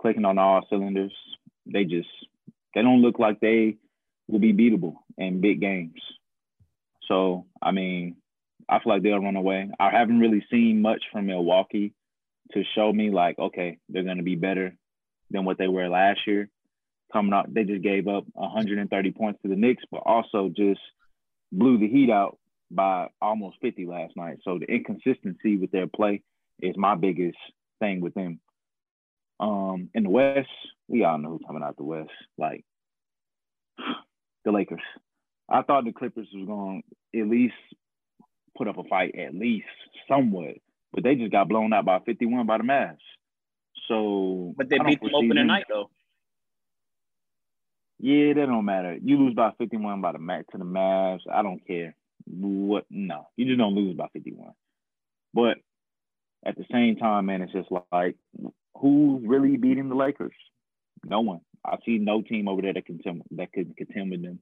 clicking 0.00 0.24
on 0.24 0.38
all 0.38 0.66
cylinders, 0.70 1.12
they 1.66 1.84
just 1.84 2.08
they 2.74 2.82
don't 2.82 3.02
look 3.02 3.18
like 3.18 3.40
they 3.40 3.76
will 4.28 4.38
be 4.38 4.52
beatable 4.52 4.94
in 5.18 5.40
big 5.40 5.60
games. 5.60 6.00
So 7.08 7.46
I 7.60 7.72
mean, 7.72 8.16
I 8.68 8.78
feel 8.78 8.92
like 8.92 9.02
they'll 9.02 9.18
run 9.18 9.36
away. 9.36 9.70
I 9.78 9.90
haven't 9.90 10.20
really 10.20 10.44
seen 10.50 10.80
much 10.80 11.02
from 11.12 11.26
Milwaukee 11.26 11.92
to 12.52 12.62
show 12.74 12.92
me 12.92 13.10
like, 13.10 13.38
okay, 13.38 13.78
they're 13.88 14.04
gonna 14.04 14.22
be 14.22 14.36
better 14.36 14.74
than 15.30 15.44
what 15.44 15.58
they 15.58 15.68
were 15.68 15.88
last 15.88 16.20
year. 16.26 16.48
Coming 17.12 17.32
out, 17.32 17.52
they 17.52 17.64
just 17.64 17.82
gave 17.82 18.06
up 18.06 18.24
130 18.34 19.10
points 19.10 19.42
to 19.42 19.48
the 19.48 19.56
Knicks, 19.56 19.82
but 19.90 20.02
also 20.06 20.48
just 20.48 20.80
blew 21.50 21.78
the 21.78 21.88
Heat 21.88 22.10
out 22.10 22.38
by 22.70 23.08
almost 23.20 23.58
50 23.60 23.86
last 23.86 24.16
night. 24.16 24.38
So 24.44 24.58
the 24.58 24.66
inconsistency 24.66 25.56
with 25.56 25.70
their 25.70 25.86
play 25.86 26.22
is 26.60 26.76
my 26.76 26.94
biggest 26.94 27.38
thing 27.80 28.00
with 28.00 28.14
them. 28.14 28.40
Um, 29.40 29.88
in 29.94 30.04
the 30.04 30.10
West, 30.10 30.48
we 30.86 31.04
all 31.04 31.18
know 31.18 31.30
who's 31.30 31.46
coming 31.46 31.62
out 31.62 31.76
the 31.76 31.84
West. 31.84 32.10
Like 32.38 32.64
the 34.44 34.52
Lakers. 34.52 34.80
I 35.48 35.62
thought 35.62 35.84
the 35.84 35.92
Clippers 35.92 36.28
was 36.32 36.46
going 36.46 36.82
to 37.12 37.20
at 37.20 37.28
least 37.28 37.54
put 38.56 38.68
up 38.68 38.78
a 38.78 38.84
fight, 38.84 39.16
at 39.16 39.34
least 39.34 39.66
somewhat, 40.08 40.56
but 40.92 41.02
they 41.02 41.16
just 41.16 41.32
got 41.32 41.48
blown 41.48 41.72
out 41.72 41.84
by 41.84 41.98
51 42.00 42.46
by 42.46 42.58
the 42.58 42.64
Mavs. 42.64 42.98
So, 43.88 44.54
But 44.56 44.68
they 44.68 44.78
beat 44.78 45.00
them 45.00 45.10
opening 45.14 45.46
night, 45.48 45.64
though. 45.68 45.90
Yeah, 47.98 48.32
that 48.34 48.46
don't 48.46 48.64
matter. 48.64 48.96
You 49.02 49.18
lose 49.18 49.34
by 49.34 49.50
51 49.58 50.00
by 50.00 50.12
the 50.12 50.18
Mac 50.18 50.46
to 50.48 50.58
the 50.58 50.64
Mavs. 50.64 51.20
I 51.30 51.42
don't 51.42 51.66
care. 51.66 51.94
What? 52.30 52.84
No, 52.90 53.28
you 53.36 53.46
just 53.46 53.58
don't 53.58 53.74
lose 53.74 53.96
by 53.96 54.08
51. 54.12 54.52
But 55.34 55.58
at 56.44 56.56
the 56.56 56.64
same 56.72 56.96
time, 56.96 57.26
man, 57.26 57.42
it's 57.42 57.52
just 57.52 57.68
like 57.92 58.16
who's 58.76 59.22
really 59.26 59.56
beating 59.56 59.88
the 59.88 59.94
Lakers? 59.94 60.34
No 61.04 61.20
one. 61.20 61.40
I 61.64 61.76
see 61.84 61.98
no 61.98 62.22
team 62.22 62.48
over 62.48 62.62
there 62.62 62.72
that 62.72 62.86
can 62.86 62.98
contend, 62.98 63.22
that 63.32 63.52
could 63.52 63.76
contend 63.76 64.10
with 64.10 64.22
them 64.22 64.40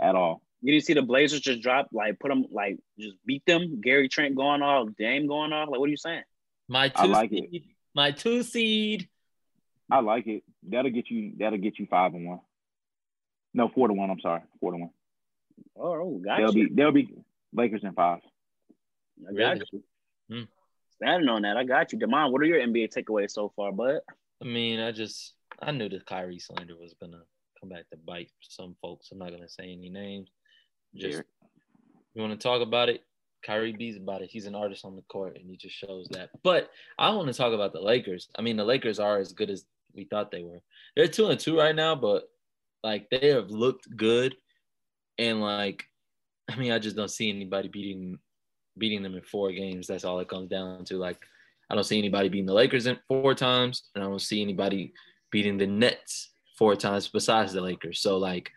at 0.00 0.14
all. 0.14 0.42
You 0.60 0.72
didn't 0.72 0.84
see 0.84 0.94
the 0.94 1.02
Blazers 1.02 1.40
just 1.40 1.60
drop, 1.60 1.88
like, 1.92 2.20
put 2.20 2.28
them, 2.28 2.46
like, 2.52 2.78
just 2.98 3.16
beat 3.26 3.44
them. 3.46 3.80
Gary 3.80 4.08
Trent 4.08 4.36
going 4.36 4.62
off, 4.62 4.88
Dame 4.96 5.26
going 5.26 5.52
off. 5.52 5.68
Like, 5.68 5.80
what 5.80 5.88
are 5.88 5.90
you 5.90 5.96
saying? 5.96 6.22
My 6.68 6.88
two 6.88 7.02
I 7.02 7.06
like 7.06 7.32
it. 7.32 7.50
seed. 7.50 7.64
My 7.94 8.12
two 8.12 8.42
seed. 8.44 9.08
I 9.90 10.00
like 10.00 10.28
it. 10.28 10.44
That'll 10.68 10.92
get 10.92 11.10
you. 11.10 11.32
That'll 11.38 11.58
get 11.58 11.78
you 11.78 11.86
five 11.90 12.14
and 12.14 12.26
one. 12.26 12.40
No, 13.52 13.68
four 13.74 13.88
to 13.88 13.94
one. 13.94 14.08
I'm 14.10 14.20
sorry, 14.20 14.42
four 14.60 14.70
to 14.70 14.78
one. 14.78 14.90
Oh, 15.76 15.92
oh 15.94 16.20
got 16.24 16.38
They'll 16.38 16.54
you. 16.56 16.68
be. 16.68 16.74
They'll 16.74 16.92
be 16.92 17.08
Lakers 17.52 17.84
in 17.84 17.92
five. 17.92 18.20
I 19.28 19.32
got 19.32 19.58
Really? 19.58 19.62
you. 19.72 19.82
Hmm. 20.30 20.42
Standing 20.96 21.28
on 21.28 21.42
that, 21.42 21.56
I 21.56 21.64
got 21.64 21.92
you. 21.92 21.98
Demond, 21.98 22.32
what 22.32 22.42
are 22.42 22.46
your 22.46 22.60
NBA 22.60 22.94
takeaways 22.96 23.32
so 23.32 23.52
far, 23.56 23.72
bud? 23.72 24.00
I 24.40 24.44
mean, 24.44 24.80
I 24.80 24.92
just 24.92 25.34
I 25.60 25.70
knew 25.70 25.88
the 25.88 26.00
Kyrie 26.00 26.38
slander 26.38 26.76
was 26.76 26.94
gonna 27.00 27.22
come 27.60 27.68
back 27.68 27.88
to 27.90 27.96
bite 27.96 28.30
some 28.40 28.76
folks. 28.80 29.10
I'm 29.12 29.18
not 29.18 29.30
gonna 29.30 29.48
say 29.48 29.64
any 29.64 29.88
names. 29.90 30.30
Just 30.94 31.12
Derek. 31.12 31.26
you 32.14 32.22
want 32.22 32.38
to 32.38 32.42
talk 32.42 32.62
about 32.62 32.88
it? 32.88 33.02
Kyrie 33.44 33.72
B's 33.72 33.96
about 33.96 34.22
it. 34.22 34.30
He's 34.30 34.46
an 34.46 34.54
artist 34.54 34.84
on 34.84 34.94
the 34.94 35.02
court, 35.02 35.36
and 35.36 35.50
he 35.50 35.56
just 35.56 35.74
shows 35.74 36.06
that. 36.12 36.30
But 36.44 36.70
I 36.98 37.10
want 37.10 37.26
to 37.28 37.34
talk 37.34 37.52
about 37.52 37.72
the 37.72 37.80
Lakers. 37.80 38.28
I 38.38 38.42
mean, 38.42 38.56
the 38.56 38.64
Lakers 38.64 39.00
are 39.00 39.18
as 39.18 39.32
good 39.32 39.50
as 39.50 39.64
we 39.94 40.04
thought 40.04 40.30
they 40.30 40.42
were. 40.44 40.60
They're 40.94 41.08
two 41.08 41.26
and 41.26 41.40
two 41.40 41.58
right 41.58 41.74
now, 41.74 41.94
but 41.96 42.28
like 42.84 43.08
they 43.10 43.28
have 43.30 43.50
looked 43.50 43.88
good, 43.96 44.36
and 45.28 45.40
like, 45.40 45.84
I 46.50 46.56
mean, 46.56 46.72
I 46.72 46.78
just 46.78 46.96
don't 46.96 47.10
see 47.10 47.30
anybody 47.30 47.68
beating 47.68 48.18
beating 48.78 49.02
them 49.02 49.14
in 49.14 49.22
four 49.22 49.52
games. 49.52 49.86
That's 49.86 50.04
all 50.04 50.18
it 50.20 50.28
comes 50.28 50.48
down 50.48 50.84
to. 50.86 50.96
Like, 50.96 51.18
I 51.70 51.74
don't 51.74 51.84
see 51.84 51.98
anybody 51.98 52.28
beating 52.28 52.46
the 52.46 52.54
Lakers 52.54 52.86
in 52.86 52.98
four 53.06 53.34
times, 53.34 53.90
and 53.94 54.02
I 54.02 54.06
don't 54.06 54.20
see 54.20 54.42
anybody 54.42 54.92
beating 55.30 55.58
the 55.58 55.66
Nets 55.66 56.30
four 56.58 56.76
times 56.76 57.08
besides 57.08 57.52
the 57.52 57.60
Lakers. 57.60 58.00
So 58.00 58.18
like, 58.18 58.50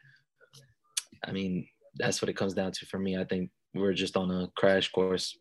I 1.26 1.32
mean, 1.32 1.68
that's 1.95 2.22
what 2.22 2.30
it 2.30 2.38
comes 2.38 2.53
down 2.53 2.72
to 2.74 2.86
for 2.86 2.99
me. 2.99 3.18
I 3.18 3.24
think 3.24 3.49
we're 3.74 3.93
just 3.93 4.18
on 4.18 4.32
a 4.32 4.49
crash 4.55 4.91
course. 4.91 5.38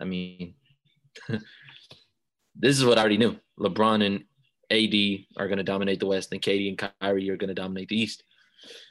I 0.00 0.04
mean, 0.04 0.54
this 1.28 2.78
is 2.78 2.84
what 2.84 2.98
I 2.98 3.00
already 3.00 3.18
knew. 3.18 3.36
LeBron 3.58 4.04
and 4.04 4.24
AD 4.70 5.40
are 5.40 5.48
going 5.48 5.58
to 5.58 5.64
dominate 5.64 6.00
the 6.00 6.06
West, 6.06 6.32
and 6.32 6.42
KD 6.42 6.68
and 6.68 6.92
Kyrie 7.00 7.30
are 7.30 7.36
going 7.36 7.48
to 7.48 7.54
dominate 7.54 7.88
the 7.88 8.00
East. 8.00 8.24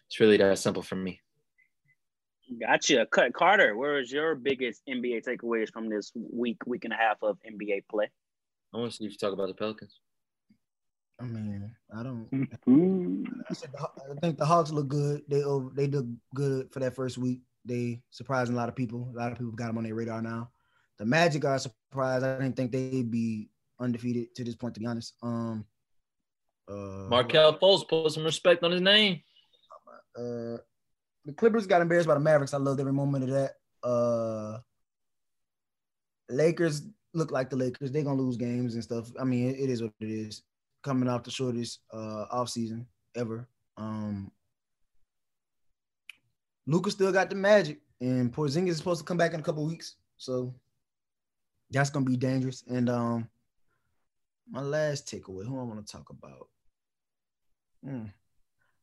It's 0.08 0.20
really 0.20 0.38
that 0.38 0.60
simple 0.60 0.82
for 0.82 0.96
me. 0.96 1.22
Gotcha. 2.58 3.06
Cut 3.12 3.34
Carter, 3.34 3.78
where 3.78 4.00
is 4.00 4.12
your 4.12 4.36
biggest 4.36 4.82
NBA 4.90 5.24
takeaways 5.26 5.72
from 5.72 5.90
this 5.90 6.12
week, 6.16 6.58
week 6.66 6.84
and 6.86 6.94
a 6.94 6.96
half 6.96 7.18
of 7.22 7.38
NBA 7.48 7.84
play? 7.90 8.10
I 8.74 8.78
want 8.78 8.92
to 8.92 8.98
see 8.98 9.06
if 9.06 9.12
you 9.12 9.18
talk 9.18 9.34
about 9.34 9.48
the 9.48 9.54
Pelicans. 9.54 10.00
I 11.20 11.26
mean, 11.26 11.76
I 11.96 12.04
don't. 12.04 12.28
I, 13.50 13.54
said 13.54 13.72
the, 13.74 13.88
I 14.12 14.20
think 14.22 14.38
the 14.38 14.46
Hawks 14.46 14.72
look 14.72 14.88
good. 14.88 15.24
They 15.28 15.44
over, 15.44 15.70
they 15.76 15.88
did 15.88 16.18
good 16.34 16.72
for 16.72 16.80
that 16.80 16.96
first 16.96 17.18
week. 17.18 17.42
They 17.66 18.02
surprising 18.10 18.56
a 18.56 18.58
lot 18.58 18.70
of 18.70 18.76
people. 18.76 19.12
A 19.14 19.18
lot 19.18 19.32
of 19.32 19.38
people 19.38 19.52
got 19.52 19.68
them 19.68 19.78
on 19.78 19.84
their 19.84 19.96
radar 19.96 20.22
now. 20.22 20.50
The 20.98 21.06
Magic 21.06 21.46
are 21.46 21.60
surprised. 21.60 22.26
I 22.26 22.38
didn't 22.40 22.56
think 22.56 22.72
they'd 22.72 23.12
be 23.12 23.50
undefeated 23.80 24.34
to 24.36 24.44
this 24.44 24.56
point, 24.56 24.74
to 24.76 24.80
be 24.80 24.86
honest. 24.86 25.14
Um, 25.22 25.66
uh, 26.70 27.08
Markelle 27.10 27.58
Fultz 27.58 27.88
put 27.88 28.12
some 28.12 28.24
respect 28.24 28.64
on 28.64 28.72
his 28.72 28.82
name. 28.82 29.22
Uh, 30.18 30.58
the 31.26 31.34
Clippers 31.34 31.68
got 31.68 31.82
embarrassed 31.82 32.08
by 32.08 32.14
the 32.14 32.20
Mavericks. 32.20 32.54
I 32.54 32.58
loved 32.58 32.80
every 32.80 32.94
moment 32.94 33.26
of 33.26 33.30
that. 33.32 33.54
Uh, 33.84 34.60
Lakers 36.30 36.84
look 37.14 37.32
like 37.32 37.50
the 37.50 37.56
Lakers. 37.56 37.92
They're 37.92 38.04
gonna 38.04 38.22
lose 38.22 38.38
games 38.38 38.76
and 38.76 38.84
stuff. 38.84 39.12
I 39.20 39.24
mean, 39.24 39.50
it, 39.50 39.60
it 39.60 39.70
is 39.70 39.82
what 39.82 39.94
it 40.00 40.10
is. 40.10 40.44
Coming 40.84 41.10
off 41.10 41.24
the 41.24 41.32
shortest 41.32 41.80
uh 41.94 42.26
off 42.32 42.50
season 42.50 42.88
ever. 43.16 43.48
Um, 43.78 44.32
Luka 46.68 46.92
still 46.92 47.12
got 47.12 47.30
the 47.30 47.36
magic, 47.36 47.80
and 48.00 48.32
Porzingis 48.34 48.70
is 48.70 48.78
supposed 48.78 49.00
to 49.00 49.06
come 49.06 49.18
back 49.18 49.34
in 49.34 49.40
a 49.40 49.44
couple 49.44 49.66
weeks, 49.66 49.96
so 50.18 50.54
that's 51.72 51.90
gonna 51.90 52.06
be 52.06 52.18
dangerous. 52.18 52.64
And 52.68 52.90
um, 52.90 53.30
my 54.50 54.62
last 54.62 55.08
takeaway, 55.08 55.46
who 55.46 55.60
I 55.60 55.64
want 55.64 55.86
to 55.86 55.92
talk 55.92 56.10
about. 56.10 56.48
Hmm. 57.84 58.06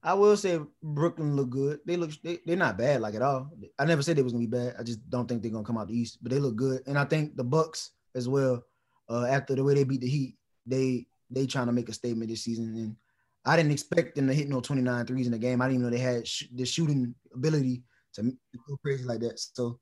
I 0.07 0.15
will 0.15 0.37
say 0.37 0.61
Brooklyn 0.85 1.35
look 1.35 1.51
good. 1.51 1.81
They 1.85 1.97
look 1.97 2.13
they, 2.23 2.39
they're 2.47 2.57
not 2.57 2.79
bad 2.79 3.01
like 3.01 3.17
at 3.17 3.23
all. 3.23 3.51
I 3.77 3.85
never 3.85 4.03
said 4.03 4.17
they 4.17 4.23
was 4.23 4.33
gonna 4.33 4.47
be 4.47 4.57
bad. 4.57 4.77
I 4.79 4.85
just 4.85 5.11
don't 5.11 5.27
think 5.27 5.43
they're 5.43 5.51
gonna 5.51 5.65
come 5.65 5.77
out 5.77 5.89
the 5.89 5.99
East, 5.99 6.19
but 6.23 6.31
they 6.31 6.39
look 6.39 6.55
good. 6.55 6.83
And 6.87 6.97
I 6.97 7.05
think 7.05 7.37
the 7.37 7.43
Bucks 7.43 7.91
as 8.15 8.29
well. 8.29 8.65
Uh, 9.09 9.27
after 9.27 9.57
the 9.57 9.65
way 9.65 9.75
they 9.75 9.83
beat 9.83 10.01
the 10.01 10.09
Heat, 10.09 10.37
they 10.65 11.07
they 11.29 11.45
trying 11.45 11.67
to 11.67 11.73
make 11.73 11.89
a 11.89 11.93
statement 11.93 12.31
this 12.31 12.45
season. 12.45 12.77
And 12.77 12.97
I 13.45 13.57
didn't 13.57 13.73
expect 13.73 14.15
them 14.15 14.29
to 14.29 14.35
hit 14.35 14.49
no 14.49 14.61
29 14.61 15.07
threes 15.07 15.27
in 15.27 15.33
the 15.33 15.39
game. 15.39 15.61
I 15.61 15.67
didn't 15.67 15.81
even 15.81 15.91
know 15.91 15.97
they 15.97 16.03
had 16.03 16.27
sh- 16.27 16.45
the 16.55 16.65
shooting 16.65 17.13
ability 17.35 17.83
to 18.15 18.23
go 18.69 18.77
crazy 18.77 19.05
like 19.05 19.21
that. 19.21 19.41
So 19.41 19.81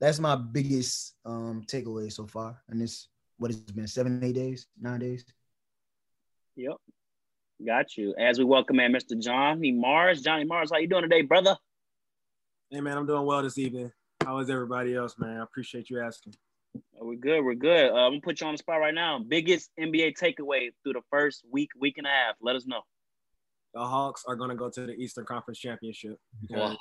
that's 0.00 0.18
my 0.18 0.36
biggest 0.36 1.16
um, 1.26 1.64
takeaway 1.66 2.10
so 2.10 2.26
far. 2.26 2.62
And 2.68 2.80
this 2.80 3.08
what 3.36 3.50
it's 3.50 3.60
been 3.60 3.86
seven, 3.86 4.22
eight 4.24 4.34
days, 4.34 4.68
nine 4.80 5.00
days. 5.00 5.24
Yep. 6.56 6.76
Got 7.64 7.96
you. 7.96 8.14
As 8.18 8.38
we 8.38 8.44
welcome 8.44 8.78
in 8.80 8.92
Mr. 8.92 9.18
Johnny 9.18 9.72
Mars. 9.72 10.20
Johnny 10.20 10.44
Mars, 10.44 10.70
how 10.70 10.76
you 10.76 10.88
doing 10.88 11.02
today, 11.02 11.22
brother? 11.22 11.56
Hey 12.70 12.82
man, 12.82 12.98
I'm 12.98 13.06
doing 13.06 13.24
well 13.24 13.42
this 13.42 13.56
evening. 13.56 13.90
How 14.22 14.38
is 14.40 14.50
everybody 14.50 14.94
else, 14.94 15.14
man? 15.18 15.40
I 15.40 15.42
appreciate 15.42 15.88
you 15.88 16.02
asking. 16.02 16.34
Oh, 17.00 17.06
we're 17.06 17.16
good. 17.16 17.40
We're 17.42 17.54
good. 17.54 17.92
Uh, 17.92 17.94
I'm 17.94 18.12
gonna 18.12 18.20
put 18.20 18.42
you 18.42 18.46
on 18.46 18.52
the 18.52 18.58
spot 18.58 18.80
right 18.80 18.92
now. 18.92 19.20
Biggest 19.26 19.70
NBA 19.80 20.18
takeaway 20.18 20.68
through 20.82 20.92
the 20.92 21.02
first 21.10 21.44
week, 21.50 21.70
week 21.80 21.94
and 21.96 22.06
a 22.06 22.10
half. 22.10 22.34
Let 22.42 22.56
us 22.56 22.66
know. 22.66 22.82
The 23.72 23.80
Hawks 23.80 24.24
are 24.28 24.36
gonna 24.36 24.54
go 24.54 24.68
to 24.68 24.86
the 24.86 24.92
Eastern 24.92 25.24
Conference 25.24 25.58
Championship. 25.58 26.18
Wow. 26.50 26.76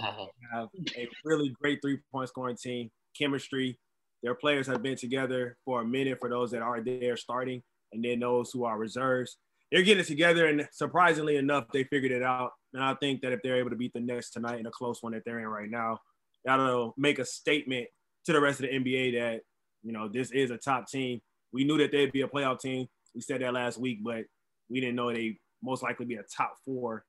Have 0.52 0.68
a 0.98 1.08
really 1.24 1.56
great 1.62 1.80
three 1.82 2.00
point 2.12 2.28
scoring 2.28 2.58
team, 2.58 2.92
chemistry. 3.18 3.80
Their 4.24 4.36
players 4.36 4.68
have 4.68 4.84
been 4.84 4.98
together 4.98 5.56
for 5.64 5.82
a 5.82 5.86
minute 5.86 6.18
for 6.20 6.30
those 6.30 6.52
that 6.52 6.62
are 6.62 6.82
there 6.82 7.16
starting, 7.16 7.64
and 7.94 8.04
then 8.04 8.20
those 8.20 8.52
who 8.52 8.66
are 8.66 8.78
reserves 8.78 9.38
they're 9.76 9.84
getting 9.84 10.00
it 10.00 10.08
together, 10.08 10.48
and 10.48 10.66
surprisingly 10.72 11.36
enough, 11.36 11.66
they 11.74 11.84
figured 11.84 12.14
it 12.14 12.24
out. 12.24 12.52
And 12.74 12.82
I 12.82 12.94
think 12.94 13.20
that 13.22 13.34
if 13.34 13.42
they're 13.44 13.58
able 13.58 13.72
to 13.72 13.76
beat 13.76 13.92
the 13.92 14.00
Nets 14.00 14.30
tonight 14.30 14.58
in 14.58 14.66
a 14.68 14.72
close 14.72 15.04
one 15.04 15.12
that 15.12 15.24
they're 15.26 15.40
in 15.40 15.48
right 15.48 15.70
now, 15.70 16.00
that'll 16.46 16.94
make 16.98 17.20
a 17.20 17.26
statement 17.26 17.88
to 18.24 18.32
the 18.32 18.40
rest 18.40 18.62
of 18.62 18.70
the 18.70 18.72
NBA 18.74 19.20
that 19.20 19.42
you 19.84 19.92
know 19.92 20.08
this 20.08 20.32
is 20.32 20.50
a 20.50 20.58
top 20.58 20.88
team. 20.88 21.20
We 21.52 21.66
knew 21.66 21.78
that 21.80 21.92
they'd 21.92 22.14
be 22.14 22.22
a 22.22 22.28
playoff 22.28 22.62
team. 22.62 22.88
We 23.14 23.20
said 23.20 23.42
that 23.42 23.54
last 23.54 23.78
week, 23.78 24.00
but 24.02 24.24
we 24.70 24.80
didn't 24.80 24.96
know 24.96 25.12
they 25.12 25.40
most 25.62 25.84
likely 25.84 26.06
be 26.06 26.16
a 26.16 26.24
top 26.24 26.54
four 26.64 27.04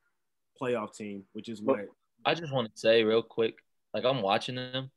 playoff 0.61 0.97
team, 0.97 1.23
which 1.35 1.49
is 1.49 1.62
what. 1.62 1.87
I 2.25 2.35
just 2.35 2.53
want 2.53 2.75
to 2.75 2.81
say 2.81 3.05
real 3.05 3.23
quick, 3.23 3.59
like 3.95 4.05
I'm 4.05 4.23
watching 4.23 4.57
them, 4.57 4.91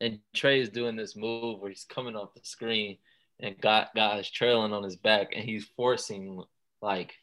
and 0.00 0.18
Trey 0.34 0.60
is 0.60 0.70
doing 0.70 0.96
this 0.96 1.14
move 1.14 1.60
where 1.60 1.70
he's 1.70 1.86
coming 1.88 2.16
off 2.16 2.34
the 2.34 2.40
screen 2.42 2.98
and 3.38 3.60
got 3.60 3.94
guys 3.94 4.28
trailing 4.28 4.72
on 4.72 4.82
his 4.82 4.96
back, 4.96 5.34
and 5.36 5.44
he's 5.44 5.66
forcing 5.76 6.42
like 6.82 7.14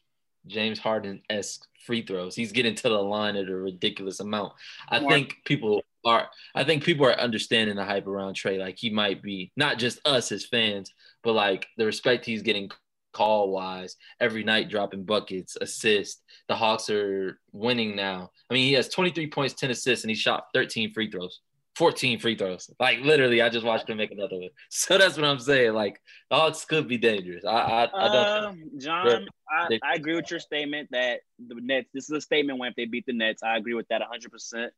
James 0.46 0.78
Harden 0.78 1.22
esque 1.28 1.66
free 1.86 2.02
throws. 2.02 2.34
He's 2.34 2.52
getting 2.52 2.74
to 2.74 2.88
the 2.88 2.90
line 2.90 3.36
at 3.36 3.48
a 3.48 3.54
ridiculous 3.54 4.20
amount. 4.20 4.54
I 4.88 5.00
think 5.00 5.36
people 5.44 5.82
are 6.04 6.28
I 6.54 6.64
think 6.64 6.82
people 6.82 7.06
are 7.06 7.20
understanding 7.20 7.76
the 7.76 7.84
hype 7.84 8.06
around 8.06 8.34
Trey. 8.34 8.58
Like 8.58 8.78
he 8.78 8.90
might 8.90 9.22
be 9.22 9.52
not 9.56 9.78
just 9.78 10.06
us 10.06 10.32
as 10.32 10.46
fans, 10.46 10.92
but 11.22 11.32
like 11.32 11.66
the 11.76 11.86
respect 11.86 12.24
he's 12.24 12.42
getting 12.42 12.70
call 13.12 13.50
wise 13.50 13.96
every 14.20 14.44
night 14.44 14.68
dropping 14.68 15.04
buckets, 15.04 15.56
assists. 15.60 16.22
The 16.48 16.54
Hawks 16.54 16.88
are 16.90 17.38
winning 17.52 17.96
now. 17.96 18.30
I 18.48 18.54
mean, 18.54 18.66
he 18.66 18.72
has 18.74 18.88
23 18.88 19.28
points, 19.28 19.54
10 19.54 19.70
assists, 19.70 20.04
and 20.04 20.10
he 20.10 20.14
shot 20.14 20.46
13 20.54 20.92
free 20.92 21.10
throws. 21.10 21.40
14 21.80 22.18
free 22.18 22.36
throws. 22.36 22.70
Like 22.78 23.00
literally, 23.00 23.40
I 23.40 23.48
just 23.48 23.64
watched 23.64 23.88
him 23.88 23.96
make 23.96 24.12
another 24.12 24.36
one. 24.36 24.50
So 24.68 24.98
that's 24.98 25.16
what 25.16 25.24
I'm 25.24 25.38
saying. 25.38 25.72
Like 25.72 25.98
the 26.28 26.36
Hawks 26.36 26.66
could 26.66 26.86
be 26.86 26.98
dangerous. 26.98 27.42
I 27.46 27.50
I, 27.50 27.82
I 27.84 28.08
don't. 28.12 28.44
Um, 28.44 28.70
John, 28.76 29.26
I, 29.50 29.78
I, 29.82 29.94
agree 29.94 30.14
with 30.14 30.30
your 30.30 30.40
statement 30.40 30.90
that 30.92 31.20
the 31.38 31.54
Nets. 31.54 31.88
This 31.94 32.04
is 32.04 32.10
a 32.10 32.20
statement 32.20 32.58
when 32.58 32.68
if 32.68 32.76
they 32.76 32.84
beat 32.84 33.06
the 33.06 33.14
Nets. 33.14 33.42
I 33.42 33.56
agree 33.56 33.72
with 33.72 33.88
that 33.88 34.00
100. 34.00 34.30
percent 34.30 34.72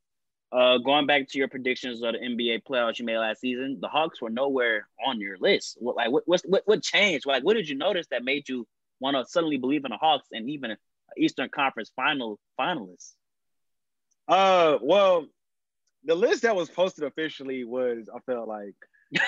uh, 0.52 0.78
going 0.78 1.06
back 1.06 1.26
to 1.30 1.38
your 1.38 1.48
predictions 1.48 2.02
of 2.02 2.12
the 2.12 2.18
NBA 2.18 2.62
playoffs 2.62 3.00
you 3.00 3.04
made 3.04 3.18
last 3.18 3.40
season, 3.40 3.78
the 3.80 3.88
Hawks 3.88 4.22
were 4.22 4.30
nowhere 4.30 4.86
on 5.04 5.18
your 5.18 5.36
list. 5.38 5.78
What 5.80 5.96
like 5.96 6.12
what 6.12 6.22
what 6.26 6.62
what 6.66 6.82
changed? 6.84 7.26
Like 7.26 7.42
what 7.42 7.54
did 7.54 7.68
you 7.68 7.74
notice 7.74 8.06
that 8.12 8.22
made 8.22 8.48
you 8.48 8.64
want 9.00 9.16
to 9.16 9.24
suddenly 9.28 9.56
believe 9.56 9.84
in 9.84 9.90
the 9.90 9.96
Hawks 9.96 10.28
and 10.30 10.48
even 10.48 10.76
Eastern 11.18 11.48
Conference 11.48 11.90
final 11.96 12.38
finalists? 12.60 13.14
Uh, 14.28 14.78
well, 14.80 15.26
the 16.04 16.14
list 16.14 16.42
that 16.42 16.56
was 16.56 16.68
posted 16.68 17.04
officially 17.04 17.64
was 17.64 18.08
I 18.14 18.18
felt 18.20 18.48
like 18.48 18.74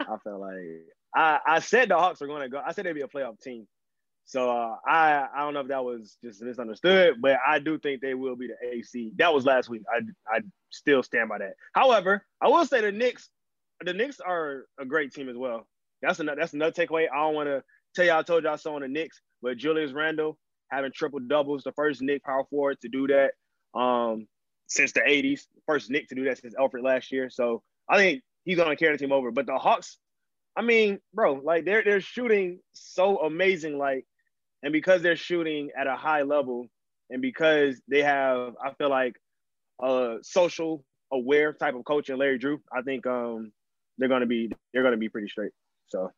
I 0.00 0.16
felt 0.24 0.40
like 0.40 0.56
I, 1.14 1.38
I 1.46 1.58
said 1.60 1.88
the 1.88 1.96
Hawks 1.96 2.22
are 2.22 2.26
going 2.26 2.42
to 2.42 2.48
go. 2.48 2.62
I 2.64 2.72
said 2.72 2.86
they'd 2.86 2.92
be 2.92 3.00
a 3.02 3.08
playoff 3.08 3.40
team. 3.40 3.66
So 4.24 4.50
uh, 4.50 4.76
I 4.86 5.26
I 5.34 5.40
don't 5.40 5.54
know 5.54 5.60
if 5.60 5.68
that 5.68 5.84
was 5.84 6.18
just 6.22 6.42
misunderstood, 6.42 7.16
but 7.20 7.38
I 7.46 7.58
do 7.58 7.78
think 7.78 8.02
they 8.02 8.12
will 8.12 8.36
be 8.36 8.48
the 8.48 8.76
AC. 8.76 9.12
That 9.16 9.32
was 9.32 9.46
last 9.46 9.70
week. 9.70 9.82
I 9.90 10.00
I 10.30 10.40
still 10.70 11.02
stand 11.02 11.30
by 11.30 11.38
that. 11.38 11.54
However, 11.72 12.26
I 12.40 12.48
will 12.48 12.66
say 12.66 12.82
the 12.82 12.92
Knicks, 12.92 13.30
the 13.80 13.94
Knicks 13.94 14.20
are 14.20 14.66
a 14.78 14.84
great 14.84 15.14
team 15.14 15.30
as 15.30 15.36
well. 15.36 15.66
That's 16.02 16.20
another 16.20 16.40
that's 16.40 16.52
another 16.52 16.72
takeaway. 16.72 17.06
I 17.10 17.16
don't 17.16 17.34
want 17.34 17.48
to 17.48 17.62
tell 17.94 18.04
y'all 18.04 18.18
I 18.18 18.22
told 18.22 18.44
y'all 18.44 18.58
so 18.58 18.74
on 18.74 18.82
the 18.82 18.88
Knicks, 18.88 19.18
but 19.40 19.56
Julius 19.56 19.92
Randle 19.92 20.38
having 20.70 20.92
triple 20.92 21.20
doubles, 21.20 21.64
the 21.64 21.72
first 21.72 22.02
Knick 22.02 22.22
power 22.22 22.44
forward 22.50 22.78
to 22.82 22.88
do 22.88 23.06
that. 23.06 23.32
Um, 23.78 24.28
since 24.68 24.92
the 24.92 25.00
80s. 25.00 25.46
First 25.66 25.90
Knick 25.90 26.08
to 26.08 26.14
do 26.14 26.24
that 26.24 26.38
since 26.38 26.54
Elfrid 26.54 26.84
last 26.84 27.10
year. 27.10 27.28
So 27.30 27.62
I 27.88 27.96
think 27.96 28.22
he's 28.44 28.56
gonna 28.56 28.76
carry 28.76 28.92
the 28.92 28.98
team 28.98 29.12
over. 29.12 29.30
But 29.30 29.46
the 29.46 29.58
Hawks, 29.58 29.98
I 30.56 30.62
mean, 30.62 31.00
bro, 31.12 31.34
like 31.34 31.64
they're 31.64 31.82
they're 31.82 32.00
shooting 32.00 32.60
so 32.72 33.18
amazing, 33.18 33.78
like, 33.78 34.06
and 34.62 34.72
because 34.72 35.02
they're 35.02 35.16
shooting 35.16 35.70
at 35.76 35.86
a 35.86 35.96
high 35.96 36.22
level, 36.22 36.68
and 37.10 37.20
because 37.22 37.80
they 37.88 38.02
have, 38.02 38.54
I 38.62 38.72
feel 38.74 38.90
like 38.90 39.16
a 39.82 40.18
social 40.22 40.84
aware 41.10 41.52
type 41.52 41.74
of 41.74 41.84
coach 41.84 42.10
in 42.10 42.18
Larry 42.18 42.38
Drew, 42.38 42.60
I 42.72 42.82
think 42.82 43.06
um 43.06 43.52
they're 43.96 44.08
gonna 44.08 44.26
be 44.26 44.50
they're 44.72 44.82
gonna 44.82 44.96
be 44.96 45.08
pretty 45.08 45.28
straight. 45.28 45.52
So 45.88 46.12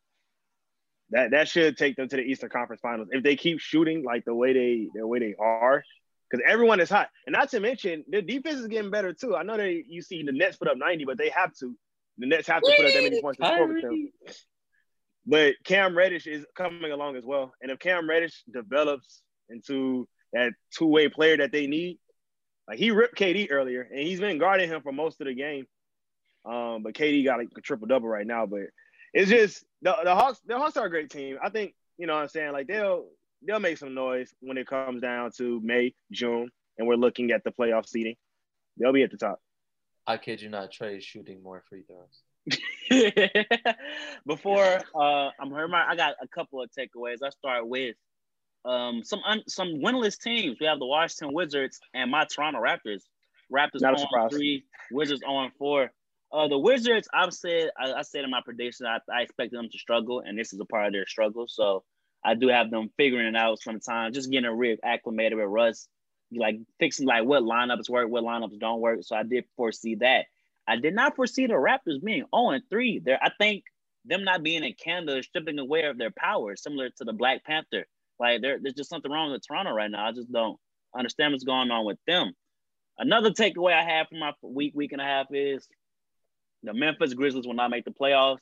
that 1.11 1.31
that 1.31 1.47
should 1.47 1.77
take 1.77 1.95
them 1.95 2.07
to 2.09 2.15
the 2.17 2.23
Eastern 2.23 2.49
Conference 2.49 2.81
Finals. 2.81 3.09
If 3.11 3.23
they 3.23 3.35
keep 3.35 3.59
shooting 3.59 4.03
like 4.03 4.25
the 4.25 4.35
way 4.35 4.53
they 4.53 4.87
the 4.93 5.07
way 5.07 5.19
they 5.19 5.35
are, 5.39 5.83
because 6.31 6.45
everyone 6.47 6.79
is 6.79 6.89
hot. 6.89 7.09
And 7.27 7.33
not 7.33 7.49
to 7.51 7.59
mention, 7.59 8.05
their 8.07 8.21
defense 8.21 8.59
is 8.59 8.67
getting 8.67 8.91
better 8.91 9.13
too. 9.13 9.35
I 9.35 9.43
know 9.43 9.57
they 9.57 9.83
you 9.87 10.01
see 10.01 10.23
the 10.23 10.31
Nets 10.31 10.57
put 10.57 10.69
up 10.69 10.77
90, 10.77 11.05
but 11.05 11.17
they 11.17 11.29
have 11.29 11.53
to. 11.59 11.75
The 12.17 12.27
Nets 12.27 12.47
have 12.47 12.63
to 12.63 12.73
put 12.77 12.85
up 12.85 12.93
that 12.93 13.03
many 13.03 13.21
points 13.21 13.39
to 13.39 13.47
score 13.47 13.67
with 13.67 13.81
them. 13.81 14.09
But 15.25 15.55
Cam 15.65 15.95
Reddish 15.97 16.27
is 16.27 16.45
coming 16.55 16.91
along 16.91 17.15
as 17.15 17.25
well. 17.25 17.53
And 17.61 17.71
if 17.71 17.79
Cam 17.79 18.09
Reddish 18.09 18.43
develops 18.51 19.21
into 19.49 20.07
that 20.33 20.53
two-way 20.77 21.09
player 21.09 21.37
that 21.37 21.51
they 21.51 21.67
need, 21.67 21.99
Like 22.67 22.79
he 22.79 22.91
ripped 22.91 23.17
KD 23.17 23.47
earlier, 23.51 23.81
and 23.81 23.99
he's 23.99 24.19
been 24.19 24.37
guarding 24.37 24.69
him 24.69 24.81
for 24.81 24.91
most 24.91 25.19
of 25.21 25.27
the 25.27 25.33
game. 25.35 25.65
Um, 26.45 26.83
but 26.83 26.93
KD 26.93 27.23
got 27.25 27.39
like 27.39 27.49
a 27.57 27.61
triple 27.61 27.87
double 27.87 28.07
right 28.09 28.25
now. 28.25 28.45
But 28.45 28.61
it's 29.13 29.29
just 29.29 29.63
the 29.81 29.95
the 30.03 30.15
Hawks. 30.15 30.39
The 30.45 30.57
Hawks 30.57 30.77
are 30.77 30.85
a 30.85 30.89
great 30.89 31.09
team. 31.11 31.37
I 31.43 31.49
think 31.49 31.75
you 31.97 32.07
know 32.07 32.15
what 32.15 32.23
I'm 32.23 32.29
saying. 32.29 32.53
Like 32.53 32.67
they'll 32.67 33.05
they'll 33.45 33.59
make 33.59 33.77
some 33.77 33.93
noise 33.93 34.33
when 34.39 34.57
it 34.57 34.67
comes 34.67 35.01
down 35.01 35.31
to 35.37 35.59
May, 35.61 35.93
June, 36.11 36.49
and 36.77 36.87
we're 36.87 36.95
looking 36.95 37.31
at 37.31 37.43
the 37.43 37.51
playoff 37.51 37.87
seeding. 37.87 38.15
They'll 38.77 38.93
be 38.93 39.03
at 39.03 39.11
the 39.11 39.17
top. 39.17 39.39
I 40.07 40.17
kid 40.17 40.41
you 40.41 40.49
not, 40.49 40.71
Trey 40.71 40.97
is 40.97 41.03
shooting 41.03 41.43
more 41.43 41.63
free 41.69 41.83
throws. 41.83 42.21
Before 44.25 44.81
uh, 44.95 45.29
I'm 45.39 45.51
heard 45.51 45.69
my, 45.69 45.85
I 45.87 45.95
got 45.95 46.15
a 46.21 46.27
couple 46.27 46.61
of 46.61 46.69
takeaways. 46.77 47.17
I 47.23 47.29
start 47.29 47.67
with 47.67 47.95
um, 48.65 49.03
some 49.03 49.19
un, 49.25 49.41
some 49.47 49.79
winless 49.83 50.19
teams. 50.19 50.57
We 50.59 50.65
have 50.65 50.79
the 50.79 50.85
Washington 50.85 51.33
Wizards 51.33 51.79
and 51.93 52.09
my 52.09 52.25
Toronto 52.25 52.59
Raptors. 52.59 53.01
Raptors 53.53 53.81
Not 53.81 53.93
on 53.93 53.99
surprise. 53.99 54.31
three, 54.31 54.63
Wizards 54.91 55.21
on 55.27 55.51
four. 55.57 55.91
Uh, 56.33 56.47
the 56.47 56.57
Wizards, 56.57 57.09
I've 57.13 57.33
said, 57.33 57.69
I, 57.77 57.91
I 57.91 58.01
said 58.03 58.23
in 58.23 58.29
my 58.31 58.41
prediction, 58.43 58.85
I, 58.85 58.99
I 59.13 59.21
expect 59.21 59.51
them 59.51 59.67
to 59.69 59.77
struggle, 59.77 60.21
and 60.25 60.39
this 60.39 60.53
is 60.53 60.59
a 60.59 60.65
part 60.65 60.87
of 60.87 60.93
their 60.93 61.05
struggle. 61.05 61.45
So 61.47 61.83
I 62.23 62.35
do 62.35 62.47
have 62.49 62.69
them 62.69 62.89
figuring 62.97 63.27
it 63.27 63.35
out 63.35 63.61
sometimes, 63.61 64.15
just 64.15 64.31
getting 64.31 64.49
reacclimated 64.49 65.37
with 65.37 65.47
Russ, 65.47 65.87
like 66.31 66.59
fixing 66.79 67.07
like 67.07 67.25
what 67.25 67.43
lineups 67.43 67.89
work, 67.89 68.09
what 68.09 68.23
lineups 68.23 68.59
don't 68.59 68.79
work. 68.79 68.99
So 69.01 69.15
I 69.15 69.23
did 69.23 69.45
foresee 69.55 69.95
that. 69.95 70.25
I 70.67 70.75
did 70.75 70.93
not 70.93 71.15
foresee 71.15 71.47
the 71.47 71.53
Raptors 71.53 72.03
being 72.03 72.25
0 72.33 72.51
and 72.51 72.63
3. 72.69 73.01
There, 73.03 73.19
I 73.21 73.31
think 73.39 73.63
them 74.05 74.23
not 74.23 74.43
being 74.43 74.63
in 74.63 74.73
Canada 74.73 75.21
stripping 75.23 75.59
away 75.59 75.83
of 75.83 75.97
their 75.97 76.11
power, 76.11 76.55
similar 76.55 76.89
to 76.89 77.03
the 77.03 77.13
Black 77.13 77.43
Panther. 77.43 77.85
Like 78.19 78.41
there, 78.41 78.59
there's 78.61 78.75
just 78.75 78.89
something 78.89 79.11
wrong 79.11 79.31
with 79.31 79.45
Toronto 79.45 79.71
right 79.71 79.89
now. 79.89 80.05
I 80.05 80.11
just 80.11 80.31
don't 80.31 80.57
understand 80.95 81.33
what's 81.33 81.43
going 81.43 81.71
on 81.71 81.85
with 81.85 81.97
them. 82.05 82.33
Another 82.97 83.31
takeaway 83.31 83.73
I 83.73 83.83
have 83.83 84.07
from 84.09 84.19
my 84.19 84.33
week, 84.43 84.73
week 84.75 84.91
and 84.91 85.01
a 85.01 85.05
half 85.05 85.27
is 85.31 85.67
the 86.61 86.73
Memphis 86.73 87.15
Grizzlies 87.15 87.47
will 87.47 87.55
not 87.55 87.71
make 87.71 87.85
the 87.85 87.91
playoffs. 87.91 88.41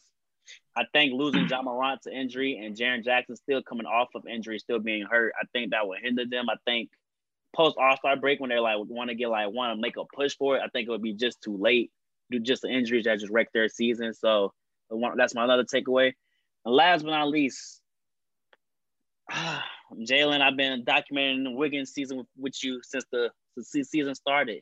I 0.75 0.83
think 0.93 1.13
losing 1.13 1.45
mm. 1.45 1.49
John 1.49 1.65
Morant 1.65 2.01
to 2.03 2.11
injury 2.11 2.57
and 2.57 2.75
Jaren 2.75 3.03
Jackson 3.03 3.35
still 3.35 3.61
coming 3.61 3.85
off 3.85 4.09
of 4.15 4.27
injury, 4.27 4.59
still 4.59 4.79
being 4.79 5.05
hurt, 5.09 5.33
I 5.41 5.45
think 5.53 5.71
that 5.71 5.87
would 5.87 5.99
hinder 6.01 6.25
them. 6.25 6.49
I 6.49 6.55
think 6.65 6.89
post 7.55 7.77
All 7.77 7.97
Star 7.97 8.15
break 8.15 8.39
when 8.39 8.49
they're 8.49 8.61
like 8.61 8.77
want 8.79 9.09
to 9.09 9.15
get 9.15 9.29
like 9.29 9.51
want 9.51 9.75
to 9.75 9.81
make 9.81 9.97
a 9.97 10.03
push 10.15 10.35
for 10.37 10.57
it, 10.57 10.61
I 10.63 10.67
think 10.67 10.87
it 10.87 10.91
would 10.91 11.01
be 11.01 11.13
just 11.13 11.41
too 11.41 11.57
late 11.57 11.91
due 12.31 12.39
just 12.39 12.61
the 12.61 12.69
injuries 12.69 13.05
that 13.05 13.19
just 13.19 13.31
wrecked 13.31 13.53
their 13.53 13.69
season. 13.69 14.13
So 14.13 14.53
that's 15.15 15.35
my 15.35 15.45
other 15.45 15.63
takeaway. 15.63 16.13
And 16.65 16.75
last 16.75 17.03
but 17.03 17.11
not 17.11 17.29
least, 17.29 17.81
Jalen, 19.31 20.41
I've 20.41 20.57
been 20.57 20.83
documenting 20.83 21.43
the 21.43 21.51
Wiggins 21.51 21.91
season 21.91 22.25
with, 22.37 22.63
you 22.63 22.81
since 22.83 23.05
the, 23.11 23.31
since 23.55 23.71
the 23.71 23.83
season 23.83 24.15
started. 24.15 24.61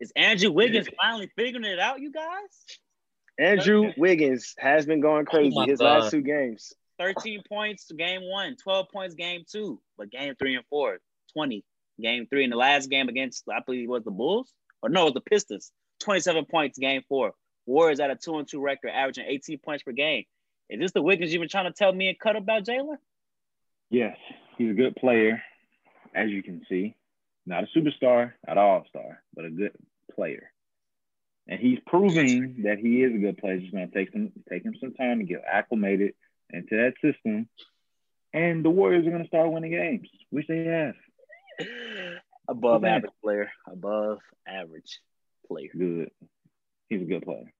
Is 0.00 0.12
Andrew 0.16 0.50
Wiggins 0.50 0.88
finally 1.00 1.30
figuring 1.36 1.64
it 1.64 1.78
out, 1.78 2.00
you 2.00 2.10
guys? 2.10 2.78
Andrew 3.38 3.92
Wiggins 3.96 4.54
has 4.58 4.86
been 4.86 5.00
going 5.00 5.26
oh 5.28 5.30
crazy 5.30 5.54
my 5.54 5.66
his 5.66 5.80
God. 5.80 6.02
last 6.02 6.10
two 6.10 6.22
games. 6.22 6.72
13 6.98 7.42
points 7.48 7.90
game 7.90 8.22
one, 8.22 8.56
12 8.56 8.88
points 8.92 9.14
game 9.14 9.44
two, 9.50 9.80
but 9.98 10.10
game 10.10 10.34
three 10.38 10.54
and 10.54 10.64
four, 10.70 10.98
20 11.32 11.64
game 12.00 12.26
three. 12.28 12.44
In 12.44 12.50
the 12.50 12.56
last 12.56 12.88
game 12.88 13.08
against, 13.08 13.44
I 13.48 13.60
believe 13.64 13.84
it 13.84 13.88
was 13.88 14.04
the 14.04 14.10
Bulls, 14.10 14.52
or 14.82 14.88
no, 14.88 15.02
it 15.02 15.04
was 15.06 15.14
the 15.14 15.20
Pistons, 15.20 15.72
27 16.00 16.44
points 16.46 16.78
game 16.78 17.02
four. 17.08 17.32
Warriors 17.66 17.98
at 18.00 18.10
a 18.10 18.16
two 18.16 18.38
and 18.38 18.46
two 18.46 18.60
record, 18.60 18.90
averaging 18.90 19.24
18 19.26 19.58
points 19.58 19.82
per 19.82 19.92
game. 19.92 20.24
Is 20.68 20.80
this 20.80 20.92
the 20.92 21.02
Wiggins 21.02 21.32
you've 21.32 21.40
been 21.40 21.48
trying 21.48 21.66
to 21.66 21.72
tell 21.72 21.92
me 21.92 22.08
and 22.08 22.18
cut 22.18 22.36
about 22.36 22.64
Jalen? 22.64 22.96
Yes, 23.90 24.16
he's 24.56 24.70
a 24.70 24.74
good 24.74 24.96
player, 24.96 25.42
as 26.14 26.30
you 26.30 26.42
can 26.42 26.62
see. 26.68 26.94
Not 27.46 27.64
a 27.64 27.78
superstar, 27.78 28.32
not 28.46 28.58
all 28.58 28.84
star, 28.88 29.22
but 29.34 29.44
a 29.44 29.50
good 29.50 29.72
player. 30.14 30.50
And 31.46 31.60
he's 31.60 31.78
proving 31.86 32.62
that 32.64 32.78
he 32.78 33.02
is 33.02 33.14
a 33.14 33.18
good 33.18 33.38
player. 33.38 33.54
It's 33.54 33.64
just 33.64 33.74
gonna 33.74 33.88
take 33.88 34.12
some 34.12 34.32
take 34.50 34.64
him 34.64 34.74
some 34.80 34.94
time 34.94 35.18
to 35.18 35.24
get 35.24 35.42
acclimated 35.50 36.14
into 36.50 36.76
that 36.76 36.94
system. 37.02 37.48
And 38.32 38.64
the 38.64 38.70
Warriors 38.70 39.06
are 39.06 39.10
gonna 39.10 39.26
start 39.26 39.52
winning 39.52 39.72
games, 39.72 40.08
which 40.30 40.46
they 40.46 40.64
have. 40.64 40.94
Above 42.48 42.82
Okay. 42.84 42.92
average 42.92 43.12
player, 43.22 43.50
above 43.70 44.18
average 44.46 45.00
player. 45.46 45.68
Good. 45.76 46.10
He's 46.88 47.02
a 47.02 47.06
good 47.06 47.22
player. 47.22 47.52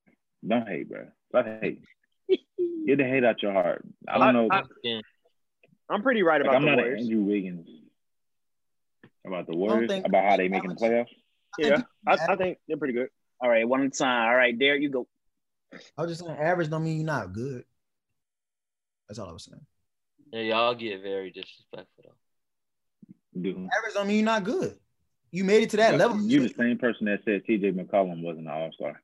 Don't 0.46 0.68
hate, 0.68 0.88
bro. 0.88 1.08
Stop 1.30 1.46
hate. 1.62 1.82
Get 2.28 2.98
the 2.98 3.04
hate 3.04 3.24
out 3.24 3.42
your 3.42 3.52
heart. 3.52 3.84
I 4.06 4.18
don't 4.18 4.34
know. 4.34 4.48
I, 4.50 4.62
I'm 5.88 6.02
pretty 6.02 6.22
right 6.22 6.40
like, 6.40 6.46
about 6.46 6.56
I'm 6.56 6.62
the 6.62 6.70
not 6.70 6.78
an 6.78 6.84
Warriors. 6.84 7.02
Andrew 7.02 7.22
Wiggins 7.22 7.68
about 9.26 9.46
the 9.46 9.56
Warriors, 9.56 9.90
about 10.04 10.24
how 10.24 10.36
they 10.36 10.48
making 10.48 10.70
the 10.70 10.76
playoffs. 10.76 11.06
Yeah, 11.58 11.82
I, 12.06 12.18
I 12.28 12.36
think 12.36 12.58
they're 12.66 12.76
pretty 12.76 12.94
good. 12.94 13.08
All 13.44 13.50
right, 13.50 13.68
one 13.68 13.82
at 13.82 13.88
a 13.88 13.90
time. 13.90 14.26
All 14.26 14.34
right, 14.34 14.58
Derek, 14.58 14.80
you 14.80 14.88
go. 14.88 15.06
I 15.98 16.02
was 16.02 16.10
just 16.10 16.24
saying, 16.24 16.38
average 16.38 16.70
don't 16.70 16.82
mean 16.82 16.96
you're 16.96 17.04
not 17.04 17.34
good. 17.34 17.62
That's 19.06 19.18
all 19.18 19.28
I 19.28 19.32
was 19.32 19.44
saying. 19.44 19.60
Yeah, 20.32 20.40
y'all 20.40 20.74
get 20.74 21.02
very 21.02 21.30
disrespectful 21.30 22.04
though. 22.04 23.42
Do. 23.42 23.50
Average 23.50 23.92
don't 23.92 24.06
mean 24.06 24.16
you're 24.16 24.24
not 24.24 24.44
good. 24.44 24.78
You 25.30 25.44
made 25.44 25.62
it 25.62 25.70
to 25.70 25.76
that 25.76 25.98
level. 25.98 26.18
You're 26.22 26.48
the 26.48 26.54
same 26.58 26.78
person 26.78 27.04
that 27.04 27.18
said 27.26 27.42
C.J. 27.46 27.72
McCollum 27.72 28.22
wasn't 28.22 28.46
an 28.46 28.48
All 28.48 28.72
Star. 28.72 29.02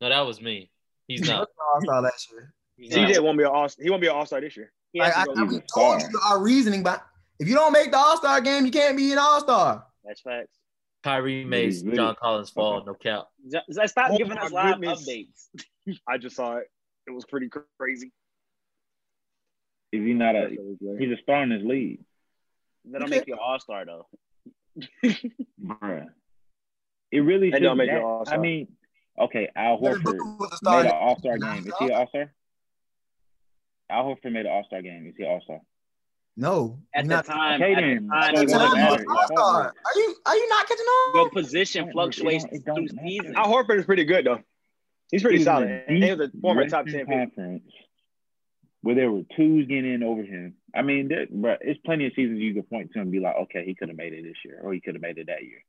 No, 0.00 0.08
that 0.08 0.20
was 0.20 0.40
me. 0.40 0.70
He's 1.08 1.26
not. 1.26 1.48
All 1.74 1.80
star 1.80 2.00
last 2.00 2.30
year. 2.30 2.54
CJ 2.80 3.20
won't 3.24 3.38
be 3.38 3.44
an 3.44 3.50
all. 3.50 3.68
Star 3.68 3.82
he 3.82 3.90
won't 3.90 4.02
be 4.02 4.08
an 4.08 4.14
all 4.14 4.26
star 4.26 4.40
this 4.40 4.56
year. 4.56 4.72
Like, 4.94 5.14
to 5.14 5.18
I, 5.18 5.24
go- 5.24 5.34
He's 5.34 5.50
we 5.50 5.56
a 5.58 5.62
told 5.62 6.00
you 6.00 6.20
our 6.28 6.40
reasoning, 6.40 6.84
but 6.84 7.04
if 7.40 7.48
you 7.48 7.54
don't 7.54 7.72
make 7.72 7.90
the 7.90 7.98
All 7.98 8.16
Star 8.16 8.40
game, 8.40 8.64
you 8.66 8.70
can't 8.70 8.96
be 8.96 9.10
an 9.10 9.18
All 9.18 9.40
Star. 9.40 9.84
That's 10.04 10.20
facts. 10.20 10.58
Kyrie 11.02 11.44
made 11.44 11.72
really- 11.84 11.96
John 11.96 12.14
Collins 12.20 12.50
fall. 12.50 12.84
No 12.84 12.94
cap. 12.94 13.26
Just, 13.50 13.64
just 13.74 13.92
stop 13.92 14.10
Oh 14.12 14.16
giving 14.18 14.34
my 14.34 14.42
us 14.42 14.52
live 14.52 14.80
goodness. 14.80 15.06
updates. 15.08 15.98
I 16.08 16.18
just 16.18 16.36
saw 16.36 16.56
it. 16.58 16.66
It 17.06 17.10
was 17.10 17.24
pretty 17.24 17.48
crazy. 17.78 18.12
Is 19.92 20.04
he 20.04 20.14
not 20.14 20.36
a? 20.36 20.48
He's 20.98 21.10
a 21.10 21.20
star 21.22 21.42
in 21.42 21.50
his 21.50 21.62
league, 21.64 22.00
That 22.90 23.00
don't 23.00 23.10
make 23.16 23.26
you 23.26 23.34
an 23.34 23.40
all 23.42 23.58
star 23.58 23.84
though. 23.84 24.06
bruh. 25.62 26.06
It 27.10 27.20
really 27.20 27.50
They 27.50 27.58
should. 27.58 27.64
don't 27.64 27.76
make 27.76 27.88
you 27.88 27.92
that- 27.94 27.98
an 27.98 28.04
All-Star. 28.04 28.38
I 28.38 28.40
mean, 28.40 28.68
okay, 29.20 29.50
Al 29.54 29.78
Devin 29.80 30.00
Horford 30.00 30.04
Booker 30.04 30.36
was 30.38 30.52
a 30.52 30.56
star. 30.56 30.82
made 30.82 30.90
an 30.90 30.96
All 30.96 31.18
Star 31.18 31.36
game. 31.38 31.66
Is 31.66 31.74
he 31.78 31.84
an 31.86 31.92
All-Star. 31.92 32.00
All 32.00 32.06
Star? 32.06 32.32
Al 33.90 34.04
Horford 34.04 34.32
made 34.32 34.46
an 34.46 34.52
All 34.52 34.64
Star 34.64 34.80
game. 34.80 35.06
Is 35.06 35.14
he 35.18 35.24
All 35.24 35.40
Star? 35.42 35.60
No, 36.36 36.78
At 36.94 37.04
you're 37.04 37.16
the 37.18 37.22
time, 37.22 37.60
Okay, 37.62 37.74
at 37.74 37.76
the 37.76 38.08
time, 38.08 38.08
So 38.08 38.14
he 38.14 38.26
At 38.26 38.34
the 38.34 38.40
it 38.40 38.44
wasn't 38.44 38.48
doesn't 38.48 38.58
time, 38.58 38.78
he 38.78 38.84
was 38.84 38.90
matter. 38.90 39.02
an 39.02 39.08
All-Star. 39.10 39.62
Are 39.66 39.98
you 40.00 40.14
are 40.26 40.36
you 40.36 40.48
not 40.48 40.66
catching 40.68 40.86
Your 41.14 41.22
on? 41.24 41.30
position 41.30 41.88
It 41.88 41.92
fluctuates 41.92 42.44
don't- 42.44 42.52
it 42.54 42.64
don't 42.64 42.74
through 42.88 42.96
matter. 42.96 43.08
season. 43.08 43.34
Al 43.36 43.46
Horford 43.52 43.78
is 43.78 43.84
pretty 43.84 44.04
good 44.04 44.24
though. 44.26 44.40
He's 45.10 45.20
pretty 45.22 45.36
He 45.36 45.40
was 45.40 45.44
solid. 45.44 45.84
he 45.88 46.00
was 46.10 46.20
a 46.20 46.28
deep 46.28 46.40
former 46.40 46.68
top 46.68 46.86
ten 46.86 47.06
pick. 47.06 47.08
conference 47.08 47.70
where 48.80 48.94
there 48.94 49.12
were 49.12 49.22
twos 49.36 49.66
getting 49.66 49.92
in 49.92 50.02
over 50.02 50.22
him. 50.22 50.54
I 50.74 50.80
mean, 50.82 51.08
there, 51.08 51.26
bruh, 51.26 51.58
it's 51.60 51.78
plenty 51.84 52.06
of 52.06 52.14
seasons 52.14 52.40
you 52.40 52.54
could 52.54 52.68
point 52.70 52.92
to 52.94 53.00
and 53.00 53.12
be 53.12 53.20
like, 53.20 53.36
okay, 53.42 53.64
he 53.66 53.74
could 53.74 53.88
have 53.88 53.96
made 53.98 54.12
it 54.14 54.22
this 54.24 54.38
year, 54.44 54.58
or 54.62 54.72
he 54.72 54.80
could 54.80 54.94
have 54.94 55.02
made 55.02 55.18
it 55.18 55.26
that 55.26 55.42
year. 55.44 55.62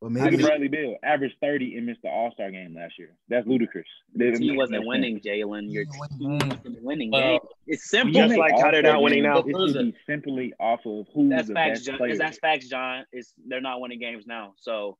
Well, 0.00 0.10
Look 0.10 0.22
maybe 0.24 0.36
at 0.36 0.42
Bradley 0.42 0.68
Beal, 0.68 0.96
averaged 1.02 1.36
thirty 1.40 1.76
and 1.76 1.86
missed 1.86 2.02
the 2.02 2.08
All 2.10 2.30
Star 2.32 2.50
game 2.50 2.74
last 2.74 2.98
year. 2.98 3.10
That's 3.28 3.46
ludicrous. 3.46 3.86
Your 4.14 4.32
team 4.36 4.56
wasn't 4.56 4.86
winning, 4.86 5.20
Jalen. 5.20 5.72
Your 5.72 5.84
He 5.84 5.90
team 5.90 5.98
wasn't 6.38 6.52
wasn't 6.64 6.82
winning 6.82 7.10
Well. 7.10 7.48
It's 7.66 7.88
simple. 7.88 8.12
Just 8.12 8.36
like 8.36 8.52
how 8.52 8.70
they're 8.70 8.76
All-Star 8.76 8.92
not 8.92 9.02
winning 9.02 9.22
now. 9.22 9.38
It 9.38 9.46
should 9.72 9.92
be 9.92 9.96
simply 10.06 10.52
off 10.60 10.80
of 10.84 11.06
who 11.14 11.30
That's 11.30 11.48
the 11.48 11.54
facts, 11.54 11.78
best 11.80 11.86
John. 11.86 11.96
player. 11.96 12.16
That's 12.16 12.38
facts, 12.38 12.68
John. 12.68 13.04
It's 13.12 13.32
they're 13.48 13.62
not 13.62 13.80
winning 13.80 13.98
games 13.98 14.26
now. 14.26 14.52
So 14.58 14.98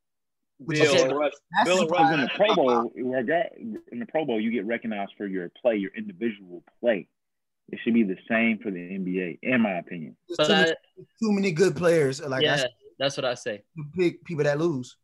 Which 0.58 0.80
Beal, 0.80 0.94
is- 0.94 1.02
and 1.02 1.12
Russ, 1.18 1.34
Beal 1.66 1.86
Russ 1.88 2.14
in 2.14 2.20
the 2.22 2.30
Pro 2.34 2.54
Bowl, 2.54 2.90
regard- 2.94 3.50
in 3.92 3.98
the 3.98 4.06
Pro 4.06 4.24
Bowl, 4.24 4.40
you 4.40 4.50
get 4.50 4.64
recognized 4.64 5.12
for 5.18 5.26
your 5.26 5.50
play, 5.60 5.76
your 5.76 5.90
individual 5.94 6.64
play. 6.80 7.06
It 7.70 7.80
should 7.84 7.92
be 7.94 8.02
the 8.02 8.16
same 8.30 8.58
for 8.62 8.70
the 8.70 8.78
NBA, 8.78 9.40
in 9.42 9.60
my 9.60 9.72
opinion. 9.78 10.16
There's 10.28 10.36
But 10.38 10.46
too, 10.46 10.52
many, 10.54 10.70
I, 10.70 10.74
too 11.20 11.32
many 11.32 11.52
good 11.52 11.76
players. 11.76 12.22
Like 12.22 12.42
yeah, 12.44 12.64
that's 12.98 13.16
that's 13.16 13.16
what 13.16 13.24
I 13.24 13.34
say. 13.34 13.62
to 13.76 13.84
pick 13.96 14.24
people 14.24 14.44
that 14.44 14.58
lose. 14.58 14.96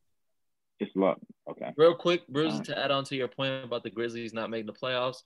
Just 0.81 0.97
luck. 0.97 1.19
Okay. 1.51 1.71
Real 1.77 1.95
quick, 1.95 2.27
Bruce, 2.29 2.53
Alright. 2.53 2.67
to 2.67 2.79
add 2.79 2.91
on 2.91 3.05
to 3.05 3.17
your 3.17 3.29
point 3.29 3.65
about 3.65 3.83
the 3.83 3.91
Grizzlies 3.91 4.33
not 4.33 4.51
making 4.51 4.67
the 4.67 4.73
playoffs, 4.73 5.23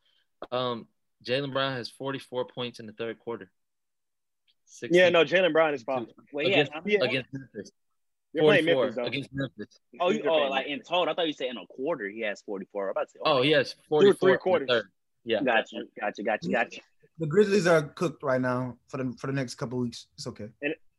um, 0.53 0.87
Jaylen 1.27 1.53
Brown 1.53 1.73
has 1.75 1.89
44 1.91 2.47
points 2.47 2.79
in 2.81 2.87
the 2.87 2.93
third 2.93 3.19
quarter. 3.19 3.51
16 4.67 4.99
Yeah, 4.99 5.09
no, 5.11 5.25
Jaylen 5.25 5.53
Brown 5.53 5.73
is 5.75 5.83
fine. 5.83 6.07
Wait, 6.33 6.49
yeah, 6.49 6.53
against, 6.55 6.73
how 6.73 6.81
many- 6.85 6.97
against 6.97 7.33
Memphis. 7.33 7.71
They're 8.35 8.43
playing 8.43 8.65
44 8.65 8.85
Memphis 8.85 8.97
though. 8.97 9.05
against 9.07 9.31
Memphis. 9.33 9.81
Oh, 10.01 10.11
you, 10.11 10.23
They're 10.23 10.31
oh, 10.31 10.49
like 10.51 10.67
in 10.67 10.81
total. 10.81 11.09
I 11.09 11.15
thought 11.15 11.27
you 11.27 11.33
said 11.33 11.47
in 11.47 11.57
a 11.57 11.67
quarter 11.67 12.07
he 12.09 12.21
has 12.21 12.43
44. 12.43 12.85
I'm 12.87 12.91
about 12.91 13.07
to 13.07 13.11
say, 13.13 13.19
Oh, 13.25 13.41
he 13.41 13.53
has 13.53 13.73
Through 13.89 14.13
44 14.15 14.29
three 14.29 14.39
quarters. 14.39 14.69
third. 14.69 14.89
Yeah. 15.25 15.43
Got 15.43 15.73
you, 15.73 15.89
got 15.99 16.19
you, 16.19 16.25
got 16.25 16.45
you, 16.45 16.53
got 16.53 16.73
you. 16.75 16.81
The 17.19 17.27
Grizzlies 17.27 17.67
are 17.67 17.83
cooked 17.83 18.23
right 18.23 18.41
now 18.41 18.77
for 18.89 18.99
the 18.99 19.15
for 19.19 19.27
the 19.29 19.33
next 19.33 19.55
couple 19.55 19.79
weeks. 19.79 20.09
It's 20.19 20.27
okay. 20.27 20.49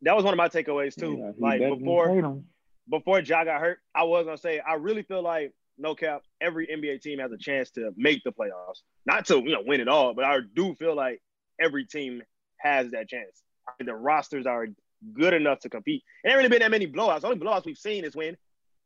That 0.01 0.15
was 0.15 0.23
one 0.23 0.33
of 0.33 0.37
my 0.37 0.49
takeaways 0.49 0.95
too. 0.95 1.17
Yeah, 1.19 1.31
like 1.39 1.59
before 1.59 2.41
before 2.89 3.19
Ja 3.19 3.43
got 3.43 3.59
hurt, 3.59 3.79
I 3.95 4.03
was 4.03 4.25
gonna 4.25 4.37
say 4.37 4.59
I 4.59 4.75
really 4.75 5.03
feel 5.03 5.21
like 5.21 5.53
no 5.77 5.95
cap, 5.95 6.23
every 6.41 6.67
NBA 6.67 7.01
team 7.01 7.19
has 7.19 7.31
a 7.31 7.37
chance 7.37 7.69
to 7.71 7.91
make 7.95 8.23
the 8.23 8.31
playoffs. 8.31 8.81
Not 9.05 9.25
to 9.27 9.37
you 9.37 9.51
know 9.51 9.63
win 9.65 9.81
it 9.81 9.87
all, 9.87 10.13
but 10.13 10.25
I 10.25 10.39
do 10.55 10.75
feel 10.75 10.95
like 10.95 11.21
every 11.59 11.85
team 11.85 12.21
has 12.57 12.91
that 12.91 13.07
chance. 13.07 13.43
The 13.79 13.93
rosters 13.93 14.45
are 14.45 14.67
good 15.13 15.33
enough 15.33 15.59
to 15.59 15.69
compete. 15.69 16.03
There 16.23 16.31
ain't 16.31 16.37
really 16.37 16.49
been 16.49 16.59
that 16.59 16.71
many 16.71 16.87
blowouts. 16.87 17.21
The 17.21 17.27
only 17.27 17.39
blowouts 17.39 17.65
we've 17.65 17.77
seen 17.77 18.05
is 18.05 18.15
when 18.15 18.37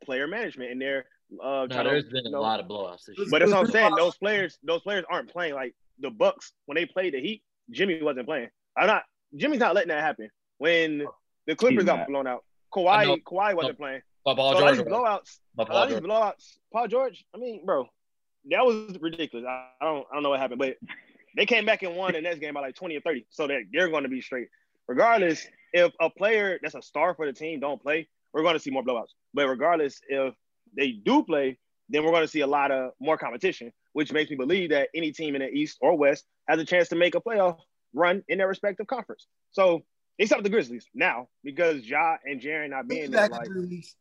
player 0.03 0.27
management 0.27 0.71
and 0.71 0.81
they're 0.81 1.05
uh, 1.41 1.45
No, 1.45 1.67
trying 1.67 1.85
there's 1.85 2.05
to, 2.05 2.11
been 2.11 2.25
you 2.25 2.37
a 2.37 2.39
lot 2.39 2.59
of 2.59 2.67
blowouts 2.67 3.05
this 3.05 3.17
year. 3.17 3.27
But 3.29 3.39
that's 3.39 3.51
what 3.51 3.65
I'm 3.65 3.71
saying. 3.71 3.95
Those 3.95 4.17
players, 4.17 4.57
those 4.63 4.81
players 4.81 5.05
aren't 5.09 5.29
playing 5.31 5.53
like 5.53 5.75
the 5.99 6.09
Bucks 6.09 6.53
when 6.65 6.75
they 6.75 6.85
played 6.85 7.13
the 7.13 7.21
Heat. 7.21 7.43
Jimmy 7.69 8.01
wasn't 8.01 8.27
playing. 8.27 8.49
I'm 8.77 8.87
not. 8.87 9.03
Jimmy's 9.35 9.59
not 9.59 9.75
letting 9.75 9.89
that 9.89 10.01
happen. 10.03 10.29
When 10.61 11.07
the 11.47 11.55
Clippers 11.55 11.85
got 11.85 12.07
blown 12.07 12.27
out. 12.27 12.43
Kawhi, 12.71 13.23
Kawhi 13.23 13.55
wasn't 13.55 13.79
playing. 13.79 14.01
But 14.23 14.35
Paul 14.35 14.53
So 14.53 14.59
George, 14.59 14.77
these 14.77 14.85
blowouts, 14.85 15.39
but 15.55 15.67
Paul 15.67 15.87
these 15.87 15.93
George, 15.95 16.03
blowouts. 16.03 16.57
Paul 16.71 16.87
George. 16.87 17.25
I 17.33 17.39
mean, 17.39 17.65
bro, 17.65 17.87
that 18.51 18.63
was 18.63 18.95
ridiculous. 19.01 19.47
I, 19.49 19.69
I 19.81 19.85
don't, 19.85 20.05
I 20.11 20.13
don't 20.13 20.21
know 20.21 20.29
what 20.29 20.39
happened, 20.39 20.59
but 20.59 20.75
they 21.35 21.47
came 21.47 21.65
back 21.65 21.81
and 21.81 21.95
won 21.95 22.13
the 22.13 22.21
next 22.21 22.41
game 22.41 22.53
by 22.53 22.61
like 22.61 22.75
20 22.75 22.95
or 22.95 23.01
30. 23.01 23.25
So 23.31 23.47
that 23.47 23.61
they're 23.73 23.89
going 23.89 24.03
to 24.03 24.09
be 24.09 24.21
straight. 24.21 24.49
Regardless, 24.87 25.47
if 25.73 25.91
a 25.99 26.11
player 26.11 26.59
that's 26.61 26.75
a 26.75 26.81
star 26.83 27.15
for 27.15 27.25
the 27.25 27.33
team 27.33 27.59
don't 27.59 27.81
play, 27.81 28.07
we're 28.31 28.43
going 28.43 28.53
to 28.53 28.59
see 28.59 28.69
more 28.69 28.83
blowouts. 28.83 29.13
But 29.33 29.47
regardless, 29.47 29.99
if 30.09 30.35
they 30.77 30.91
do 30.91 31.23
play, 31.23 31.57
then 31.89 32.03
we're 32.03 32.11
going 32.11 32.21
to 32.21 32.27
see 32.27 32.41
a 32.41 32.47
lot 32.47 32.69
of 32.69 32.91
more 32.99 33.17
competition, 33.17 33.73
which 33.93 34.13
makes 34.13 34.29
me 34.29 34.35
believe 34.35 34.69
that 34.69 34.89
any 34.93 35.11
team 35.11 35.33
in 35.33 35.41
the 35.41 35.49
East 35.49 35.79
or 35.81 35.97
West 35.97 36.23
has 36.47 36.59
a 36.59 36.65
chance 36.65 36.89
to 36.89 36.95
make 36.95 37.15
a 37.15 37.19
playoff 37.19 37.57
run 37.95 38.23
in 38.27 38.37
their 38.37 38.47
respective 38.47 38.85
conference. 38.85 39.25
So 39.53 39.81
except 40.19 40.43
the 40.43 40.49
Grizzlies 40.49 40.87
now, 40.93 41.27
because 41.43 41.85
Ja 41.87 42.17
and 42.25 42.39
Jaren 42.41 42.69
not 42.71 42.87
being 42.87 43.11
there, 43.11 43.27
like 43.29 43.45
three 43.45 43.65
weeks. 43.67 43.95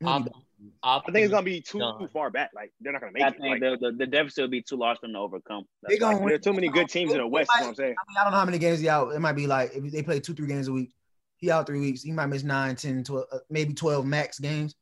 He'll 0.00 0.08
Op- 0.08 0.24
be 0.24 0.30
back. 0.30 0.42
I 0.82 1.00
think 1.12 1.16
it's 1.24 1.30
gonna 1.30 1.42
be 1.44 1.60
too 1.60 1.78
No. 1.78 2.08
far 2.12 2.30
back. 2.30 2.50
Like 2.54 2.72
they're 2.80 2.92
not 2.92 3.00
gonna 3.00 3.12
make 3.12 3.22
I 3.22 3.28
it. 3.28 3.36
think 3.38 3.42
Like, 3.42 3.60
the, 3.80 3.90
the, 3.90 3.96
the 3.98 4.06
deficit 4.06 4.42
will 4.42 4.48
be 4.48 4.62
too 4.62 4.76
large 4.76 4.98
for 4.98 5.06
them 5.06 5.12
to 5.14 5.18
overcome. 5.20 5.64
They 5.88 5.94
That's 5.96 6.02
why. 6.02 6.06
gonna 6.12 6.18
win. 6.20 6.28
there 6.28 6.34
are 6.36 6.38
too 6.38 6.52
many 6.52 6.68
good 6.68 6.88
teams 6.88 7.12
in 7.12 7.18
the 7.18 7.26
West. 7.26 7.50
Is 7.54 7.60
what 7.60 7.68
I'm 7.68 7.74
saying. 7.74 7.94
I 7.98 8.02
mean, 8.10 8.16
I 8.20 8.24
don't 8.24 8.32
know 8.32 8.38
how 8.38 8.44
many 8.44 8.58
games 8.58 8.80
he 8.80 8.88
out. 8.88 9.14
It 9.14 9.20
might 9.20 9.32
be 9.34 9.46
like 9.46 9.72
if 9.74 9.92
they 9.92 10.02
play 10.02 10.20
two, 10.20 10.34
three 10.34 10.46
games 10.48 10.68
a 10.68 10.72
week. 10.72 10.92
He 11.36 11.50
out 11.50 11.66
three 11.66 11.80
weeks. 11.80 12.02
He 12.02 12.12
might 12.12 12.26
miss 12.26 12.42
nine, 12.44 12.76
10, 12.76 13.04
12, 13.04 13.24
uh, 13.30 13.38
maybe 13.50 13.74
12 13.74 14.06
max 14.06 14.38
games. 14.38 14.74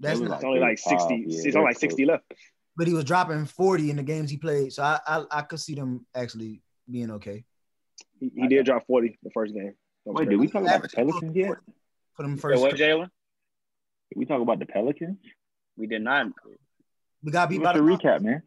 That's 0.00 0.20
not, 0.20 0.36
It's 0.36 0.44
only 0.44 0.60
like 0.60 0.78
60. 0.78 0.96
Five, 0.96 1.10
yeah, 1.10 1.38
it's 1.44 1.56
only 1.56 1.64
like 1.66 1.74
that's 1.74 1.80
60 1.80 2.04
left. 2.04 2.24
but 2.76 2.86
he 2.86 2.92
was 2.92 3.04
dropping 3.04 3.44
40 3.46 3.90
in 3.90 3.96
the 3.96 4.02
games 4.02 4.30
he 4.30 4.36
played. 4.36 4.72
So 4.72 4.82
I, 4.82 5.00
I, 5.06 5.24
I 5.30 5.42
could 5.42 5.60
see 5.60 5.74
them 5.74 6.06
actually 6.14 6.62
being 6.90 7.10
okay. 7.12 7.44
He, 8.20 8.30
he 8.36 8.46
did 8.48 8.66
drop 8.66 8.86
40 8.86 9.18
the 9.22 9.30
first 9.30 9.54
game. 9.54 9.72
That 10.06 10.12
Wait, 10.12 10.28
did 10.28 10.38
we 10.38 10.48
talk 10.48 10.62
about 10.62 10.82
the 10.82 10.88
Pelicans 10.88 11.36
yet? 11.36 11.56
Put 12.16 12.22
them 12.22 12.36
Say 12.36 12.40
first, 12.40 12.60
what, 12.60 12.74
Jalen? 12.74 13.10
Did 14.10 14.18
we 14.18 14.24
talk 14.26 14.40
about 14.40 14.58
the 14.58 14.66
Pelicans? 14.66 15.18
We 15.76 15.86
did 15.86 16.02
not. 16.02 16.26
we 17.22 17.32
got 17.32 17.48
beat 17.48 17.58
by 17.62 17.72
What's 17.72 17.78
the 17.78 17.84
the 17.84 18.08
recap, 18.08 18.20
man? 18.20 18.42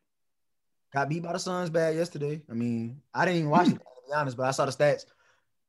got 0.93 1.10
beat 1.10 1.24
by 1.24 1.34
the 1.34 1.39
Suns 1.39 1.70
bad 1.70 1.95
yesterday. 1.95 2.41
I 2.49 2.53
mean, 2.53 3.01
I 3.14 3.26
didn't 3.26 3.39
even 3.39 3.49
watch 3.49 3.68
it 3.68 3.72
to 3.74 3.78
be 3.78 4.14
honest, 4.16 4.38
but 4.38 4.43
I 4.45 4.51
saw 4.51 4.66
the 4.66 4.72
stats. 4.72 5.05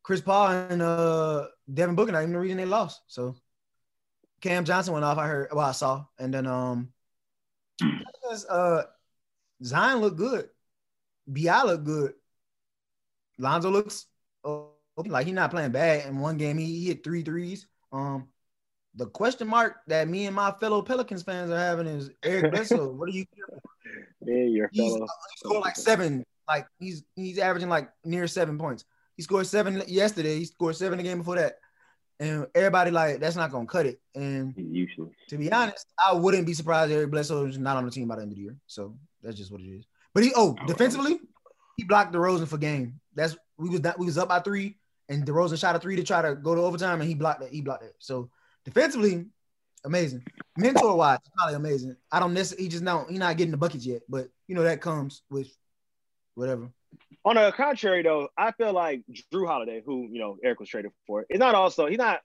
Chris 0.02 0.20
Paul 0.20 0.48
and 0.50 0.80
uh 0.80 1.46
Devin 1.72 1.94
Booker 1.94 2.12
not 2.12 2.22
even 2.22 2.32
the 2.32 2.38
reason 2.38 2.56
they 2.56 2.64
lost. 2.64 3.02
So 3.08 3.34
Cam 4.40 4.64
Johnson 4.64 4.92
went 4.94 5.04
off. 5.04 5.18
I 5.18 5.26
heard. 5.26 5.48
Well, 5.52 5.66
I 5.66 5.72
saw, 5.72 6.04
and 6.18 6.32
then 6.32 6.46
um, 6.46 6.92
because, 7.78 8.46
uh, 8.46 8.84
Zion 9.62 9.98
looked 9.98 10.16
good. 10.16 10.48
Bi 11.26 11.62
looked 11.62 11.84
good. 11.84 12.14
Lonzo 13.38 13.70
looks 13.70 14.06
uh, 14.44 14.60
like 15.06 15.26
he's 15.26 15.34
not 15.34 15.50
playing 15.50 15.70
bad. 15.72 16.06
In 16.08 16.18
one 16.18 16.36
game, 16.36 16.58
he, 16.58 16.66
he 16.66 16.86
hit 16.86 17.04
three 17.04 17.22
threes. 17.22 17.66
Um, 17.92 18.28
the 18.94 19.06
question 19.06 19.46
mark 19.46 19.76
that 19.86 20.08
me 20.08 20.26
and 20.26 20.34
my 20.34 20.50
fellow 20.52 20.82
Pelicans 20.82 21.22
fans 21.22 21.50
are 21.50 21.58
having 21.58 21.86
is 21.86 22.10
Eric 22.22 22.50
Bledsoe. 22.52 22.90
what 22.92 23.08
are 23.08 23.12
you? 23.12 23.24
Yeah, 24.24 24.44
your 24.44 24.68
He's, 24.72 24.92
fellow. 24.92 25.06
he 25.06 25.36
scored 25.38 25.60
like 25.62 25.76
seven. 25.76 26.24
Like 26.48 26.66
he's 26.80 27.04
he's 27.14 27.38
averaging 27.38 27.68
like 27.68 27.90
near 28.04 28.26
seven 28.26 28.58
points. 28.58 28.84
He 29.16 29.22
scored 29.22 29.46
seven 29.46 29.82
yesterday. 29.86 30.38
He 30.38 30.44
scored 30.46 30.76
seven 30.76 30.96
the 30.98 31.04
game 31.04 31.18
before 31.18 31.36
that. 31.36 31.54
And 32.20 32.46
everybody 32.54 32.90
like 32.90 33.20
that's 33.20 33.36
not 33.36 33.52
gonna 33.52 33.66
cut 33.66 33.86
it. 33.86 34.00
And 34.14 34.54
He's 34.56 34.66
useless. 34.66 35.10
to 35.28 35.36
be 35.38 35.52
honest, 35.52 35.86
I 36.04 36.14
wouldn't 36.14 36.46
be 36.46 36.54
surprised 36.54 36.90
if 36.90 36.96
Eric 36.96 37.10
Bledsoe 37.12 37.46
is 37.46 37.58
not 37.58 37.76
on 37.76 37.84
the 37.84 37.90
team 37.90 38.08
by 38.08 38.16
the 38.16 38.22
end 38.22 38.32
of 38.32 38.36
the 38.36 38.42
year. 38.42 38.56
So 38.66 38.96
that's 39.22 39.36
just 39.36 39.52
what 39.52 39.60
it 39.60 39.66
is. 39.68 39.84
But 40.14 40.24
he 40.24 40.32
oh 40.34 40.56
defensively, 40.66 41.20
he 41.76 41.84
blocked 41.84 42.12
DeRozan 42.12 42.48
for 42.48 42.58
game. 42.58 42.98
That's 43.14 43.36
we 43.56 43.68
was 43.68 43.82
that 43.82 43.98
we 43.98 44.06
was 44.06 44.18
up 44.18 44.28
by 44.30 44.40
three, 44.40 44.77
and 45.08 45.24
DeRozan 45.24 45.58
shot 45.58 45.76
a 45.76 45.78
three 45.78 45.96
to 45.96 46.02
try 46.02 46.22
to 46.22 46.34
go 46.34 46.54
to 46.54 46.60
overtime, 46.60 47.00
and 47.00 47.08
he 47.08 47.14
blocked 47.14 47.42
it. 47.42 47.50
He 47.50 47.60
blocked 47.60 47.84
it. 47.84 47.94
So 47.98 48.30
defensively, 48.64 49.26
amazing. 49.84 50.24
Mentor 50.56 50.96
wise, 50.96 51.18
probably 51.36 51.56
amazing. 51.56 51.96
I 52.12 52.20
don't 52.20 52.34
necessarily 52.34 52.64
he 52.64 52.68
just 52.68 52.82
not 52.82 53.10
he 53.10 53.18
not 53.18 53.36
getting 53.36 53.52
the 53.52 53.56
buckets 53.56 53.86
yet, 53.86 54.02
but 54.08 54.28
you 54.46 54.54
know 54.54 54.62
that 54.62 54.80
comes 54.80 55.22
with 55.30 55.48
whatever. 56.34 56.70
On 57.24 57.34
the 57.34 57.52
contrary, 57.52 58.02
though, 58.02 58.28
I 58.36 58.52
feel 58.52 58.72
like 58.72 59.02
Jrue 59.32 59.46
Holiday, 59.46 59.82
who 59.84 60.08
you 60.10 60.20
know 60.20 60.38
Eric 60.42 60.60
was 60.60 60.68
traded 60.68 60.92
for, 61.06 61.26
is 61.28 61.38
not 61.38 61.54
also 61.54 61.86
he's 61.86 61.98
not 61.98 62.20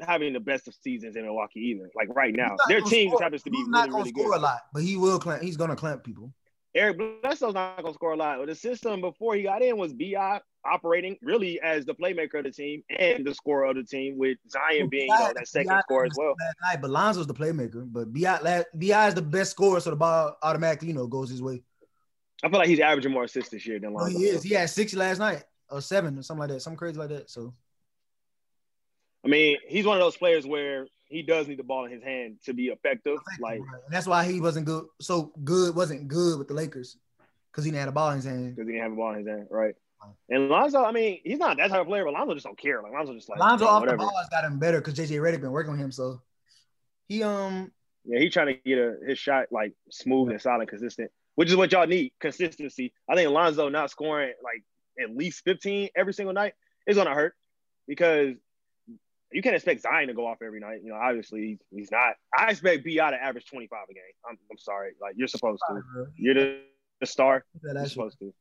having 0.00 0.32
the 0.32 0.40
best 0.40 0.68
of 0.68 0.74
seasons 0.74 1.16
in 1.16 1.24
Milwaukee 1.24 1.60
either. 1.60 1.90
Like 1.94 2.14
right 2.14 2.34
now, 2.34 2.56
their 2.68 2.80
team 2.80 3.10
score- 3.10 3.22
happens 3.22 3.42
to 3.44 3.50
be 3.50 3.56
he's 3.56 3.66
really, 3.66 3.72
not 3.72 3.90
gonna 3.90 4.04
really 4.04 4.10
score 4.10 4.32
good. 4.32 4.38
a 4.38 4.42
lot, 4.42 4.60
but 4.72 4.82
he 4.82 4.96
will 4.96 5.18
clamp. 5.18 5.42
He's 5.42 5.56
gonna 5.56 5.76
clamp 5.76 6.04
people. 6.04 6.32
Eric 6.76 7.22
Bledsoe's 7.22 7.54
not 7.54 7.80
gonna 7.82 7.94
score 7.94 8.12
a 8.12 8.16
lot. 8.16 8.38
But 8.38 8.48
the 8.48 8.54
system 8.54 9.00
before 9.00 9.34
he 9.34 9.42
got 9.42 9.62
in 9.62 9.78
was 9.78 9.92
Bi 9.94 10.40
operating 10.64 11.16
really 11.22 11.60
as 11.60 11.86
the 11.86 11.94
playmaker 11.94 12.34
of 12.38 12.44
the 12.44 12.50
team 12.50 12.82
and 12.98 13.24
the 13.24 13.34
scorer 13.34 13.64
of 13.64 13.76
the 13.76 13.82
team, 13.84 14.18
with 14.18 14.36
Zion 14.48 14.88
being 14.88 15.08
you 15.08 15.18
know 15.18 15.32
that 15.34 15.48
second 15.48 15.80
scorer 15.84 16.04
as 16.06 16.12
well. 16.16 16.34
Last 16.38 16.56
night, 16.62 16.82
but 16.82 16.90
Lonzo's 16.90 17.26
the 17.26 17.34
playmaker. 17.34 17.90
But 17.90 18.12
Bi 18.12 18.64
Bi 18.74 19.08
is 19.08 19.14
the 19.14 19.22
best 19.22 19.52
scorer, 19.52 19.80
so 19.80 19.90
the 19.90 19.96
ball 19.96 20.36
automatically 20.42 20.88
you 20.88 20.94
know 20.94 21.06
goes 21.06 21.30
his 21.30 21.40
way. 21.40 21.62
I 22.44 22.50
feel 22.50 22.58
like 22.58 22.68
he's 22.68 22.80
averaging 22.80 23.12
more 23.12 23.24
assists 23.24 23.50
this 23.50 23.66
year 23.66 23.80
than 23.80 23.94
No, 23.94 24.00
Lonzo. 24.00 24.18
he 24.18 24.26
is. 24.26 24.42
He 24.42 24.52
had 24.54 24.68
sixty 24.68 24.98
last 24.98 25.18
night 25.18 25.44
or 25.70 25.80
seven 25.80 26.18
or 26.18 26.22
something 26.22 26.40
like 26.40 26.50
that, 26.50 26.60
something 26.60 26.76
crazy 26.76 26.98
like 26.98 27.08
that. 27.08 27.30
So 27.30 27.54
I 29.24 29.28
mean, 29.28 29.56
he's 29.66 29.86
one 29.86 29.96
of 29.96 30.02
those 30.02 30.16
players 30.16 30.46
where 30.46 30.86
he 31.08 31.22
does 31.22 31.48
need 31.48 31.58
the 31.58 31.64
ball 31.64 31.84
in 31.84 31.92
his 31.92 32.02
hand 32.02 32.36
to 32.44 32.52
be 32.52 32.66
effective. 32.66 33.18
Like 33.40 33.58
and 33.58 33.92
that's 33.92 34.06
why 34.06 34.24
he 34.24 34.40
wasn't 34.40 34.66
good. 34.66 34.86
So 35.00 35.32
good 35.44 35.74
wasn't 35.74 36.08
good 36.08 36.38
with 36.38 36.48
the 36.48 36.54
Lakers 36.54 36.96
because 37.50 37.64
he 37.64 37.70
didn't 37.70 37.80
have 37.80 37.88
the 37.88 37.92
ball 37.92 38.10
in 38.10 38.16
his 38.16 38.24
hand. 38.24 38.54
because 38.54 38.68
he 38.68 38.72
didn't 38.72 38.84
have 38.84 38.92
a 38.92 38.96
ball 38.96 39.12
in 39.12 39.18
his 39.18 39.26
hand, 39.26 39.46
right? 39.50 39.74
And 40.28 40.48
Lonzo, 40.48 40.84
I 40.84 40.92
mean, 40.92 41.20
he's 41.24 41.38
not 41.38 41.56
that 41.56 41.70
type 41.70 41.80
of 41.80 41.86
player, 41.86 42.04
but 42.04 42.12
Lonzo 42.12 42.34
just 42.34 42.46
don't 42.46 42.58
care. 42.58 42.82
Like 42.82 42.92
Lonzo 42.92 43.14
just 43.14 43.28
like 43.28 43.38
Lonzo 43.38 43.66
off 43.66 43.80
whatever. 43.80 43.98
the 43.98 44.04
ball 44.04 44.16
has 44.18 44.28
gotten 44.28 44.58
better 44.58 44.78
because 44.78 44.94
JJ 44.94 45.20
Redick 45.20 45.40
been 45.40 45.52
working 45.52 45.72
on 45.72 45.78
him. 45.78 45.90
So 45.90 46.20
he 47.08 47.22
um 47.22 47.72
Yeah, 48.04 48.20
he's 48.20 48.32
trying 48.32 48.48
to 48.48 48.54
get 48.54 48.78
a, 48.78 48.96
his 49.06 49.18
shot 49.18 49.46
like 49.50 49.72
smooth 49.90 50.30
and 50.30 50.40
solid, 50.40 50.68
consistent, 50.68 51.10
which 51.34 51.48
is 51.48 51.56
what 51.56 51.72
y'all 51.72 51.86
need 51.86 52.12
consistency. 52.20 52.92
I 53.08 53.14
think 53.14 53.30
Lonzo 53.30 53.68
not 53.68 53.90
scoring 53.90 54.32
like 54.42 54.62
at 55.02 55.16
least 55.16 55.44
15 55.44 55.90
every 55.96 56.14
single 56.14 56.34
night 56.34 56.54
is 56.86 56.96
gonna 56.96 57.14
hurt 57.14 57.34
because 57.86 58.34
you 59.32 59.42
can't 59.42 59.54
expect 59.54 59.82
Zion 59.82 60.08
to 60.08 60.14
go 60.14 60.26
off 60.26 60.38
every 60.44 60.60
night. 60.60 60.80
You 60.82 60.90
know, 60.90 60.96
obviously 60.96 61.58
he's, 61.70 61.90
not. 61.90 62.14
I 62.36 62.50
expect 62.50 62.84
Bi 62.84 62.92
to 62.92 63.22
average 63.22 63.46
25 63.46 63.78
a 63.90 63.94
game. 63.94 64.02
I'm, 64.28 64.38
I'm 64.50 64.58
sorry, 64.58 64.92
like 65.00 65.14
you're 65.16 65.28
supposed 65.28 65.62
to. 65.68 65.82
You're 66.16 66.34
the, 66.34 66.60
the 67.00 67.06
star. 67.06 67.44
You're 67.62 67.74
last 67.74 67.82
year. 67.82 67.88
supposed 67.90 68.18
to. 68.20 68.32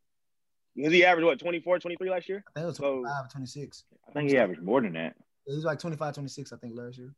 Because 0.76 0.92
he 0.92 1.06
averaged 1.06 1.26
what 1.26 1.40
24, 1.40 1.80
23 1.80 2.10
last 2.10 2.30
year. 2.30 2.44
I 2.50 2.60
think 2.60 2.64
it 2.66 2.68
was 2.68 2.78
So- 2.78 3.02
25, 3.02 3.32
26. 3.32 3.84
I 4.08 4.12
think 4.12 4.30
he 4.30 4.38
averaged 4.38 4.62
more 4.62 4.82
than 4.82 4.94
that. 4.94 5.16
He 5.48 5.56
was 5.56 5.64
like 5.64 5.80
25, 5.80 6.14
26, 6.16 6.54
I 6.54 6.58
think, 6.58 6.76
last 6.76 6.98
year. 6.98 7.14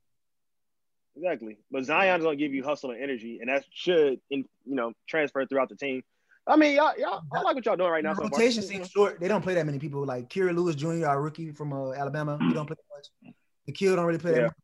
Exactly. 1.15 1.57
But 1.72 1.84
Zion's 1.84 2.24
gonna 2.24 2.36
give 2.36 2.53
you 2.53 2.63
hustle 2.63 2.91
and 2.91 3.01
energy, 3.01 3.39
and 3.41 3.49
that 3.49 3.65
should, 3.74 4.20
in, 4.30 4.45
you 4.65 4.76
know, 4.76 4.93
transfer 5.07 5.45
throughout 5.45 5.70
the 5.70 5.76
team. 5.76 6.03
I 6.45 6.55
mean, 6.55 6.76
y'all, 6.76 6.93
y'all, 6.97 7.22
I 7.34 7.41
like 7.41 7.55
what 7.55 7.65
y'all 7.65 7.76
doing 7.76 7.89
right 7.89 8.03
now. 8.03 8.13
The 8.13 8.24
So 8.24 8.30
rotation 8.30 8.63
seems 8.63 8.89
short. 8.89 9.20
They 9.20 9.28
don't 9.28 9.41
play 9.41 9.55
that 9.55 9.65
many 9.65 9.80
people. 9.80 10.05
Like 10.05 10.30
Kira 10.30 10.55
Lewis 10.55 10.76
Jr., 10.76 11.05
our 11.07 11.22
rookie 11.22 11.51
from 11.51 11.74
uh, 11.74 11.91
Alabama, 11.91 12.38
he 12.39 12.53
don't 12.53 12.68
play 12.68 12.76
that 12.76 12.95
much. 12.95 13.34
The 13.68 13.74
kid 13.74 13.95
don't 13.95 14.05
really 14.05 14.20
play 14.20 14.32
that 14.32 14.38
Yeah. 14.38 14.45
much. 14.45 14.55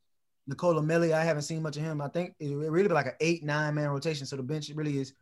Nicolo 0.48 0.82
Melli, 0.82 1.14
I 1.14 1.24
haven't 1.24 1.44
seen 1.44 1.62
much 1.62 1.78
of 1.78 1.84
him. 1.84 2.02
I 2.02 2.08
think 2.10 2.36
it 2.40 2.54
really 2.56 2.88
be 2.88 2.94
like 2.94 3.06
an 3.06 3.14
eight, 3.22 3.44
nine 3.44 3.76
man 3.76 3.90
rotation. 3.90 4.26
So 4.26 4.36
the 4.36 4.44
bench 4.44 4.70
really 4.76 4.98
is 4.98 5.14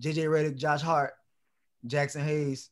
JJ 0.00 0.24
Redick, 0.28 0.56
Josh 0.56 0.82
Hart, 0.82 1.14
Jaxson 1.86 2.24
Hayes. 2.24 2.70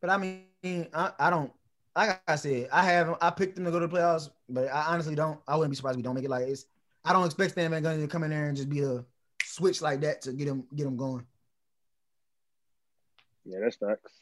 But 0.00 0.10
I 0.10 0.16
mean, 0.18 0.88
I, 0.94 1.12
I 1.18 1.30
don't 1.30 1.52
like 1.96 2.20
I 2.28 2.36
said, 2.36 2.68
I 2.70 2.84
have 2.84 3.16
I 3.20 3.30
picked 3.30 3.56
them 3.56 3.64
to 3.64 3.70
go 3.70 3.80
to 3.80 3.86
the 3.86 3.96
playoffs, 3.96 4.30
but 4.48 4.68
I 4.68 4.92
honestly 4.92 5.14
don't. 5.14 5.40
I 5.48 5.56
wouldn't 5.56 5.72
be 5.72 5.76
surprised 5.76 5.94
if 5.94 5.98
we 5.98 6.02
don't 6.02 6.14
make 6.14 6.24
it. 6.24 6.30
Like 6.30 6.46
it's, 6.46 6.66
I 7.04 7.12
don't 7.12 7.24
expect 7.24 7.52
Stan 7.52 7.70
Van 7.70 7.82
Gundy 7.82 8.02
to 8.02 8.08
come 8.08 8.22
in 8.22 8.30
there 8.30 8.46
and 8.48 8.56
just 8.56 8.68
be 8.68 8.82
a 8.82 9.04
switch 9.42 9.80
like 9.80 10.02
that 10.02 10.22
to 10.22 10.32
get 10.32 10.46
him 10.46 10.66
get 10.74 10.86
him 10.86 10.96
going. 10.96 11.26
Yeah, 13.44 13.60
that's 13.62 13.76
facts. 13.76 14.12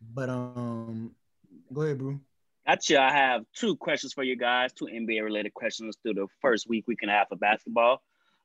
But 0.00 0.28
um, 0.28 1.14
go 1.72 1.82
ahead, 1.82 1.98
bro. 1.98 2.20
Actually, 2.66 2.98
I 2.98 3.12
have 3.12 3.42
two 3.54 3.76
questions 3.76 4.12
for 4.12 4.22
you 4.22 4.36
guys, 4.36 4.72
two 4.72 4.86
NBA 4.86 5.22
related 5.24 5.54
questions 5.54 5.96
through 6.02 6.14
the 6.14 6.26
first 6.40 6.68
week, 6.68 6.86
week 6.86 7.00
and 7.02 7.10
a 7.10 7.14
half 7.14 7.30
of 7.32 7.40
basketball. 7.40 8.02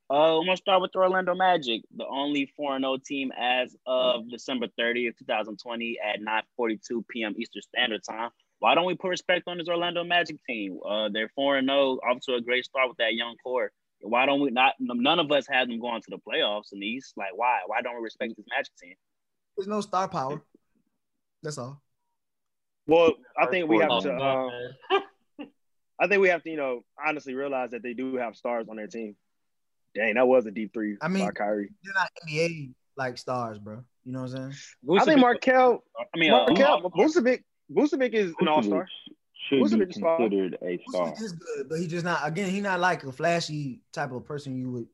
Uh, 0.09 0.39
I'm 0.39 0.45
gonna 0.45 0.57
start 0.57 0.81
with 0.81 0.91
the 0.91 0.99
Orlando 0.99 1.33
Magic, 1.33 1.81
the 1.95 2.05
only 2.05 2.51
4-0 2.59 3.03
team 3.03 3.31
as 3.37 3.75
of 3.87 4.29
December 4.29 4.67
30th, 4.79 5.17
2020 5.17 5.97
at 5.99 6.21
9:42 6.21 7.07
p.m. 7.07 7.33
Eastern 7.37 7.61
Standard 7.63 8.03
Time. 8.03 8.29
Why 8.59 8.75
don't 8.75 8.85
we 8.85 8.95
put 8.95 9.09
respect 9.09 9.47
on 9.47 9.57
this 9.57 9.67
Orlando 9.67 10.03
Magic 10.03 10.37
team? 10.47 10.79
Uh, 10.87 11.09
they're 11.11 11.31
4-0, 11.37 11.97
off 11.97 12.19
to 12.21 12.35
a 12.35 12.41
great 12.41 12.65
start 12.65 12.87
with 12.87 12.97
that 12.97 13.15
young 13.15 13.35
core. 13.43 13.71
Why 14.01 14.27
don't 14.27 14.41
we 14.41 14.51
not? 14.51 14.73
None 14.79 15.19
of 15.19 15.31
us 15.31 15.47
have 15.49 15.67
them 15.67 15.79
going 15.79 16.01
to 16.01 16.09
the 16.09 16.17
playoffs 16.17 16.71
in 16.71 16.79
the 16.79 16.85
East. 16.85 17.13
Like, 17.17 17.35
why? 17.35 17.59
Why 17.65 17.81
don't 17.81 17.95
we 17.95 18.03
respect 18.03 18.35
this 18.37 18.45
Magic 18.49 18.73
team? 18.79 18.93
There's 19.57 19.67
no 19.67 19.81
star 19.81 20.07
power. 20.07 20.41
That's 21.45 21.59
all. 21.59 21.79
Well, 22.87 23.13
I 23.37 23.45
think 23.45 23.69
we 23.69 23.77
have 23.79 24.01
to. 24.01 24.15
Um. 24.17 24.51
I 25.99 26.07
think 26.07 26.21
we 26.21 26.27
have 26.27 26.43
to, 26.43 26.49
you 26.49 26.57
know, 26.57 26.83
honestly 27.07 27.35
realize 27.35 27.71
that 27.71 27.81
they 27.81 27.93
do 27.93 28.17
have 28.17 28.35
stars 28.35 28.67
on 28.69 28.75
their 28.75 28.87
team. 28.87 29.15
Dang, 29.95 30.15
that 30.15 30.27
was 30.27 30.45
a 30.45 30.51
deep 30.51 30.73
three 30.73 30.97
I 31.01 31.07
mean- 31.07 31.25
by 31.25 31.31
Kyrie. 31.31 31.69
They're 31.83 31.93
not 31.93 32.09
NBA 32.27 32.73
like 32.97 33.17
stars, 33.17 33.59
bro. 33.59 33.83
You 34.03 34.11
know 34.11 34.23
what 34.23 34.31
I'm 34.31 34.51
saying? 34.51 34.99
I 34.99 35.05
think 35.05 35.19
Vucevic- 35.19 35.21
Markelle, 35.21 35.83
I 36.13 36.17
mean, 36.17 36.31
uh, 36.31 36.45
Markelle, 36.47 36.91
Vucevic, 36.91 37.43
Vucevic 37.71 38.13
is 38.13 38.33
an 38.39 38.47
all 38.47 38.61
star. 38.61 38.87
Should 39.47 39.59
Who's 39.59 39.73
a 39.73 39.77
be 39.77 39.85
big 39.85 39.93
star? 39.93 40.17
considered 40.17 40.57
a 40.61 40.79
star. 40.89 41.07
Vucevic 41.07 41.21
is 41.21 41.31
good, 41.31 41.69
but 41.69 41.79
he 41.79 41.87
just 41.87 42.03
not. 42.05 42.19
Again, 42.23 42.49
he 42.49 42.59
not 42.59 42.79
like 42.79 43.03
a 43.03 43.11
flashy 43.11 43.81
type 43.93 44.11
of 44.11 44.25
person 44.25 44.57
you 44.57 44.71
would. 44.71 44.87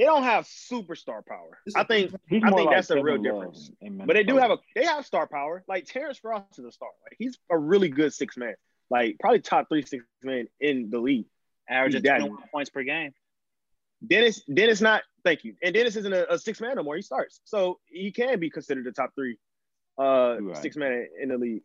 They 0.00 0.06
don't 0.06 0.22
have 0.22 0.46
superstar 0.46 1.24
power. 1.26 1.58
It's 1.66 1.76
I 1.76 1.82
a- 1.82 1.84
think, 1.84 2.14
I 2.14 2.28
think 2.30 2.42
like 2.54 2.70
that's 2.70 2.88
a 2.88 3.02
real 3.02 3.16
Love 3.16 3.22
difference. 3.22 3.70
but 4.06 4.14
they 4.14 4.24
do 4.24 4.38
have 4.38 4.50
a 4.50 4.56
they 4.74 4.86
have 4.86 5.04
star 5.04 5.26
power. 5.26 5.62
Like 5.68 5.84
Terrence 5.84 6.18
Ross 6.24 6.42
is 6.58 6.64
a 6.64 6.72
star. 6.72 6.88
Like 7.04 7.16
he's 7.18 7.38
a 7.50 7.58
really 7.58 7.90
good 7.90 8.14
six 8.14 8.38
man. 8.38 8.54
Like 8.88 9.16
probably 9.20 9.40
top 9.40 9.68
three 9.68 9.82
six 9.84 10.02
man 10.22 10.48
in 10.58 10.88
the 10.90 10.98
league. 10.98 11.26
averaging 11.68 11.98
He's 12.00 12.04
that 12.04 12.20
21 12.20 12.42
points 12.50 12.70
per 12.70 12.82
game. 12.82 13.12
Dennis, 14.06 14.40
Dennis, 14.52 14.80
not 14.80 15.02
thank 15.22 15.44
you. 15.44 15.54
And 15.62 15.74
Dennis 15.74 15.96
isn't 15.96 16.14
a, 16.14 16.32
a 16.32 16.38
six 16.38 16.62
man 16.62 16.76
no 16.76 16.82
more. 16.82 16.96
He 16.96 17.02
starts, 17.02 17.42
so 17.44 17.78
he 17.84 18.10
can 18.10 18.40
be 18.40 18.48
considered 18.48 18.86
a 18.86 18.92
top 18.92 19.10
three 19.14 19.36
uh 19.98 20.36
Right. 20.40 20.56
six 20.56 20.76
man 20.78 21.08
in 21.22 21.28
the 21.28 21.36
league. 21.36 21.60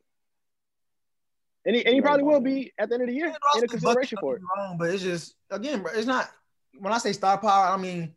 And 1.66 1.74
he, 1.74 1.86
and 1.86 1.96
he 1.96 2.02
probably 2.02 2.24
will 2.24 2.42
be 2.42 2.74
at 2.78 2.90
the 2.90 2.96
end 2.96 3.04
of 3.04 3.08
the 3.10 3.16
year 3.16 3.28
Yeah, 3.28 3.58
in 3.60 3.64
a 3.64 3.68
consideration 3.68 4.18
for 4.20 4.36
it. 4.36 4.42
Wrong, 4.58 4.76
but 4.78 4.90
it's 4.90 5.02
just 5.04 5.36
again, 5.50 5.82
bro. 5.84 5.94
It's 5.94 6.06
not. 6.06 6.30
When 6.78 6.92
I 6.92 6.98
say 6.98 7.14
star 7.14 7.38
power, 7.38 7.68
I 7.74 7.78
mean 7.78 8.14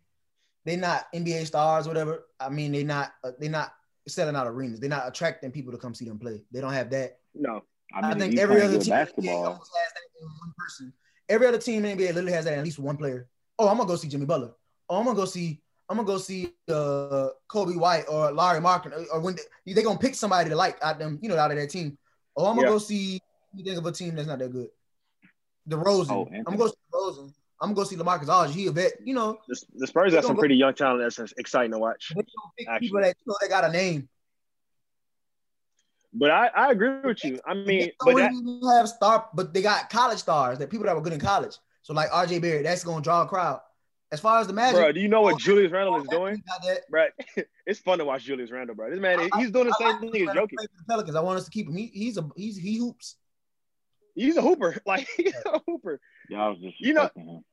they 0.68 0.76
not 0.76 1.06
NBA 1.14 1.46
stars, 1.46 1.88
whatever. 1.88 2.26
I 2.38 2.48
mean 2.48 2.72
they're 2.72 2.84
not. 2.84 3.12
Uh, 3.24 3.32
they 3.40 3.48
not 3.48 3.72
selling 4.06 4.36
out 4.36 4.46
arenas. 4.46 4.80
They're 4.80 4.88
not 4.88 5.06
attracting 5.08 5.50
people 5.50 5.72
to 5.72 5.78
come 5.78 5.94
see 5.94 6.06
them 6.06 6.18
play. 6.18 6.40
They 6.50 6.60
don't 6.60 6.72
have 6.72 6.90
that. 6.90 7.18
No, 7.34 7.62
I, 7.92 8.02
mean, 8.02 8.10
I 8.10 8.18
think 8.18 8.38
every 8.38 8.62
other 8.62 8.78
team 8.78 8.80
in 8.80 8.84
the 8.84 8.94
NBA 8.94 9.06
basketball. 9.06 9.52
has 9.52 9.68
that 9.94 10.22
in 10.22 10.28
one 10.28 10.54
person. 10.58 10.92
Every 11.28 11.46
other 11.46 11.58
team 11.58 11.84
in 11.84 11.98
NBA 11.98 12.08
literally 12.08 12.32
has 12.32 12.44
that 12.44 12.54
in 12.54 12.58
at 12.58 12.64
least 12.64 12.78
one 12.78 12.96
player. 12.96 13.28
Oh, 13.58 13.68
I'm 13.68 13.76
gonna 13.76 13.88
go 13.88 13.96
see 13.96 14.08
Jimmy 14.08 14.26
Butler. 14.26 14.52
Oh, 14.88 14.98
I'm 14.98 15.04
gonna 15.04 15.16
go 15.16 15.24
see. 15.24 15.60
I'm 15.90 15.96
gonna 15.96 16.06
go 16.06 16.18
see 16.18 16.52
uh, 16.68 17.28
Coby 17.50 17.78
White 17.78 18.04
or 18.08 18.30
Lauri 18.32 18.60
Markkanen, 18.60 19.06
or, 19.08 19.14
or 19.14 19.20
when 19.20 19.36
they, 19.64 19.72
they 19.72 19.82
gonna 19.82 19.98
pick 19.98 20.14
somebody 20.14 20.50
to 20.50 20.56
like 20.56 20.78
out 20.82 20.98
them, 20.98 21.18
you 21.22 21.28
know, 21.28 21.36
out 21.36 21.50
of 21.50 21.56
their 21.56 21.66
team. 21.66 21.96
Oh, 22.36 22.46
I'm 22.46 22.56
gonna 22.56 22.68
Yeah. 22.68 22.74
go 22.74 22.78
see. 22.78 23.20
You 23.54 23.64
think 23.64 23.78
of 23.78 23.86
a 23.86 23.92
team 23.92 24.14
that's 24.14 24.28
not 24.28 24.38
that 24.38 24.52
good. 24.52 24.68
DeRozan. 25.68 26.10
Oh, 26.10 26.28
I'm 26.32 26.44
gonna 26.44 26.56
go 26.56 26.66
see 26.68 26.74
DeRozan. 26.92 27.32
I'm 27.60 27.74
gonna 27.74 27.74
go 27.74 27.84
see 27.84 27.96
LaMarcus 27.96 28.28
Aldridge. 28.28 28.54
He 28.54 28.66
a 28.66 28.72
vet. 28.72 28.92
You 29.04 29.14
know, 29.14 29.38
the, 29.48 29.60
the 29.74 29.86
Spurs 29.86 30.12
got 30.12 30.24
some 30.24 30.36
pretty 30.36 30.56
young 30.56 30.74
talent 30.74 31.00
that's 31.00 31.32
exciting 31.38 31.72
to 31.72 31.78
watch. 31.78 32.12
they 32.14 32.22
don't 32.22 32.26
pick 32.56 32.68
Actually. 32.68 32.86
people 32.86 33.00
that 33.00 33.16
you 33.18 33.24
know 33.26 33.36
they 33.40 33.48
got 33.48 33.64
a 33.64 33.72
name. 33.72 34.08
But 36.12 36.30
I, 36.30 36.46
I 36.48 36.70
agree 36.70 37.00
with 37.04 37.22
you. 37.24 37.38
I 37.46 37.54
mean, 37.54 37.64
They 37.66 37.92
but 38.00 38.16
that, 38.16 38.76
have 38.78 38.88
star, 38.88 39.28
but 39.34 39.52
they 39.52 39.60
got 39.60 39.90
college 39.90 40.18
stars 40.18 40.58
that 40.58 40.70
people 40.70 40.86
that 40.86 40.94
were 40.94 41.02
good 41.02 41.12
in 41.12 41.20
college. 41.20 41.56
So 41.82 41.92
like 41.92 42.10
RJ 42.10 42.40
Barrett, 42.40 42.64
that's 42.64 42.84
gonna 42.84 43.02
draw 43.02 43.22
a 43.22 43.26
crowd. 43.26 43.60
As 44.10 44.20
far 44.20 44.40
as 44.40 44.46
the 44.46 44.54
Magic, 44.54 44.76
bro, 44.76 44.92
do 44.92 45.00
you 45.00 45.08
know 45.08 45.20
what 45.20 45.34
oh, 45.34 45.38
Julius 45.38 45.70
Randle 45.70 45.94
oh, 45.94 46.00
is 46.00 46.08
doing? 46.08 46.42
Bro, 46.88 47.08
it's 47.66 47.80
fun 47.80 47.98
to 47.98 48.06
watch 48.06 48.24
Julius 48.24 48.50
Randle, 48.50 48.74
bro. 48.74 48.90
This 48.90 49.00
man, 49.00 49.28
he's 49.36 49.50
doing 49.50 49.66
the 49.66 49.74
I 49.80 49.92
same 49.92 50.00
like 50.00 50.12
thing 50.12 50.28
as 50.28 50.34
Jokic. 50.34 50.66
Pelicans. 50.88 51.14
I 51.14 51.20
want 51.20 51.38
us 51.38 51.44
to 51.44 51.50
keep 51.50 51.68
him. 51.68 51.76
He, 51.76 51.90
he's 51.92 52.16
a 52.16 52.26
he's 52.34 52.56
he 52.56 52.78
hoops. 52.78 53.16
He's 54.14 54.36
a 54.36 54.42
hooper. 54.42 54.76
Like 54.86 55.06
he's 55.16 55.34
a 55.44 55.60
hooper. 55.66 56.00
Y'all 56.30 56.50
was 56.50 56.58
just 56.60 56.80
You 56.80 56.94
know- 56.94 57.10
him. 57.14 57.44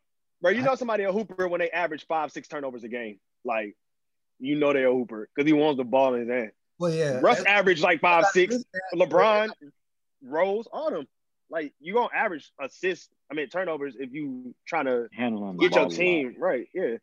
Bro, 0.41 0.51
you 0.51 0.61
know 0.61 0.75
somebody 0.75 1.03
a 1.03 1.11
hooper 1.11 1.47
when 1.47 1.59
they 1.59 1.69
average 1.71 2.05
five, 2.07 2.31
six 2.31 2.47
turnovers 2.47 2.83
a 2.83 2.87
game. 2.89 3.19
Like, 3.43 3.75
you 4.39 4.55
know 4.57 4.73
they're 4.73 4.87
a 4.89 4.93
hooper 4.93 5.27
because 5.33 5.47
he 5.47 5.53
wants 5.53 5.77
the 5.77 5.83
ball 5.85 6.13
in 6.13 6.21
his 6.21 6.29
hand. 6.29 6.51
Well, 6.77 6.93
yeah. 6.93 7.19
Russ 7.21 7.37
that's- 7.39 7.45
averaged 7.59 7.81
like 7.81 8.01
five, 8.01 8.25
six. 8.27 8.63
LeBron, 8.93 9.49
Rose, 10.21 10.67
on 10.71 10.93
them. 10.93 11.07
Like 11.49 11.73
you 11.79 11.93
gonna 11.93 12.09
average 12.13 12.51
assists. 12.59 13.07
I 13.31 13.33
mean 13.33 13.47
turnovers 13.49 13.95
if 13.97 14.11
you 14.13 14.53
trying 14.67 14.85
to 14.85 15.07
handle 15.13 15.51
the 15.53 15.57
get 15.59 15.71
your 15.71 15.71
ball 15.71 15.83
a 15.83 15.83
lot. 15.83 15.91
team 15.97 16.35
right. 16.37 16.67
Yeah, 16.73 16.97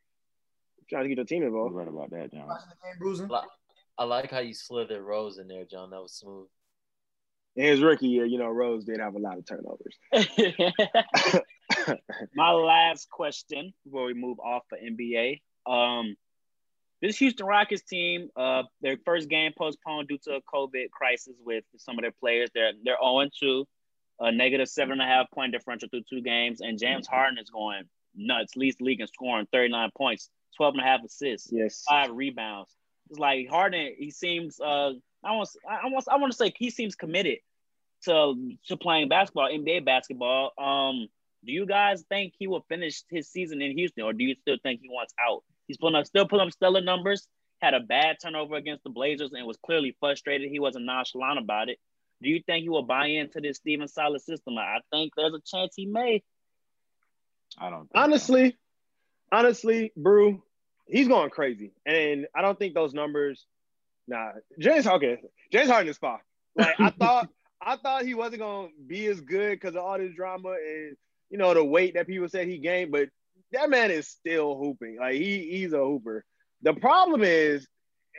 trying 0.90 1.04
to 1.04 1.08
get 1.08 1.16
your 1.16 1.24
team 1.24 1.38
You're 1.42 1.48
involved. 1.48 1.74
right 1.74 1.88
about 1.88 2.10
that, 2.10 2.32
John. 2.32 2.46
Watching 2.48 2.68
the 2.68 2.74
game 2.88 2.98
bruising. 2.98 3.30
I 3.98 4.04
like 4.04 4.30
how 4.30 4.40
you 4.40 4.52
slithered 4.54 5.02
Rose 5.02 5.38
in 5.38 5.48
there, 5.48 5.64
John. 5.64 5.90
That 5.90 6.02
was 6.02 6.12
smooth. 6.12 6.48
In 7.56 7.64
his 7.64 7.80
rookie 7.80 8.08
year, 8.08 8.24
you 8.26 8.38
know, 8.38 8.48
Rose 8.48 8.84
did 8.84 8.98
have 9.00 9.14
a 9.14 9.18
lot 9.18 9.38
of 9.38 9.46
turnovers. 9.46 9.96
My 12.34 12.52
last 12.52 13.10
question 13.10 13.72
before 13.84 14.06
we 14.06 14.14
move 14.14 14.38
off 14.40 14.62
the 14.70 14.76
NBA. 14.76 15.40
Um, 15.66 16.16
this 17.00 17.18
Houston 17.18 17.46
Rockets 17.46 17.82
team, 17.82 18.28
uh, 18.36 18.62
their 18.80 18.96
first 19.04 19.28
game 19.28 19.52
postponed 19.56 20.08
due 20.08 20.18
to 20.24 20.36
a 20.36 20.40
COVID 20.42 20.90
crisis 20.90 21.34
with 21.44 21.64
some 21.76 21.98
of 21.98 22.02
their 22.02 22.12
players. 22.12 22.48
They're 22.54 22.72
they're 22.84 22.96
0 23.02 23.28
2, 23.40 23.66
a 24.20 24.32
negative 24.32 24.68
seven 24.68 24.92
and 24.92 25.02
a 25.02 25.06
half 25.06 25.30
point 25.32 25.52
differential 25.52 25.88
through 25.88 26.04
two 26.08 26.20
games, 26.22 26.60
and 26.60 26.78
James 26.78 27.06
Harden 27.08 27.38
is 27.38 27.50
going 27.50 27.84
nuts, 28.14 28.56
leads 28.56 28.76
the 28.76 28.84
league 28.84 29.00
in 29.00 29.06
scoring 29.08 29.46
39 29.52 29.90
points, 29.96 30.30
12 30.56 30.74
and 30.74 30.82
a 30.82 30.84
half 30.86 31.02
assists, 31.04 31.48
Yes. 31.50 31.84
five 31.88 32.10
rebounds. 32.12 32.70
It's 33.10 33.18
like 33.18 33.48
Harden, 33.48 33.94
he 33.98 34.10
seems 34.10 34.60
uh 34.60 34.92
I 35.24 35.32
want 35.32 35.48
I 35.68 35.86
want 35.88 36.04
I 36.08 36.16
want 36.18 36.32
to 36.32 36.36
say 36.36 36.52
he 36.56 36.70
seems 36.70 36.94
committed 36.94 37.38
to 38.04 38.34
to 38.68 38.76
playing 38.76 39.08
basketball, 39.08 39.48
NBA 39.48 39.84
basketball. 39.84 40.52
Um, 40.58 41.08
do 41.44 41.52
you 41.52 41.66
guys 41.66 42.04
think 42.08 42.34
he 42.38 42.46
will 42.46 42.64
finish 42.68 43.02
his 43.08 43.28
season 43.28 43.60
in 43.60 43.76
Houston, 43.76 44.04
or 44.04 44.12
do 44.12 44.24
you 44.24 44.34
still 44.40 44.56
think 44.62 44.80
he 44.80 44.88
wants 44.88 45.12
out? 45.20 45.42
He's 45.66 45.76
putting 45.76 45.96
up 45.96 46.06
still 46.06 46.26
putting 46.26 46.46
up 46.46 46.52
stellar 46.52 46.80
numbers. 46.80 47.26
Had 47.60 47.74
a 47.74 47.80
bad 47.80 48.16
turnover 48.20 48.56
against 48.56 48.82
the 48.82 48.90
Blazers 48.90 49.30
and 49.32 49.46
was 49.46 49.58
clearly 49.64 49.96
frustrated. 50.00 50.50
He 50.50 50.58
wasn't 50.58 50.84
nonchalant 50.84 51.38
about 51.38 51.68
it. 51.68 51.78
Do 52.20 52.28
you 52.28 52.42
think 52.44 52.62
he 52.62 52.68
will 52.68 52.82
buy 52.82 53.06
into 53.06 53.40
this 53.40 53.56
Stephen 53.56 53.88
Silas 53.88 54.24
system? 54.24 54.58
I 54.58 54.78
think 54.90 55.12
there's 55.16 55.34
a 55.34 55.40
chance 55.40 55.74
he 55.76 55.86
may. 55.86 56.22
I 57.58 57.70
don't. 57.70 57.80
think 57.82 57.90
so. 57.94 58.00
Honestly, 58.00 58.56
honestly, 59.30 59.92
Brew, 59.96 60.42
he's 60.86 61.08
going 61.08 61.30
crazy, 61.30 61.72
and 61.86 62.26
I 62.34 62.42
don't 62.42 62.58
think 62.58 62.74
those 62.74 62.94
numbers. 62.94 63.46
Nah, 64.08 64.32
James 64.58 64.86
okay, 64.86 65.18
James 65.52 65.70
Harden 65.70 65.88
is 65.88 65.98
fine. 65.98 66.18
Like 66.56 66.80
I 66.80 66.90
thought, 66.98 67.28
I 67.60 67.76
thought 67.76 68.04
he 68.04 68.14
wasn't 68.14 68.40
gonna 68.40 68.68
be 68.86 69.06
as 69.06 69.20
good 69.20 69.52
because 69.52 69.74
of 69.74 69.82
all 69.82 69.98
this 69.98 70.14
drama 70.14 70.50
and 70.50 70.96
you 71.32 71.38
know 71.38 71.54
the 71.54 71.64
weight 71.64 71.94
that 71.94 72.06
people 72.06 72.28
said 72.28 72.46
he 72.46 72.58
gained, 72.58 72.92
but 72.92 73.08
that 73.52 73.70
man 73.70 73.90
is 73.90 74.06
still 74.06 74.56
hooping. 74.56 74.98
Like 75.00 75.14
he 75.14 75.48
he's 75.50 75.72
a 75.72 75.78
hooper. 75.78 76.24
The 76.60 76.74
problem 76.74 77.22
is, 77.24 77.66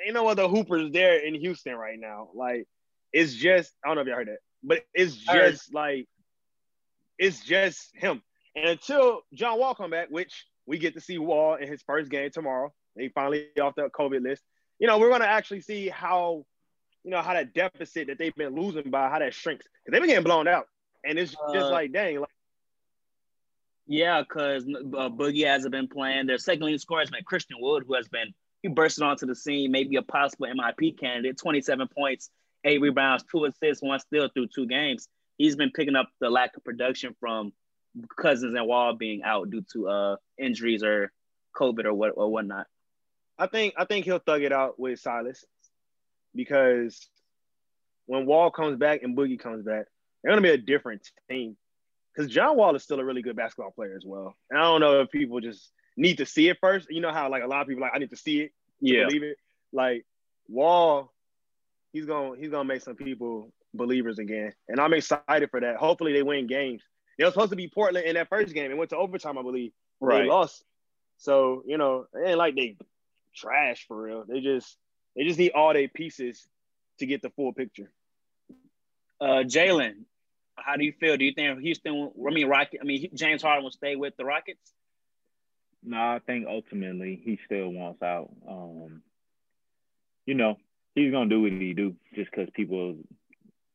ain't 0.04 0.16
no 0.16 0.28
other 0.28 0.48
hoopers 0.48 0.92
there 0.92 1.20
in 1.20 1.36
Houston 1.36 1.76
right 1.76 2.00
now. 2.00 2.30
Like 2.34 2.66
it's 3.14 3.36
just 3.36 3.72
I 3.86 3.88
don't 3.88 3.96
know 3.96 4.02
if 4.02 4.08
y'all 4.08 4.18
heard 4.18 4.28
that, 4.28 4.40
but 4.64 4.82
it's 4.96 5.16
just 5.16 5.74
like 5.74 6.08
it's 7.20 7.40
just 7.46 7.92
him. 7.94 8.22
And 8.56 8.68
until 8.68 9.22
John 9.34 9.60
Wall 9.60 9.76
come 9.76 9.92
back, 9.92 10.08
which 10.10 10.46
we 10.66 10.80
get 10.80 10.96
to 10.96 11.02
see 11.02 11.20
Wall 11.20 11.56
in 11.56 11.68
his 11.68 11.84
first 11.84 12.10
game 12.10 12.32
tomorrow, 12.32 12.74
he 12.98 13.10
finally 13.10 13.48
off 13.62 13.76
the 13.76 13.90
COVID 13.90 14.24
list. 14.24 14.42
You 14.80 14.88
know, 14.88 14.98
we're 14.98 15.12
gonna 15.12 15.26
actually 15.26 15.62
see 15.62 15.88
how, 15.88 16.46
you 17.04 17.12
know, 17.12 17.22
how 17.22 17.34
that 17.34 17.54
deficit 17.54 18.08
that 18.08 18.18
they've 18.18 18.36
been 18.36 18.56
losing 18.56 18.90
by 18.90 19.10
how 19.10 19.20
that 19.20 19.36
shrinks 19.36 19.66
because 19.66 19.92
they've 19.92 20.02
been 20.02 20.10
getting 20.10 20.24
blown 20.24 20.48
out, 20.48 20.66
and 21.06 21.20
it's 21.20 21.32
just 21.54 21.68
Uh, 21.68 21.72
like 21.72 21.92
dang, 21.92 22.20
like 22.20 22.30
Yeah, 23.86 24.22
because 24.22 24.64
uh, 24.64 25.10
Boogie 25.10 25.46
hasn't 25.46 25.72
been 25.72 25.88
playing. 25.88 26.26
Their 26.26 26.38
second 26.38 26.64
leading 26.64 26.80
scorer 26.80 27.02
has 27.02 27.10
been 27.10 27.24
Christian 27.24 27.58
Wood, 27.60 27.84
who 27.86 27.96
has 27.96 28.08
been 28.08 28.34
he 28.62 28.70
bursted 28.70 29.04
onto 29.04 29.26
the 29.26 29.36
scene, 29.36 29.72
maybe 29.72 29.98
a 29.98 30.02
possible 30.02 30.48
MIP 30.48 30.98
candidate. 30.98 31.38
Twenty 31.38 31.62
seven 31.62 31.88
points, 31.88 32.30
eight 32.64 32.80
rebounds, 32.80 33.26
two 33.30 33.46
assists, 33.46 33.84
one 33.84 34.00
steal 34.00 34.30
through 34.34 34.48
two 34.48 34.68
games. 34.68 35.10
He's 35.38 35.56
been 35.56 35.72
picking 35.72 35.96
up 35.96 36.08
the 36.22 36.30
lack 36.30 36.56
of 36.56 36.64
production 36.64 37.16
from 37.20 37.52
Cousins 38.18 38.56
and 38.56 38.68
Wall 38.68 38.96
being 38.96 39.22
out 39.24 39.50
due 39.50 39.66
to 39.74 39.90
uh 39.90 40.16
injuries 40.38 40.84
or 40.84 41.12
COVID 41.56 41.86
or 41.86 41.94
what 41.94 42.14
or 42.16 42.32
whatnot. 42.32 42.68
I 43.38 43.48
think 43.48 43.74
I 43.78 43.84
think 43.86 44.06
he'll 44.06 44.20
thug 44.20 44.44
it 44.44 44.54
out 44.54 44.80
with 44.80 45.00
Silas 45.00 45.44
because 46.34 47.10
when 48.06 48.26
Wall 48.26 48.50
comes 48.50 48.78
back 48.78 49.04
and 49.04 49.18
Boogie 49.18 49.40
comes 49.40 49.64
back, 49.64 49.88
they're 50.24 50.32
gonna 50.32 50.42
be 50.42 50.50
a 50.52 50.58
different 50.58 51.08
team. 51.30 51.58
Because 52.14 52.32
John 52.32 52.58
Wall 52.58 52.76
is 52.76 52.84
still 52.84 53.00
a 53.00 53.06
really 53.06 53.22
good 53.22 53.36
basketball 53.36 53.72
player 53.72 53.96
as 53.96 54.04
well. 54.06 54.36
And 54.50 54.60
I 54.60 54.64
don't 54.64 54.82
know 54.82 55.02
if 55.02 55.10
people 55.10 55.40
just 55.40 55.72
need 55.98 56.18
to 56.18 56.26
see 56.26 56.50
it 56.50 56.58
first. 56.62 56.88
You 56.90 57.02
know 57.02 57.12
how 57.12 57.30
like 57.30 57.44
a 57.44 57.48
lot 57.48 57.62
of 57.62 57.68
people 57.68 57.82
like 57.82 57.92
I 57.96 58.00
need 58.00 58.12
to 58.12 58.18
see 58.18 58.42
it 58.42 58.52
to 58.82 58.94
Yeah, 58.94 59.06
believe 59.06 59.24
it. 59.24 59.38
Like 59.72 60.06
Wall, 60.48 61.12
he's 61.92 62.06
gonna 62.06 62.38
he's 62.38 62.50
gonna 62.50 62.66
make 62.66 62.82
some 62.82 62.96
people 62.96 63.52
believers 63.74 64.20
again, 64.20 64.54
and 64.68 64.80
I'm 64.80 64.94
excited 64.94 65.50
for 65.50 65.60
that. 65.62 65.78
Hopefully, 65.78 66.14
they 66.14 66.24
win 66.24 66.48
games. 66.48 66.84
They 67.18 67.26
were 67.26 67.32
supposed 67.32 67.52
to 67.52 67.56
be 67.56 67.68
Portland 67.68 68.06
in 68.06 68.16
that 68.16 68.30
first 68.30 68.54
game. 68.54 68.72
It 68.72 68.78
went 68.78 68.90
to 68.90 68.98
overtime, 68.98 69.38
I 69.38 69.44
believe. 69.44 69.72
They 70.02 70.08
right. 70.08 70.28
lost. 70.28 70.64
So 71.18 71.64
you 71.66 71.78
know, 71.78 72.06
it 72.14 72.30
ain't 72.30 72.38
like 72.38 72.56
they 72.56 72.78
trash 73.36 73.86
for 73.88 74.02
real. 74.02 74.26
They 74.28 74.42
just 74.42 74.78
they 75.16 75.24
just 75.24 75.40
need 75.40 75.52
all 75.52 75.74
their 75.74 75.88
pieces 75.88 76.48
to 77.00 77.06
get 77.06 77.22
the 77.22 77.30
full 77.32 77.54
picture. 77.54 77.92
Uh, 79.22 79.44
Jalen, 79.46 80.04
how 80.58 80.76
do 80.76 80.86
you 80.86 80.94
feel? 81.00 81.18
Do 81.18 81.26
you 81.26 81.34
think 81.34 81.60
Houston? 81.60 82.12
I 82.28 82.32
mean, 82.32 82.48
Rocket. 82.48 82.80
I 82.82 82.86
mean, 82.86 83.10
James 83.14 83.42
Harden 83.42 83.64
will 83.64 83.72
stay 83.72 83.96
with 83.96 84.16
the 84.18 84.26
Rockets. 84.26 84.74
No, 85.84 85.98
I 85.98 86.20
think 86.26 86.46
ultimately 86.48 87.22
he 87.24 87.40
still 87.46 87.70
wants 87.70 88.02
out. 88.02 88.30
Um, 88.48 89.02
you 90.26 90.34
know, 90.34 90.58
he's 90.96 91.12
gonna 91.12 91.30
do 91.30 91.42
what 91.42 91.52
he 91.52 91.74
do 91.74 91.96
just 92.16 92.32
because 92.32 92.50
people 92.54 92.98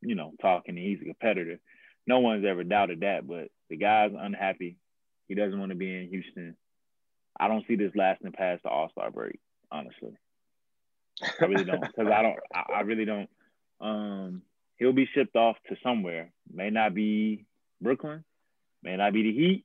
you 0.00 0.14
know, 0.14 0.32
talking. 0.40 0.76
He's 0.76 1.00
a 1.00 1.04
competitor. 1.04 1.58
No 2.06 2.20
one's 2.20 2.44
ever 2.44 2.64
doubted 2.64 3.00
that. 3.00 3.26
But 3.26 3.48
the 3.68 3.76
guy's 3.76 4.12
unhappy. 4.16 4.76
He 5.26 5.34
doesn't 5.34 5.58
want 5.58 5.70
to 5.70 5.76
be 5.76 5.94
in 5.94 6.08
Houston. 6.08 6.56
I 7.38 7.48
don't 7.48 7.66
see 7.66 7.76
this 7.76 7.92
lasting 7.94 8.32
past 8.32 8.62
the 8.62 8.70
All 8.70 8.90
Star 8.90 9.10
break. 9.10 9.38
Honestly, 9.70 10.16
I 11.40 11.44
really 11.44 11.64
don't 11.64 11.80
because 11.80 12.10
I 12.10 12.22
don't. 12.22 12.38
I, 12.54 12.72
I 12.76 12.80
really 12.80 13.04
don't. 13.04 13.28
Um, 13.80 14.42
he'll 14.78 14.92
be 14.92 15.06
shipped 15.14 15.36
off 15.36 15.56
to 15.68 15.76
somewhere. 15.82 16.32
May 16.52 16.70
not 16.70 16.94
be 16.94 17.46
Brooklyn, 17.80 18.24
may 18.82 18.96
not 18.96 19.12
be 19.12 19.22
the 19.22 19.32
Heat, 19.32 19.64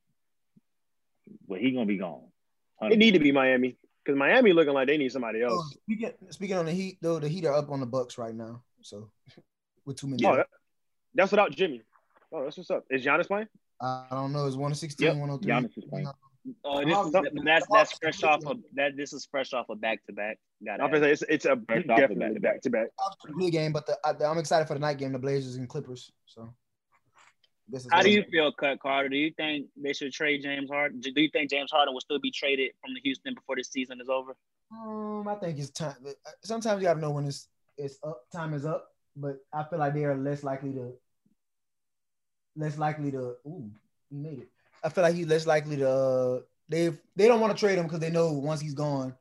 but 1.47 1.59
he 1.59 1.71
gonna 1.71 1.85
be 1.85 1.97
gone. 1.97 2.23
It 2.81 2.97
need 2.97 3.11
to 3.13 3.19
be 3.19 3.31
Miami 3.31 3.77
because 4.03 4.17
Miami 4.17 4.51
looking 4.51 4.73
like 4.73 4.87
they 4.87 4.97
need 4.97 5.11
somebody 5.11 5.41
Oh, 5.43 5.47
else. 5.49 5.77
speaking, 5.83 6.11
speaking 6.31 6.57
on 6.57 6.65
the 6.65 6.73
Heat, 6.73 6.97
though, 7.01 7.19
the 7.19 7.29
Heat 7.29 7.45
are 7.45 7.53
up 7.53 7.69
on 7.71 7.79
the 7.79 7.85
Bucks 7.85 8.17
right 8.17 8.33
now. 8.35 8.61
So 8.81 9.09
with 9.85 9.97
two 9.97 10.07
minutes, 10.07 10.23
Oh, 10.25 10.35
that- 10.35 10.47
that's 11.15 11.31
without 11.31 11.51
Jimmy. 11.51 11.81
Oh, 12.31 12.43
that's 12.43 12.57
what's 12.57 12.71
up. 12.71 12.83
Is 12.89 13.05
Giannis 13.05 13.27
playing? 13.27 13.47
I 13.79 14.07
don't 14.11 14.33
know. 14.33 14.47
It's 14.47 14.55
one 14.55 14.73
sixteen, 14.73 15.07
Yep, 15.07 15.17
one 15.17 15.29
hundred 15.29 15.43
three. 15.43 15.51
Giannis 15.51 15.77
is 15.77 15.85
playing. 15.89 16.07
Oh, 16.65 16.83
this 16.83 16.97
is, 16.97 17.11
that's 17.45 17.65
that's 17.71 17.97
fresh 17.99 18.23
off 18.23 18.45
of 18.45 18.57
that. 18.75 18.97
This 18.97 19.13
is 19.13 19.25
fresh 19.29 19.53
off 19.53 19.69
of 19.69 19.79
back 19.79 20.05
to 20.07 20.13
back. 20.13 20.37
Got 20.65 20.81
I'm 20.81 20.91
gonna 20.91 21.03
say 21.03 21.11
it's 21.11 21.23
it's 21.29 21.45
a 21.45 21.55
First 21.67 21.87
definitely 21.87 22.39
back 22.39 22.41
back 22.41 22.61
to 22.63 22.69
back. 22.69 22.87
Good 23.37 23.51
game, 23.51 23.71
but 23.71 23.85
the, 23.85 23.97
I, 24.03 24.11
I'm 24.29 24.37
excited 24.37 24.67
for 24.67 24.73
the 24.73 24.81
night 24.81 24.97
game, 24.97 25.13
the 25.13 25.19
Blazers 25.19 25.55
and 25.55 25.69
Clippers. 25.69 26.11
So 26.25 26.53
this 27.69 27.85
is 27.85 27.91
How 27.91 28.01
do 28.01 28.09
you 28.09 28.23
feel, 28.29 28.51
Cut 28.51 28.79
Carter? 28.81 29.07
Do 29.07 29.15
you 29.15 29.31
think 29.37 29.67
they 29.81 29.93
should 29.93 30.11
trade 30.11 30.41
James 30.43 30.69
Harden? 30.69 30.99
Do 30.99 31.11
you 31.15 31.29
think 31.31 31.49
James 31.49 31.71
Harden 31.71 31.93
will 31.93 32.01
still 32.01 32.19
be 32.19 32.31
traded 32.31 32.71
from 32.81 32.93
the 32.93 32.99
Houston 33.01 33.33
before 33.33 33.55
the 33.55 33.63
season 33.63 34.01
is 34.01 34.09
over? 34.09 34.35
Um, 34.71 35.25
I 35.27 35.35
think 35.35 35.57
it's 35.59 35.69
time. 35.69 35.95
Sometimes 36.43 36.81
you 36.81 36.87
gotta 36.87 36.99
know 36.99 37.11
when 37.11 37.25
it's 37.25 37.47
it's 37.77 37.97
up. 38.03 38.21
Time 38.33 38.53
is 38.53 38.65
up, 38.65 38.89
but 39.15 39.37
I 39.53 39.63
feel 39.63 39.79
like 39.79 39.93
they 39.93 40.03
are 40.03 40.17
less 40.17 40.43
likely 40.43 40.73
to 40.73 40.93
less 42.57 42.77
likely 42.77 43.11
to. 43.11 43.35
Ooh, 43.47 43.71
he 44.09 44.17
made 44.17 44.39
it. 44.39 44.49
I 44.83 44.89
feel 44.89 45.03
like 45.03 45.15
he's 45.15 45.27
less 45.27 45.45
likely 45.47 45.77
to. 45.77 45.89
Uh, 45.89 46.39
they 46.69 46.91
they 47.15 47.27
don't 47.27 47.39
want 47.41 47.55
to 47.55 47.59
trade 47.59 47.77
him 47.77 47.85
because 47.85 47.99
they 47.99 48.09
know 48.09 48.31
once 48.33 48.61
he's 48.61 48.73
gone, 48.73 49.13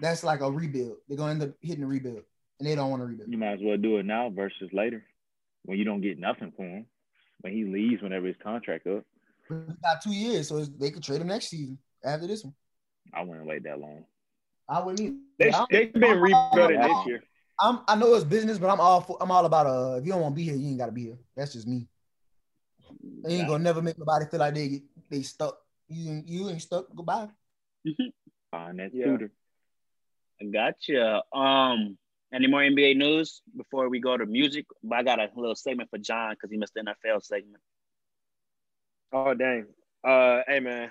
that's 0.00 0.24
like 0.24 0.40
a 0.40 0.50
rebuild. 0.50 0.98
They're 1.08 1.16
gonna 1.16 1.32
end 1.32 1.42
up 1.42 1.50
hitting 1.60 1.84
a 1.84 1.86
rebuild, 1.86 2.22
and 2.58 2.68
they 2.68 2.74
don't 2.74 2.90
want 2.90 3.02
to 3.02 3.06
rebuild. 3.06 3.30
You 3.30 3.38
might 3.38 3.54
as 3.54 3.60
well 3.62 3.76
do 3.76 3.98
it 3.98 4.06
now 4.06 4.30
versus 4.30 4.70
later, 4.72 5.04
when 5.64 5.78
you 5.78 5.84
don't 5.84 6.00
get 6.00 6.18
nothing 6.18 6.52
for 6.56 6.64
him. 6.64 6.86
When 7.42 7.52
he 7.52 7.64
leaves, 7.64 8.02
whenever 8.02 8.26
his 8.26 8.36
contract 8.42 8.86
up, 8.86 9.04
But 9.48 9.64
he 9.68 9.74
got 9.82 10.00
two 10.02 10.12
years, 10.12 10.48
so 10.48 10.64
they 10.64 10.90
could 10.90 11.02
trade 11.02 11.20
him 11.20 11.26
next 11.26 11.48
season 11.48 11.78
after 12.02 12.26
this 12.26 12.42
one. 12.42 12.54
I 13.12 13.22
wouldn't 13.22 13.46
wait 13.46 13.62
that 13.64 13.78
long. 13.78 14.04
I 14.68 14.80
wouldn't. 14.80 15.00
either. 15.00 15.16
They 15.38 15.50
I'm- 15.50 15.66
they've 15.70 15.92
been 15.92 16.18
rebuilding 16.18 16.80
this 16.80 17.06
year. 17.06 17.22
I'm 17.60 17.80
I 17.88 17.94
know 17.94 18.14
it's 18.14 18.24
business, 18.24 18.58
but 18.58 18.68
I'm 18.68 18.80
all 18.80 19.00
for, 19.02 19.16
I'm 19.20 19.30
all 19.30 19.44
about 19.46 19.66
uh 19.66 19.96
if 19.98 20.06
you 20.06 20.12
don't 20.12 20.22
want 20.22 20.34
to 20.34 20.36
be 20.36 20.44
here, 20.44 20.56
you 20.56 20.68
ain't 20.68 20.78
gotta 20.78 20.92
be 20.92 21.04
here. 21.04 21.18
That's 21.36 21.52
just 21.52 21.66
me. 21.66 21.86
They 23.24 23.34
ain't 23.36 23.48
gonna 23.48 23.62
never 23.64 23.82
make 23.82 23.98
nobody 23.98 24.26
feel 24.26 24.40
like 24.40 24.54
they 24.54 24.82
they 25.10 25.22
stuck. 25.22 25.58
You 25.88 26.10
ain't- 26.12 26.28
you 26.28 26.48
ain't 26.48 26.62
stuck. 26.62 26.86
Goodbye. 26.94 27.28
Find 28.50 28.78
that 28.78 28.92
Yeah. 28.94 29.06
tutor. 29.06 29.30
I 30.40 30.44
gotcha. 30.46 31.22
Um, 31.32 31.96
any 32.32 32.46
more 32.48 32.60
NBA 32.62 32.94
news 32.96 33.40
before 33.56 33.88
we 33.88 34.00
go 34.00 34.16
to 34.16 34.26
music? 34.26 34.66
But 34.82 34.98
I 34.98 35.02
got 35.02 35.20
a 35.20 35.30
little 35.36 35.54
segment 35.54 35.90
for 35.90 35.98
John 35.98 36.34
because 36.34 36.50
he 36.50 36.56
missed 36.56 36.74
the 36.74 36.80
NFL 36.80 37.20
segment. 37.22 37.62
Oh 39.12 39.34
dang. 39.34 39.66
Uh, 40.04 40.42
hey 40.46 40.60
man, 40.60 40.90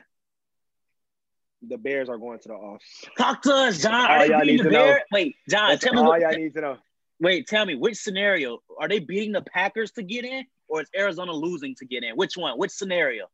the 1.61 1.77
Bears 1.77 2.09
are 2.09 2.17
going 2.17 2.39
to 2.39 2.47
the 2.47 2.53
offs. 2.53 3.05
Talk 3.17 3.41
to 3.43 3.53
us, 3.53 3.81
John. 3.81 3.93
All 3.93 4.01
Are 4.07 4.19
they 4.19 4.29
y'all 4.31 4.41
beating 4.41 4.55
need 4.57 4.65
the 4.65 4.69
to 4.69 4.75
know. 4.75 4.97
Wait, 5.11 5.35
John, 5.49 5.69
That's 5.71 5.83
tell 5.83 5.93
me. 5.93 5.99
all 5.99 6.07
What, 6.07 6.21
y'all 6.21 6.31
need 6.31 6.53
to 6.53 6.61
know. 6.61 6.77
wait, 7.19 7.47
tell 7.47 7.65
me 7.65 7.75
which 7.75 7.97
scenario 7.97 8.59
are 8.79 8.87
they 8.87 8.99
beating 8.99 9.31
the 9.33 9.41
Packers 9.41 9.91
to 9.93 10.03
get 10.03 10.25
in, 10.25 10.45
or 10.67 10.81
is 10.81 10.89
Arizona 10.95 11.31
losing 11.31 11.75
to 11.75 11.85
get 11.85 12.03
in? 12.03 12.15
Which 12.15 12.37
one? 12.37 12.57
Which 12.57 12.71
scenario? 12.71 13.29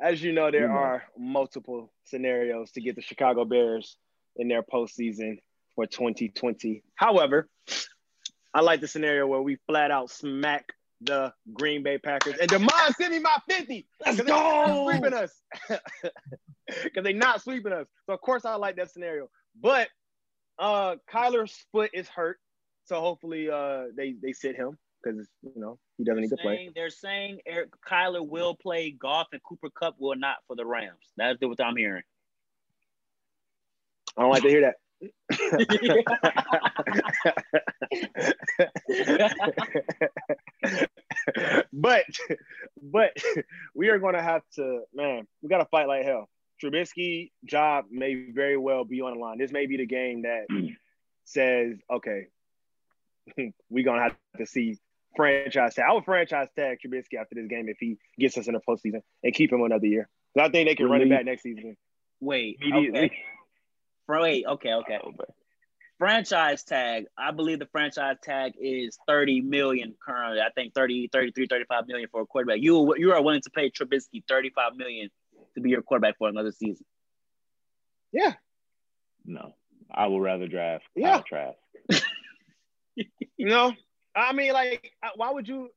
As 0.00 0.22
you 0.22 0.32
know, 0.32 0.50
there 0.50 0.68
Mhm. 0.68 0.74
are 0.74 1.04
multiple 1.16 1.92
scenarios 2.04 2.72
to 2.72 2.80
get 2.80 2.96
the 2.96 3.02
Chicago 3.02 3.44
Bears 3.44 3.96
in 4.36 4.48
their 4.48 4.62
postseason 4.62 5.40
for 5.74 5.86
2020. 5.86 6.82
However, 6.94 7.48
I 8.54 8.60
like 8.60 8.80
the 8.80 8.88
scenario 8.88 9.26
where 9.26 9.40
we 9.42 9.56
flat 9.66 9.90
out 9.90 10.10
smack 10.10 10.72
the 11.00 11.34
Green 11.52 11.82
Bay 11.82 11.98
Packers 11.98 12.38
and 12.38 12.48
Demond 12.50 12.94
send 12.94 13.12
me 13.12 13.18
my 13.18 13.36
50. 13.48 13.86
Let's 14.00 14.16
Because 14.20 14.26
they're 14.26 14.36
not 14.36 14.66
go. 14.66 14.84
sweeping 14.84 15.14
us. 15.14 15.42
Because 16.84 17.04
they're 17.04 17.12
not 17.12 17.42
sweeping 17.42 17.72
us. 17.72 17.86
So 18.06 18.14
of 18.14 18.20
course 18.20 18.44
I 18.44 18.54
like 18.54 18.76
that 18.76 18.90
scenario. 18.90 19.28
But 19.60 19.88
uh 20.58 20.96
Kyler's 21.10 21.52
foot 21.72 21.90
is 21.92 22.08
hurt. 22.08 22.38
So 22.84 23.00
hopefully 23.00 23.50
uh 23.50 23.86
they 23.96 24.12
they 24.12 24.32
sit 24.32 24.56
him 24.56 24.78
because 25.02 25.26
you 25.42 25.60
know 25.60 25.78
he 25.98 26.04
doesn't 26.04 26.22
need 26.22 26.30
to 26.30 26.36
play. 26.36 26.70
They're 26.74 26.90
saying 26.90 27.40
Eric 27.46 27.70
Kyler 27.88 28.26
will 28.26 28.54
play 28.54 28.90
Goff 28.90 29.28
and 29.32 29.42
Cooper 29.42 29.70
Kupp 29.70 29.96
will 29.98 30.16
not 30.16 30.36
for 30.46 30.56
the 30.56 30.66
Rams. 30.66 31.12
That's 31.16 31.38
what 31.40 31.60
I'm 31.60 31.76
hearing. 31.76 32.02
I 34.16 34.22
don't 34.22 34.30
like 34.30 34.42
to 34.42 34.48
hear 34.48 34.62
that. 34.62 34.74
but 41.72 42.04
but 42.80 43.10
we 43.74 43.88
are 43.88 43.98
going 43.98 44.14
to 44.14 44.22
have 44.22 44.42
to 44.54 44.82
man 44.94 45.26
we 45.42 45.48
got 45.48 45.58
to 45.58 45.64
fight 45.66 45.88
like 45.88 46.04
hell 46.04 46.28
Trubisky 46.62 47.32
job 47.44 47.86
may 47.90 48.30
very 48.30 48.56
well 48.56 48.84
be 48.84 49.00
on 49.00 49.14
the 49.14 49.18
line 49.18 49.38
this 49.38 49.50
may 49.50 49.66
be 49.66 49.76
the 49.76 49.86
game 49.86 50.22
that 50.22 50.46
says 51.24 51.74
okay 51.90 52.28
we're 53.70 53.84
going 53.84 53.98
to 53.98 54.04
have 54.04 54.16
to 54.38 54.46
see 54.46 54.78
franchise 55.16 55.74
tag 55.74 55.84
I 55.88 55.92
would 55.92 56.04
franchise 56.04 56.48
tag 56.56 56.78
Trubisky 56.84 57.20
after 57.20 57.34
this 57.34 57.46
game 57.48 57.68
if 57.68 57.76
he 57.80 57.98
gets 58.18 58.36
us 58.38 58.46
in 58.48 58.54
the 58.54 58.60
postseason 58.66 59.00
and 59.22 59.34
keep 59.34 59.52
him 59.52 59.62
another 59.62 59.86
year 59.86 60.08
'Cause 60.36 60.48
I 60.48 60.50
think 60.50 60.68
they 60.68 60.74
can 60.74 60.88
run 60.88 61.02
it 61.02 61.08
back 61.10 61.24
next 61.24 61.42
season 61.42 61.76
Wait, 62.20 62.58
Immediately. 62.60 62.98
okay. 63.06 63.22
Fr- 64.06 64.20
Wait, 64.20 64.44
okay, 64.46 64.72
okay. 64.74 64.98
Oh, 65.04 65.12
franchise 65.98 66.64
tag 66.64 67.04
i 67.16 67.30
believe 67.30 67.60
the 67.60 67.66
franchise 67.66 68.16
tag 68.24 68.52
is 68.60 68.98
30 69.06 69.40
million 69.42 69.94
currently 70.04 70.40
i 70.40 70.48
think 70.56 70.74
30 70.74 71.08
33 71.12 71.46
35 71.46 71.86
million 71.86 72.08
for 72.10 72.22
a 72.22 72.26
quarterback 72.26 72.58
you 72.60 72.92
you 72.96 73.12
are 73.12 73.22
willing 73.22 73.40
to 73.40 73.50
pay 73.50 73.70
Trubisky 73.70 74.24
35 74.28 74.74
million 74.76 75.10
to 75.54 75.60
be 75.60 75.70
your 75.70 75.82
quarterback 75.82 76.16
for 76.18 76.28
another 76.28 76.50
season 76.50 76.84
yeah 78.10 78.32
no, 79.24 79.54
I 79.88 80.08
would 80.08 80.18
rather 80.20 80.48
draft 80.48 80.84
Yeah. 80.96 81.20
Kyle 81.20 81.22
Trask. 81.22 81.58
you 82.96 83.46
know 83.46 83.72
I 84.14 84.32
mean 84.32 84.52
like 84.52 84.92
uh, 85.02 85.10
why 85.16 85.30
would 85.30 85.48
you 85.48 85.70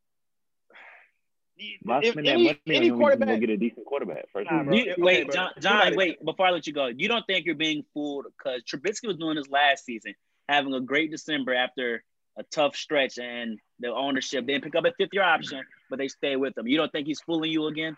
Why 1.84 2.00
if 2.04 2.12
spend 2.12 2.28
that 2.28 2.34
any, 2.34 2.44
money 2.46 2.60
any 2.68 2.76
when 2.76 2.82
we 2.82 2.90
can 2.90 2.90
go 2.90 2.98
quarterback 2.98 3.40
get 3.40 3.50
a 3.50 3.58
decent 3.58 3.86
quarterback 3.86 4.26
first? 4.32 4.52
Nah, 4.52 4.62
of 4.62 4.68
all? 4.68 4.74
bro. 4.74 4.76
You- 4.76 4.92
okay, 4.92 5.02
wait 5.02 5.26
bro. 5.28 5.34
john, 5.34 5.52
john 5.60 5.96
wait 5.96 6.24
before 6.24 6.48
i 6.48 6.52
let 6.52 6.68
you 6.68 6.74
go 6.74 6.88
you 6.88 7.08
don't 7.08 7.26
think 7.28 7.46
you're 7.46 7.56
being 7.56 7.84
fooled 7.94 8.26
because 8.38 8.64
Trubisky 8.64 9.08
was 9.08 9.18
doing 9.18 9.36
this 9.36 9.50
last 9.50 9.86
season 9.86 10.14
having 10.50 10.74
a 10.74 10.82
great 10.82 11.12
december 11.12 11.54
after 11.54 12.04
a 12.38 12.44
tough 12.44 12.76
stretch 12.76 13.18
and 13.18 13.60
the 13.80 13.88
ownership 13.88 14.46
didn't 14.46 14.64
pick 14.64 14.76
up 14.76 14.86
a 14.86 14.92
fifth 14.98 15.14
year 15.14 15.24
option 15.24 15.64
but 15.90 16.00
they 16.00 16.10
stay 16.10 16.36
with 16.36 16.58
him 16.58 16.68
you 16.68 16.78
don't 16.78 16.92
think 16.92 17.08
he's 17.08 17.22
fooling 17.22 17.52
you 17.52 17.68
again 17.68 17.96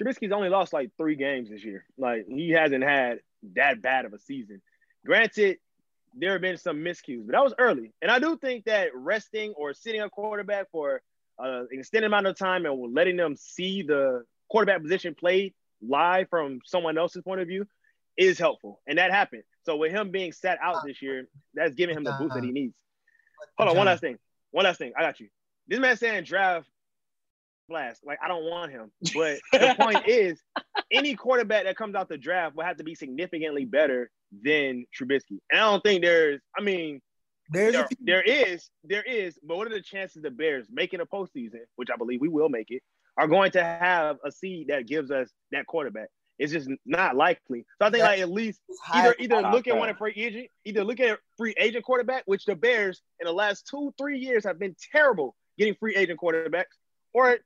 Trubisky's 0.00 0.32
only 0.32 0.48
lost 0.48 0.72
like 0.72 0.90
three 0.96 1.16
games 1.16 1.50
this 1.50 1.64
year. 1.64 1.84
Like 1.96 2.26
he 2.26 2.50
hasn't 2.50 2.82
had 2.82 3.20
that 3.54 3.80
bad 3.80 4.04
of 4.04 4.12
a 4.12 4.18
season. 4.18 4.60
Granted, 5.06 5.58
there 6.16 6.32
have 6.32 6.40
been 6.40 6.56
some 6.56 6.78
miscues, 6.78 7.26
but 7.26 7.32
that 7.32 7.42
was 7.42 7.54
early. 7.58 7.92
And 8.02 8.10
I 8.10 8.18
do 8.18 8.36
think 8.36 8.64
that 8.64 8.88
resting 8.94 9.52
or 9.56 9.74
sitting 9.74 10.00
a 10.00 10.10
quarterback 10.10 10.70
for 10.70 11.02
uh, 11.42 11.62
an 11.62 11.68
extended 11.72 12.06
amount 12.06 12.26
of 12.26 12.38
time 12.38 12.66
and 12.66 12.94
letting 12.94 13.16
them 13.16 13.36
see 13.36 13.82
the 13.82 14.24
quarterback 14.48 14.82
position 14.82 15.14
played 15.14 15.54
live 15.86 16.28
from 16.28 16.60
someone 16.64 16.96
else's 16.96 17.22
point 17.22 17.40
of 17.40 17.48
view 17.48 17.66
is 18.16 18.38
helpful. 18.38 18.80
And 18.86 18.98
that 18.98 19.10
happened. 19.10 19.42
So 19.64 19.76
with 19.76 19.92
him 19.92 20.10
being 20.10 20.32
sat 20.32 20.58
out 20.62 20.84
this 20.84 21.02
year, 21.02 21.26
that's 21.54 21.74
giving 21.74 21.96
him 21.96 22.04
the 22.04 22.16
boost 22.18 22.34
that 22.34 22.44
he 22.44 22.50
needs. 22.52 22.74
Hold 23.58 23.70
on, 23.70 23.76
one 23.76 23.86
last 23.86 24.00
thing. 24.00 24.18
One 24.50 24.64
last 24.64 24.78
thing. 24.78 24.92
I 24.96 25.02
got 25.02 25.18
you. 25.20 25.28
This 25.66 25.80
man 25.80 25.96
saying 25.96 26.24
draft 26.24 26.68
blast. 27.68 28.00
Like 28.04 28.18
I 28.24 28.28
don't 28.28 28.44
want 28.44 28.72
him. 28.72 28.90
But 29.14 29.38
the 29.52 29.74
point 29.78 30.08
is, 30.08 30.40
any 30.90 31.14
quarterback 31.14 31.64
that 31.64 31.76
comes 31.76 31.94
out 31.94 32.08
the 32.08 32.18
draft 32.18 32.56
will 32.56 32.64
have 32.64 32.78
to 32.78 32.84
be 32.84 32.94
significantly 32.94 33.64
better 33.64 34.10
than 34.42 34.86
Trubisky. 34.98 35.38
And 35.50 35.60
I 35.60 35.70
don't 35.70 35.82
think 35.82 36.02
there's. 36.02 36.40
I 36.56 36.62
mean, 36.62 37.00
There's 37.50 37.74
a 37.74 37.78
there, 37.78 37.86
few, 37.86 37.96
there 38.00 38.22
is, 38.22 38.70
there 38.84 39.02
is. 39.02 39.38
But 39.42 39.56
what 39.56 39.66
are 39.66 39.74
the 39.74 39.80
chances 39.80 40.22
the 40.22 40.30
Bears 40.30 40.66
making 40.70 41.00
a 41.00 41.06
postseason, 41.06 41.60
which 41.76 41.88
I 41.92 41.96
believe 41.96 42.20
we 42.20 42.28
will 42.28 42.48
make 42.48 42.70
it, 42.70 42.82
are 43.16 43.28
going 43.28 43.52
to 43.52 43.62
have 43.62 44.16
a 44.24 44.32
seed 44.32 44.68
that 44.68 44.86
gives 44.86 45.10
us 45.10 45.30
that 45.52 45.66
quarterback? 45.66 46.08
It's 46.38 46.52
just 46.52 46.68
not 46.84 47.14
likely. 47.14 47.64
So 47.80 47.86
I 47.86 47.90
think 47.90 48.02
like 48.02 48.18
at 48.18 48.30
least 48.30 48.60
either 48.92 49.14
either 49.20 49.40
look 49.42 49.68
at 49.68 49.76
one 49.76 49.88
of 49.88 49.98
free 49.98 50.14
agent, 50.16 50.48
either 50.64 50.82
look 50.82 50.98
at 50.98 51.18
free 51.36 51.54
agent 51.58 51.84
quarterback, 51.84 52.24
which 52.26 52.44
the 52.44 52.56
Bears 52.56 53.00
in 53.20 53.26
the 53.26 53.32
last 53.32 53.68
two 53.70 53.94
three 53.96 54.18
years 54.18 54.44
have 54.44 54.58
been 54.58 54.74
terrible 54.90 55.36
getting 55.58 55.76
free 55.76 55.94
agent 55.94 56.18
quarterbacks, 56.18 56.74
or 57.12 57.38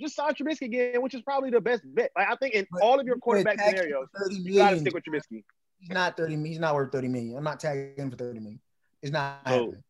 just 0.00 0.16
sign 0.16 0.32
Trubisky 0.34 0.62
again, 0.62 1.02
which 1.02 1.14
is 1.14 1.22
probably 1.22 1.50
the 1.50 1.60
best 1.60 1.82
bet. 1.94 2.10
Like, 2.16 2.28
I 2.30 2.34
think 2.36 2.54
in 2.54 2.66
But 2.70 2.82
all 2.82 2.98
of 2.98 3.06
your 3.06 3.16
quarterback 3.18 3.58
tag 3.58 3.66
him 3.66 3.72
for 3.76 3.82
scenarios, 3.82 4.06
30 4.22 4.34
you 4.36 4.54
got 4.56 4.70
to 4.70 4.76
million. 4.76 4.78
stick 4.80 4.94
with 4.94 5.04
Trubisky. 5.04 5.44
He's 5.78 5.90
not 5.90 6.16
thirty. 6.16 6.36
He's 6.36 6.58
not 6.58 6.74
worth 6.74 6.92
thirty 6.92 7.08
million. 7.08 7.36
I'm 7.36 7.44
not 7.44 7.58
tagging 7.60 7.94
him 7.96 8.10
for 8.10 8.16
thirty 8.16 8.38
million. 8.40 8.60
It's 9.02 9.12
not 9.12 9.40
So- 9.46 9.52
happening. 9.52 9.84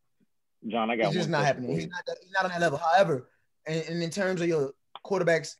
John, 0.68 0.90
I 0.90 0.96
got 0.96 1.06
It's 1.06 1.14
just 1.14 1.26
one 1.28 1.32
not 1.32 1.44
happening. 1.46 1.72
He's 1.74 1.88
not, 1.88 2.02
he's 2.22 2.30
not 2.32 2.44
on 2.44 2.50
that 2.50 2.60
level. 2.60 2.78
However, 2.78 3.30
and, 3.66 3.82
and 3.88 4.02
in 4.02 4.10
terms 4.10 4.42
of 4.42 4.46
your 4.46 4.72
quarterbacks, 5.04 5.54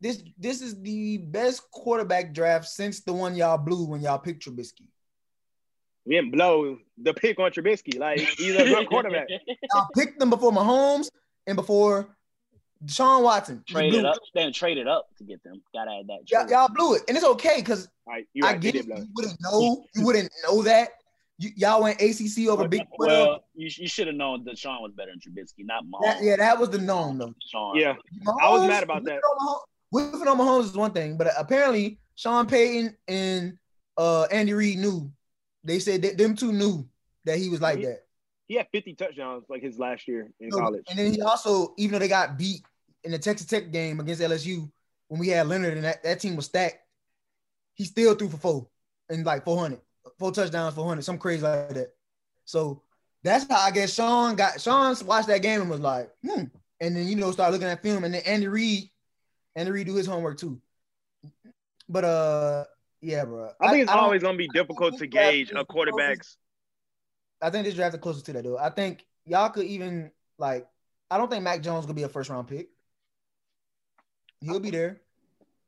this 0.00 0.22
this 0.38 0.62
is 0.62 0.80
the 0.82 1.18
best 1.18 1.68
quarterback 1.72 2.32
draft 2.32 2.66
since 2.68 3.00
the 3.00 3.12
one 3.12 3.34
y'all 3.34 3.58
blew 3.58 3.84
when 3.86 4.00
y'all 4.02 4.18
picked 4.18 4.46
Trubisky. 4.46 4.86
We 6.04 6.14
didn't 6.14 6.30
blow 6.30 6.78
the 6.96 7.12
pick 7.12 7.40
on 7.40 7.50
Trubisky. 7.50 7.98
Like 7.98 8.20
he's 8.20 8.54
a 8.54 8.64
good 8.64 8.88
quarterback. 8.88 9.26
Y'all 9.74 9.88
picked 9.96 10.20
them 10.20 10.30
before 10.30 10.52
Mahomes 10.52 11.08
and 11.48 11.56
before 11.56 12.15
Deshaun 12.84 13.22
Watson. 13.22 13.62
You 13.66 13.74
traded 13.74 14.00
blew 14.00 14.08
up, 14.10 14.16
it. 14.16 14.22
then 14.34 14.52
traded 14.52 14.86
up 14.86 15.08
to 15.18 15.24
get 15.24 15.42
them. 15.42 15.62
Gotta 15.74 15.90
add 16.00 16.06
that. 16.08 16.30
Y'all, 16.30 16.48
y'all 16.48 16.68
blew 16.72 16.94
it, 16.94 17.02
and 17.08 17.16
it's 17.16 17.26
okay 17.26 17.56
because 17.56 17.88
Like 18.06 18.26
you 18.34 18.44
I 18.44 18.52
right, 18.52 18.60
get 18.60 18.72
did 18.74 18.88
it. 18.90 18.98
You 18.98 19.06
wouldn't 19.14 19.36
know. 19.40 19.84
You 19.94 20.04
wouldn't 20.04 20.30
know 20.44 20.62
that. 20.62 20.90
You, 21.38 21.50
y'all 21.56 21.82
went 21.82 22.00
ACC 22.00 22.48
over 22.48 22.66
Big 22.66 22.80
12. 22.96 22.98
Well, 22.98 23.44
you, 23.54 23.68
you 23.76 23.88
should 23.88 24.06
have 24.06 24.16
known 24.16 24.42
Deshaun 24.44 24.80
was 24.80 24.92
better 24.96 25.10
than 25.10 25.20
Trubisky, 25.20 25.66
not 25.66 25.84
Mahomes. 25.84 26.02
That- 26.04 26.22
yeah, 26.22 26.36
that 26.36 26.58
was 26.58 26.70
the 26.70 26.78
norm 26.78 27.18
though. 27.18 27.34
Deshaun. 27.54 27.78
Yeah, 27.78 27.94
I 28.40 28.50
was 28.50 28.66
mad 28.66 28.82
about 28.82 29.04
that. 29.04 29.20
whiffing 29.20 29.22
on 29.24 29.46
Mahomes- 29.46 30.12
Whiffing 30.12 30.28
on 30.28 30.38
Mahomes 30.38 30.64
is 30.64 30.76
one 30.76 30.92
thing, 30.92 31.16
but 31.18 31.28
apparently 31.38 31.98
Sean 32.14 32.46
Payton 32.46 32.96
and 33.08 33.58
uh, 33.98 34.22
Andy 34.32 34.52
Reid 34.54 34.78
knew. 34.78 35.10
They 35.64 35.78
said 35.78 36.02
that 36.02 36.16
them 36.16 36.34
two 36.36 36.52
knew 36.52 36.86
that 37.24 37.38
he 37.38 37.48
was 37.50 37.60
like 37.60 37.80
Yeah. 37.80 37.88
that. 37.90 38.05
He 38.48 38.54
had 38.54 38.68
50 38.72 38.94
touchdowns 38.94 39.44
like 39.48 39.62
his 39.62 39.78
last 39.78 40.06
year 40.06 40.30
in 40.40 40.48
No, 40.48 40.58
college. 40.58 40.84
And 40.88 40.98
then 40.98 41.12
he 41.12 41.20
also, 41.22 41.74
even 41.78 41.92
though 41.94 41.98
they 41.98 42.08
got 42.08 42.38
beat 42.38 42.62
in 43.04 43.12
the 43.12 43.18
Texas 43.18 43.46
Tech 43.46 43.70
game 43.72 44.00
against 44.00 44.22
LSU 44.22 44.70
when 45.08 45.20
we 45.20 45.28
had 45.28 45.46
Leonard 45.46 45.74
and 45.74 45.84
that, 45.84 46.02
that 46.02 46.20
team 46.20 46.36
was 46.36 46.46
stacked, 46.46 46.78
he 47.74 47.84
still 47.84 48.14
threw 48.14 48.28
for 48.28 48.36
four 48.36 48.68
and 49.08 49.24
like 49.24 49.44
400, 49.44 49.80
four 50.18 50.32
touchdowns, 50.32 50.74
400, 50.74 51.02
some 51.02 51.18
crazy 51.18 51.42
like 51.42 51.68
that. 51.70 51.94
So 52.44 52.82
that's 53.22 53.46
how 53.50 53.58
I 53.58 53.70
guess 53.70 53.92
Sean 53.92 54.36
got 54.36 54.60
Sean 54.60 54.94
watched 55.04 55.28
that 55.28 55.42
game 55.42 55.60
and 55.60 55.70
was 55.70 55.80
like, 55.80 56.10
hmm. 56.24 56.44
And 56.80 56.94
then 56.94 57.08
you 57.08 57.16
know, 57.16 57.30
start 57.32 57.52
looking 57.52 57.68
at 57.68 57.82
film, 57.82 58.04
and 58.04 58.12
then 58.12 58.22
Andy 58.26 58.48
Reid, 58.48 58.90
Andy 59.54 59.70
Reid 59.72 59.86
do 59.86 59.94
his 59.94 60.06
homework 60.06 60.38
too. 60.38 60.60
But 61.88 62.04
uh, 62.04 62.64
yeah, 63.00 63.24
bro. 63.24 63.50
I 63.60 63.70
think 63.70 63.82
it's 63.84 63.92
don't- 63.92 64.00
always 64.00 64.22
gonna 64.22 64.36
be 64.36 64.48
difficult 64.48 64.98
to 64.98 65.06
gauge 65.06 65.52
a 65.54 65.64
quarterback's. 65.64 66.36
I 67.46 67.50
think 67.50 67.64
this 67.64 67.76
draft 67.76 67.94
is 67.94 68.00
closer 68.00 68.24
to 68.24 68.32
that 68.32 68.42
though. 68.42 68.58
I 68.58 68.70
think 68.70 69.06
y'all 69.24 69.50
could 69.50 69.66
even 69.66 70.10
like. 70.36 70.66
I 71.08 71.16
don't 71.16 71.30
think 71.30 71.44
Mac 71.44 71.62
Jones 71.62 71.86
gonna 71.86 71.94
be 71.94 72.02
a 72.02 72.08
first 72.08 72.28
round 72.28 72.48
pick. 72.48 72.70
He'll 74.40 74.58
be 74.58 74.70
there. 74.70 75.00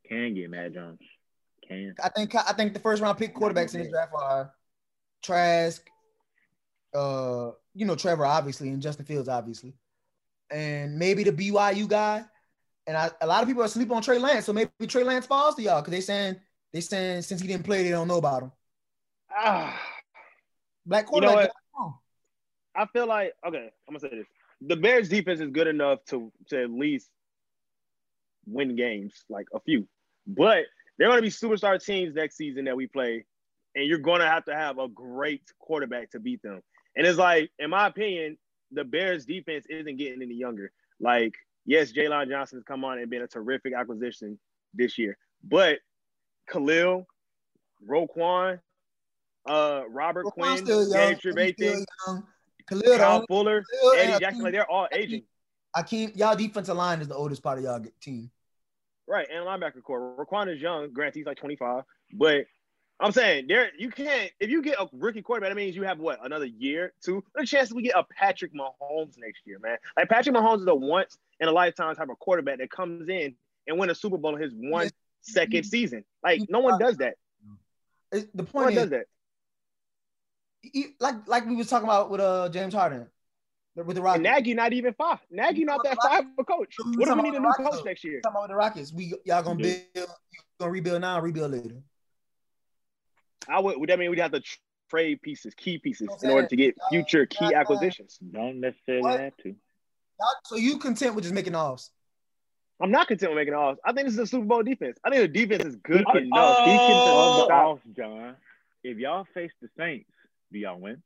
Can 0.09 0.35
get 0.35 0.51
Mac 0.51 0.73
Jones. 0.73 0.99
Can. 1.69 1.95
I 2.03 2.09
think 2.09 2.35
I 2.35 2.53
think 2.55 2.75
the 2.75 2.81
first 2.81 3.01
round 3.01 3.17
pick 3.17 3.33
quarterbacks 3.33 3.77
in 3.77 3.83
this 3.83 3.93
draft 3.93 4.13
are 4.13 4.53
Trask, 5.23 5.89
uh, 6.97 7.51
you 7.77 7.87
know 7.87 7.95
Trevor 7.95 8.27
obviously, 8.27 8.71
and 8.71 8.83
Justin 8.83 9.07
Fields 9.07 9.29
obviously, 9.29 9.73
and 10.51 10.99
maybe 10.99 11.23
the 11.23 11.33
BYU 11.33 11.89
guy. 11.89 12.25
And 12.89 12.97
I, 12.97 13.11
a 13.21 13.27
lot 13.27 13.43
of 13.43 13.49
people 13.49 13.63
are 13.63 13.69
sleeping 13.69 13.95
on 13.95 14.03
Trey 14.03 14.19
Lance, 14.19 14.47
so 14.47 14.53
maybe 14.53 14.71
Trey 14.89 15.05
Lance 15.05 15.27
falls 15.27 15.55
to 15.55 15.63
y'all 15.63 15.81
because 15.81 15.93
they 15.93 16.01
saying 16.01 16.41
they 16.73 16.81
saying 16.81 17.23
since 17.23 17.41
he 17.41 17.47
didn't 17.47 17.65
play, 17.65 17.85
they 17.85 17.91
don't 17.91 18.09
know 18.09 18.19
about 18.19 18.43
him. 18.43 18.53
Ah, 19.31 19.81
Black 20.89 21.07
You 21.13 21.21
know 21.21 21.47
quarterback. 21.79 21.95
I 22.75 22.87
feel 22.87 23.07
like 23.07 23.33
okay. 23.47 23.71
I'm 23.89 23.95
gonna 23.95 24.01
say 24.01 24.17
this: 24.17 24.27
the 24.61 24.77
Bears' 24.77 25.09
defense 25.09 25.41
is 25.41 25.51
good 25.51 25.67
enough 25.67 26.05
to 26.07 26.33
to 26.49 26.63
at 26.63 26.71
least 26.71 27.11
win 28.47 28.77
games, 28.77 29.25
like 29.29 29.47
a 29.55 29.61
few. 29.61 29.89
But 30.27 30.65
they're 30.99 31.09
gonna 31.09 31.23
be 31.23 31.31
superstar 31.31 31.83
teams 31.83 32.15
next 32.15 32.37
season 32.37 32.65
that 32.67 32.77
we 32.77 32.87
play, 32.87 33.25
and 33.75 33.87
you're 33.87 33.99
gonna 33.99 34.29
have 34.29 34.45
to 34.47 34.55
have 34.55 34.79
a 34.79 34.89
great 34.89 35.43
quarterback 35.59 36.11
to 36.11 36.21
beat 36.21 36.43
them. 36.43 36.63
And 36.97 37.07
it's 37.07 37.19
like, 37.19 37.51
in 37.59 37.71
my 37.71 37.87
opinion, 37.87 38.39
the 38.73 38.85
Bears' 38.85 39.25
defense 39.25 39.67
isn't 39.69 39.97
getting 39.97 40.23
any 40.23 40.35
younger. 40.35 40.73
Like, 41.01 41.35
yes, 41.65 41.93
Jaylon 41.93 42.29
Johnson 42.29 42.59
has 42.59 42.65
come 42.65 42.85
on 42.85 42.99
and 42.99 43.11
been 43.11 43.23
a 43.23 43.29
terrific 43.29 43.73
acquisition 43.75 44.39
this 44.75 44.99
year, 44.99 45.17
but 45.45 45.79
Khalil, 46.49 47.07
Roquan, 47.89 48.61
uh, 49.47 49.83
Robert 49.89 50.25
Quinn, 50.25 50.59
still 50.59 50.89
young. 50.89 50.93
Gabe 50.93 51.09
He's 51.09 51.55
still 51.55 51.85
Trevathan. 52.07 52.23
Khalil, 52.69 52.99
Kyle 52.99 53.27
Fuller, 53.27 53.65
Khalil 53.81 53.95
Eddie 53.97 54.19
Jackson, 54.19 54.41
Akiem- 54.41 54.43
like 54.43 54.53
they're 54.53 54.71
all 54.71 54.89
aging. 54.93 55.23
Akiem, 55.77 56.17
y'all 56.17 56.37
defensive 56.37 56.77
line 56.77 57.01
is 57.01 57.09
the 57.09 57.15
oldest 57.15 57.43
part 57.43 57.59
of 57.59 57.65
y'all 57.65 57.83
team. 58.01 58.31
Right, 59.07 59.27
and 59.33 59.47
linebacker 59.47 59.83
core. 59.83 60.15
Roquan 60.19 60.55
is 60.55 60.61
young. 60.61 60.93
Grant, 60.93 61.15
he's 61.15 61.25
like 61.25 61.39
25. 61.39 61.85
But 62.13 62.45
I'm 63.01 63.13
saying 63.13 63.47
there 63.49 63.71
you 63.79 63.91
can't 63.91 64.31
if 64.41 64.51
you 64.51 64.61
get 64.61 64.79
a 64.79 64.89
rookie 64.93 65.23
quarterback, 65.23 65.51
that 65.51 65.57
means 65.57 65.77
you 65.77 65.85
have 65.85 65.99
what 65.99 66.19
another 66.25 66.45
year, 66.47 66.93
two. 67.03 67.23
A 67.37 67.47
chance 67.47 67.73
we 67.73 67.83
get 67.83 67.95
a 67.97 68.05
Patrick 68.05 68.53
Mahomes 68.53 69.17
next 69.19 69.47
year, 69.47 69.59
man. 69.61 69.77
Like 69.97 70.09
Patrick 70.09 70.35
Mahomes 70.35 70.61
is 70.61 70.67
a 70.67 70.75
once 70.75 71.17
in 71.41 71.49
a 71.49 71.53
lifetime 71.53 71.95
type 71.95 72.09
of 72.11 72.19
quarterback 72.19 72.59
that 72.59 72.71
comes 72.71 73.09
in 73.09 73.35
and 73.67 73.79
win 73.79 73.89
a 73.89 73.95
Super 73.95 74.19
Bowl 74.19 74.35
in 74.37 74.43
his 74.43 74.53
one 74.55 74.91
second 75.23 75.65
season. 75.65 76.05
Like 76.23 76.43
no 76.51 76.59
one 76.59 76.79
does 76.79 76.97
that. 76.99 77.15
It's- 78.13 78.27
the 78.35 78.43
No 78.43 78.49
point 78.49 78.65
one 78.65 78.73
is, 78.73 78.79
does 78.79 78.91
that. 78.91 79.07
He- 80.63 80.95
like 81.01 81.27
like 81.27 81.47
we 81.47 81.57
was 81.57 81.69
talking 81.69 81.89
about 81.89 82.11
with 82.11 82.21
uh 82.21 82.49
James 82.51 82.75
Harden, 82.75 83.07
with 83.77 83.97
the 83.97 84.03
Rockets. 84.03 84.25
And 84.25 84.35
Nagy 84.35 84.55
not 84.55 84.73
even 84.73 84.93
five. 84.95 85.19
Nagy 85.31 85.65
not 85.65 85.81
that 85.85 85.97
five 86.03 86.21
of 86.25 86.27
a 86.39 86.45
coach. 86.45 86.75
We 86.85 86.97
What 86.97 87.09
if 87.09 87.17
we 87.17 87.23
need 87.23 87.35
a 87.35 87.41
new 87.41 87.47
Rockets, 87.47 87.77
coach 87.77 87.85
next 87.85 88.05
year? 88.05 88.21
talking 88.21 88.35
about 88.35 88.43
with 88.43 88.51
the 88.51 88.57
Rockets. 88.57 88.93
We 88.93 89.15
y'all 89.25 89.43
gonna 89.43 89.57
build, 89.57 89.83
you 89.95 90.07
gonna 90.59 90.71
rebuild 90.73 91.01
now, 91.01 91.21
rebuild 91.21 91.53
later. 91.53 91.83
I 93.49 93.61
would. 93.61 93.79
Would 93.79 93.89
that 93.91 93.99
mean 93.99 94.11
we'd 94.11 94.19
have 94.19 94.33
to 94.33 94.43
trade 94.91 95.23
pieces, 95.23 95.55
key 95.55 95.79
pieces, 95.79 96.09
Okay. 96.11 96.27
in 96.29 96.33
order 96.33 96.49
to 96.49 96.57
get 96.57 96.75
future 96.91 97.27
key 97.27 97.49
Yeah. 97.51 97.61
acquisitions? 97.61 98.19
Don't 98.19 98.61
necessarily 98.61 99.03
What? 99.03 99.21
have 99.21 99.37
to. 99.39 99.49
Y'all- 99.51 100.35
So 100.45 100.57
you 100.57 100.79
content 100.79 101.15
with 101.15 101.25
just 101.25 101.35
making 101.35 101.55
offs? 101.55 101.91
I'm 102.81 102.91
not 102.91 103.09
content 103.09 103.31
with 103.33 103.37
making 103.37 103.55
offs. 103.55 103.81
I 103.85 103.93
think 103.93 104.07
this 104.07 104.15
is 104.15 104.21
a 104.21 104.27
Super 104.27 104.47
Bowl 104.47 104.63
defense. 104.63 104.99
I 105.05 105.11
think 105.11 105.23
the 105.23 105.29
defense 105.29 105.65
is 105.65 105.77
good 105.77 106.01
enough. 106.01 106.17
He 106.17 106.31
can 106.31 106.31
On 106.31 107.39
the 107.39 107.45
stop. 107.45 107.81
John. 107.97 108.37
If 108.85 108.99
y'all 108.99 109.25
face 109.35 109.51
the 109.61 109.69
Saints, 109.77 110.09
do 110.53 110.59
y'all 110.59 110.79
win? 110.79 111.03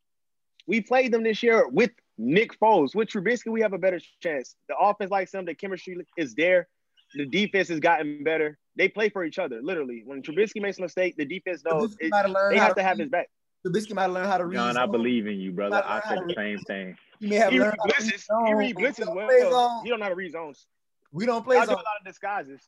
We 0.66 0.80
played 0.80 1.12
them 1.12 1.22
this 1.24 1.42
year 1.42 1.66
with 1.68 1.90
Nick 2.18 2.58
Foles. 2.60 2.94
With 2.94 3.08
Trubisky, 3.08 3.50
we 3.50 3.60
have 3.62 3.72
a 3.72 3.78
better 3.78 4.00
chance. 4.20 4.54
The 4.68 4.76
offense 4.76 5.10
likes 5.10 5.32
them. 5.32 5.44
The 5.44 5.54
chemistry 5.54 5.96
is 6.16 6.34
there. 6.34 6.68
The 7.14 7.26
defense 7.26 7.68
has 7.68 7.80
gotten 7.80 8.22
better. 8.24 8.58
They 8.76 8.88
play 8.88 9.08
for 9.10 9.24
each 9.24 9.38
other, 9.38 9.60
literally. 9.62 10.02
When 10.06 10.22
Trubisky 10.22 10.62
makes 10.62 10.78
a 10.78 10.82
mistake, 10.82 11.16
the 11.16 11.24
defense 11.26 11.62
knows 11.68 11.96
it, 12.00 12.10
might 12.10 12.22
have 12.22 12.30
learned 12.30 12.54
they 12.54 12.58
how 12.60 12.66
have 12.66 12.76
to 12.76 12.82
have 12.82 12.96
read- 12.98 13.04
his 13.04 13.10
back. 13.10 13.28
Trubisky 13.66 13.94
might 13.94 14.02
have 14.02 14.12
learned 14.12 14.26
how 14.28 14.38
to 14.38 14.46
read. 14.46 14.56
John, 14.56 14.76
I 14.76 14.86
believe 14.86 15.26
in 15.26 15.38
you, 15.38 15.52
brother. 15.52 15.82
I 15.84 16.00
said 16.08 16.18
the 16.26 16.34
same 16.34 16.56
read- 16.56 16.66
thing. 16.66 16.96
He 17.20 17.26
may 17.28 17.36
have 17.36 17.52
He 17.52 17.58
read 17.58 17.66
learned 17.66 17.76
how 17.80 17.86
to 17.86 17.92
read 18.04 18.12
blitzes. 18.12 18.12
He 18.12 18.18
zone. 18.18 18.54
read 18.56 18.76
blitzes 18.76 18.96
don't 19.06 19.14
well. 19.16 19.26
play. 19.26 19.38
You 19.84 19.90
don't 19.90 19.98
know 19.98 20.04
how 20.04 20.08
to 20.08 20.14
read 20.14 20.32
zones. 20.32 20.66
We 21.12 21.26
don't 21.26 21.44
play 21.44 21.58
I 21.58 21.64
do 21.66 21.72
a 21.72 21.74
lot 21.74 21.84
of 22.00 22.06
disguises. 22.06 22.60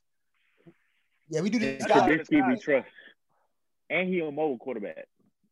Yeah, 1.30 1.40
we 1.40 1.50
do 1.50 1.56
And 1.58 1.64
this. 1.80 1.84
That's 1.86 1.92
guy. 1.92 2.08
a 2.10 2.18
Trubisky 2.18 2.48
we 2.48 2.58
trust. 2.60 2.88
And 3.90 4.08
he 4.08 4.20
a 4.20 4.24
mobile 4.30 4.58
quarterback. 4.58 5.06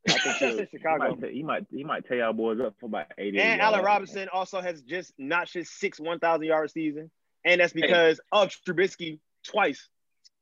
I 0.09 0.13
think 0.19 0.37
he'll- 0.37 0.59
he, 0.59 0.67
Chicago. 0.71 1.17
might, 1.17 1.31
he 1.31 1.43
might 1.43 1.67
he 1.71 1.85
might 1.85 2.07
tear 2.07 2.19
y'all 2.19 2.33
boys 2.33 2.61
up 2.61 2.75
for 2.81 2.87
about 2.87 3.07
80 3.19 3.41
And 3.41 3.61
Allen 3.61 3.85
Robinson 3.85 4.29
also 4.33 4.61
has 4.61 4.83
just 4.83 5.13
notched 5.19 5.55
his 5.55 5.71
six 5.71 6.01
1,000 6.01 6.45
yard 6.47 6.71
season. 6.71 7.11
And 7.45 7.61
that's 7.61 7.73
because 7.73 8.21
of 8.31 8.51
Trubisky 8.67 9.19
twice. 9.45 9.89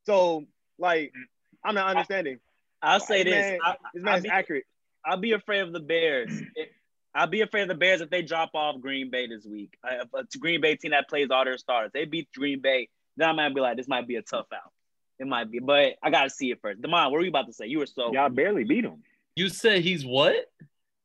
So, 0.05 0.45
like, 0.77 1.13
I'm 1.63 1.75
not 1.75 1.87
understanding. 1.87 2.39
I'll 2.81 2.99
say 2.99 3.23
This 3.23 3.33
this. 3.33 3.45
man- 3.51 3.59
I, 3.63 3.75
This 3.93 4.03
I'll 4.05 4.11
man's 4.13 4.25
accurate. 4.25 4.63
I'll 5.05 5.17
be 5.17 5.31
afraid 5.33 5.61
of 5.61 5.73
the 5.73 5.79
Bears. 5.79 6.31
It- 6.55 6.71
I'll 7.13 7.27
be 7.27 7.41
afraid 7.41 7.63
of 7.63 7.67
the 7.67 7.75
Bears 7.75 7.99
if 7.99 8.09
they 8.09 8.21
drop 8.21 8.51
off 8.53 8.79
Green 8.79 9.09
Bay 9.09 9.27
this 9.27 9.45
week. 9.45 9.77
Uh, 9.83 10.05
a 10.15 10.23
Green 10.39 10.61
Bay 10.61 10.77
team 10.77 10.91
that 10.91 11.09
plays 11.09 11.29
all 11.29 11.43
their 11.43 11.57
starters, 11.57 11.91
they 11.93 12.05
beat 12.05 12.29
Green 12.33 12.61
Bay. 12.61 12.87
Then 13.17 13.27
I 13.29 13.33
might 13.33 13.53
be 13.53 13.59
like, 13.59 13.75
this 13.75 13.87
might 13.87 14.07
be 14.07 14.15
a 14.15 14.21
tough 14.21 14.45
out. 14.53 14.71
It 15.19 15.27
might 15.27 15.51
be, 15.51 15.59
but 15.59 15.95
I 16.01 16.09
gotta 16.09 16.29
see 16.29 16.51
it 16.51 16.59
first. 16.61 16.81
Demond, 16.81 17.11
what 17.11 17.13
were 17.13 17.21
you 17.23 17.29
about 17.29 17.47
to 17.47 17.53
say? 17.53 17.67
You 17.67 17.79
were 17.79 17.85
so 17.85 18.13
Y'all 18.13 18.29
barely 18.29 18.63
beat 18.63 18.85
him. 18.85 19.03
You 19.35 19.49
said 19.49 19.81
he's 19.81 20.05
what? 20.05 20.35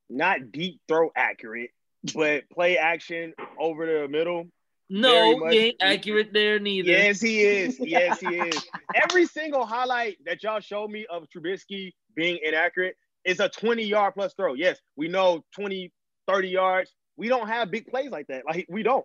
Not 0.09 0.53
deep 0.53 0.81
throw 0.89 1.11
accurate, 1.16 1.70
but 2.14 2.49
play 2.51 2.77
action 2.77 3.35
over 3.59 3.87
the 3.87 4.09
middle. 4.09 4.49
No, 4.89 5.49
he 5.49 5.59
ain't 5.59 5.77
accurate 5.81 6.33
there 6.33 6.61
neither. 6.61 6.91
Yes, 6.91 7.20
he 7.20 7.41
is. 7.43 7.79
Yes, 7.81 8.20
he 8.20 8.37
is. 8.37 8.64
Every 8.95 9.27
single 9.27 9.66
highlight 9.66 10.18
that 10.24 10.43
y'all 10.43 10.61
showed 10.61 10.91
me 10.91 11.07
of 11.11 11.24
Trubisky 11.24 11.93
being 12.14 12.39
inaccurate 12.45 12.97
is 13.24 13.41
a 13.41 13.49
20 13.49 13.83
yard 13.83 14.14
plus 14.14 14.35
throw. 14.35 14.55
Yes, 14.55 14.79
we 14.97 15.09
know 15.09 15.45
20, 15.57 15.93
30 16.29 16.49
yards. 16.49 16.93
We 17.16 17.29
don't 17.29 17.49
have 17.49 17.70
big 17.70 17.87
plays 17.87 18.11
like 18.11 18.29
that. 18.29 18.45
Like, 18.47 18.66
we 18.68 18.83
don't. 18.83 19.05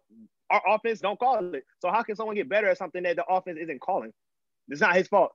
Our 0.52 0.62
offense 0.68 1.00
don't 1.00 1.18
call 1.18 1.54
it. 1.54 1.64
So, 1.80 1.90
how 1.90 2.04
can 2.04 2.16
someone 2.16 2.36
get 2.36 2.50
better 2.50 2.68
at 2.68 2.78
something 2.78 3.04
that 3.04 3.16
the 3.16 3.26
offense 3.26 3.58
isn't 3.62 3.82
calling? 3.82 4.12
It's 4.68 4.82
not 4.82 4.96
his 4.96 5.08
fault. 5.08 5.32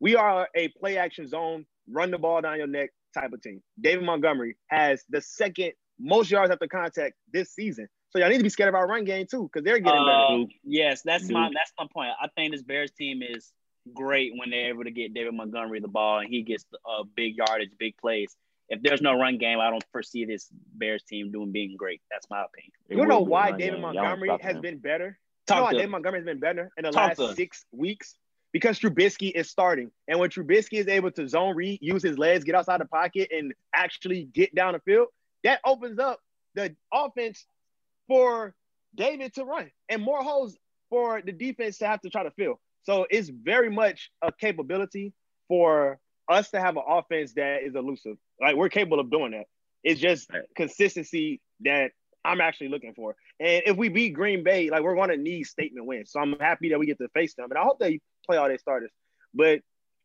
We 0.00 0.16
are 0.16 0.48
a 0.56 0.68
play 0.68 0.96
action 0.96 1.28
zone, 1.28 1.66
run 1.90 2.10
the 2.10 2.18
ball 2.18 2.40
down 2.40 2.58
your 2.58 2.66
neck 2.66 2.90
type 3.20 3.32
of 3.32 3.42
team. 3.42 3.62
David 3.80 4.04
Montgomery 4.04 4.56
has 4.68 5.04
the 5.08 5.20
second 5.20 5.72
most 5.98 6.30
yards 6.30 6.50
after 6.52 6.66
contact 6.66 7.14
this 7.32 7.50
season. 7.54 7.88
So 8.10 8.18
y'all 8.20 8.28
need 8.28 8.38
to 8.38 8.42
be 8.44 8.48
scared 8.50 8.68
of 8.68 8.74
our 8.74 8.86
run 8.86 9.04
game 9.04 9.26
too, 9.30 9.44
because 9.44 9.64
they're 9.64 9.78
getting 9.78 9.98
Uh, 9.98 10.28
better. 10.28 10.38
Duke. 10.38 10.50
Yes, 10.64 11.02
that's 11.02 11.28
my 11.28 11.50
that's 11.52 11.72
my 11.78 11.86
point. 11.92 12.10
I 12.20 12.28
think 12.36 12.52
this 12.52 12.62
Bears 12.62 12.90
team 12.92 13.20
is 13.22 13.52
great 13.94 14.32
when 14.36 14.50
they're 14.50 14.68
able 14.68 14.84
to 14.84 14.90
get 14.90 15.14
David 15.14 15.34
Montgomery 15.34 15.80
the 15.80 15.88
ball 15.88 16.18
and 16.20 16.28
he 16.28 16.42
gets 16.42 16.64
uh, 16.88 17.04
big 17.14 17.36
yardage, 17.36 17.70
big 17.78 17.96
plays. 17.98 18.34
if 18.68 18.82
there's 18.82 19.00
no 19.00 19.12
run 19.18 19.38
game, 19.38 19.60
I 19.60 19.70
don't 19.70 19.84
foresee 19.92 20.24
this 20.24 20.48
Bears 20.74 21.02
team 21.04 21.30
doing 21.30 21.52
being 21.52 21.76
great. 21.76 22.00
That's 22.10 22.28
my 22.30 22.42
opinion. 22.44 22.72
It 22.88 22.96
You 22.96 23.06
know 23.06 23.18
will 23.20 23.26
be 23.26 23.28
a 23.28 23.32
why 23.32 23.50
David 23.52 23.72
game. 23.74 23.80
Montgomery 23.82 24.30
has 24.40 24.56
him. 24.56 24.62
been 24.62 24.78
better? 24.78 25.04
You 25.48 25.54
know 25.54 25.60
Talk 25.60 25.64
why 25.66 25.70
to 25.72 25.78
David 25.78 25.90
Montgomery 25.90 26.20
has 26.20 26.26
been 26.26 26.40
better 26.40 26.70
in 26.76 26.84
the 26.84 26.90
Talk 26.90 27.08
last 27.08 27.16
to 27.18 27.34
six 27.34 27.64
weeks? 27.72 28.16
Because 28.56 28.80
Trubisky 28.80 29.32
is 29.34 29.50
starting. 29.50 29.90
And 30.08 30.18
when 30.18 30.30
Trubisky 30.30 30.78
is 30.78 30.88
able 30.88 31.10
to 31.10 31.28
zone 31.28 31.54
read, 31.54 31.78
use 31.82 32.02
his 32.02 32.16
legs, 32.16 32.42
get 32.42 32.54
outside 32.54 32.80
the 32.80 32.86
pocket, 32.86 33.28
and 33.30 33.52
actually 33.74 34.30
get 34.32 34.54
down 34.54 34.72
the 34.72 34.78
field, 34.78 35.08
that 35.44 35.60
opens 35.62 35.98
up 35.98 36.20
the 36.54 36.74
offense 36.90 37.44
for 38.08 38.54
David 38.94 39.34
to 39.34 39.44
run 39.44 39.70
and 39.90 40.00
more 40.00 40.22
holes 40.22 40.56
for 40.88 41.20
the 41.20 41.32
defense 41.32 41.76
to 41.78 41.86
have 41.86 42.00
to 42.00 42.08
try 42.08 42.22
to 42.22 42.30
fill. 42.30 42.58
So 42.84 43.06
it's 43.10 43.28
very 43.28 43.68
much 43.68 44.10
a 44.22 44.32
capability 44.32 45.12
for 45.48 45.98
us 46.26 46.50
to 46.52 46.58
have 46.58 46.78
an 46.78 46.84
offense 46.88 47.34
that 47.34 47.62
is 47.62 47.74
elusive. 47.74 48.16
Like 48.40 48.56
we're 48.56 48.70
capable 48.70 49.00
of 49.00 49.10
doing 49.10 49.32
that. 49.32 49.44
It's 49.84 50.00
just 50.00 50.30
consistency 50.56 51.42
that 51.60 51.90
I'm 52.24 52.40
actually 52.40 52.68
looking 52.68 52.94
for. 52.94 53.16
And 53.38 53.62
if 53.66 53.76
we 53.76 53.88
beat 53.88 54.10
Green 54.10 54.42
Bay, 54.42 54.70
like 54.70 54.82
we're 54.82 54.94
going 54.94 55.10
to 55.10 55.16
need 55.16 55.44
statement 55.44 55.86
wins. 55.86 56.10
So 56.10 56.20
I'm 56.20 56.38
happy 56.40 56.70
that 56.70 56.78
we 56.78 56.86
get 56.86 56.98
to 56.98 57.08
face 57.08 57.34
them, 57.34 57.50
and 57.50 57.58
I 57.58 57.62
hope 57.62 57.78
they 57.78 58.00
play 58.26 58.36
all 58.38 58.48
their 58.48 58.58
starters. 58.58 58.90
But 59.34 59.60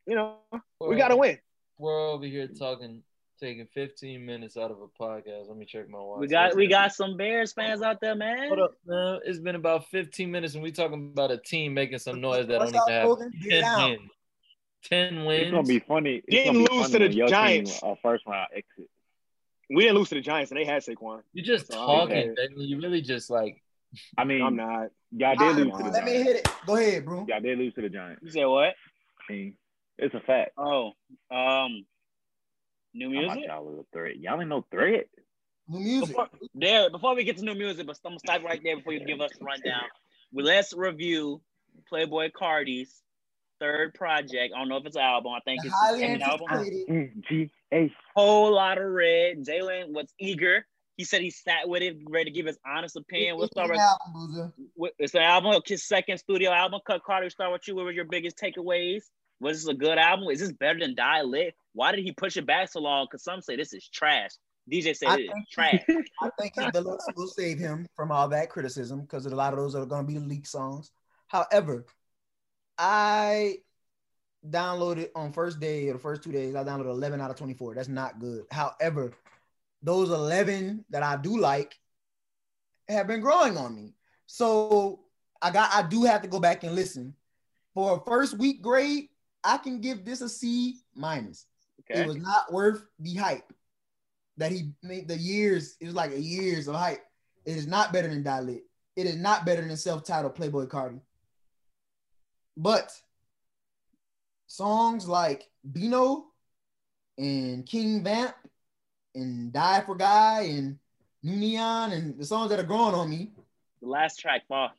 you 0.05 0.15
know, 0.15 0.38
we 0.79 0.97
got 0.97 1.09
to 1.09 1.15
win. 1.15 1.38
We're 1.77 2.09
over 2.11 2.25
here 2.25 2.47
talking, 2.47 3.03
taking 3.39 3.67
15 3.73 4.25
minutes 4.25 4.57
out 4.57 4.71
of 4.71 4.77
a 4.82 4.88
podcast. 5.01 5.47
Let 5.47 5.57
me 5.57 5.65
check 5.65 5.89
my 5.89 5.99
watch. 5.99 6.19
We 6.19 6.27
got 6.27 6.55
we 6.55 6.67
got 6.67 6.93
some 6.93 7.15
Bears 7.15 7.53
fans 7.53 7.82
out 7.82 8.01
there, 8.01 8.15
man. 8.15 8.49
Hold 8.49 8.59
up, 8.59 8.73
man. 8.86 9.19
It's 9.25 9.39
been 9.39 9.55
about 9.55 9.89
15 9.89 10.29
minutes, 10.29 10.55
and 10.55 10.63
we 10.63 10.71
talking 10.71 11.11
about 11.13 11.32
a 11.32 11.38
team 11.38 11.73
making 11.73 11.99
some 11.99 12.19
noise 12.19 12.47
that 12.47 12.59
What's 12.59 12.73
don't 12.73 12.89
even 12.89 13.21
up, 13.21 13.21
have 13.21 13.61
10 13.63 13.89
wins. 13.89 14.11
10 14.84 15.25
wins. 15.25 15.41
It's 15.43 15.51
gonna 15.51 15.63
be 15.63 15.79
funny. 15.79 16.21
It's 16.27 16.36
Didn't 16.36 16.57
lose 16.57 16.91
funny 16.91 17.09
to 17.09 17.15
the 17.15 17.27
Giants. 17.27 17.79
Team, 17.79 17.91
uh, 17.91 17.95
first 18.01 18.25
round 18.27 18.47
exit. 18.53 18.89
We 19.74 19.84
didn't 19.84 19.97
lose 19.97 20.09
to 20.09 20.15
the 20.15 20.22
Giants, 20.22 20.51
and 20.51 20.59
they 20.59 20.65
had 20.65 20.84
Saquon. 20.84 21.22
You're 21.34 21.45
just 21.45 21.67
So, 21.72 21.76
talking. 21.78 22.32
okay. 22.32 22.47
You 22.57 22.80
really 22.82 23.01
just 23.01 23.30
like 23.30 23.61
I 24.17 24.24
mean, 24.24 24.41
I'm 24.41 24.55
not. 24.55 24.89
y'all 25.11 25.36
I- 25.38 25.53
did 25.53 25.55
lose 25.67 25.78
to 25.78 25.84
the 25.84 25.89
let 25.89 26.03
me 26.05 26.11
Giants. 26.13 26.28
hit 26.28 26.36
it. 26.38 26.49
Go 26.65 26.76
ahead, 26.76 27.05
bro. 27.05 27.26
Y'all 27.28 27.39
did 27.41 27.57
lose 27.57 27.74
to 27.76 27.82
the 27.82 27.89
Giants. 27.89 28.22
You 28.24 28.32
said 28.32 28.45
what? 28.45 28.74
I 29.30 29.34
mean, 29.34 29.55
it's 29.97 30.15
a 30.15 30.19
fact. 30.22 30.51
Oh, 30.57 30.91
um, 31.30 31.86
new 32.93 33.07
I'm 33.09 33.28
not 33.28 33.36
music. 33.36 33.43
y'all 33.49 33.65
was 33.65 33.80
a 33.80 33.97
threat. 33.97 34.17
Y'all 34.17 34.39
ain't 34.39 34.49
no 34.49 34.65
threat. 34.72 35.05
New 35.67 35.80
music. 35.80 36.07
Before, 36.09 36.30
there, 36.55 36.89
before 36.89 37.15
we 37.15 37.24
get 37.24 37.38
to 37.38 37.45
new 37.45 37.55
music, 37.55 37.86
but 37.88 37.97
I'm 38.05 38.11
gonna 38.11 38.19
stop 38.19 38.43
right 38.43 38.59
there 38.63 38.78
before 38.78 38.93
you 38.93 39.05
give 39.05 39.22
us 39.22 39.32
the 39.38 39.45
rundown. 39.45 39.84
Well, 40.34 40.45
let's 40.45 40.74
review 40.74 41.41
Playboi 41.91 42.32
Carti's 42.34 43.01
third 43.59 43.93
project. 43.93 44.53
I 44.55 44.59
don't 44.59 44.69
know 44.69 44.78
if 44.78 44.86
it's 44.86 44.95
an 44.95 45.01
album. 45.03 45.34
I 45.34 45.39
think 45.45 45.61
The 45.61 45.67
it's 45.67 45.76
highly 45.78 46.03
an 46.03 46.22
album. 46.22 46.47
anticipated. 46.49 46.89
N 46.89 47.24
G 47.30 47.51
A. 47.74 47.93
Whole 48.15 48.53
lot 48.53 48.78
of 48.78 48.86
red. 48.86 49.45
Jalen 49.45 49.89
was 49.89 50.13
eager. 50.19 50.65
He 50.97 51.05
said 51.05 51.22
he 51.22 51.30
sat 51.32 51.67
with 51.67 51.82
it, 51.82 51.97
ready 52.09 52.26
to 52.26 52.32
give 52.32 52.45
his 52.45 52.59
honest 52.65 52.95
opinion. 52.95 53.38
We'll 53.38 53.45
It's 53.45 53.55
an 53.55 53.69
with, 53.69 53.80
album, 53.80 54.13
Boozer. 54.13 54.53
with 54.76 54.93
it's 54.99 55.15
an 55.15 55.22
album, 55.22 55.59
his 55.65 55.84
second 55.88 56.17
studio 56.17 56.51
album. 56.51 56.82
Cut 56.86 57.03
Carter, 57.03 57.30
start 57.30 57.51
with 57.51 57.67
you. 57.67 57.76
What 57.76 57.86
were 57.86 57.91
your 57.91 58.05
biggest 58.05 58.38
takeaways? 58.38 59.03
Was 59.39 59.63
this 59.63 59.67
a 59.67 59.74
good 59.74 59.97
album? 59.97 60.30
Is 60.30 60.39
this 60.39 60.51
better 60.51 60.80
than 60.80 60.93
Die 60.93 61.22
Lit? 61.24 61.55
Why 61.74 61.91
did 61.91 62.03
he 62.03 62.11
push 62.11 62.38
it 62.38 62.45
back 62.45 62.69
so 62.72 62.82
long? 62.82 63.07
Because 63.09 63.24
some 63.24 63.41
say 63.41 63.55
this 63.55 63.74
is 63.74 63.88
trash. 63.88 64.32
DJ 64.72 64.95
said 64.95 65.19
it 65.19 65.24
is 65.24 65.32
trash. 65.51 65.82
I 66.22 66.30
think 66.39 66.53
the 66.74 66.82
looks 66.82 67.05
will 67.15 67.28
save 67.28 67.57
him 67.57 67.88
from 67.95 68.11
all 68.11 68.28
that 68.28 68.49
criticism 68.49 69.01
because 69.01 69.26
a 69.26 69.36
lot 69.36 69.53
of 69.53 69.59
those 69.59 69.74
are 69.74 69.86
going 69.86 70.05
to 70.05 70.13
be 70.13 70.19
leaked 70.19 70.47
songs. 70.47 70.91
However, 71.28 71.86
I 72.78 73.57
downloaded 74.49 75.09
on 75.15 75.31
first 75.31 75.59
day 75.59 75.89
or 75.89 75.93
the 75.93 75.99
first 75.99 76.23
two 76.23 76.31
days, 76.31 76.55
I 76.55 76.63
downloaded 76.63 76.89
11 76.89 77.21
out 77.21 77.29
of 77.29 77.35
24. 77.35 77.75
That's 77.75 77.87
not 77.87 78.19
good. 78.19 78.45
However, 78.51 79.11
those 79.81 80.09
11 80.09 80.85
that 80.89 81.03
I 81.03 81.17
do 81.17 81.37
like 81.37 81.77
have 82.87 83.07
been 83.07 83.21
growing 83.21 83.57
on 83.57 83.75
me. 83.75 83.93
So 84.25 85.01
I 85.41 85.51
got 85.51 85.73
I 85.73 85.87
do 85.87 86.03
have 86.03 86.21
to 86.21 86.27
go 86.27 86.39
back 86.39 86.63
and 86.63 86.75
listen. 86.75 87.15
For 87.73 87.97
a 87.97 88.09
first 88.09 88.37
week 88.37 88.61
grade, 88.61 89.09
I 89.43 89.57
can 89.57 89.79
give 89.79 90.03
this 90.03 90.21
a 90.21 90.29
C 90.29 90.79
minus. 90.93 91.45
Okay. 91.81 92.01
It 92.01 92.07
was 92.07 92.17
not 92.17 92.51
worth 92.51 92.83
the 92.99 93.15
hype 93.15 93.53
that 94.37 94.51
he 94.51 94.71
made 94.83 95.07
the 95.07 95.17
years. 95.17 95.77
It 95.79 95.85
was 95.85 95.95
like 95.95 96.11
a 96.11 96.19
years 96.19 96.67
of 96.67 96.75
hype. 96.75 97.03
It 97.45 97.57
is 97.57 97.67
not 97.67 97.93
better 97.93 98.07
than 98.07 98.23
Die 98.23 98.39
Lit. 98.41 98.63
It 98.95 99.05
is 99.05 99.15
not 99.15 99.45
better 99.45 99.65
than 99.65 99.77
self-titled 99.77 100.35
Playboi 100.35 100.67
Carti. 100.67 100.99
But 102.57 102.91
songs 104.51 105.07
like 105.07 105.47
Beno 105.71 106.23
and 107.17 107.65
King 107.65 108.03
Vamp 108.03 108.35
and 109.15 109.53
Die 109.53 109.81
for 109.81 109.95
Guy 109.95 110.41
and 110.49 110.77
New 111.23 111.37
Neon 111.37 111.91
and 111.93 112.19
the 112.19 112.25
songs 112.25 112.49
that 112.49 112.59
are 112.59 112.63
growing 112.63 112.95
on 112.95 113.09
me, 113.09 113.31
The 113.81 113.87
last 113.87 114.19
track, 114.19 114.47
fall. 114.47 114.71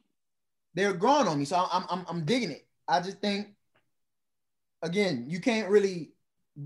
they're 0.75 0.93
growing 0.93 1.27
on 1.29 1.39
me. 1.39 1.45
So 1.45 1.57
I'm 1.57 1.85
I'm 1.89 2.05
I'm 2.09 2.25
digging 2.25 2.51
it. 2.51 2.67
I 2.87 3.01
just 3.01 3.21
think 3.21 3.55
again, 4.83 5.25
you 5.29 5.41
can't 5.41 5.71
really 5.71 6.13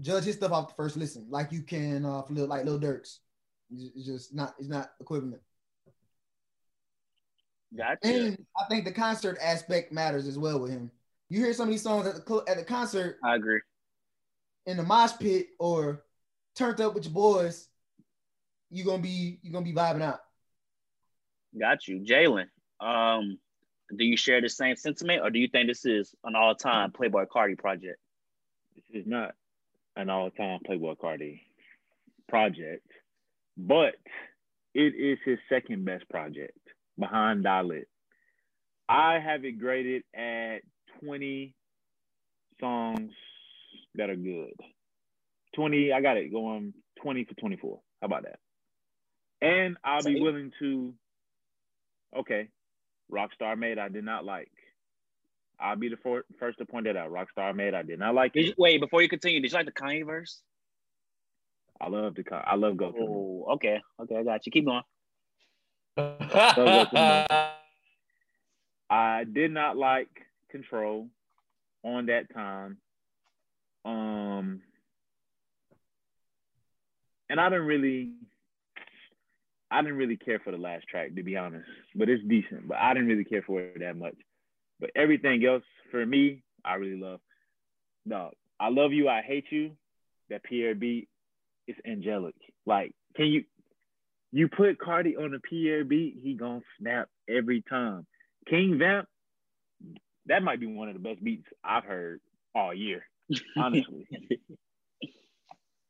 judge 0.00 0.24
his 0.24 0.34
stuff 0.36 0.50
off 0.52 0.68
the 0.68 0.74
first 0.74 0.96
listen 0.96 1.26
like 1.30 1.52
you 1.52 1.62
can 1.62 2.04
uh 2.04 2.22
for 2.22 2.32
Lil, 2.32 2.46
like 2.48 2.64
Lil 2.64 2.78
Durk's. 2.78 3.20
It's 3.70 3.84
it's 3.96 4.06
just 4.06 4.34
not 4.34 4.54
it's 4.58 4.68
not 4.68 4.90
equivalent. 5.00 5.42
Gotcha. 7.76 7.98
And 8.04 8.46
I 8.56 8.64
think 8.68 8.84
the 8.84 8.92
concert 8.92 9.38
aspect 9.42 9.92
matters 9.92 10.26
as 10.26 10.38
well 10.38 10.58
with 10.60 10.70
him. 10.70 10.90
You 11.28 11.40
hear 11.40 11.52
some 11.52 11.68
of 11.68 11.72
these 11.72 11.82
songs 11.82 12.06
at 12.06 12.14
the 12.14 12.22
cl- 12.26 12.44
at 12.48 12.56
the 12.56 12.64
concert 12.64 13.18
I 13.24 13.34
agree. 13.36 13.60
in 14.66 14.76
the 14.76 14.82
mosh 14.82 15.12
pit 15.18 15.48
or 15.58 16.04
turned 16.54 16.80
up 16.80 16.94
with 16.94 17.04
your 17.04 17.14
boys, 17.14 17.68
you're 18.70 18.86
gonna 18.86 19.02
be 19.02 19.38
you're 19.42 19.52
gonna 19.52 19.64
be 19.64 19.72
vibing 19.72 20.02
out. 20.02 20.20
Got 21.58 21.88
you. 21.88 22.00
Jalen, 22.00 22.46
um, 22.80 23.38
do 23.96 24.04
you 24.04 24.16
share 24.16 24.40
the 24.40 24.48
same 24.48 24.76
sentiment 24.76 25.22
or 25.22 25.30
do 25.30 25.38
you 25.38 25.48
think 25.48 25.68
this 25.68 25.84
is 25.84 26.14
an 26.24 26.34
all 26.36 26.54
time 26.54 26.92
Playboi 26.92 27.26
Carti 27.26 27.58
project? 27.58 27.98
This 28.74 29.02
is 29.02 29.06
not 29.06 29.34
an 29.96 30.10
all-time 30.10 30.60
Playboi 30.68 30.96
Carti 30.98 31.40
project, 32.28 32.86
but 33.56 33.94
it 34.74 34.94
is 34.94 35.18
his 35.24 35.38
second 35.48 35.86
best 35.86 36.06
project 36.10 36.58
behind 36.98 37.44
Die 37.44 37.60
Lit. 37.62 37.88
I 38.88 39.18
have 39.18 39.44
it 39.46 39.58
graded 39.58 40.02
at 40.14 40.58
20 41.00 41.54
songs 42.60 43.12
that 43.94 44.10
are 44.10 44.16
good. 44.16 44.52
20, 45.54 45.92
I 45.92 46.00
got 46.00 46.16
it 46.16 46.32
going 46.32 46.74
20 47.02 47.24
for 47.24 47.34
24. 47.34 47.80
How 48.00 48.06
about 48.06 48.24
that? 48.24 48.38
And 49.40 49.76
I'll 49.84 50.02
be 50.02 50.20
willing 50.20 50.52
to, 50.60 50.94
okay, 52.16 52.48
Rockstar 53.12 53.56
Made 53.58 53.78
I 53.78 53.88
did 53.88 54.04
not 54.04 54.24
like. 54.24 54.50
I'll 55.58 55.76
be 55.76 55.88
the 55.88 55.96
for, 55.96 56.24
first 56.38 56.58
to 56.58 56.66
point 56.66 56.84
that 56.84 56.96
out. 56.96 57.10
Rockstar 57.10 57.54
Made 57.54 57.74
I 57.74 57.82
did 57.82 57.98
not 57.98 58.14
like 58.14 58.32
Did 58.32 58.44
it. 58.44 58.46
you, 58.48 58.54
wait, 58.58 58.80
before 58.80 59.02
you 59.02 59.08
continue, 59.08 59.40
did 59.40 59.50
you 59.50 59.56
like 59.56 59.66
the 59.66 59.72
Kanye 59.72 60.04
verse? 60.04 60.42
I 61.80 61.88
love 61.88 62.14
the 62.14 62.24
co- 62.24 62.36
I 62.36 62.54
love 62.56 62.76
go. 62.76 62.94
Oh, 62.98 63.52
okay. 63.54 63.80
Okay, 64.00 64.16
I 64.16 64.22
got 64.22 64.46
you. 64.46 64.52
Keep 64.52 64.66
going. 64.66 64.82
I 68.88 69.24
did 69.24 69.50
not 69.50 69.76
like 69.76 70.08
Control 70.50 71.08
on 71.84 72.06
that 72.06 72.32
time. 72.34 72.78
Um 73.84 74.62
and 77.28 77.40
I 77.40 77.48
didn't 77.48 77.66
really 77.66 78.12
I 79.70 79.82
didn't 79.82 79.96
really 79.96 80.16
care 80.16 80.38
for 80.38 80.52
the 80.52 80.58
last 80.58 80.86
track 80.88 81.14
to 81.14 81.22
be 81.22 81.36
honest, 81.36 81.68
but 81.94 82.08
it's 82.08 82.22
decent, 82.24 82.68
but 82.68 82.78
I 82.78 82.94
didn't 82.94 83.08
really 83.08 83.24
care 83.24 83.42
for 83.42 83.60
it 83.60 83.78
that 83.80 83.96
much. 83.96 84.16
But 84.80 84.90
everything 84.94 85.44
else 85.44 85.64
for 85.90 86.04
me, 86.04 86.42
I 86.64 86.74
really 86.74 87.00
love. 87.00 87.20
Dog, 88.08 88.34
I 88.60 88.68
love 88.68 88.92
you, 88.92 89.08
I 89.08 89.22
hate 89.22 89.46
you. 89.50 89.72
That 90.30 90.42
Pi'erre 90.44 90.74
beat 90.74 91.08
is 91.66 91.76
angelic. 91.86 92.34
Like, 92.64 92.94
can 93.16 93.26
you 93.26 93.44
you 94.32 94.48
put 94.48 94.78
Carti 94.78 95.18
on 95.18 95.34
a 95.34 95.38
Pi'erre 95.38 95.84
beat, 95.84 96.18
he 96.22 96.34
gonna 96.34 96.60
snap 96.78 97.08
every 97.28 97.62
time. 97.62 98.06
King 98.48 98.78
Vamp, 98.78 99.08
that 100.26 100.42
might 100.42 100.60
be 100.60 100.66
one 100.66 100.88
of 100.88 100.94
the 100.94 101.00
best 101.00 101.22
beats 101.22 101.46
I've 101.64 101.84
heard 101.84 102.20
all 102.54 102.74
year. 102.74 103.02
Honestly. 103.56 104.06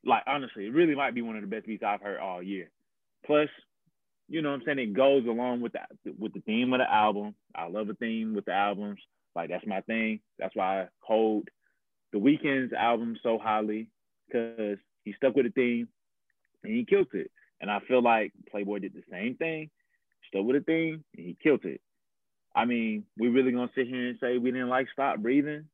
like 0.04 0.22
honestly, 0.26 0.66
it 0.66 0.72
really 0.72 0.94
might 0.94 1.14
be 1.14 1.22
one 1.22 1.36
of 1.36 1.42
the 1.42 1.48
best 1.48 1.66
beats 1.66 1.82
I've 1.84 2.00
heard 2.00 2.20
all 2.20 2.42
year. 2.42 2.70
Plus, 3.26 3.48
you 4.28 4.40
know 4.40 4.50
what 4.50 4.60
I'm 4.60 4.62
saying? 4.64 4.78
It 4.78 4.94
goes 4.94 5.26
along 5.26 5.60
with 5.60 5.72
the 5.72 6.12
with 6.18 6.32
the 6.32 6.40
theme 6.40 6.72
of 6.72 6.78
the 6.78 6.90
album. 6.90 7.34
I 7.54 7.68
love 7.68 7.88
a 7.88 7.94
theme 7.94 8.34
with 8.34 8.44
the 8.44 8.52
albums. 8.52 9.00
Like 9.34 9.50
that's 9.50 9.66
my 9.66 9.80
thing. 9.82 10.20
That's 10.38 10.54
why 10.54 10.82
I 10.82 10.88
hold 11.00 11.48
the 12.12 12.18
Weeknd's 12.18 12.72
album 12.72 13.16
so 13.22 13.38
highly 13.38 13.88
because 14.26 14.78
he 15.04 15.12
stuck 15.12 15.34
with 15.34 15.46
the 15.46 15.52
theme 15.52 15.88
and 16.64 16.74
he 16.74 16.84
killed 16.84 17.08
it. 17.12 17.30
And 17.60 17.70
I 17.70 17.80
feel 17.80 18.02
like 18.02 18.32
Playboi 18.52 18.82
did 18.82 18.94
the 18.94 19.02
same 19.10 19.36
thing, 19.36 19.70
stuck 20.28 20.44
with 20.44 20.56
the 20.56 20.64
theme, 20.64 21.04
and 21.16 21.26
he 21.26 21.36
killed 21.42 21.64
it. 21.64 21.80
I 22.56 22.64
mean, 22.64 23.04
we 23.18 23.28
really 23.28 23.52
gonna 23.52 23.70
sit 23.74 23.86
here 23.86 24.08
and 24.08 24.18
say 24.18 24.38
we 24.38 24.50
didn't 24.50 24.70
like 24.70 24.88
Stop 24.90 25.18
Breathing? 25.18 25.66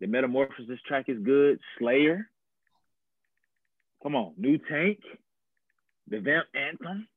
The 0.00 0.06
Metamorphosis 0.06 0.78
track 0.86 1.06
is 1.08 1.18
good. 1.18 1.58
Slayer. 1.78 2.28
Come 4.02 4.14
on, 4.14 4.34
new 4.36 4.58
tank, 4.58 5.00
the 6.06 6.20
Vamp 6.20 6.46
Anthem. 6.54 7.08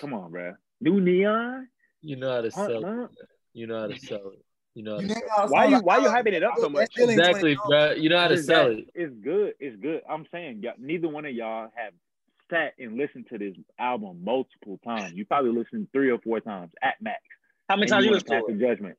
Come 0.00 0.12
on, 0.12 0.30
bro. 0.30 0.54
New 0.80 1.00
neon. 1.00 1.68
You 2.02 2.16
know 2.16 2.30
how 2.30 2.40
to 2.42 2.50
Hunt, 2.50 2.70
sell 2.70 3.04
it. 3.04 3.10
You 3.54 3.66
know 3.66 3.80
how 3.80 3.86
to 3.86 3.98
sell 3.98 4.32
it. 4.34 4.44
You 4.74 4.82
know 4.82 4.96
how 4.96 5.00
You 5.00 5.08
to 5.08 5.14
name 5.14 5.22
sell 5.28 5.38
all 5.38 5.48
Why 5.48 5.62
songs 5.62 5.70
you 5.70 5.76
like 5.76 5.86
why 5.86 5.98
you 5.98 6.08
hyping 6.08 6.32
it 6.32 6.42
up 6.42 6.54
so 6.58 6.68
much? 6.68 6.90
still 6.90 7.08
it. 7.08 7.12
ain't 7.12 7.20
Exactly, 7.20 7.56
bro. 7.68 7.92
You 7.92 8.08
know 8.08 8.18
how 8.18 8.28
to 8.28 8.42
sell 8.42 8.66
it. 8.72 8.88
It's 8.94 9.14
good. 9.22 9.54
It's 9.60 9.80
good. 9.80 10.02
I'm 10.10 10.26
saying 10.32 10.62
y'all, 10.62 10.74
neither 10.78 11.08
one 11.08 11.24
of 11.24 11.32
y'all 11.32 11.70
have 11.76 11.94
sat 12.50 12.74
and 12.78 12.98
listened 12.98 13.26
to 13.30 13.38
this 13.38 13.54
album 13.78 14.22
multiple 14.22 14.78
times. 14.84 15.14
You 15.14 15.24
probably 15.24 15.52
listened 15.52 15.88
three 15.92 16.10
or 16.10 16.18
four 16.18 16.40
times 16.40 16.72
at 16.82 17.00
max. 17.00 17.22
How 17.68 17.76
many 17.76 17.90
times 17.90 18.04
you 18.04 18.10
wanna 18.10 18.22
listen 18.22 18.42
to 18.42 18.64
it? 18.64 18.68
judgment. 18.68 18.98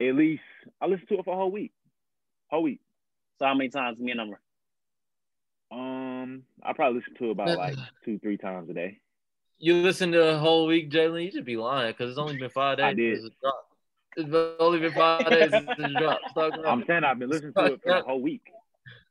At 0.00 0.14
least 0.14 0.42
I 0.80 0.86
listened 0.86 1.08
to 1.08 1.18
it 1.18 1.24
for 1.24 1.34
a 1.34 1.36
whole 1.36 1.50
week. 1.50 1.72
Whole 2.50 2.62
week. 2.62 2.80
So 3.38 3.46
how 3.46 3.54
many 3.54 3.70
times? 3.70 3.98
Give 3.98 4.04
me 4.06 4.12
a 4.12 4.16
number. 4.16 4.40
Um, 5.70 6.42
I 6.62 6.72
probably 6.74 7.00
listen 7.00 7.14
to 7.16 7.26
it 7.26 7.30
about 7.32 7.56
like 7.56 7.76
two, 8.04 8.18
three 8.18 8.36
times 8.36 8.68
a 8.70 8.74
day. 8.74 8.98
You 9.58 9.74
listen 9.76 10.12
to 10.12 10.34
a 10.34 10.38
whole 10.38 10.66
week, 10.66 10.90
Jalen. 10.90 11.24
You 11.24 11.30
should 11.30 11.44
be 11.44 11.56
lying 11.56 11.92
because 11.92 12.10
it's 12.10 12.18
only 12.18 12.36
been 12.36 12.50
five 12.50 12.76
days. 12.78 12.86
I 12.86 12.92
did. 12.94 13.20
since 13.20 13.32
it 13.32 13.40
dropped. 13.40 13.74
It's 14.16 14.56
only 14.60 14.78
been 14.80 14.92
five 14.92 15.30
days 15.30 15.50
since 15.52 15.70
it 15.78 15.98
dropped. 15.98 16.30
Stop 16.30 16.54
I'm 16.56 16.64
lying. 16.64 16.84
saying 16.86 17.04
I've 17.04 17.18
been 17.18 17.30
listening 17.30 17.54
to 17.54 17.72
it 17.72 17.80
for 17.82 17.96
a 17.98 18.02
whole 18.02 18.20
week. 18.20 18.42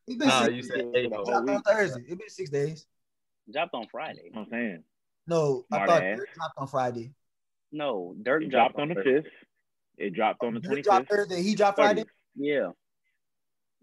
It's 0.07 0.17
been 0.17 0.29
Nah, 0.29 0.45
six 0.45 0.53
you 0.55 0.61
days. 0.61 0.71
said 0.71 0.81
For 0.93 0.99
It 0.99 1.13
whole 1.15 1.25
dropped 1.25 1.49
on 1.49 1.55
week. 1.55 1.65
Thursday. 1.65 2.01
It's 2.01 2.09
been 2.15 2.29
six 2.29 2.49
days. 2.49 2.85
Dropped 3.51 3.73
on 3.73 3.87
Friday. 3.91 4.31
I'm 4.35 4.45
saying 4.49 4.83
No, 5.27 5.65
I 5.71 5.85
thought 5.87 6.03
ass. 6.03 6.19
it 6.19 6.29
dropped 6.35 6.57
on 6.57 6.67
Friday. 6.67 7.11
No, 7.71 8.15
Durk 8.21 8.43
it 8.43 8.49
dropped, 8.49 8.75
dropped 8.75 8.79
on 8.79 8.95
the 8.95 9.03
fifth. 9.03 9.31
It 9.97 10.13
dropped 10.13 10.43
on 10.43 10.53
the 10.53 10.59
twenty 10.59 10.83
fifth. 10.83 11.07
twenty 11.07 11.07
dropped 11.07 11.31
He 11.33 11.55
dropped 11.55 11.77
Friday. 11.77 12.05
Yeah. 12.35 12.69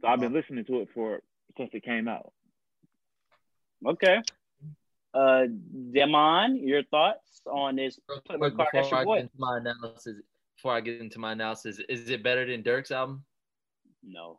So 0.01 0.09
I've 0.09 0.21
been 0.21 0.33
listening 0.33 0.65
to 0.67 0.81
it 0.81 0.89
for 0.95 1.21
since 1.57 1.71
it 1.73 1.85
came 1.85 2.09
out. 2.09 2.33
Okay. 3.87 4.19
Uh, 5.15 5.45
Demond, 5.93 6.67
your 6.67 6.83
thoughts 6.85 7.41
on 7.47 7.77
this? 7.77 7.99
Real 8.09 8.21
Playboi 8.21 8.39
quick, 8.39 8.55
Carti, 8.55 8.67
that's 8.73 8.87
before 8.89 8.99
I 8.99 9.05
boy. 9.05 9.15
get 9.17 9.23
into 9.23 9.37
my 9.39 9.59
analysis, 9.59 10.17
before 10.57 10.73
I 10.73 10.81
get 10.81 11.01
into 11.01 11.19
my 11.19 11.33
analysis, 11.33 11.81
is 11.89 12.11
it 12.11 12.23
better 12.23 12.47
than 12.47 12.63
Durk's 12.63 12.91
album? 12.91 13.25
No. 14.05 14.39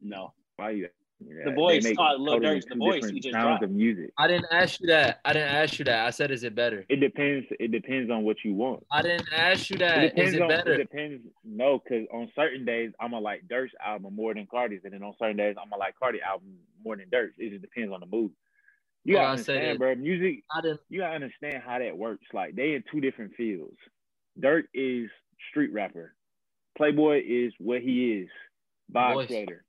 No. 0.00 0.32
Why 0.56 0.70
you? 0.70 0.88
The 1.20 1.50
voice, 1.52 1.84
uh, 1.98 2.14
Lil 2.16 2.38
Durk's 2.38 2.66
The 2.66 2.76
Voice, 2.76 3.10
he 3.10 3.18
just 3.18 3.32
sounds 3.32 3.44
dropped. 3.44 3.64
of 3.64 3.70
music. 3.72 4.12
I 4.18 4.28
didn't 4.28 4.46
ask 4.52 4.80
you 4.80 4.86
that. 4.86 5.20
I 5.24 5.32
didn't 5.32 5.48
ask 5.50 5.78
you 5.80 5.84
that. 5.86 6.06
I 6.06 6.10
said, 6.10 6.30
is 6.30 6.44
it 6.44 6.54
better? 6.54 6.84
It 6.88 7.00
depends. 7.00 7.44
It 7.58 7.72
depends 7.72 8.08
on 8.10 8.22
what 8.22 8.36
you 8.44 8.54
want. 8.54 8.86
I 8.92 9.02
didn't 9.02 9.26
ask 9.32 9.68
you 9.68 9.78
that. 9.78 9.98
It 9.98 10.14
that. 10.16 10.22
Is 10.22 10.32
depends 10.32 10.34
it 10.34 10.42
on. 10.42 10.48
better? 10.48 10.72
It 10.74 10.78
depends. 10.78 11.22
No, 11.44 11.80
because 11.82 12.06
on 12.12 12.30
certain 12.36 12.64
days 12.64 12.92
I'm 13.00 13.10
gonna 13.10 13.24
like 13.24 13.48
Durk's 13.48 13.72
album 13.84 14.14
more 14.14 14.32
than 14.32 14.46
Carti's, 14.46 14.82
and 14.84 14.92
then 14.92 15.02
on 15.02 15.12
certain 15.18 15.36
days 15.36 15.56
I'm 15.60 15.68
gonna 15.70 15.80
like 15.80 15.94
Carti 16.00 16.22
album 16.22 16.54
more 16.84 16.96
than 16.96 17.08
Durk's. 17.10 17.34
It 17.38 17.50
just 17.50 17.62
depends 17.62 17.92
on 17.92 17.98
the 17.98 18.06
mood. 18.06 18.30
You 19.04 19.16
All 19.16 19.24
gotta 19.24 19.32
I 19.32 19.42
said 19.42 19.56
understand, 19.56 19.72
is- 19.72 19.78
bro. 19.78 19.94
Music. 19.96 20.44
I 20.54 20.60
didn't. 20.60 20.80
You 20.88 21.00
gotta 21.00 21.14
understand 21.16 21.62
how 21.66 21.80
that 21.80 21.98
works. 21.98 22.26
Like 22.32 22.54
they 22.54 22.74
in 22.74 22.84
two 22.92 23.00
different 23.00 23.34
fields. 23.34 23.76
Durk 24.40 24.64
is 24.72 25.10
street 25.50 25.72
rapper. 25.72 26.14
Playboi 26.78 27.22
is 27.26 27.52
what 27.58 27.80
he 27.82 28.12
is. 28.22 28.28
Vibe 28.94 29.14
Voice. 29.14 29.26
creator. 29.26 29.64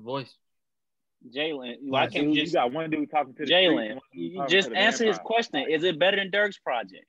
Voice. 0.00 0.34
Jalen, 1.28 1.76
why 1.82 2.06
can't 2.06 2.28
you 2.28 2.32
you 2.34 2.40
just 2.42 2.54
got 2.54 2.72
one 2.72 2.88
dude 2.90 3.10
talking 3.10 3.34
to 3.34 3.44
the 3.44 3.50
Jalen? 3.50 3.74
streets, 3.74 3.94
one 3.94 4.00
dude 4.12 4.22
You 4.22 4.36
talking 4.38 4.50
just 4.50 4.68
to 4.68 4.74
the 4.74 4.80
answer 4.80 5.06
his 5.06 5.18
question. 5.18 5.66
Is 5.68 5.84
it 5.84 5.98
better 5.98 6.16
than 6.16 6.30
Durk's 6.30 6.58
project? 6.58 7.04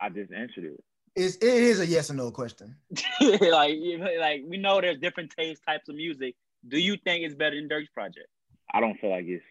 I 0.00 0.10
just 0.10 0.32
answered 0.32 0.64
it. 0.64 0.84
It's, 1.16 1.36
it 1.36 1.42
is 1.42 1.80
a 1.80 1.86
yes 1.86 2.10
or 2.10 2.14
no 2.14 2.30
question. 2.30 2.76
like, 3.20 3.76
like 4.20 4.42
we 4.46 4.58
know 4.58 4.80
there's 4.80 4.98
different 4.98 5.32
taste 5.36 5.62
types 5.66 5.88
of 5.88 5.96
music. 5.96 6.36
Do 6.68 6.78
you 6.78 6.96
think 6.96 7.24
it's 7.24 7.34
better 7.34 7.56
than 7.56 7.68
Durk's 7.68 7.88
project? 7.88 8.28
I 8.72 8.80
don't 8.80 8.98
feel 9.00 9.10
like 9.10 9.24
it's. 9.26 9.44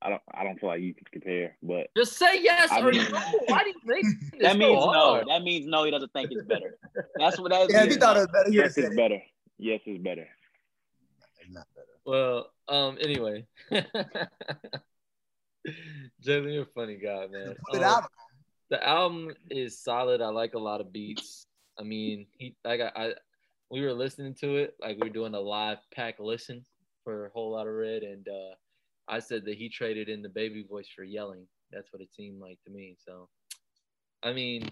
I 0.00 0.08
don't. 0.08 0.22
I 0.34 0.42
don't 0.42 0.58
feel 0.58 0.70
like 0.70 0.80
you 0.80 0.94
can 0.94 1.04
compare. 1.12 1.56
But 1.62 1.88
Just 1.96 2.14
say 2.16 2.42
yes 2.42 2.70
I 2.72 2.80
or 2.80 2.90
mean- 2.90 3.02
no. 3.12 3.20
Why 3.46 3.62
do 3.62 3.68
you 3.68 3.74
think 3.86 4.06
it's 4.32 4.42
That 4.42 4.52
so 4.52 4.58
means 4.58 4.80
no. 4.84 4.90
hard? 4.90 5.26
That 5.28 5.42
means 5.42 5.66
no. 5.66 5.84
He 5.84 5.90
doesn't 5.92 6.12
think 6.12 6.30
it's 6.32 6.42
better. 6.44 6.78
That's 7.16 7.38
what 7.38 7.50
that. 7.52 7.70
Yeah, 7.70 7.84
if 7.84 7.92
he 7.92 7.96
thought 7.98 8.16
it 8.16 8.20
was 8.20 8.28
better, 8.28 8.50
he 8.50 8.56
yes, 8.56 8.74
said 8.74 8.84
it's 8.84 8.96
better. 8.96 9.20
Yes, 9.58 9.80
it's 9.86 10.02
better. 10.02 10.26
It's 12.04 12.12
not 12.12 12.12
better. 12.12 12.46
Well, 12.68 12.88
um, 12.88 12.98
anyway. 13.00 13.46
Jalen, 16.24 16.52
you're 16.52 16.62
a 16.62 16.66
funny 16.74 16.96
guy, 16.96 17.26
man. 17.30 17.54
Um, 17.72 17.82
out. 17.82 18.10
the 18.70 18.86
album 18.86 19.34
is 19.50 19.78
solid. 19.78 20.20
I 20.20 20.28
like 20.28 20.54
a 20.54 20.58
lot 20.58 20.80
of 20.80 20.92
beats. 20.92 21.46
I 21.78 21.82
mean, 21.82 22.26
he 22.36 22.56
like 22.64 22.80
I, 22.80 22.90
I 22.94 23.12
we 23.70 23.80
were 23.82 23.92
listening 23.92 24.34
to 24.40 24.56
it, 24.56 24.74
like 24.80 24.96
we 25.00 25.08
were 25.08 25.14
doing 25.14 25.34
a 25.34 25.40
live 25.40 25.78
pack 25.94 26.16
listen 26.18 26.64
for 27.04 27.26
a 27.26 27.30
whole 27.30 27.52
lot 27.52 27.66
of 27.66 27.74
red, 27.74 28.02
and 28.02 28.26
uh 28.28 28.54
I 29.08 29.18
said 29.18 29.44
that 29.46 29.56
he 29.56 29.68
traded 29.68 30.08
in 30.08 30.22
the 30.22 30.28
baby 30.28 30.64
voice 30.68 30.88
for 30.94 31.04
yelling. 31.04 31.46
That's 31.72 31.92
what 31.92 32.02
it 32.02 32.12
seemed 32.14 32.40
like 32.40 32.58
to 32.64 32.70
me. 32.70 32.96
So 33.04 33.28
I 34.22 34.32
mean, 34.32 34.68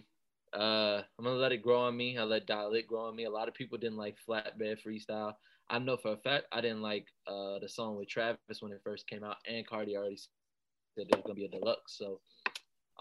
uh 0.53 1.03
I'm 1.19 1.25
gonna 1.25 1.37
let 1.37 1.53
it 1.53 1.63
grow 1.63 1.81
on 1.83 1.97
me. 1.97 2.19
I 2.19 2.25
let 2.25 2.47
Die 2.47 2.65
Lit 2.67 2.87
grow 2.87 3.07
on 3.07 3.17
me. 3.17 3.25
A 3.25 3.31
lot 3.31 3.49
of 3.49 3.55
people 3.55 3.79
didn't 3.79 3.97
like 3.97 4.17
flatbed 4.29 4.79
freestyle. 4.85 5.35
I 5.71 5.79
know 5.79 5.97
for 5.97 6.13
a 6.13 6.17
fact 6.17 6.47
I 6.53 6.61
didn't 6.61 6.83
like 6.83 7.07
uh 7.27 7.59
the 7.61 7.69
song 7.69 7.97
with 7.97 8.09
Travis 8.09 8.61
when 8.61 8.73
it 8.73 8.81
first 8.83 9.07
came 9.07 9.25
out, 9.25 9.37
and 9.49 9.67
Carti 9.67 9.97
already 9.97 10.17
said 10.17 11.07
there's 11.09 11.23
gonna 11.23 11.35
be 11.35 11.45
a 11.45 11.49
deluxe. 11.49 11.97
So 11.97 12.21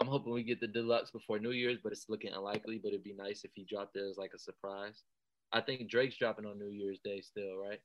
I'm 0.00 0.06
hoping 0.06 0.32
we 0.32 0.44
get 0.44 0.60
the 0.60 0.68
deluxe 0.68 1.10
before 1.10 1.38
New 1.38 1.50
Year's, 1.50 1.78
but 1.82 1.92
it's 1.92 2.08
looking 2.08 2.32
unlikely. 2.32 2.78
But 2.82 2.88
it'd 2.88 3.04
be 3.04 3.12
nice 3.12 3.44
if 3.44 3.50
he 3.54 3.64
dropped 3.64 3.96
it 3.96 4.08
as 4.08 4.16
like 4.16 4.32
a 4.34 4.38
surprise. 4.38 5.02
I 5.52 5.60
think 5.60 5.90
Drake's 5.90 6.16
dropping 6.16 6.46
on 6.46 6.58
New 6.58 6.70
Year's 6.70 7.00
Day 7.04 7.20
still, 7.20 7.56
right? 7.56 7.80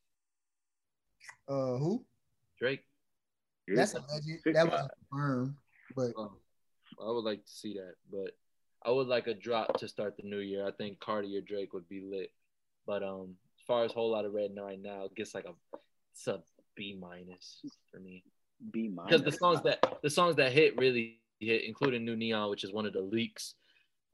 Uh, 1.50 1.78
who? 1.78 2.06
Drake. 2.60 2.82
That's 3.68 3.96
a 3.96 4.00
legend. 4.00 4.40
That 4.46 4.70
wasn't 4.70 4.92
confirmed, 5.10 5.56
but 5.96 6.14
Um, 6.18 6.38
I 7.02 7.12
would 7.12 7.26
like 7.26 7.44
to 7.44 7.52
see 7.52 7.74
that, 7.74 7.96
but 8.12 8.38
I 8.86 8.92
would 8.92 9.08
like 9.08 9.26
a 9.26 9.34
drop 9.34 9.80
to 9.80 9.88
start 9.88 10.16
the 10.16 10.30
new 10.30 10.40
year. 10.40 10.68
I 10.68 10.72
think 10.72 11.00
Carti 11.00 11.36
or 11.36 11.42
Drake 11.42 11.74
would 11.74 11.90
be 11.90 12.02
lit. 12.02 12.32
But 12.86 13.02
um, 13.02 13.36
as 13.44 13.45
far 13.66 13.84
as 13.84 13.92
whole 13.92 14.12
lot 14.12 14.26
of 14.26 14.34
red 14.34 14.52
nine 14.52 14.82
now, 14.82 15.06
it 15.06 15.16
gets 15.16 15.36
like 15.36 15.46
a 15.46 15.78
it's 16.14 16.28
a 16.28 16.42
B 16.76 16.98
minus 17.00 17.62
for 17.92 18.00
me. 18.00 18.24
B 18.72 18.90
minus. 18.94 19.12
because 19.12 19.24
the 19.24 19.38
songs 19.38 19.62
that 19.64 20.00
the 20.02 20.10
songs 20.10 20.36
that 20.38 20.52
hit 20.52 20.78
really 20.78 21.20
hit, 21.40 21.64
including 21.66 22.06
New 22.06 22.16
Neon, 22.16 22.50
which 22.50 22.64
is 22.64 22.72
one 22.74 22.86
of 22.86 22.94
the 22.94 23.02
leaks, 23.02 23.56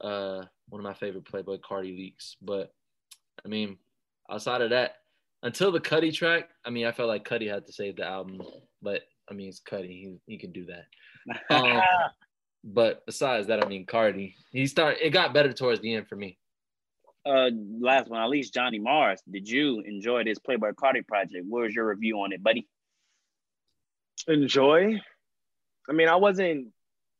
uh, 0.01 0.43
one 0.69 0.79
of 0.79 0.83
my 0.83 0.93
favorite 0.93 1.25
Playboi 1.25 1.59
Carti 1.59 1.95
leaks. 1.95 2.37
But 2.41 2.73
I 3.45 3.47
mean, 3.47 3.77
outside 4.29 4.61
of 4.61 4.71
that, 4.71 4.95
until 5.43 5.71
the 5.71 5.79
Cudi 5.79 6.13
track, 6.13 6.49
I 6.65 6.69
mean, 6.69 6.85
I 6.85 6.91
felt 6.91 7.09
like 7.09 7.27
Cudi 7.27 7.49
had 7.49 7.65
to 7.67 7.73
save 7.73 7.97
the 7.97 8.05
album. 8.05 8.41
But 8.81 9.01
I 9.29 9.33
mean, 9.33 9.49
it's 9.49 9.61
Cudi; 9.61 9.89
he 9.89 10.15
he 10.27 10.37
can 10.37 10.51
do 10.51 10.65
that. 10.65 10.85
Um, 11.51 11.81
but 12.63 13.05
besides 13.05 13.47
that, 13.47 13.63
I 13.63 13.67
mean, 13.67 13.85
Carti, 13.85 14.33
he 14.51 14.65
start 14.65 14.97
it 15.01 15.11
got 15.11 15.33
better 15.33 15.53
towards 15.53 15.81
the 15.81 15.93
end 15.93 16.07
for 16.07 16.15
me. 16.15 16.37
Uh, 17.25 17.49
last 17.79 18.09
one, 18.09 18.21
at 18.21 18.29
least 18.29 18.53
Johnny 18.53 18.79
Mars. 18.79 19.21
Did 19.29 19.47
you 19.47 19.81
enjoy 19.81 20.23
this 20.23 20.39
Playboi 20.39 20.73
Carti 20.73 21.05
project? 21.05 21.45
Was 21.47 21.73
your 21.73 21.87
review 21.87 22.17
on 22.21 22.33
it, 22.33 22.41
buddy? 22.41 22.67
enjoy. 24.27 24.99
I 25.89 25.93
mean, 25.93 26.07
I 26.07 26.15
wasn't 26.15 26.67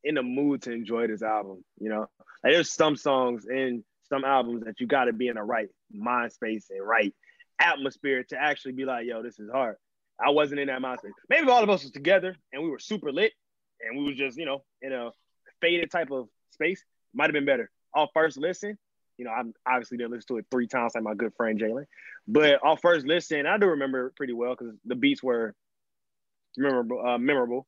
in 0.04 0.14
the 0.14 0.22
mood 0.22 0.62
to 0.62 0.72
enjoy 0.72 1.06
this 1.06 1.22
album. 1.22 1.64
You 1.78 1.90
know, 1.90 2.08
like, 2.42 2.52
there's 2.52 2.72
some 2.72 2.96
songs 2.96 3.46
in 3.46 3.84
some 4.08 4.24
albums 4.24 4.64
that 4.64 4.80
you 4.80 4.86
got 4.86 5.04
to 5.04 5.12
be 5.12 5.28
in 5.28 5.36
the 5.36 5.42
right 5.42 5.68
mind 5.92 6.32
space 6.32 6.66
and 6.70 6.86
right 6.86 7.14
atmosphere 7.60 8.24
to 8.28 8.40
actually 8.40 8.72
be 8.72 8.84
like, 8.84 9.06
yo, 9.06 9.22
this 9.22 9.38
is 9.38 9.50
hard. 9.50 9.76
I 10.24 10.30
wasn't 10.30 10.60
in 10.60 10.68
that 10.68 10.80
mind 10.80 11.00
space. 11.00 11.12
Maybe 11.28 11.48
all 11.48 11.62
of 11.62 11.70
us 11.70 11.82
was 11.82 11.92
together 11.92 12.36
and 12.52 12.62
we 12.62 12.70
were 12.70 12.78
super 12.78 13.12
lit 13.12 13.32
and 13.80 13.98
we 13.98 14.04
was 14.04 14.16
just, 14.16 14.36
you 14.38 14.46
know, 14.46 14.62
in 14.80 14.92
a 14.92 15.10
faded 15.60 15.90
type 15.90 16.10
of 16.10 16.28
space, 16.50 16.84
might 17.14 17.24
have 17.24 17.32
been 17.32 17.46
better. 17.46 17.70
Off 17.94 18.10
first 18.14 18.36
listen, 18.36 18.78
you 19.18 19.24
know, 19.24 19.30
I 19.30 19.42
obviously 19.66 19.98
didn't 19.98 20.12
listen 20.12 20.28
to 20.28 20.38
it 20.38 20.46
three 20.50 20.66
times 20.66 20.94
like 20.94 21.04
my 21.04 21.14
good 21.14 21.32
friend 21.36 21.60
Jalen, 21.60 21.86
but 22.26 22.62
off 22.62 22.80
first 22.80 23.06
listen, 23.06 23.46
I 23.46 23.58
do 23.58 23.66
remember 23.66 24.12
pretty 24.16 24.32
well 24.32 24.54
because 24.56 24.74
the 24.84 24.94
beats 24.94 25.22
were 25.22 25.54
memorable. 26.56 27.04
Uh, 27.04 27.18
memorable. 27.18 27.66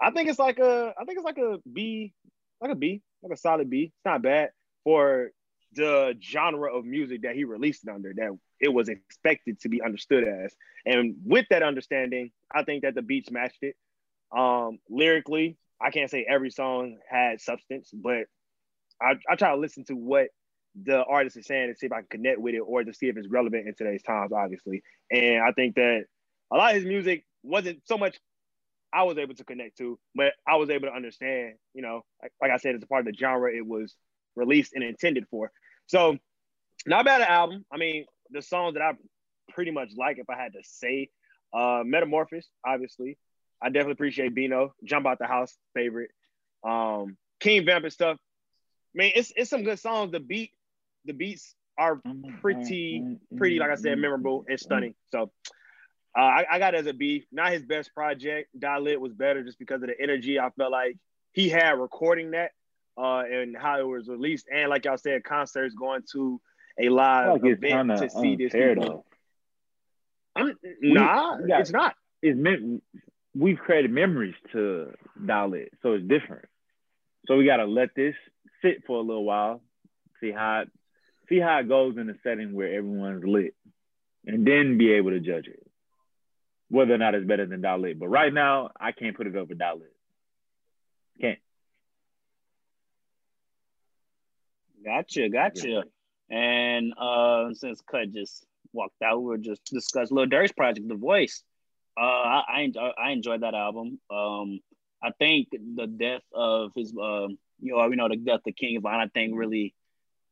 I 0.00 0.10
think 0.10 0.28
it's 0.28 0.38
like 0.38 0.58
a, 0.58 0.94
I 0.98 1.04
think 1.04 1.18
it's 1.18 1.24
like 1.24 1.38
a 1.38 1.58
B, 1.70 2.14
like 2.60 2.70
a 2.70 2.74
B, 2.74 3.02
like 3.22 3.32
a 3.32 3.36
solid 3.36 3.68
B. 3.68 3.92
It's 3.94 4.04
not 4.04 4.22
bad 4.22 4.50
for 4.84 5.30
the 5.74 6.16
genre 6.22 6.74
of 6.74 6.84
music 6.84 7.22
that 7.22 7.34
he 7.34 7.44
released 7.44 7.84
it 7.86 7.90
under. 7.90 8.12
That 8.14 8.36
it 8.60 8.72
was 8.72 8.88
expected 8.88 9.60
to 9.60 9.68
be 9.68 9.82
understood 9.82 10.24
as, 10.24 10.54
and 10.86 11.16
with 11.24 11.46
that 11.50 11.62
understanding, 11.62 12.30
I 12.52 12.64
think 12.64 12.82
that 12.82 12.94
the 12.94 13.02
beats 13.02 13.30
matched 13.30 13.62
it. 13.62 13.76
Um, 14.36 14.78
lyrically, 14.88 15.56
I 15.80 15.90
can't 15.90 16.10
say 16.10 16.26
every 16.28 16.50
song 16.50 16.98
had 17.08 17.40
substance, 17.40 17.90
but 17.92 18.26
I, 19.00 19.14
I 19.28 19.36
try 19.36 19.50
to 19.50 19.56
listen 19.56 19.84
to 19.84 19.94
what 19.94 20.28
the 20.74 21.04
artist 21.04 21.36
is 21.36 21.46
saying 21.46 21.68
and 21.68 21.78
see 21.78 21.86
if 21.86 21.92
I 21.92 21.98
can 21.98 22.06
connect 22.10 22.40
with 22.40 22.54
it 22.54 22.60
or 22.60 22.84
to 22.84 22.92
see 22.92 23.08
if 23.08 23.16
it's 23.16 23.28
relevant 23.28 23.66
in 23.66 23.74
today's 23.74 24.02
times, 24.02 24.32
obviously. 24.32 24.82
And 25.10 25.42
I 25.42 25.52
think 25.52 25.74
that 25.76 26.04
a 26.52 26.56
lot 26.56 26.70
of 26.70 26.76
his 26.76 26.86
music 26.86 27.24
wasn't 27.42 27.80
so 27.86 27.98
much 27.98 28.18
I 28.92 29.04
was 29.04 29.18
able 29.18 29.34
to 29.34 29.44
connect 29.44 29.78
to, 29.78 29.98
but 30.14 30.32
I 30.46 30.56
was 30.56 30.70
able 30.70 30.88
to 30.88 30.94
understand, 30.94 31.54
you 31.74 31.82
know, 31.82 32.02
like, 32.22 32.32
like 32.40 32.50
I 32.50 32.56
said, 32.56 32.74
it's 32.74 32.84
a 32.84 32.88
part 32.88 33.06
of 33.06 33.12
the 33.12 33.18
genre 33.18 33.52
it 33.52 33.66
was 33.66 33.94
released 34.36 34.72
and 34.74 34.82
intended 34.82 35.26
for. 35.30 35.50
So, 35.86 36.18
not 36.86 37.04
bad 37.04 37.20
album. 37.20 37.64
I 37.72 37.76
mean, 37.76 38.06
the 38.30 38.42
songs 38.42 38.74
that 38.74 38.82
I 38.82 38.92
pretty 39.52 39.70
much 39.70 39.90
like, 39.96 40.18
if 40.18 40.30
I 40.30 40.36
had 40.36 40.52
to 40.54 40.60
say, 40.62 41.10
Uh, 41.52 41.82
Metamorphosis, 41.84 42.48
obviously. 42.64 43.18
I 43.60 43.68
definitely 43.68 43.92
appreciate 43.94 44.34
Beno. 44.34 44.70
Jump 44.84 45.06
out 45.06 45.18
the 45.18 45.26
house, 45.26 45.52
favorite. 45.74 46.10
Um, 46.62 47.16
King 47.40 47.66
Vamp 47.66 47.84
and 47.84 47.92
stuff. 47.92 48.18
Man, 48.94 49.10
it's 49.14 49.32
it's 49.36 49.50
some 49.50 49.64
good 49.64 49.78
songs. 49.78 50.12
The 50.12 50.20
beat, 50.20 50.52
the 51.04 51.12
beats 51.12 51.54
are 51.78 52.00
oh 52.06 52.14
pretty, 52.40 53.00
mm, 53.00 53.18
mm, 53.32 53.38
pretty, 53.38 53.58
like 53.58 53.70
I 53.70 53.74
mm, 53.74 53.78
said, 53.78 53.98
memorable 53.98 54.44
and 54.48 54.58
stunning. 54.58 54.94
So 55.10 55.30
uh, 56.16 56.20
I, 56.20 56.46
I 56.52 56.58
got 56.58 56.74
it 56.74 56.78
as 56.78 56.86
a 56.86 56.92
B. 56.94 57.26
Not 57.32 57.52
his 57.52 57.62
best 57.64 57.94
project. 57.94 58.48
Die 58.58 58.78
Lit 58.78 59.00
was 59.00 59.12
better 59.12 59.42
just 59.42 59.58
because 59.58 59.82
of 59.82 59.88
the 59.88 60.00
energy. 60.00 60.38
I 60.38 60.50
felt 60.50 60.72
like 60.72 60.96
he 61.32 61.48
had 61.48 61.78
recording 61.78 62.32
that 62.32 62.52
uh, 62.96 63.22
and 63.30 63.56
how 63.56 63.78
it 63.80 63.86
was 63.86 64.08
released, 64.08 64.46
and 64.52 64.68
like 64.70 64.84
y'all 64.84 64.98
said, 64.98 65.24
concerts 65.24 65.74
going 65.74 66.02
to 66.12 66.40
a 66.78 66.88
live 66.88 67.28
like 67.28 67.44
event 67.44 67.96
to 67.98 68.08
see 68.10 68.36
this. 68.36 68.52
though. 68.52 69.04
I'm, 70.36 70.54
nah, 70.80 71.36
we 71.40 71.48
got- 71.48 71.60
it's 71.60 71.70
not. 71.70 71.94
It's 72.22 72.38
meant 72.38 72.82
we've 73.34 73.58
created 73.58 73.90
memories 73.90 74.34
to 74.52 74.92
Die 75.24 75.44
Lit, 75.46 75.72
so 75.82 75.94
it's 75.94 76.06
different. 76.06 76.46
So 77.26 77.36
we 77.36 77.44
gotta 77.46 77.64
let 77.64 77.94
this 77.94 78.14
sit 78.62 78.84
for 78.86 78.98
a 78.98 79.02
little 79.02 79.24
while, 79.24 79.62
see 80.20 80.30
how 80.30 80.60
it, 80.60 80.70
see 81.30 81.38
how 81.38 81.58
it 81.60 81.68
goes 81.68 81.96
in 81.96 82.10
a 82.10 82.14
setting 82.22 82.52
where 82.52 82.74
everyone's 82.74 83.24
lit, 83.24 83.54
and 84.26 84.46
then 84.46 84.76
be 84.76 84.92
able 84.92 85.10
to 85.10 85.20
judge 85.20 85.46
it, 85.46 85.64
whether 86.68 86.92
or 86.92 86.98
not 86.98 87.14
it's 87.14 87.26
better 87.26 87.46
than 87.46 87.62
Die 87.62 87.76
Lit. 87.76 87.98
But 87.98 88.08
right 88.08 88.34
now, 88.34 88.70
I 88.78 88.92
can't 88.92 89.16
put 89.16 89.26
it 89.26 89.36
over 89.36 89.54
Die 89.54 89.72
Lit. 89.72 89.94
Can't. 91.20 91.38
Gotcha, 94.84 95.28
gotcha. 95.28 95.84
And 96.30 96.92
uh, 96.98 97.52
since 97.54 97.80
Cut 97.90 98.12
just 98.12 98.44
walked 98.72 99.00
out, 99.02 99.22
we'll 99.22 99.38
just 99.38 99.64
discuss 99.64 100.10
Lil 100.10 100.26
Durk's 100.26 100.52
project, 100.52 100.88
The 100.88 100.94
Voice. 100.94 101.42
Uh, 101.98 102.04
I 102.04 102.42
I, 102.48 102.60
enjoy, 102.62 102.90
I 102.98 103.10
enjoyed 103.10 103.42
that 103.42 103.54
album. 103.54 104.00
Um, 104.10 104.60
I 105.02 105.10
think 105.18 105.48
the 105.50 105.86
death 105.86 106.22
of 106.34 106.72
his, 106.74 106.92
um, 106.92 107.38
you 107.60 107.74
know, 107.74 107.86
you 107.88 107.96
know, 107.96 108.08
the 108.08 108.16
death 108.16 108.40
of 108.46 108.56
King 108.56 108.80
Von, 108.80 108.94
I 108.94 109.08
think 109.08 109.32
really 109.36 109.74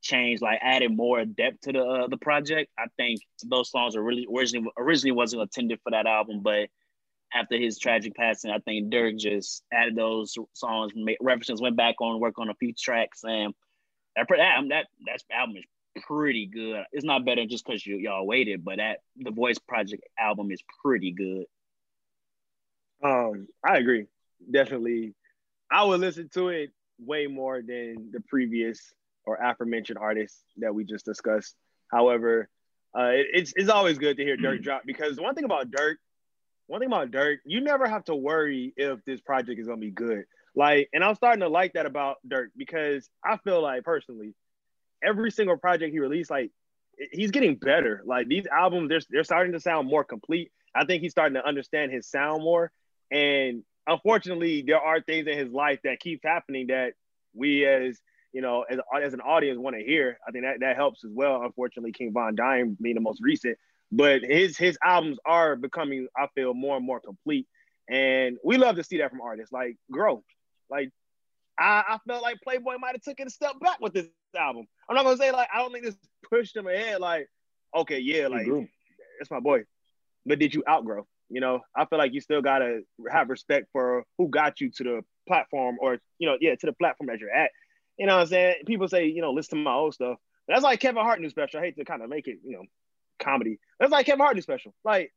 changed, 0.00 0.42
like 0.42 0.58
added 0.62 0.94
more 0.96 1.24
depth 1.24 1.62
to 1.62 1.72
the 1.72 1.84
uh, 1.84 2.06
the 2.08 2.16
project. 2.16 2.70
I 2.78 2.86
think 2.96 3.20
those 3.44 3.70
songs 3.70 3.96
are 3.96 4.02
really 4.02 4.26
originally 4.34 4.70
originally 4.76 5.12
wasn't 5.12 5.42
intended 5.42 5.80
for 5.82 5.90
that 5.90 6.06
album, 6.06 6.40
but 6.42 6.68
after 7.34 7.58
his 7.58 7.78
tragic 7.78 8.14
passing, 8.14 8.50
I 8.50 8.58
think 8.58 8.92
Durk 8.92 9.18
just 9.18 9.62
added 9.72 9.96
those 9.96 10.34
songs, 10.54 10.92
made 10.94 11.18
references, 11.20 11.60
went 11.60 11.76
back 11.76 11.96
on 12.00 12.20
work 12.20 12.38
on 12.38 12.48
a 12.48 12.54
few 12.54 12.72
tracks, 12.72 13.22
and 13.24 13.54
that 14.16 14.26
that 14.28 14.62
that 14.68 14.86
that 15.06 15.22
album 15.32 15.56
is 15.56 15.64
pretty 16.02 16.46
good. 16.46 16.84
It's 16.92 17.04
not 17.04 17.24
better 17.24 17.44
just 17.46 17.66
because 17.66 17.86
you 17.86 17.96
y'all 17.96 18.26
waited, 18.26 18.64
but 18.64 18.76
that 18.78 18.98
the 19.16 19.30
Voice 19.30 19.58
Project 19.58 20.02
album 20.18 20.50
is 20.50 20.62
pretty 20.82 21.12
good. 21.12 21.44
Um, 23.02 23.48
I 23.64 23.76
agree. 23.76 24.06
Definitely. 24.50 25.14
I 25.70 25.84
would 25.84 26.00
listen 26.00 26.30
to 26.34 26.48
it 26.48 26.70
way 26.98 27.26
more 27.26 27.60
than 27.60 28.10
the 28.12 28.20
previous 28.28 28.92
or 29.28 29.36
aforementioned 29.36 29.98
artists 29.98 30.42
that 30.56 30.74
we 30.74 30.84
just 30.84 31.04
discussed. 31.04 31.54
However, 31.92 32.48
uh, 32.98 33.12
it- 33.14 33.26
it's 33.34 33.52
it's 33.54 33.68
always 33.68 33.98
good 33.98 34.16
to 34.16 34.24
hear 34.24 34.36
Durk 34.36 34.62
drop 34.62 34.82
because 34.86 35.20
one 35.20 35.34
thing 35.34 35.44
about 35.44 35.70
Durk, 35.70 35.96
one 36.66 36.80
thing 36.80 36.88
about 36.88 37.10
Durk, 37.10 37.38
you 37.44 37.60
never 37.60 37.86
have 37.86 38.04
to 38.04 38.14
worry 38.16 38.72
if 38.76 39.04
this 39.04 39.20
project 39.20 39.60
is 39.60 39.66
gonna 39.66 39.78
be 39.78 39.90
good. 39.90 40.24
Like, 40.54 40.88
and 40.92 41.04
I'm 41.04 41.14
starting 41.14 41.40
to 41.40 41.48
like 41.48 41.74
that 41.74 41.86
about 41.86 42.16
Durk 42.26 42.48
because 42.56 43.08
I 43.22 43.36
feel 43.36 43.60
like 43.62 43.84
personally, 43.84 44.34
every 45.02 45.30
single 45.30 45.58
project 45.58 45.92
he 45.92 46.00
released, 46.00 46.30
like 46.30 46.50
he's 47.12 47.30
getting 47.30 47.56
better. 47.56 48.02
Like 48.04 48.28
these 48.28 48.46
albums, 48.46 48.88
they're 48.88 49.00
they're 49.10 49.24
starting 49.24 49.52
to 49.52 49.60
sound 49.60 49.88
more 49.88 50.04
complete. 50.04 50.50
I 50.74 50.84
think 50.86 51.02
he's 51.02 51.12
starting 51.12 51.34
to 51.34 51.46
understand 51.46 51.92
his 51.92 52.08
sound 52.08 52.42
more. 52.42 52.72
And 53.10 53.62
unfortunately, 53.86 54.62
there 54.62 54.80
are 54.80 55.00
things 55.00 55.26
in 55.26 55.36
his 55.38 55.50
life 55.52 55.80
that 55.84 56.00
keeps 56.00 56.22
happening 56.24 56.68
that 56.68 56.94
we 57.34 57.66
as 57.66 58.00
you 58.32 58.42
know, 58.42 58.64
as, 58.68 58.78
as 59.02 59.14
an 59.14 59.20
audience 59.20 59.58
want 59.58 59.76
to 59.76 59.82
hear. 59.82 60.18
I 60.26 60.32
think 60.32 60.44
that, 60.44 60.60
that 60.60 60.76
helps 60.76 61.04
as 61.04 61.10
well. 61.12 61.42
Unfortunately, 61.42 61.92
King 61.92 62.12
Von 62.12 62.34
Dying 62.34 62.76
being 62.80 62.94
the 62.94 63.00
most 63.00 63.20
recent, 63.22 63.56
but 63.90 64.22
his 64.22 64.56
his 64.56 64.78
albums 64.82 65.18
are 65.24 65.56
becoming, 65.56 66.08
I 66.16 66.26
feel, 66.34 66.54
more 66.54 66.76
and 66.76 66.86
more 66.86 67.00
complete. 67.00 67.46
And 67.88 68.36
we 68.44 68.58
love 68.58 68.76
to 68.76 68.84
see 68.84 68.98
that 68.98 69.10
from 69.10 69.20
artists 69.20 69.52
like 69.52 69.76
grow. 69.90 70.22
Like 70.70 70.90
I, 71.58 71.82
I 71.88 71.98
felt 72.06 72.22
like 72.22 72.38
Playboi 72.46 72.78
might 72.78 72.94
have 72.94 73.02
taken 73.02 73.26
a 73.26 73.30
step 73.30 73.58
back 73.60 73.80
with 73.80 73.94
this 73.94 74.06
album. 74.38 74.66
I'm 74.88 74.96
not 74.96 75.04
gonna 75.04 75.16
say 75.16 75.32
like 75.32 75.48
I 75.52 75.58
don't 75.58 75.72
think 75.72 75.84
this 75.84 75.96
pushed 76.30 76.56
him 76.56 76.66
ahead. 76.66 77.00
Like, 77.00 77.28
okay, 77.74 77.98
yeah, 77.98 78.28
like 78.28 78.46
that's 79.18 79.30
my 79.30 79.40
boy. 79.40 79.64
But 80.26 80.38
did 80.38 80.54
you 80.54 80.62
outgrow? 80.68 81.06
You 81.30 81.40
know, 81.40 81.60
I 81.74 81.84
feel 81.86 81.98
like 81.98 82.14
you 82.14 82.20
still 82.20 82.42
gotta 82.42 82.80
have 83.10 83.28
respect 83.28 83.68
for 83.72 84.04
who 84.18 84.28
got 84.28 84.60
you 84.60 84.70
to 84.76 84.84
the 84.84 85.00
platform, 85.26 85.76
or 85.80 85.98
you 86.18 86.28
know, 86.28 86.36
yeah, 86.40 86.54
to 86.54 86.66
the 86.66 86.72
platform 86.72 87.08
that 87.08 87.20
you're 87.20 87.30
at. 87.30 87.50
You 87.98 88.06
know 88.06 88.16
what 88.16 88.22
I'm 88.22 88.26
saying? 88.28 88.54
People 88.66 88.88
say, 88.88 89.06
you 89.06 89.20
know, 89.20 89.32
listen 89.32 89.58
to 89.58 89.64
my 89.64 89.74
old 89.74 89.94
stuff. 89.94 90.18
That's 90.46 90.62
like 90.62 90.80
Kevin 90.80 91.02
Hart 91.02 91.20
new 91.20 91.28
special. 91.28 91.60
I 91.60 91.64
hate 91.64 91.76
to 91.76 91.84
kind 91.84 92.02
of 92.02 92.08
make 92.08 92.26
it, 92.26 92.38
you 92.44 92.52
know, 92.52 92.64
comedy. 93.18 93.58
That's 93.78 93.92
like 93.92 94.06
Kevin 94.06 94.20
Hart 94.20 94.36
new 94.36 94.42
special. 94.42 94.72
Like, 94.84 95.12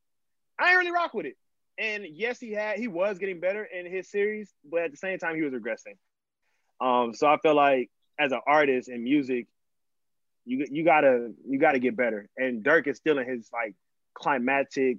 I 0.59 0.69
ain't 0.69 0.79
really 0.79 0.91
rock 0.91 1.13
with 1.13 1.25
it. 1.25 1.37
And 1.77 2.05
yes, 2.11 2.39
he 2.39 2.51
had 2.51 2.77
he 2.77 2.87
was 2.87 3.17
getting 3.17 3.39
better 3.39 3.63
in 3.63 3.85
his 3.85 4.09
series, 4.09 4.53
but 4.69 4.81
at 4.81 4.91
the 4.91 4.97
same 4.97 5.19
time, 5.19 5.35
he 5.35 5.41
was 5.41 5.53
regressing. 5.53 5.97
Um, 6.81 7.13
so 7.13 7.27
I 7.27 7.37
feel 7.37 7.55
like 7.55 7.89
as 8.19 8.31
an 8.31 8.41
artist 8.45 8.89
in 8.89 9.03
music, 9.03 9.47
you 10.45 10.65
you 10.69 10.83
gotta 10.83 11.31
you 11.47 11.59
gotta 11.59 11.79
get 11.79 11.95
better. 11.95 12.27
And 12.37 12.63
Dirk 12.63 12.87
is 12.87 12.97
still 12.97 13.19
in 13.19 13.27
his 13.27 13.49
like 13.53 13.75
climatic 14.13 14.97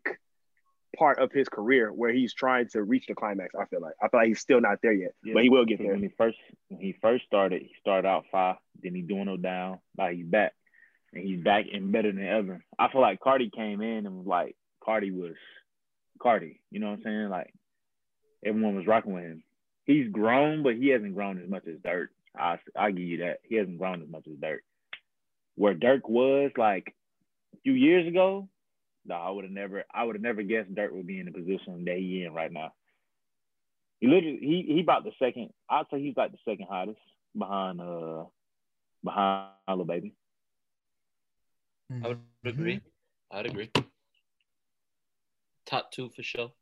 part 0.97 1.19
of 1.19 1.33
his 1.33 1.49
career 1.49 1.93
where 1.93 2.13
he's 2.13 2.35
trying 2.35 2.69
to 2.69 2.83
reach 2.83 3.07
the 3.07 3.15
climax. 3.15 3.55
I 3.59 3.65
feel 3.67 3.81
like 3.81 3.95
I 4.03 4.09
feel 4.09 4.21
like 4.21 4.29
he's 4.29 4.41
still 4.41 4.61
not 4.61 4.79
there 4.83 4.93
yet, 4.93 5.13
Yeah. 5.25 5.35
but 5.35 5.43
he 5.43 5.49
will 5.49 5.65
get 5.65 5.79
there. 5.79 5.93
When 5.93 6.03
he 6.03 6.09
first 6.17 6.39
when 6.69 6.81
he 6.81 6.93
first 7.01 7.25
started, 7.27 7.63
he 7.63 7.73
started 7.81 8.07
out 8.09 8.25
five, 8.31 8.57
then 8.83 8.95
he 8.95 9.03
doing 9.03 9.27
no 9.27 9.37
down, 9.37 9.79
like 9.97 10.17
he's 10.17 10.27
back, 10.27 10.53
and 11.13 11.23
he's 11.25 11.41
back 11.43 11.67
and 11.73 11.93
better 11.93 12.13
than 12.13 12.27
ever. 12.27 12.65
I 12.79 12.89
feel 12.91 13.01
like 13.01 13.21
Carti 13.21 13.51
came 13.53 13.81
in 13.81 14.07
and 14.07 14.17
was 14.19 14.27
like 14.27 14.57
Carti 14.87 15.13
was 15.13 15.37
Carti, 16.21 16.61
you 16.71 16.79
know 16.81 16.89
what 16.91 16.99
I'm 16.99 17.03
saying? 17.05 17.29
Like 17.31 17.53
everyone 18.45 18.77
was 18.77 18.87
rocking 18.87 19.13
with 19.15 19.25
him. 19.25 19.45
He's 19.85 20.09
grown, 20.09 20.63
but 20.63 20.77
he 20.77 20.89
hasn't 20.89 21.15
grown 21.15 21.43
as 21.43 21.49
much 21.49 21.67
as 21.67 21.79
Durk. 21.79 22.09
I 22.37 22.59
I 22.77 22.91
give 22.91 23.05
you 23.07 23.19
that. 23.19 23.39
He 23.43 23.57
hasn't 23.57 23.79
grown 23.79 24.03
as 24.03 24.09
much 24.09 24.27
as 24.27 24.35
Durk. 24.37 24.61
Where 25.55 25.75
Durk 25.75 26.09
was 26.09 26.51
like 26.57 26.95
a 27.55 27.59
few 27.63 27.73
years 27.73 28.07
ago, 28.07 28.49
no, 29.05 29.15
I 29.15 29.31
would 29.31 29.45
have 29.45 29.53
never 29.53 29.85
I 29.93 30.05
would 30.05 30.15
have 30.17 30.23
never 30.23 30.43
guessed 30.43 30.75
Durk 30.75 30.93
would 30.93 31.07
be 31.07 31.19
in 31.21 31.27
the 31.27 31.33
position 31.33 31.85
that 31.85 31.97
he 31.99 32.25
in 32.25 32.33
right 32.35 32.53
now. 32.53 32.73
He 34.01 34.07
literally 34.07 34.39
he 34.41 34.63
he 34.75 34.81
about 34.81 35.05
the 35.05 35.13
second. 35.19 35.51
I'd 35.69 35.87
say 35.93 36.01
he's 36.01 36.17
like 36.17 36.33
the 36.33 36.39
second 36.45 36.67
hottest 36.69 36.99
behind 37.37 37.81
uh 37.81 38.25
behind 39.05 39.51
Lil 39.69 39.85
Baby. 39.85 40.15
I 42.03 42.09
would 42.09 42.19
Mhm. 42.45 42.49
agree. 42.49 42.81
I'd 43.31 43.47
agree. 43.47 43.71
Top 45.67 45.91
two 45.93 46.09
for 46.11 46.23
sure. 46.23 46.53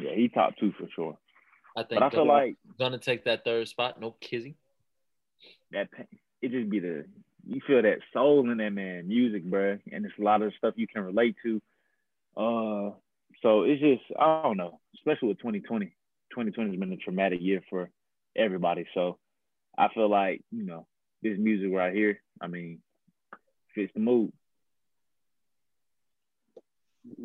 Yeah, 0.00 0.14
he 0.14 0.28
top 0.28 0.56
two 0.58 0.72
for 0.72 0.88
sure. 0.94 1.18
I 1.76 1.82
think. 1.84 2.00
But 2.00 2.02
I 2.02 2.10
feel 2.10 2.26
like 2.26 2.56
gonna 2.78 2.98
take 2.98 3.24
that 3.24 3.44
third 3.44 3.68
spot. 3.68 4.00
No 4.00 4.12
kidding. 4.20 4.56
that 5.70 5.88
it 6.42 6.50
just 6.50 6.68
be 6.68 6.80
the 6.80 7.06
you 7.46 7.60
feel 7.66 7.82
that 7.82 7.98
soul 8.12 8.50
in 8.50 8.58
that 8.58 8.72
man 8.72 9.08
music, 9.08 9.44
bro, 9.44 9.78
and 9.90 10.04
it's 10.04 10.18
a 10.18 10.22
lot 10.22 10.42
of 10.42 10.52
stuff 10.58 10.74
you 10.76 10.86
can 10.86 11.02
relate 11.02 11.36
to. 11.42 11.60
Uh, 12.36 12.90
so 13.42 13.62
it's 13.62 13.80
just 13.80 14.02
I 14.18 14.42
don't 14.42 14.56
know, 14.56 14.80
especially 14.96 15.28
with 15.28 15.38
2020. 15.38 15.86
2020 16.30 16.70
has 16.70 16.80
been 16.80 16.92
a 16.92 16.96
traumatic 16.96 17.40
year 17.42 17.62
for 17.68 17.90
everybody. 18.34 18.86
So 18.94 19.18
I 19.76 19.88
feel 19.88 20.08
like 20.08 20.42
you 20.50 20.64
know 20.64 20.86
this 21.22 21.38
music 21.38 21.70
right 21.72 21.94
here. 21.94 22.20
I 22.40 22.46
mean, 22.46 22.80
fits 23.74 23.92
the 23.94 24.00
mood. 24.00 24.32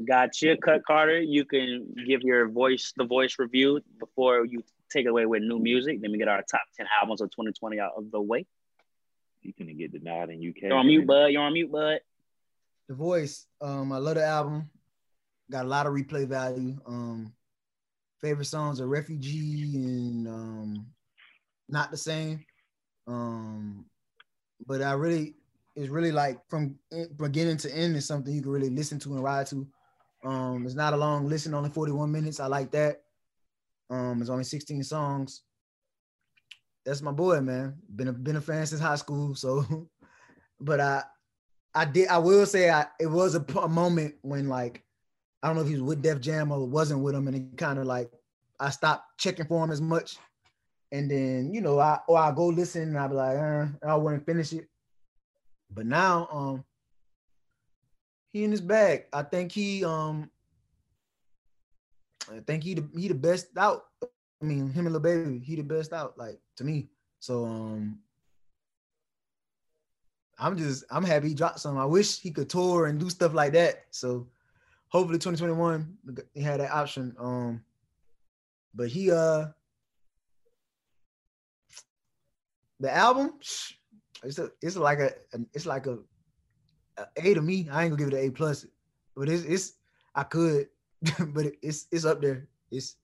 Gotcha, 0.07 0.57
Cut 0.57 0.83
Carter. 0.85 1.19
You 1.19 1.45
can 1.45 1.93
give 2.07 2.21
your 2.21 2.49
voice 2.49 2.93
the 2.97 3.05
voice 3.05 3.35
review 3.37 3.79
before 3.99 4.45
you 4.45 4.63
take 4.91 5.05
away 5.05 5.25
with 5.25 5.43
new 5.43 5.59
music. 5.59 6.01
Then 6.01 6.11
we 6.11 6.17
get 6.17 6.27
our 6.27 6.41
top 6.41 6.63
ten 6.75 6.87
albums 6.99 7.21
of 7.21 7.29
2020 7.31 7.79
out 7.79 7.91
of 7.95 8.09
the 8.11 8.21
way. 8.21 8.45
You 9.41 9.53
can 9.53 9.75
get 9.77 9.91
denied 9.91 10.29
in 10.29 10.47
UK. 10.49 10.63
You're 10.63 10.77
on 10.77 10.87
mute, 10.87 11.07
bud. 11.07 11.27
You're 11.27 11.43
on 11.43 11.53
mute, 11.53 11.71
bud. 11.71 11.99
The 12.87 12.95
voice. 12.95 13.45
Um, 13.61 13.91
I 13.91 13.97
love 13.97 14.15
the 14.15 14.25
album. 14.25 14.69
Got 15.49 15.65
a 15.65 15.69
lot 15.69 15.85
of 15.85 15.93
replay 15.93 16.27
value. 16.27 16.77
Um, 16.85 17.33
favorite 18.21 18.45
songs 18.45 18.81
are 18.81 18.87
Refugee 18.87 19.75
and 19.75 20.27
um, 20.27 20.85
Not 21.69 21.91
the 21.91 21.97
Same. 21.97 22.43
Um, 23.07 23.85
but 24.65 24.81
I 24.81 24.93
really, 24.93 25.35
it's 25.75 25.89
really 25.89 26.11
like 26.11 26.39
from 26.49 26.77
beginning 27.17 27.57
to 27.57 27.73
end 27.73 27.95
is 27.95 28.05
something 28.05 28.33
you 28.33 28.41
can 28.41 28.51
really 28.51 28.69
listen 28.69 28.99
to 28.99 29.13
and 29.13 29.23
ride 29.23 29.47
to. 29.47 29.67
Um, 30.25 30.65
it's 30.65 30.75
not 30.75 30.93
a 30.93 30.97
long 30.97 31.27
listen, 31.27 31.53
only 31.53 31.69
41 31.69 32.11
minutes. 32.11 32.39
I 32.39 32.47
like 32.47 32.71
that. 32.71 33.03
Um, 33.89 34.19
it's 34.19 34.29
only 34.29 34.43
16 34.43 34.83
songs. 34.83 35.43
That's 36.87 37.01
my 37.01 37.11
boy, 37.11 37.41
man. 37.41 37.75
Been 37.93 38.07
a 38.07 38.13
been 38.13 38.37
a 38.37 38.41
fan 38.41 38.65
since 38.65 38.79
high 38.79 38.95
school. 38.95 39.35
So, 39.35 39.89
but 40.61 40.79
I 40.79 41.03
I 41.75 41.83
did. 41.83 42.07
I 42.07 42.17
will 42.17 42.45
say 42.45 42.69
I, 42.69 42.85
it 42.97 43.07
was 43.07 43.35
a 43.35 43.67
moment 43.67 44.15
when 44.21 44.47
like 44.47 44.85
I 45.43 45.47
don't 45.47 45.57
know 45.57 45.63
if 45.63 45.67
he 45.67 45.73
was 45.73 45.83
with 45.83 46.01
Def 46.01 46.21
Jam 46.21 46.49
or 46.49 46.65
wasn't 46.65 47.01
with 47.01 47.13
him, 47.13 47.27
and 47.27 47.35
it 47.35 47.57
kind 47.57 47.77
of 47.77 47.87
like 47.87 48.09
I 48.57 48.69
stopped 48.69 49.19
checking 49.19 49.45
for 49.45 49.61
him 49.65 49.69
as 49.69 49.81
much. 49.81 50.17
And 50.93 51.11
then 51.11 51.53
you 51.53 51.59
know, 51.59 51.77
I 51.77 51.99
or 52.07 52.19
I 52.19 52.31
go 52.31 52.47
listen 52.47 52.83
and 52.83 52.97
I 52.97 53.07
be 53.07 53.15
like, 53.15 53.37
uh, 53.37 53.65
I 53.85 53.95
wouldn't 53.95 54.25
finish 54.25 54.53
it. 54.53 54.69
But 55.69 55.87
now, 55.87 56.29
um, 56.31 56.63
he 58.31 58.45
in 58.45 58.51
his 58.51 58.61
bag. 58.61 59.07
I 59.11 59.23
think 59.23 59.51
he, 59.51 59.83
um, 59.83 60.31
I 62.31 62.39
think 62.47 62.63
he 62.63 62.75
the 62.75 62.87
he 62.95 63.09
the 63.09 63.13
best 63.13 63.47
out. 63.57 63.83
I 64.41 64.45
mean, 64.45 64.69
him 64.69 64.85
and 64.85 64.93
Lil 64.93 65.01
Baby, 65.01 65.39
he 65.39 65.55
the 65.55 65.63
best 65.63 65.93
out, 65.93 66.17
like 66.17 66.39
to 66.57 66.63
me. 66.63 66.89
So, 67.19 67.45
um, 67.45 67.99
I'm 70.39 70.57
just 70.57 70.83
I'm 70.91 71.03
happy 71.03 71.29
he 71.29 71.33
dropped 71.33 71.59
some. 71.59 71.77
I 71.77 71.85
wish 71.85 72.19
he 72.19 72.31
could 72.31 72.49
tour 72.49 72.85
and 72.85 72.99
do 72.99 73.09
stuff 73.09 73.33
like 73.33 73.53
that. 73.53 73.85
So 73.89 74.27
hopefully 74.89 75.17
2021 75.17 75.97
he 76.33 76.41
had 76.41 76.59
that 76.59 76.71
option. 76.71 77.15
Um, 77.19 77.63
but 78.75 78.89
he 78.89 79.11
uh 79.11 79.47
the 82.79 82.95
album 82.95 83.33
it's 84.23 84.39
a, 84.39 84.51
it's 84.61 84.75
like 84.77 84.99
a 84.99 85.11
it's 85.53 85.65
like 85.65 85.87
a, 85.87 85.97
a 86.97 87.05
A 87.17 87.33
to 87.33 87.41
me. 87.41 87.67
I 87.71 87.83
ain't 87.83 87.91
gonna 87.91 87.97
give 87.97 88.13
it 88.13 88.19
an 88.21 88.27
A 88.27 88.31
plus, 88.31 88.65
but 89.15 89.29
it's 89.29 89.43
it's 89.43 89.73
I 90.15 90.23
could, 90.23 90.67
but 91.27 91.47
it's 91.61 91.87
it's 91.91 92.05
up 92.05 92.21
there. 92.21 92.47
It's 92.71 92.95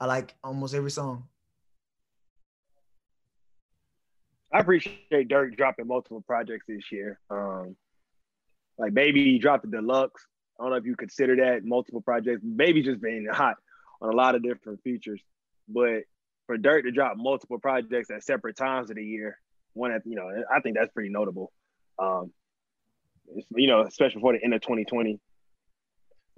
I 0.00 0.06
like 0.06 0.34
almost 0.42 0.74
every 0.74 0.90
song. 0.90 1.24
I 4.52 4.60
appreciate 4.60 5.28
Durk 5.28 5.56
dropping 5.56 5.88
multiple 5.88 6.22
projects 6.22 6.66
this 6.68 6.92
year. 6.92 7.18
Um, 7.28 7.76
like 8.78 8.92
maybe 8.92 9.24
he 9.24 9.38
dropped 9.38 9.64
the 9.64 9.76
deluxe. 9.76 10.26
I 10.58 10.62
don't 10.62 10.70
know 10.70 10.76
if 10.76 10.86
you 10.86 10.94
consider 10.94 11.36
that 11.36 11.64
multiple 11.64 12.00
projects. 12.00 12.40
Maybe 12.44 12.82
just 12.82 13.00
being 13.00 13.26
hot 13.30 13.56
on 14.00 14.12
a 14.12 14.16
lot 14.16 14.36
of 14.36 14.42
different 14.42 14.82
features. 14.82 15.20
But 15.68 16.02
for 16.46 16.56
Durk 16.56 16.82
to 16.82 16.92
drop 16.92 17.16
multiple 17.16 17.58
projects 17.58 18.10
at 18.10 18.22
separate 18.22 18.56
times 18.56 18.90
of 18.90 18.96
the 18.96 19.04
year, 19.04 19.38
one 19.72 19.90
at 19.92 20.02
you 20.04 20.14
know, 20.14 20.30
I 20.54 20.60
think 20.60 20.76
that's 20.76 20.92
pretty 20.92 21.10
notable. 21.10 21.52
Um, 21.98 22.32
you 23.56 23.66
know, 23.66 23.82
especially 23.82 24.20
for 24.20 24.32
the 24.34 24.44
end 24.44 24.54
of 24.54 24.60
2020. 24.60 25.18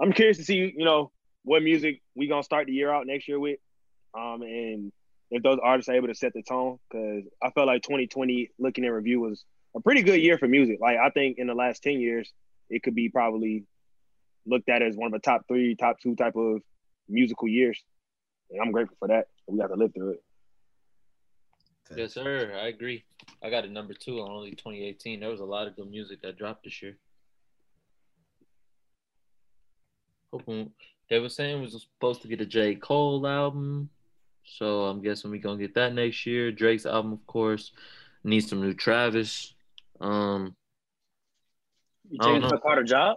I'm 0.01 0.13
curious 0.13 0.37
to 0.39 0.45
see, 0.45 0.73
you 0.77 0.85
know, 0.85 1.11
what 1.47 1.63
music 1.63 2.03
we 2.17 2.27
gonna 2.27 2.43
start 2.43 2.67
the 2.67 2.73
year 2.73 2.93
out 2.93 3.07
next 3.07 3.29
year 3.29 3.39
with, 3.39 3.61
um, 4.19 4.43
and 4.43 4.93
if 5.31 5.45
those 5.45 5.61
artists 5.63 5.89
are 5.89 5.95
able 5.95 6.09
to 6.09 6.15
set 6.15 6.33
the 6.35 6.43
tone. 6.43 6.79
Because 6.91 7.23
I 7.41 7.51
felt 7.51 7.69
like 7.69 7.83
2020, 7.83 8.51
looking 8.59 8.83
in 8.83 8.91
review, 8.91 9.21
was 9.21 9.45
a 9.77 9.81
pretty 9.81 10.03
good 10.03 10.21
year 10.21 10.39
for 10.39 10.49
music. 10.49 10.79
Like 10.81 10.99
I 10.99 11.09
think 11.11 11.39
in 11.39 11.47
the 11.47 11.55
last 11.55 11.85
10 11.85 12.01
years, 12.01 12.33
it 12.69 12.83
could 12.83 12.97
be 12.97 13.09
probably 13.09 13.65
looked 14.45 14.69
at 14.69 14.83
as 14.83 14.97
one 14.97 15.07
of 15.07 15.13
the 15.13 15.25
top 15.25 15.43
three, 15.47 15.77
top 15.77 16.01
two 16.01 16.17
type 16.17 16.35
of 16.35 16.63
musical 17.09 17.47
years. 17.47 17.81
And 18.51 18.61
I'm 18.61 18.73
grateful 18.73 18.97
for 18.99 19.09
that. 19.09 19.29
We 19.47 19.57
got 19.57 19.69
to 19.69 19.77
live 19.77 19.95
through 19.95 20.11
it. 20.11 20.25
Yes, 21.95 22.15
sir. 22.15 22.59
I 22.61 22.67
agree. 22.67 23.05
I 23.41 23.51
got 23.51 23.65
a 23.65 23.69
number 23.69 23.95
two 23.95 24.21
on 24.21 24.33
only 24.33 24.51
2018. 24.51 25.21
There 25.21 25.31
was 25.31 25.39
a 25.39 25.45
lot 25.45 25.69
of 25.69 25.77
good 25.77 25.89
music 25.89 26.23
that 26.23 26.37
dropped 26.37 26.65
this 26.65 26.83
year. 26.83 26.97
Hoping 30.33 30.73
they 31.09 31.19
were 31.19 31.29
saying 31.29 31.57
we 31.57 31.65
was 31.65 31.87
supposed 31.95 32.23
to 32.23 32.29
get 32.29 32.41
a 32.41 32.47
J. 32.47 32.75
Cole 32.75 33.27
album. 33.27 33.91
So 34.45 34.85
I'm 34.85 35.03
guessing 35.03 35.31
we're 35.31 35.41
gonna 35.41 35.59
get 35.59 35.75
that 35.75 35.93
next 35.95 36.25
year. 36.27 36.53
Drake's 36.53 36.87
album, 36.87 37.13
of 37.13 37.27
course. 37.27 37.73
Need 38.25 38.43
some 38.43 38.61
new 38.61 38.75
Travis. 38.75 39.55
Um 40.01 40.57
You 42.11 42.19
changed 42.23 42.49
the 42.49 42.59
Carter 42.59 42.85
job? 42.85 43.17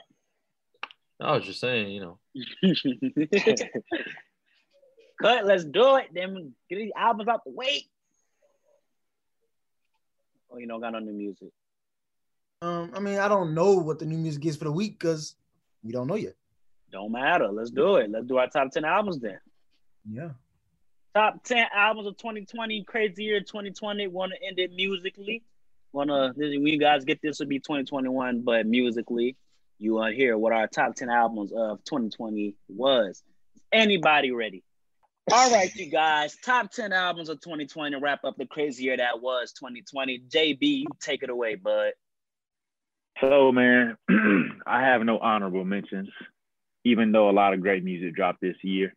I 1.21 1.33
was 1.33 1.43
just 1.43 1.59
saying, 1.59 1.91
you 1.91 1.99
know. 2.01 2.17
Cut, 5.21 5.45
let's 5.45 5.65
do 5.65 5.97
it. 5.97 6.07
Then 6.13 6.53
get 6.69 6.77
these 6.77 6.91
albums 6.95 7.27
out 7.27 7.43
the 7.43 7.51
way. 7.51 7.85
Oh, 10.49 10.57
you 10.57 10.65
know, 10.65 10.79
got 10.79 10.93
no 10.93 10.99
new 10.99 11.11
music. 11.11 11.49
Um, 12.61 12.91
I 12.95 12.99
mean, 12.99 13.19
I 13.19 13.27
don't 13.27 13.53
know 13.53 13.73
what 13.73 13.99
the 13.99 14.05
new 14.05 14.17
music 14.17 14.45
is 14.45 14.55
for 14.55 14.63
the 14.63 14.71
week 14.71 14.97
because 14.97 15.35
we 15.83 15.91
don't 15.91 16.07
know 16.07 16.15
yet. 16.15 16.35
Don't 16.91 17.11
matter. 17.11 17.47
Let's 17.47 17.71
do 17.71 17.95
it. 17.95 18.09
Let's 18.09 18.25
do 18.25 18.37
our 18.37 18.49
top 18.49 18.71
10 18.71 18.85
albums 18.85 19.19
then. 19.19 19.39
Yeah. 20.09 20.29
Top 21.15 21.43
10 21.43 21.67
albums 21.73 22.07
of 22.07 22.17
2020, 22.17 22.83
crazy 22.83 23.23
year 23.23 23.39
2020. 23.39 24.07
Want 24.07 24.31
to 24.31 24.47
end 24.47 24.59
it 24.59 24.71
musically. 24.73 25.43
Want 25.91 26.09
to, 26.09 26.33
when 26.35 26.67
you 26.67 26.79
guys 26.79 27.03
get 27.03 27.21
this, 27.21 27.39
will 27.39 27.47
be 27.47 27.59
2021, 27.59 28.41
but 28.41 28.67
musically, 28.67 29.35
you 29.79 29.95
want 29.95 30.11
to 30.11 30.15
hear 30.15 30.37
what 30.37 30.53
our 30.53 30.67
top 30.67 30.95
10 30.95 31.09
albums 31.09 31.51
of 31.51 31.83
2020 31.85 32.55
was. 32.67 33.23
Anybody 33.71 34.31
ready? 34.31 34.63
All 35.31 35.51
right, 35.51 35.73
you 35.75 35.89
guys. 35.89 36.35
Top 36.43 36.71
10 36.71 36.91
albums 36.91 37.29
of 37.29 37.39
2020 37.41 37.95
to 37.95 38.01
wrap 38.01 38.23
up 38.23 38.35
the 38.37 38.45
crazy 38.45 38.85
year 38.85 38.97
that 38.97 39.21
was 39.21 39.53
2020. 39.53 40.23
JB, 40.27 40.57
you 40.61 40.87
take 40.99 41.23
it 41.23 41.29
away, 41.29 41.55
bud. 41.55 41.91
So, 43.21 43.51
man, 43.51 43.97
I 44.65 44.81
have 44.81 45.03
no 45.03 45.19
honorable 45.19 45.65
mentions, 45.65 46.09
even 46.83 47.11
though 47.11 47.29
a 47.29 47.31
lot 47.31 47.53
of 47.53 47.61
great 47.61 47.83
music 47.83 48.15
dropped 48.15 48.41
this 48.41 48.57
year. 48.63 48.93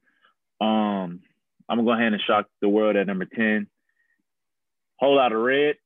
Um, 0.60 1.20
I'm 1.68 1.78
gonna 1.78 1.84
go 1.84 1.92
ahead 1.92 2.12
and 2.12 2.22
shock 2.22 2.46
the 2.60 2.68
world 2.68 2.96
at 2.96 3.06
number 3.06 3.24
10. 3.24 3.66
Whole 4.98 5.16
lot 5.16 5.32
of 5.32 5.40
red. 5.40 5.76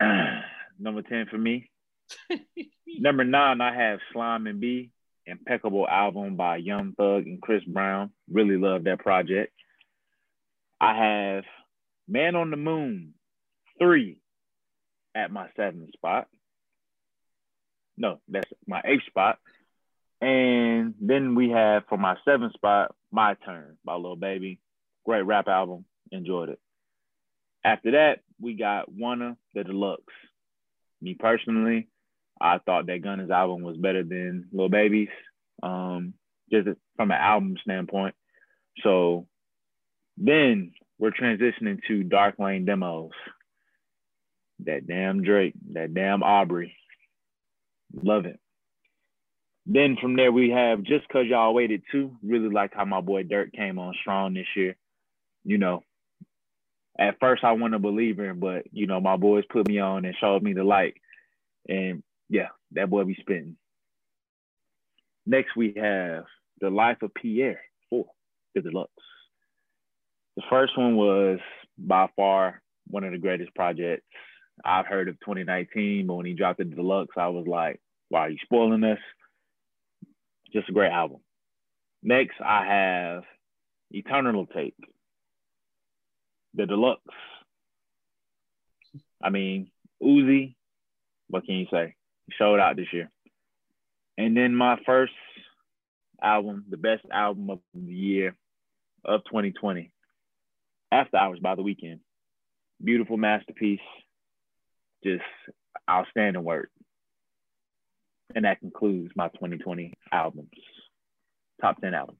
number 0.78 1.02
10 1.02 1.26
for 1.30 1.38
me. 1.38 1.70
number 2.86 3.24
nine, 3.24 3.60
I 3.60 3.74
have 3.74 3.98
Slime 4.12 4.46
and 4.46 4.60
B, 4.60 4.90
impeccable 5.26 5.86
album 5.88 6.36
by 6.36 6.56
Young 6.56 6.92
Thug 6.92 7.26
and 7.26 7.42
Chris 7.42 7.64
Brown. 7.64 8.10
Really 8.30 8.56
love 8.56 8.84
that 8.84 9.00
project. 9.00 9.52
I 10.80 10.96
have 10.96 11.44
Man 12.08 12.36
on 12.36 12.50
the 12.50 12.56
Moon 12.56 13.14
three 13.78 14.18
at 15.14 15.32
my 15.32 15.48
seventh 15.56 15.92
spot. 15.92 16.28
No, 17.96 18.20
that's 18.28 18.50
my 18.66 18.82
eighth 18.84 19.06
spot. 19.06 19.38
And 20.20 20.94
then 21.00 21.34
we 21.34 21.50
have 21.50 21.84
for 21.88 21.98
my 21.98 22.16
seventh 22.24 22.54
spot, 22.54 22.94
My 23.12 23.34
Turn 23.44 23.76
by 23.84 23.96
Lil 23.96 24.16
Baby. 24.16 24.60
Great 25.04 25.22
rap 25.22 25.48
album. 25.48 25.84
Enjoyed 26.10 26.48
it. 26.48 26.60
After 27.64 27.92
that, 27.92 28.20
we 28.40 28.54
got 28.54 28.90
Wunna 28.90 29.36
the 29.54 29.64
Deluxe. 29.64 30.02
Me 31.02 31.14
personally, 31.14 31.88
I 32.40 32.58
thought 32.58 32.86
that 32.86 33.02
Gunna's 33.02 33.30
album 33.30 33.62
was 33.62 33.76
better 33.76 34.02
than 34.02 34.48
Lil 34.52 34.68
Baby's, 34.68 35.08
um, 35.62 36.14
just 36.50 36.68
from 36.96 37.10
an 37.10 37.18
album 37.18 37.56
standpoint. 37.62 38.14
So 38.82 39.26
then 40.16 40.72
we're 40.98 41.10
transitioning 41.10 41.80
to 41.88 42.02
Dark 42.02 42.38
Lane 42.38 42.64
demos. 42.64 43.10
That 44.60 44.86
damn 44.86 45.22
Drake, 45.22 45.54
that 45.72 45.92
damn 45.92 46.22
Aubrey. 46.22 46.76
Love 47.92 48.24
it. 48.24 48.40
Then 49.66 49.96
from 50.00 50.14
there 50.14 50.30
we 50.30 50.50
have 50.50 50.82
just 50.82 51.08
cause 51.08 51.26
y'all 51.26 51.52
waited 51.52 51.82
too. 51.90 52.16
Really 52.22 52.48
like 52.48 52.72
how 52.74 52.84
my 52.84 53.00
boy 53.00 53.24
Durk 53.24 53.52
came 53.52 53.78
on 53.78 53.94
strong 54.00 54.34
this 54.34 54.46
year. 54.54 54.76
You 55.44 55.58
know, 55.58 55.82
at 56.98 57.18
first 57.20 57.42
I 57.42 57.52
wasn't 57.52 57.74
a 57.74 57.80
believer, 57.80 58.32
but 58.32 58.64
you 58.72 58.86
know, 58.86 59.00
my 59.00 59.16
boys 59.16 59.44
put 59.50 59.66
me 59.66 59.80
on 59.80 60.04
and 60.04 60.14
showed 60.20 60.42
me 60.42 60.52
the 60.52 60.62
light. 60.62 60.94
And 61.68 62.04
yeah, 62.28 62.48
that 62.72 62.90
boy 62.90 63.04
be 63.04 63.16
spitting. 63.20 63.56
Next 65.26 65.56
we 65.56 65.74
have 65.76 66.24
The 66.60 66.70
Life 66.70 67.02
of 67.02 67.12
Pi'erre 67.14 67.58
for 67.90 68.06
the 68.54 68.60
deluxe. 68.60 68.92
The 70.36 70.42
first 70.48 70.78
one 70.78 70.96
was 70.96 71.40
by 71.76 72.08
far 72.14 72.62
one 72.86 73.02
of 73.02 73.10
the 73.10 73.18
greatest 73.18 73.52
projects 73.56 74.06
I've 74.64 74.86
heard 74.86 75.08
of 75.08 75.18
2019. 75.20 76.06
But 76.06 76.14
when 76.14 76.26
he 76.26 76.34
dropped 76.34 76.58
the 76.58 76.64
deluxe, 76.64 77.16
I 77.16 77.28
was 77.28 77.46
like, 77.48 77.80
"Why 78.10 78.20
are 78.20 78.30
you 78.30 78.38
spoiling 78.44 78.84
us?" 78.84 79.00
Just 80.56 80.70
a 80.70 80.72
great 80.72 80.90
album. 80.90 81.18
Next, 82.02 82.40
I 82.40 82.64
have 82.64 83.24
Eternal 83.90 84.46
Atake, 84.46 84.72
the 86.54 86.64
deluxe. 86.64 87.02
I 89.22 89.28
mean, 89.28 89.70
Uzi, 90.02 90.54
what 91.28 91.44
can 91.44 91.56
you 91.56 91.66
say? 91.70 91.94
He 92.26 92.32
showed 92.38 92.58
out 92.58 92.76
this 92.76 92.90
year. 92.90 93.10
And 94.16 94.34
then 94.34 94.54
my 94.54 94.78
first 94.86 95.12
album, 96.22 96.64
the 96.70 96.78
best 96.78 97.04
album 97.12 97.50
of 97.50 97.58
the 97.74 97.92
year 97.92 98.34
of 99.04 99.24
2020, 99.24 99.92
after 100.90 101.18
Hours 101.18 101.38
by 101.38 101.54
the 101.54 101.62
Weeknd. 101.62 101.98
Beautiful 102.82 103.18
masterpiece. 103.18 103.80
Just 105.04 105.22
outstanding 105.86 106.44
work. 106.44 106.70
And 108.36 108.44
that 108.44 108.60
concludes 108.60 109.12
my 109.16 109.28
2020 109.28 109.94
albums, 110.12 110.50
top 111.58 111.80
10 111.80 111.94
albums. 111.94 112.18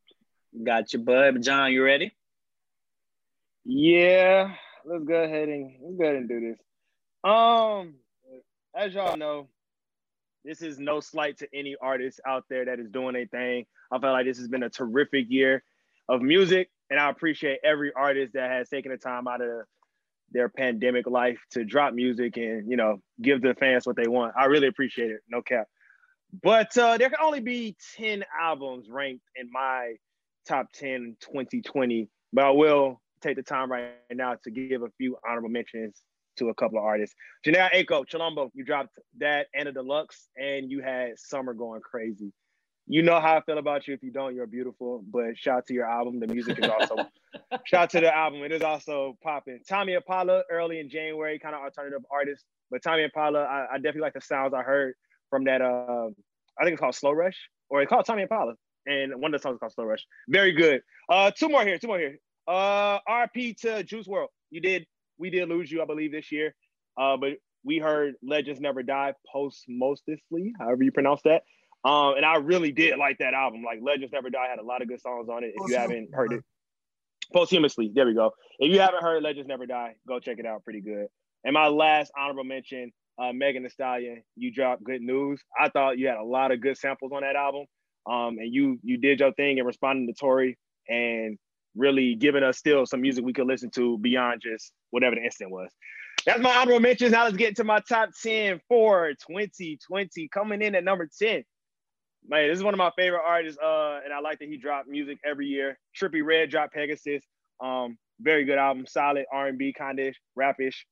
Got 0.64 0.94
you, 0.94 1.00
bud. 1.00 1.42
John, 1.42 1.70
you 1.70 1.84
ready? 1.84 2.10
Yeah, 3.66 4.54
let's 4.86 5.04
go 5.04 5.14
ahead 5.14 5.50
and 5.50 5.72
let's 5.82 5.98
go 5.98 6.04
ahead 6.04 6.16
and 6.16 6.26
do 6.26 6.40
this. 6.40 6.58
Um, 7.22 7.96
as 8.74 8.94
y'all 8.94 9.18
know, 9.18 9.48
this 10.42 10.62
is 10.62 10.78
no 10.78 11.00
slight 11.00 11.36
to 11.38 11.48
any 11.52 11.76
artist 11.82 12.18
out 12.26 12.44
there 12.48 12.64
that 12.64 12.80
is 12.80 12.88
doing 12.88 13.14
a 13.14 13.26
thing. 13.26 13.66
I 13.92 13.98
feel 13.98 14.12
like 14.12 14.24
this 14.24 14.38
has 14.38 14.48
been 14.48 14.62
a 14.62 14.70
terrific 14.70 15.26
year 15.28 15.62
of 16.08 16.22
music, 16.22 16.70
and 16.88 16.98
I 16.98 17.10
appreciate 17.10 17.58
every 17.62 17.92
artist 17.92 18.32
that 18.32 18.50
has 18.50 18.70
taken 18.70 18.90
the 18.90 18.96
time 18.96 19.28
out 19.28 19.42
of 19.42 19.66
their 20.32 20.48
pandemic 20.48 21.06
life 21.06 21.38
to 21.50 21.64
drop 21.64 21.92
music 21.92 22.38
and 22.38 22.70
you 22.70 22.78
know 22.78 23.02
give 23.20 23.42
the 23.42 23.54
fans 23.60 23.86
what 23.86 23.96
they 23.96 24.08
want. 24.08 24.32
I 24.34 24.46
really 24.46 24.68
appreciate 24.68 25.10
it. 25.10 25.20
No 25.28 25.42
cap. 25.42 25.66
But 26.42 26.76
uh, 26.76 26.98
there 26.98 27.08
can 27.08 27.20
only 27.22 27.40
be 27.40 27.76
10 27.96 28.24
albums 28.40 28.88
ranked 28.90 29.24
in 29.36 29.48
my 29.50 29.94
top 30.46 30.72
10 30.72 31.16
2020. 31.20 32.08
But 32.32 32.44
I 32.44 32.50
will 32.50 33.00
take 33.22 33.36
the 33.36 33.42
time 33.42 33.70
right 33.70 33.92
now 34.12 34.36
to 34.44 34.50
give 34.50 34.82
a 34.82 34.90
few 34.98 35.16
honorable 35.26 35.48
mentions 35.48 36.02
to 36.38 36.50
a 36.50 36.54
couple 36.54 36.78
of 36.78 36.84
artists. 36.84 37.14
Janelle 37.46 37.72
Aiko, 37.72 38.04
Chilombo, 38.06 38.50
you 38.54 38.64
dropped 38.64 38.98
that 39.18 39.46
and 39.54 39.68
a 39.68 39.72
deluxe, 39.72 40.28
and 40.36 40.70
you 40.70 40.82
had 40.82 41.18
summer 41.18 41.54
going 41.54 41.80
crazy. 41.80 42.32
You 42.88 43.02
know 43.02 43.20
how 43.20 43.38
I 43.38 43.40
feel 43.40 43.58
about 43.58 43.88
you. 43.88 43.94
If 43.94 44.02
you 44.02 44.12
don't, 44.12 44.34
you're 44.34 44.46
beautiful. 44.46 45.02
But 45.10 45.36
shout 45.36 45.58
out 45.58 45.66
to 45.66 45.74
your 45.74 45.90
album. 45.90 46.20
The 46.20 46.28
music 46.28 46.58
is 46.58 46.68
also 46.68 46.96
shout 47.64 47.82
out 47.82 47.90
to 47.90 48.00
the 48.00 48.14
album. 48.14 48.42
It 48.42 48.52
is 48.52 48.62
also 48.62 49.16
popping. 49.22 49.60
Tommy 49.68 49.94
Impala, 49.94 50.42
early 50.50 50.78
in 50.78 50.88
January, 50.88 51.38
kind 51.38 51.54
of 51.54 51.62
alternative 51.62 52.02
artist. 52.12 52.44
But 52.70 52.82
Tommy 52.82 53.02
Impala, 53.02 53.40
I, 53.40 53.66
I, 53.72 53.76
definitely 53.76 54.02
like 54.02 54.14
the 54.14 54.20
sounds 54.20 54.54
I 54.54 54.62
heard 54.62 54.94
from 55.30 55.44
that. 55.44 55.60
Uh, 55.60 56.08
I 56.58 56.64
think 56.64 56.74
it's 56.74 56.80
called 56.80 56.94
Slow 56.94 57.12
Rush, 57.12 57.38
or 57.68 57.82
it's 57.82 57.88
called 57.88 58.06
Tommy 58.06 58.22
Impala, 58.22 58.54
and 58.86 59.20
one 59.20 59.34
of 59.34 59.40
the 59.40 59.42
songs 59.42 59.54
is 59.54 59.60
called 59.60 59.72
Slow 59.72 59.84
Rush. 59.84 60.04
Very 60.28 60.52
good. 60.52 60.82
Uh, 61.08 61.30
two 61.30 61.48
more 61.48 61.64
here. 61.64 61.78
Two 61.78 61.88
more 61.88 61.98
here. 61.98 62.18
Uh, 62.48 62.98
RP 63.08 63.56
to 63.62 63.82
Juice 63.82 64.06
WRLD. 64.06 64.28
You 64.50 64.60
did. 64.60 64.86
We 65.18 65.30
did 65.30 65.48
lose 65.48 65.70
you, 65.70 65.82
I 65.82 65.86
believe, 65.86 66.12
this 66.12 66.30
year. 66.30 66.54
Uh, 66.98 67.16
but 67.16 67.32
we 67.64 67.78
heard 67.78 68.14
Legends 68.22 68.60
Never 68.60 68.82
Die 68.82 69.12
posthumously, 69.30 70.52
however 70.58 70.84
you 70.84 70.92
pronounce 70.92 71.22
that. 71.22 71.42
Um, 71.84 72.14
and 72.16 72.24
I 72.24 72.36
really 72.36 72.72
did 72.72 72.98
like 72.98 73.18
that 73.18 73.34
album. 73.34 73.62
Like 73.62 73.80
Legends 73.82 74.12
Never 74.12 74.30
Die 74.30 74.48
had 74.48 74.58
a 74.58 74.64
lot 74.64 74.82
of 74.82 74.88
good 74.88 75.00
songs 75.00 75.28
on 75.28 75.44
it. 75.44 75.52
If 75.54 75.70
you 75.70 75.76
haven't 75.76 76.14
heard 76.14 76.32
it, 76.32 76.44
posthumously, 77.32 77.92
there 77.94 78.06
we 78.06 78.14
go. 78.14 78.32
If 78.58 78.72
you 78.72 78.80
haven't 78.80 79.02
heard 79.02 79.22
Legends 79.22 79.48
Never 79.48 79.66
Die, 79.66 79.94
go 80.06 80.20
check 80.20 80.38
it 80.38 80.46
out. 80.46 80.64
Pretty 80.64 80.80
good. 80.80 81.06
And 81.44 81.54
my 81.54 81.68
last 81.68 82.10
honorable 82.18 82.44
mention, 82.44 82.92
uh, 83.18 83.32
Megan 83.32 83.62
Thee 83.62 83.68
Stallion, 83.68 84.22
you 84.36 84.52
dropped 84.52 84.84
Good 84.84 85.00
News. 85.00 85.40
I 85.58 85.68
thought 85.68 85.98
you 85.98 86.08
had 86.08 86.18
a 86.18 86.24
lot 86.24 86.52
of 86.52 86.60
good 86.60 86.76
samples 86.76 87.12
on 87.14 87.22
that 87.22 87.36
album. 87.36 87.66
Um, 88.06 88.38
and 88.38 88.54
you 88.54 88.78
you 88.82 88.98
did 88.98 89.20
your 89.20 89.32
thing 89.32 89.58
and 89.58 89.66
responding 89.66 90.06
to 90.06 90.12
Tory 90.12 90.56
and 90.88 91.36
really 91.74 92.14
giving 92.14 92.42
us 92.42 92.56
still 92.56 92.86
some 92.86 93.00
music 93.00 93.24
we 93.24 93.32
could 93.32 93.46
listen 93.46 93.70
to 93.70 93.98
beyond 93.98 94.40
just 94.42 94.72
whatever 94.90 95.16
the 95.16 95.22
instant 95.22 95.50
was. 95.50 95.70
That's 96.24 96.40
my 96.40 96.54
honorable 96.56 96.80
mentions. 96.80 97.12
Now 97.12 97.24
let's 97.24 97.36
get 97.36 97.50
into 97.50 97.64
my 97.64 97.80
top 97.88 98.10
10 98.22 98.60
for 98.68 99.10
2020. 99.28 100.28
Coming 100.28 100.62
in 100.62 100.74
at 100.74 100.84
number 100.84 101.08
10. 101.20 101.44
Man, 102.28 102.48
this 102.48 102.58
is 102.58 102.64
one 102.64 102.74
of 102.74 102.78
my 102.78 102.90
favorite 102.96 103.22
artists. 103.24 103.58
Uh, 103.62 104.00
and 104.04 104.12
I 104.12 104.20
like 104.20 104.38
that 104.40 104.48
he 104.48 104.56
dropped 104.56 104.88
music 104.88 105.18
every 105.24 105.46
year. 105.46 105.78
Trippie 106.00 106.24
Redd 106.24 106.50
dropped 106.50 106.74
Pegasus. 106.74 107.22
Um, 107.62 107.96
very 108.20 108.44
good 108.44 108.58
album, 108.58 108.86
solid 108.88 109.26
R&B 109.32 109.74
kind 109.78 110.00
of 110.00 110.14
rapish. 110.34 110.86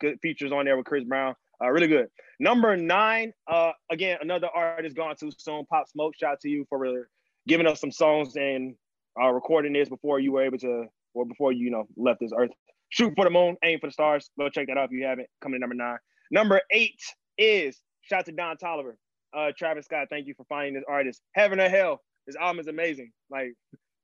Good 0.00 0.18
features 0.20 0.52
on 0.52 0.64
there 0.66 0.76
with 0.76 0.86
Chris 0.86 1.04
Brown. 1.04 1.34
Uh, 1.64 1.70
really 1.70 1.86
good. 1.86 2.08
Number 2.40 2.76
nine, 2.76 3.32
uh, 3.46 3.72
again, 3.90 4.18
another 4.20 4.48
artist 4.54 4.96
gone 4.96 5.14
too 5.16 5.30
soon. 5.38 5.64
Pop 5.66 5.88
Smoke, 5.88 6.14
shout 6.18 6.32
out 6.32 6.40
to 6.40 6.48
you 6.48 6.66
for 6.68 7.08
giving 7.46 7.66
us 7.66 7.80
some 7.80 7.92
songs 7.92 8.36
and 8.36 8.74
uh, 9.20 9.30
recording 9.30 9.72
this 9.72 9.88
before 9.88 10.18
you 10.18 10.32
were 10.32 10.42
able 10.42 10.58
to, 10.58 10.84
or 11.14 11.24
before 11.24 11.52
you, 11.52 11.66
you 11.66 11.70
know, 11.70 11.84
left 11.96 12.20
this 12.20 12.32
earth. 12.36 12.50
Shoot 12.90 13.14
for 13.16 13.24
the 13.24 13.30
moon, 13.30 13.56
aim 13.64 13.78
for 13.80 13.86
the 13.86 13.92
stars. 13.92 14.30
Go 14.38 14.48
check 14.48 14.66
that 14.66 14.76
out 14.76 14.86
if 14.86 14.92
you 14.92 15.04
haven't. 15.04 15.28
Coming 15.40 15.56
to 15.56 15.60
number 15.60 15.74
nine. 15.74 15.98
Number 16.30 16.60
eight 16.70 17.00
is 17.38 17.80
shout 18.02 18.20
out 18.20 18.26
to 18.26 18.32
Don 18.32 18.56
Toliver. 18.56 18.94
Uh, 19.36 19.52
Travis 19.56 19.86
Scott, 19.86 20.08
thank 20.10 20.26
you 20.26 20.34
for 20.36 20.44
finding 20.48 20.74
this 20.74 20.84
artist. 20.88 21.22
Heaven 21.34 21.60
or 21.60 21.68
Hell, 21.68 22.00
this 22.26 22.36
album 22.36 22.60
is 22.60 22.68
amazing. 22.68 23.10
Like, 23.30 23.54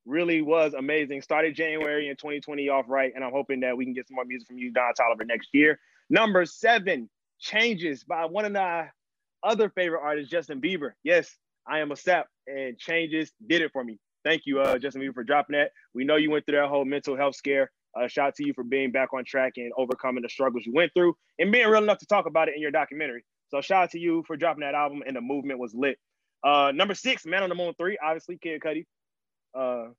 really 0.07 0.43
was 0.43 0.75
amazing. 0.75 1.23
Started 1.23 1.55
January 1.55 2.09
in 2.09 2.17
2020 2.17 2.69
off 2.69 2.87
right, 2.89 3.13
and 3.15 3.23
I'm 3.23 3.33
hoping 3.33 3.61
that 3.61 3.77
we 3.77 3.85
can 3.85 3.95
get 3.95 4.09
some 4.09 4.17
more 4.17 4.25
music 4.25 4.49
from 4.49 4.59
you, 4.59 4.73
Don 4.73 4.93
Toliver, 4.99 5.27
next 5.27 5.51
year. 5.53 5.79
Number 6.09 6.45
seven, 6.45 7.09
Changes 7.41 8.05
by 8.05 8.27
one 8.27 8.45
of 8.45 8.53
my 8.53 8.89
other 9.43 9.71
favorite 9.71 10.03
artists, 10.03 10.31
Justin 10.31 10.61
Bieber. 10.61 10.93
Yes, 11.03 11.37
I 11.67 11.81
am 11.81 11.91
a 11.91 11.97
sap, 11.97 12.27
and 12.47 12.79
Changes 12.79 13.33
did 13.49 13.63
it 13.63 13.73
for 13.73 13.83
me. 13.83 13.99
Thank 14.25 14.43
you, 14.45 14.61
uh, 14.61 14.79
Justin 14.79 15.03
Bieber, 15.03 15.15
for 15.15 15.25
dropping 15.25 15.57
that. 15.57 15.71
We 15.95 16.05
know 16.05 16.17
you 16.17 16.31
went 16.31 16.45
through 16.45 16.61
that 16.61 16.69
whole 16.69 16.85
mental 16.85 17.17
health 17.17 17.37
scare. 17.37 17.71
Uh, 17.99 18.07
shout 18.07 18.29
out 18.29 18.35
to 18.37 18.47
you 18.47 18.53
for 18.55 18.63
being 18.63 18.93
back 18.93 19.13
on 19.13 19.25
track 19.25 19.55
and 19.57 19.73
overcoming 19.77 20.23
the 20.23 20.29
struggles 20.29 20.65
you 20.65 20.73
went 20.73 20.93
through 20.95 21.17
and 21.39 21.51
being 21.51 21.67
real 21.67 21.83
enough 21.83 21.99
to 21.99 22.07
talk 22.07 22.27
about 22.27 22.49
it 22.49 22.55
in 22.55 22.61
your 22.61 22.71
documentary. 22.71 23.25
So 23.49 23.61
shout 23.61 23.85
out 23.85 23.91
to 23.91 23.99
you 23.99 24.23
for 24.27 24.37
dropping 24.37 24.61
that 24.61 24.75
album 24.75 25.03
and 25.07 25.17
the 25.17 25.21
movement 25.21 25.59
was 25.59 25.75
lit. 25.75 25.99
Uh, 26.45 26.73
number 26.73 26.95
six, 26.95 27.27
Man 27.27 27.43
on 27.43 27.49
the 27.49 27.55
Moon 27.55 27.75
three, 27.79 27.99
obviously 28.05 28.39
Kid 28.39 28.61
Cudi. 28.61 28.85
Uh, 29.59 29.91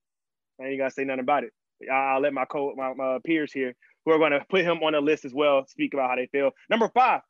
I 0.62 0.68
ain't 0.68 0.78
gotta 0.78 0.92
say 0.92 1.04
nothing 1.04 1.20
about 1.20 1.44
it. 1.44 1.52
I'll 1.92 2.22
let 2.22 2.34
my 2.34 2.46
co 2.46 2.74
my, 2.78 2.94
my 2.94 3.18
peers 3.26 3.52
here 3.52 3.74
who 4.06 4.12
are 4.12 4.30
to 4.30 4.46
put 4.50 4.62
him 4.62 4.78
on 4.84 4.94
the 4.94 5.02
list 5.02 5.26
as 5.26 5.34
well 5.34 5.66
speak 5.68 5.94
about 5.94 6.10
how 6.10 6.16
they 6.16 6.28
feel. 6.32 6.52
Number 6.70 6.90
five, 6.94 7.22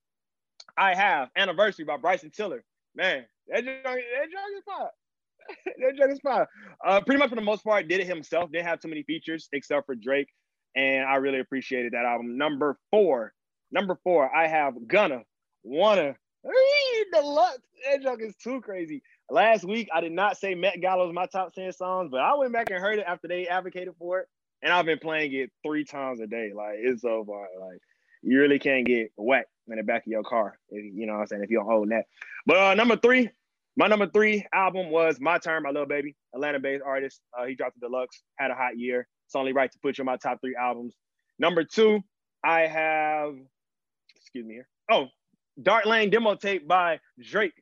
I 0.77 0.95
have 0.95 1.29
Anniversary 1.35 1.85
by 1.85 1.97
Bryson 1.97 2.31
Tiller. 2.31 2.63
Man, 2.95 3.25
that 3.47 3.63
junk, 3.63 3.83
that 3.83 3.97
is 3.97 4.63
fire. 4.65 4.89
that 5.65 5.97
junk 5.97 6.11
is 6.11 6.19
fire. 6.19 6.47
Uh, 6.85 7.01
pretty 7.01 7.19
much 7.19 7.29
for 7.29 7.35
the 7.35 7.41
most 7.41 7.63
part, 7.63 7.87
did 7.87 7.99
it 7.99 8.07
himself. 8.07 8.51
Didn't 8.51 8.67
have 8.67 8.79
too 8.79 8.89
many 8.89 9.03
features 9.03 9.47
except 9.53 9.85
for 9.85 9.95
Drake, 9.95 10.29
and 10.75 11.05
I 11.05 11.15
really 11.15 11.39
appreciated 11.39 11.93
that 11.93 12.05
album. 12.05 12.37
Number 12.37 12.77
four, 12.91 13.33
number 13.71 13.97
four, 14.03 14.33
I 14.35 14.47
have 14.47 14.73
Gunna 14.87 15.23
Wunna 15.65 16.15
Deluxe. 17.13 17.59
That 17.89 18.03
junk 18.03 18.21
is 18.21 18.35
too 18.35 18.61
crazy. 18.61 19.01
Last 19.29 19.63
week, 19.63 19.87
I 19.93 20.01
did 20.01 20.11
not 20.11 20.37
say 20.37 20.55
Met 20.55 20.81
Gala 20.81 21.05
was 21.05 21.13
my 21.13 21.25
top 21.25 21.53
10 21.53 21.71
songs, 21.73 22.09
but 22.11 22.19
I 22.19 22.35
went 22.35 22.53
back 22.53 22.69
and 22.69 22.79
heard 22.79 22.99
it 22.99 23.05
after 23.07 23.27
they 23.27 23.47
advocated 23.47 23.93
for 23.97 24.19
it. 24.19 24.27
And 24.61 24.71
I've 24.71 24.85
been 24.85 24.99
playing 24.99 25.33
it 25.33 25.51
three 25.65 25.83
times 25.83 26.19
a 26.19 26.27
day. 26.27 26.51
Like, 26.55 26.75
it's 26.79 27.01
so 27.01 27.23
far. 27.25 27.47
Like, 27.59 27.79
you 28.21 28.39
really 28.39 28.59
can't 28.59 28.85
get 28.85 29.11
whacked 29.17 29.49
in 29.67 29.77
the 29.77 29.83
back 29.83 30.05
of 30.05 30.11
your 30.11 30.23
car. 30.23 30.57
If, 30.69 30.93
you 30.95 31.05
know 31.05 31.13
what 31.13 31.21
I'm 31.21 31.27
saying? 31.27 31.43
If 31.43 31.49
you 31.49 31.59
don't 31.59 31.71
own 31.71 31.89
that. 31.89 32.05
But 32.45 32.57
uh, 32.57 32.73
number 32.75 32.97
three, 32.97 33.29
my 33.77 33.87
number 33.87 34.07
three 34.07 34.45
album 34.53 34.89
was 34.89 35.19
My 35.19 35.37
Turn 35.37 35.63
by 35.63 35.71
Lil 35.71 35.85
Baby, 35.85 36.15
Atlanta-based 36.35 36.83
artist. 36.85 37.21
Uh, 37.37 37.45
he 37.45 37.55
dropped 37.55 37.79
the 37.79 37.87
deluxe, 37.87 38.21
had 38.37 38.51
a 38.51 38.55
hot 38.55 38.77
year. 38.77 39.07
It's 39.27 39.35
only 39.35 39.53
right 39.53 39.71
to 39.71 39.79
put 39.79 39.97
you 39.97 40.01
on 40.01 40.07
my 40.07 40.17
top 40.17 40.41
three 40.41 40.55
albums. 40.55 40.95
Number 41.39 41.63
two, 41.63 42.01
I 42.43 42.61
have, 42.61 43.35
excuse 44.15 44.45
me 44.45 44.55
here. 44.55 44.67
Oh, 44.91 45.07
Dark 45.61 45.85
Lane 45.85 46.09
demo 46.09 46.35
tape 46.35 46.67
by 46.67 46.99
Drake. 47.21 47.53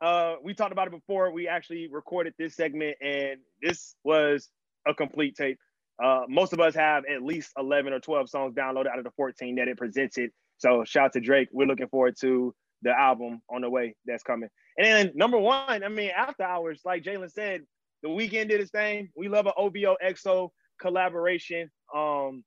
Uh, 0.00 0.34
we 0.42 0.52
talked 0.52 0.72
about 0.72 0.88
it 0.88 0.92
before. 0.92 1.30
We 1.32 1.48
actually 1.48 1.88
recorded 1.90 2.34
this 2.38 2.54
segment, 2.54 2.96
and 3.00 3.40
this 3.62 3.96
was 4.04 4.50
a 4.86 4.92
complete 4.92 5.34
tape. 5.34 5.58
Uh, 6.02 6.22
most 6.28 6.52
of 6.52 6.60
us 6.60 6.74
have 6.74 7.04
at 7.12 7.22
least 7.22 7.52
11 7.58 7.92
or 7.92 8.00
12 8.00 8.28
songs 8.28 8.54
downloaded 8.54 8.88
out 8.88 8.98
of 8.98 9.04
the 9.04 9.10
14 9.16 9.56
that 9.56 9.68
it 9.68 9.78
presented. 9.78 10.30
So 10.58 10.84
shout 10.84 11.06
out 11.06 11.12
to 11.14 11.20
Drake. 11.20 11.48
We're 11.52 11.66
looking 11.66 11.88
forward 11.88 12.16
to 12.20 12.54
the 12.82 12.90
album 12.90 13.40
on 13.50 13.62
the 13.62 13.70
way 13.70 13.94
that's 14.04 14.22
coming. 14.22 14.48
And 14.78 14.86
then 14.86 15.12
number 15.14 15.38
one, 15.38 15.82
I 15.82 15.88
mean, 15.88 16.10
after 16.16 16.42
hours, 16.42 16.82
like 16.84 17.02
Jalen 17.02 17.30
said, 17.32 17.62
the 18.02 18.08
Weeknd 18.08 18.48
did 18.48 18.60
his 18.60 18.70
thing. 18.70 19.08
We 19.16 19.28
love 19.28 19.46
an 19.46 19.52
OVO 19.56 19.96
XO 20.04 20.50
collaboration. 20.80 21.70
Um, 21.94 22.44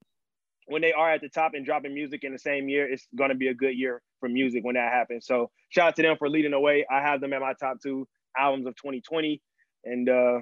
when 0.68 0.84
they 0.84 0.94
are 0.94 1.12
at 1.12 1.22
the 1.22 1.30
top 1.30 1.54
and 1.56 1.66
dropping 1.66 1.96
music 1.96 2.24
in 2.24 2.32
the 2.32 2.40
same 2.40 2.70
year, 2.70 2.92
it's 2.92 3.08
going 3.18 3.30
to 3.30 3.36
be 3.36 3.48
a 3.48 3.54
good 3.56 3.76
year 3.76 4.02
for 4.20 4.30
music 4.30 4.64
when 4.64 4.76
that 4.76 4.94
happens. 4.94 5.26
So 5.26 5.50
shout 5.70 5.90
out 5.90 5.96
to 5.96 6.04
them 6.04 6.18
for 6.18 6.30
leading 6.30 6.52
the 6.52 6.60
way. 6.60 6.86
I 6.92 7.02
have 7.02 7.22
them 7.22 7.34
at 7.34 7.42
my 7.42 7.54
top 7.60 7.78
two 7.82 8.08
albums 8.38 8.68
of 8.68 8.76
2020. 8.76 9.42
And 9.86 10.10
uh, 10.10 10.40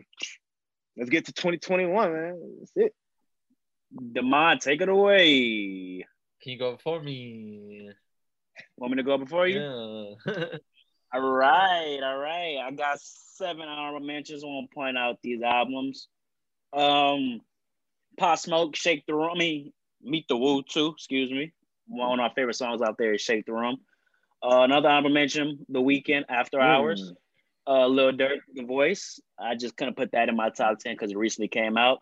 let's 0.97 1.09
get 1.09 1.25
to 1.25 1.33
2021, 1.33 2.13
man. 2.13 2.57
That's 2.59 2.71
it. 2.75 2.95
Demond, 3.95 4.59
take 4.59 4.81
it 4.81 4.89
away. 4.89 6.05
Can 6.41 6.51
you 6.51 6.59
go 6.59 6.73
before 6.73 7.01
me? 7.01 7.91
Want 8.77 8.91
me 8.91 8.97
to 8.97 9.03
go 9.03 9.17
before 9.17 9.47
you? 9.47 9.59
Yeah. 9.59 10.33
all 11.13 11.21
right, 11.21 11.99
all 12.03 12.17
right. 12.17 12.57
I 12.63 12.71
got 12.71 12.99
seven 12.99 13.67
honorable 13.67 14.05
mentions. 14.05 14.43
I 14.43 14.47
want 14.47 14.69
to 14.69 14.75
point 14.75 14.97
out 14.97 15.19
these 15.21 15.41
albums. 15.41 16.07
Um, 16.73 17.41
Pop 18.17 18.39
Smoke, 18.39 18.75
Shake 18.75 19.05
the 19.05 19.13
Room. 19.13 19.31
I 19.33 19.37
mean, 19.37 19.73
Meet 20.01 20.27
the 20.27 20.37
Woo 20.37 20.63
too. 20.63 20.93
Excuse 20.95 21.31
me. 21.31 21.53
One 21.87 22.19
of 22.19 22.23
my 22.23 22.31
favorite 22.35 22.55
songs 22.55 22.81
out 22.81 22.97
there 22.97 23.13
is 23.13 23.21
Shake 23.21 23.45
the 23.45 23.53
Room. 23.53 23.77
Uh, 24.43 24.61
another 24.61 24.89
honorable 24.89 25.09
mention, 25.09 25.65
The 25.69 25.79
Weeknd 25.79 26.25
After 26.29 26.59
Hours. 26.59 27.11
Mm. 27.11 27.15
Uh, 27.67 27.87
Lil 27.87 28.13
Durk, 28.13 28.39
The 28.53 28.63
Voice. 28.63 29.19
I 29.37 29.55
just 29.55 29.75
couldn't 29.75 29.97
put 29.97 30.11
that 30.13 30.29
in 30.29 30.35
my 30.35 30.49
top 30.49 30.79
ten 30.79 30.93
because 30.93 31.11
it 31.11 31.17
recently 31.17 31.49
came 31.49 31.77
out. 31.77 31.99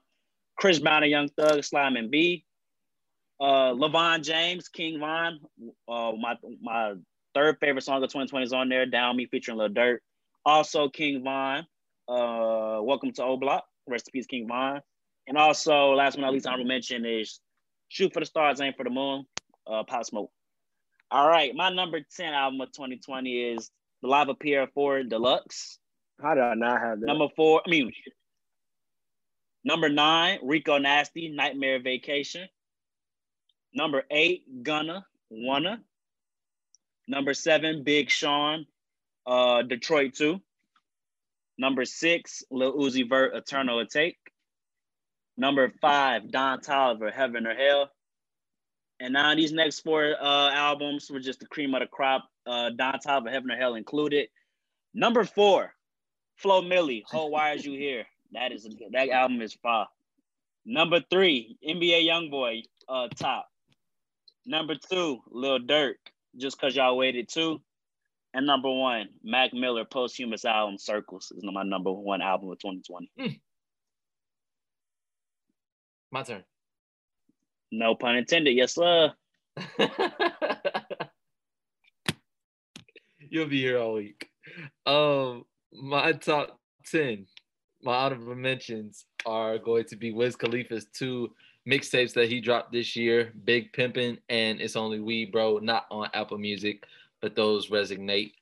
Chris 0.58 0.80
Brown 0.80 1.04
and 1.04 1.12
Young 1.12 1.30
Thug, 1.30 1.64
Slime 1.64 1.96
and 1.96 2.12
B. 2.12 2.46
Uh, 3.40 3.74
LeVon 3.74 4.24
James, 4.24 4.70
King 4.70 5.00
Von. 5.00 5.40
Uh, 5.88 6.14
my 6.20 6.36
my 6.62 6.94
third 7.34 7.58
favorite 7.60 7.82
song 7.84 8.04
of 8.04 8.10
2020 8.10 8.46
is 8.46 8.54
on 8.54 8.70
there, 8.70 8.86
Down 8.86 9.18
Me 9.18 9.26
featuring 9.26 9.58
Lil 9.58 9.70
Durk. 9.70 9.98
Also 10.46 10.90
King 10.90 11.24
Von. 11.24 11.66
Uh, 12.08 12.82
Welcome 12.82 13.12
to 13.14 13.24
O 13.24 13.38
Block. 13.38 13.66
Rest 13.88 14.08
in 14.08 14.12
peace, 14.12 14.28
King 14.28 14.48
Von. 14.48 14.82
And 15.28 15.38
also, 15.38 15.94
last 15.94 16.16
but 16.16 16.22
not 16.22 16.34
least, 16.34 16.48
I 16.48 16.52
honorable 16.52 16.68
mention 16.68 17.06
is 17.06 17.40
Shoot 17.90 18.14
for 18.14 18.20
the 18.20 18.26
Stars, 18.26 18.62
Aim 18.62 18.74
for 18.78 18.84
the 18.84 18.90
Moon. 18.90 19.26
Uh, 19.68 19.84
Pop 19.84 20.06
Smoke. 20.06 20.32
All 21.12 21.28
right, 21.28 21.54
my 21.56 21.70
number 21.70 22.00
10 22.16 22.34
album 22.34 22.62
of 22.62 22.72
2020 22.72 23.54
is 23.54 23.70
The 24.02 24.08
Live 24.08 24.28
Pier 24.40 24.68
4 24.74 25.04
Deluxe. 25.04 25.80
How 26.22 26.36
did 26.36 26.44
I 26.44 26.54
not 26.54 26.82
have 26.82 27.00
that? 27.02 27.08
Number 27.08 27.28
four, 27.36 27.62
I 27.66 27.70
mean, 27.70 27.92
number 29.64 29.90
nine, 29.90 30.40
Rico 30.44 30.78
Nasty, 30.78 31.30
Nightmare 31.30 31.82
Vacation. 31.82 32.48
Number 33.74 34.04
eight, 34.10 34.64
Gunna, 34.64 35.06
Wunna. 35.32 35.80
Number 37.08 37.34
seven, 37.34 37.84
Big 37.84 38.10
Sean, 38.10 38.66
uh, 39.28 39.62
Detroit 39.64 40.16
2. 40.16 40.40
Number 41.58 41.86
six, 41.86 42.44
Lil 42.50 42.78
Uzi 42.78 43.08
Vert, 43.08 43.36
Eternal 43.36 43.84
Atake. 43.86 44.16
Number 45.38 45.74
five, 45.82 46.32
Don 46.32 46.62
Toliver, 46.62 47.14
Heaven 47.14 47.46
or 47.46 47.54
Hell. 47.54 47.90
And 49.00 49.14
now 49.14 49.36
these 49.36 49.52
next 49.52 49.82
four 49.82 50.16
uh, 50.20 50.52
albums 50.52 51.10
were 51.12 51.20
just 51.20 51.40
the 51.40 51.48
cream 51.48 51.74
of 51.74 51.82
the 51.82 51.88
crop. 51.88 52.30
Uh, 52.46 52.70
Don 52.70 53.00
Toliver, 53.00 53.32
Heaven 53.32 53.52
or 53.52 53.58
Hell 53.58 53.76
included. 53.76 54.30
Number 54.94 55.26
four, 55.26 55.74
Flo 56.38 56.62
Milli, 56.62 57.04
Ho 57.08 57.28
Why 57.28 57.54
Is 57.54 57.66
You 57.66 57.78
Here? 57.78 58.06
That 58.32 58.52
is 58.52 58.68
that 58.92 59.10
album 59.10 59.42
is 59.42 59.54
fire. 59.54 59.88
Number 60.66 61.02
three, 61.10 61.58
NBA 61.68 62.06
YoungBoy, 62.08 62.64
uh, 62.90 63.08
top. 63.16 63.48
Number 64.46 64.76
two, 64.76 65.20
Lil 65.30 65.60
Durk, 65.60 65.96
just 66.38 66.60
cause 66.60 66.76
y'all 66.76 66.98
waited 66.98 67.30
Too. 67.30 67.62
And 68.34 68.46
number 68.46 68.70
one, 68.70 69.08
Mac 69.24 69.54
Miller 69.54 69.86
posthumous 69.86 70.44
album 70.44 70.78
Circles 70.78 71.32
is 71.36 71.44
my 71.44 71.64
number 71.64 71.92
one 71.92 72.22
album 72.22 72.50
of 72.50 72.60
2020. 72.60 73.42
My 76.12 76.24
turn. 76.24 76.44
No 77.72 77.96
pun 77.96 78.16
intended. 78.16 78.56
Yes, 78.56 78.76
sir. 78.76 79.14
You'll 83.30 83.48
be 83.48 83.62
here 83.62 83.80
all 83.80 83.96
week. 83.96 84.30
Um, 84.86 85.46
my 85.74 86.14
top 86.14 86.60
10, 86.92 87.26
my 87.84 87.96
honorable 87.96 88.36
mentions 88.36 89.06
are 89.26 89.58
going 89.58 89.86
to 89.86 89.96
be 89.96 90.12
Wiz 90.12 90.36
Khalifa's 90.36 90.86
two 90.94 91.34
mixtapes 91.68 92.14
that 92.14 92.30
he 92.30 92.40
dropped 92.40 92.72
this 92.72 92.96
year, 92.96 93.34
Big 93.44 93.74
Pimpin' 93.74 94.20
and 94.30 94.62
It's 94.62 94.76
Only 94.76 95.00
We 95.00 95.26
Bro, 95.26 95.60
not 95.60 95.86
on 95.90 96.10
Apple 96.14 96.38
Music, 96.38 96.84
but 97.22 97.36
those 97.36 97.70
resonate 97.70 98.34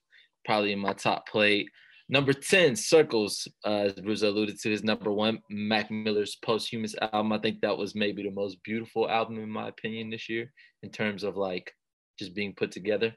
probably 0.45 0.74
in 0.74 0.80
my 0.80 0.94
top 0.94 1.28
plate. 1.28 1.70
Number 2.14 2.31
10, 2.31 2.76
Circles, 2.76 3.48
uh, 3.65 3.88
as 3.88 3.94
Bruce 3.94 4.22
alluded 4.22 4.60
to, 4.60 4.72
is 4.72 4.84
number 4.84 5.11
one, 5.11 5.40
Mac 5.49 5.90
Miller's 5.90 6.35
posthumous 6.35 6.94
album. 7.02 7.34
I 7.34 7.40
think 7.40 7.61
that 7.61 7.76
was 7.76 7.95
maybe 7.95 8.22
the 8.22 8.30
most 8.30 8.64
beautiful 8.64 9.10
album, 9.10 9.40
in 9.40 9.49
my 9.49 9.68
opinion, 9.69 10.11
this 10.11 10.30
year, 10.30 10.53
in 10.84 10.91
terms 10.91 11.23
of 11.23 11.38
like 11.38 11.73
just 12.19 12.35
being 12.35 12.53
put 12.53 12.72
together. 12.72 13.15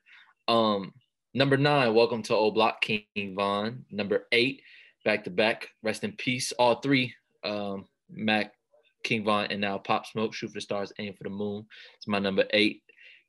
Um, 0.48 0.94
number 1.34 1.58
nine, 1.58 1.92
Welcome 1.92 2.22
to 2.22 2.34
O'Block, 2.34 2.80
King 2.80 3.34
Von. 3.36 3.84
Number 3.90 4.28
eight, 4.32 4.62
Back 5.04 5.24
to 5.24 5.30
Back, 5.30 5.68
Rest 5.82 6.02
in 6.02 6.12
Peace. 6.12 6.52
All 6.52 6.80
three, 6.80 7.14
um, 7.44 7.84
Mac, 8.08 8.54
King 9.04 9.26
Von, 9.26 9.48
and 9.50 9.60
now 9.60 9.76
Pop 9.76 10.06
Smoke, 10.06 10.32
Shoot 10.32 10.48
for 10.48 10.54
the 10.54 10.62
Stars, 10.62 10.94
Aim 10.98 11.12
for 11.12 11.24
the 11.24 11.28
Moon. 11.28 11.66
It's 11.98 12.08
my 12.08 12.18
number 12.18 12.46
eight. 12.54 12.80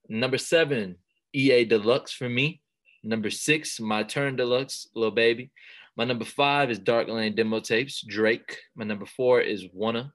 Number 0.07 0.38
seven, 0.38 0.95
EA 1.34 1.65
Deluxe 1.65 2.14
for 2.14 2.30
me. 2.30 2.61
Number 3.03 3.30
six, 3.30 3.80
My 3.80 4.03
Turn 4.03 4.36
Deluxe, 4.36 4.88
Lil 4.95 5.11
Baby. 5.11 5.52
My 5.95 6.03
number 6.03 6.26
five 6.26 6.69
is 6.69 6.80
Dark 6.80 7.07
Lane 7.07 7.36
Demo 7.36 7.60
Tapes, 7.60 8.02
Drake. 8.02 8.57
My 8.76 8.86
number 8.86 9.06
four 9.06 9.41
is 9.41 9.65
Wunna 9.76 10.11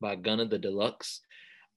by 0.00 0.16
Gunna, 0.16 0.46
the 0.46 0.58
Deluxe. 0.58 1.20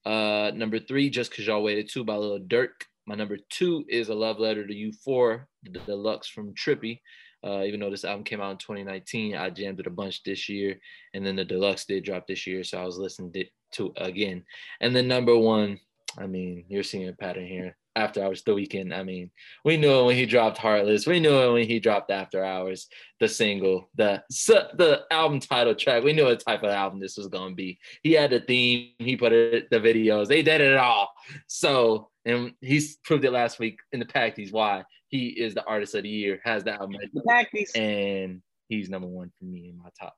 Uh, 0.04 0.50
number 0.54 0.78
three, 0.78 1.10
Just 1.10 1.34
Cause 1.34 1.46
Y'all 1.46 1.62
Waited 1.62 1.88
Two 1.88 2.04
by 2.04 2.16
Lil 2.16 2.40
Durk. 2.40 2.84
My 3.06 3.14
number 3.14 3.38
two 3.50 3.84
is 3.88 4.08
A 4.08 4.14
Love 4.14 4.38
Letter 4.38 4.66
to 4.66 4.74
You 4.74 4.92
Four, 5.04 5.48
the 5.62 5.78
Deluxe 5.80 6.28
from 6.28 6.54
Trippie. 6.54 7.00
Uh, 7.44 7.62
even 7.64 7.80
though 7.80 7.90
this 7.90 8.04
album 8.04 8.24
came 8.24 8.40
out 8.40 8.52
in 8.52 8.58
2019, 8.58 9.36
I 9.36 9.50
jammed 9.50 9.80
it 9.80 9.86
a 9.86 9.90
bunch 9.90 10.22
this 10.22 10.48
year. 10.48 10.78
And 11.12 11.26
then 11.26 11.36
the 11.36 11.44
Deluxe 11.44 11.84
did 11.84 12.04
drop 12.04 12.26
this 12.26 12.46
year, 12.46 12.64
so 12.64 12.78
I 12.78 12.84
was 12.84 12.96
listening 12.96 13.32
to 13.72 13.86
it 13.86 13.92
again. 13.96 14.44
And 14.80 14.96
then 14.96 15.08
number 15.08 15.36
one, 15.36 15.78
I 16.16 16.26
mean, 16.26 16.64
you're 16.68 16.82
seeing 16.82 17.08
a 17.08 17.12
pattern 17.12 17.46
here 17.46 17.76
after 17.96 18.22
hours 18.22 18.42
the 18.42 18.52
Weeknd. 18.52 18.92
I 18.92 19.02
mean, 19.02 19.30
we 19.64 19.76
knew 19.76 20.00
it 20.00 20.04
when 20.06 20.16
he 20.16 20.26
dropped 20.26 20.58
Heartless. 20.58 21.06
We 21.06 21.20
knew 21.20 21.34
it 21.34 21.52
when 21.52 21.66
he 21.66 21.78
dropped 21.78 22.10
After 22.10 22.44
Hours, 22.44 22.88
the 23.20 23.28
single, 23.28 23.88
the 23.94 24.22
the 24.28 25.02
album 25.10 25.40
title 25.40 25.74
track. 25.74 26.02
We 26.02 26.12
knew 26.12 26.24
what 26.24 26.40
type 26.40 26.62
of 26.62 26.70
album 26.70 27.00
this 27.00 27.16
was 27.16 27.28
gonna 27.28 27.54
be. 27.54 27.78
He 28.02 28.12
had 28.12 28.30
the 28.30 28.40
theme, 28.40 28.90
he 28.98 29.16
put 29.16 29.32
it 29.32 29.70
the 29.70 29.78
videos, 29.80 30.26
they 30.26 30.42
did 30.42 30.60
it 30.60 30.76
all. 30.76 31.12
So 31.46 32.10
and 32.24 32.52
he's 32.60 32.96
proved 32.96 33.24
it 33.24 33.32
last 33.32 33.58
week 33.58 33.78
in 33.92 34.00
the 34.00 34.06
pack. 34.06 34.24
Pacties 34.24 34.52
why 34.52 34.84
he 35.08 35.28
is 35.28 35.54
the 35.54 35.64
artist 35.64 35.94
of 35.94 36.02
the 36.02 36.08
year, 36.08 36.40
has 36.44 36.64
the 36.64 36.72
album 36.72 36.96
The 37.12 37.20
Pacties. 37.20 37.76
and 37.76 38.42
he's 38.68 38.88
number 38.88 39.06
one 39.06 39.30
for 39.38 39.44
me 39.44 39.68
in 39.68 39.78
my 39.78 39.90
top 40.00 40.16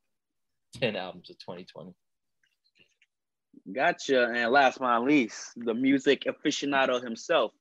10 0.80 0.96
albums 0.96 1.30
of 1.30 1.38
2020. 1.38 1.92
Gotcha. 3.72 4.26
And 4.26 4.52
last 4.52 4.78
but 4.78 4.86
not 4.86 5.04
least, 5.04 5.52
the 5.56 5.74
music 5.74 6.24
aficionado 6.26 7.02
himself, 7.02 7.52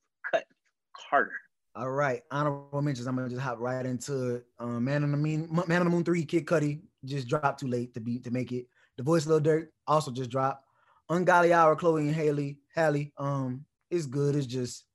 Carter. 1.10 1.32
All 1.76 1.92
right, 1.92 2.22
honorable 2.32 2.82
mentions. 2.82 3.08
I'm 3.08 3.16
gonna 3.16 3.30
just 3.30 3.42
hop 3.42 3.60
right 3.60 3.86
into 3.86 4.36
it. 4.36 4.46
Um, 4.60 4.86
Man 4.86 5.04
on 5.04 5.12
the 5.12 5.18
Moon, 5.18 5.50
Man 5.68 5.82
on 5.82 5.86
the 5.86 5.92
Moon 5.92 6.04
Three, 6.04 6.24
Kid 6.24 6.46
Cudi 6.46 6.82
just 7.04 7.28
dropped 7.28 7.60
too 7.60 7.68
late 7.68 7.94
to 7.94 8.00
be 8.00 8.20
to 8.20 8.32
make 8.32 8.52
it. 8.52 8.68
The 8.98 9.04
Voice 9.04 9.26
Lil 9.26 9.42
Durk 9.42 9.68
also 9.88 10.12
just 10.12 10.30
dropped. 10.30 10.66
Ungodly 11.10 11.54
Hour, 11.54 11.76
Chloe 11.76 12.08
and 12.08 12.16
Haley, 12.16 12.60
Haley. 12.74 13.12
Um, 13.18 13.66
it's 13.92 14.06
good. 14.06 14.36
It's 14.36 14.48
just 14.48 14.86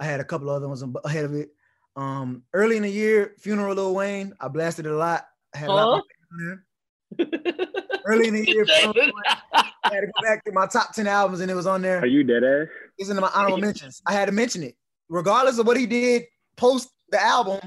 I 0.00 0.04
had 0.04 0.20
a 0.20 0.24
couple 0.24 0.48
other 0.48 0.68
ones 0.68 0.84
ahead 1.04 1.24
of 1.24 1.34
it. 1.34 1.50
Um, 1.96 2.44
early 2.52 2.76
in 2.76 2.82
the 2.82 2.90
year, 2.90 3.34
Funeral 3.38 3.74
Lil 3.74 3.94
Wayne, 3.94 4.32
I 4.40 4.48
blasted 4.48 4.86
it 4.86 4.92
a 4.92 4.96
lot. 4.96 5.26
I 5.54 5.58
had 5.58 5.68
a 5.68 5.72
lot 5.72 6.04
more 6.30 6.64
there. 7.18 7.28
Early 8.06 8.28
in 8.28 8.34
the 8.34 8.46
year, 8.46 8.64
Funeral 8.78 8.94
Lil 8.94 9.06
Wayne, 9.06 9.36
I 9.52 9.94
had 9.94 10.00
to 10.02 10.06
go 10.06 10.22
back 10.22 10.44
to 10.44 10.52
my 10.52 10.66
top 10.66 10.94
10 10.94 11.08
albums 11.08 11.40
and 11.40 11.50
it 11.50 11.54
was 11.54 11.66
on 11.66 11.82
there. 11.82 11.98
Are 11.98 12.06
you 12.06 12.22
dead 12.22 12.44
ass? 12.44 12.68
It's 12.98 13.10
in 13.10 13.16
my 13.16 13.30
honorable 13.34 13.58
mentions. 13.58 14.00
I 14.06 14.12
had 14.12 14.26
to 14.26 14.32
mention 14.32 14.62
it, 14.62 14.76
regardless 15.08 15.58
of 15.58 15.66
what 15.66 15.76
he 15.76 15.86
did 15.86 16.24
post 16.56 16.90
the 17.10 17.22
album 17.22 17.60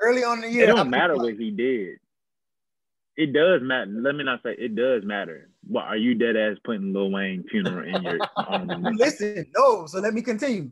early 0.00 0.24
on 0.24 0.38
in 0.38 0.42
the 0.42 0.50
year. 0.50 0.64
It 0.64 0.76
don't 0.76 0.90
matter 0.90 1.16
what 1.16 1.34
he 1.34 1.50
did. 1.50 1.98
It 3.16 3.32
does 3.32 3.60
matter. 3.62 3.90
Let 3.90 4.14
me 4.14 4.24
not 4.24 4.42
say 4.44 4.54
it 4.58 4.76
does 4.76 5.02
matter. 5.04 5.50
What 5.66 5.84
are 5.84 5.96
you 5.96 6.14
dead 6.14 6.36
ass 6.36 6.56
putting 6.64 6.92
Lil 6.92 7.10
Wayne 7.10 7.44
funeral 7.50 7.84
in 7.92 8.02
your 8.02 8.18
honorable? 8.36 8.94
Listen, 8.94 9.44
no. 9.56 9.86
So 9.86 9.98
let 9.98 10.14
me 10.14 10.22
continue. 10.22 10.70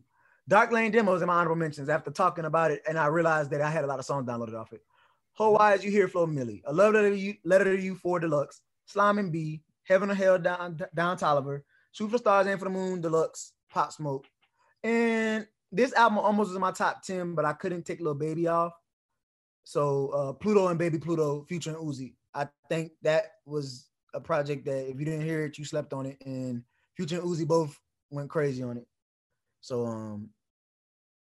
Dark 0.48 0.70
Lane 0.70 0.92
demos 0.92 1.22
in 1.22 1.26
my 1.26 1.34
honorable 1.34 1.56
mentions. 1.56 1.88
After 1.88 2.12
talking 2.12 2.44
about 2.44 2.70
it, 2.70 2.82
and 2.88 2.96
I 2.98 3.06
realized 3.06 3.50
that 3.50 3.62
I 3.62 3.70
had 3.70 3.82
a 3.82 3.88
lot 3.88 3.98
of 3.98 4.04
songs 4.04 4.28
downloaded 4.28 4.54
off 4.54 4.72
it. 4.72 4.80
Ho, 5.34 5.50
why 5.50 5.74
is 5.74 5.84
you 5.84 5.90
here, 5.90 6.08
Flo 6.08 6.26
Milli? 6.26 6.62
A 6.66 6.72
love 6.72 6.94
letter 6.94 7.10
to 7.10 7.18
you, 7.18 7.34
letter 7.44 7.64
to 7.64 7.82
you 7.82 7.96
for 7.96 8.20
deluxe. 8.20 8.60
Slime 8.86 9.18
and 9.18 9.32
B, 9.32 9.62
Heaven 9.82 10.10
or 10.10 10.14
Hell, 10.14 10.38
down, 10.38 10.80
down 10.94 11.18
Toliver, 11.18 11.62
Shoot 11.90 12.10
for 12.10 12.18
Stars, 12.18 12.46
and 12.46 12.58
for 12.58 12.66
the 12.66 12.70
Moon, 12.70 13.00
deluxe, 13.00 13.52
Pop 13.70 13.92
Smoke. 13.92 14.24
And 14.84 15.46
this 15.72 15.92
album 15.94 16.18
almost 16.18 16.48
was 16.48 16.56
in 16.56 16.60
my 16.60 16.72
top 16.72 17.02
10, 17.02 17.34
but 17.34 17.44
I 17.44 17.52
couldn't 17.52 17.84
take 17.84 17.98
Little 17.98 18.14
Baby 18.14 18.48
off. 18.48 18.72
So 19.64 20.08
uh, 20.08 20.32
Pluto 20.32 20.68
and 20.68 20.78
Baby 20.78 20.98
Pluto 20.98 21.44
featuring 21.48 21.76
Uzi. 21.76 22.14
I 22.34 22.48
think 22.68 22.92
that 23.02 23.32
was 23.44 23.88
a 24.14 24.20
project 24.20 24.64
that 24.66 24.88
if 24.88 24.98
you 24.98 25.04
didn't 25.04 25.24
hear 25.24 25.44
it, 25.44 25.58
you 25.58 25.64
slept 25.64 25.92
on 25.92 26.06
it. 26.06 26.18
And 26.24 26.62
Future 26.96 27.20
and 27.20 27.24
Uzi 27.24 27.46
both 27.46 27.78
went 28.10 28.30
crazy 28.30 28.62
on 28.62 28.76
it. 28.76 28.86
So 29.60 29.86
um, 29.86 30.30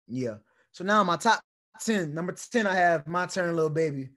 yeah. 0.07 0.37
So 0.73 0.85
now 0.85 1.03
my 1.05 1.17
top 1.17 1.41
10. 1.81 2.15
Number 2.15 2.33
10, 2.33 2.67
I 2.67 2.75
have 2.75 3.07
My 3.07 3.27
Turn, 3.27 3.55
Little 3.55 3.71
Baby. 3.71 4.11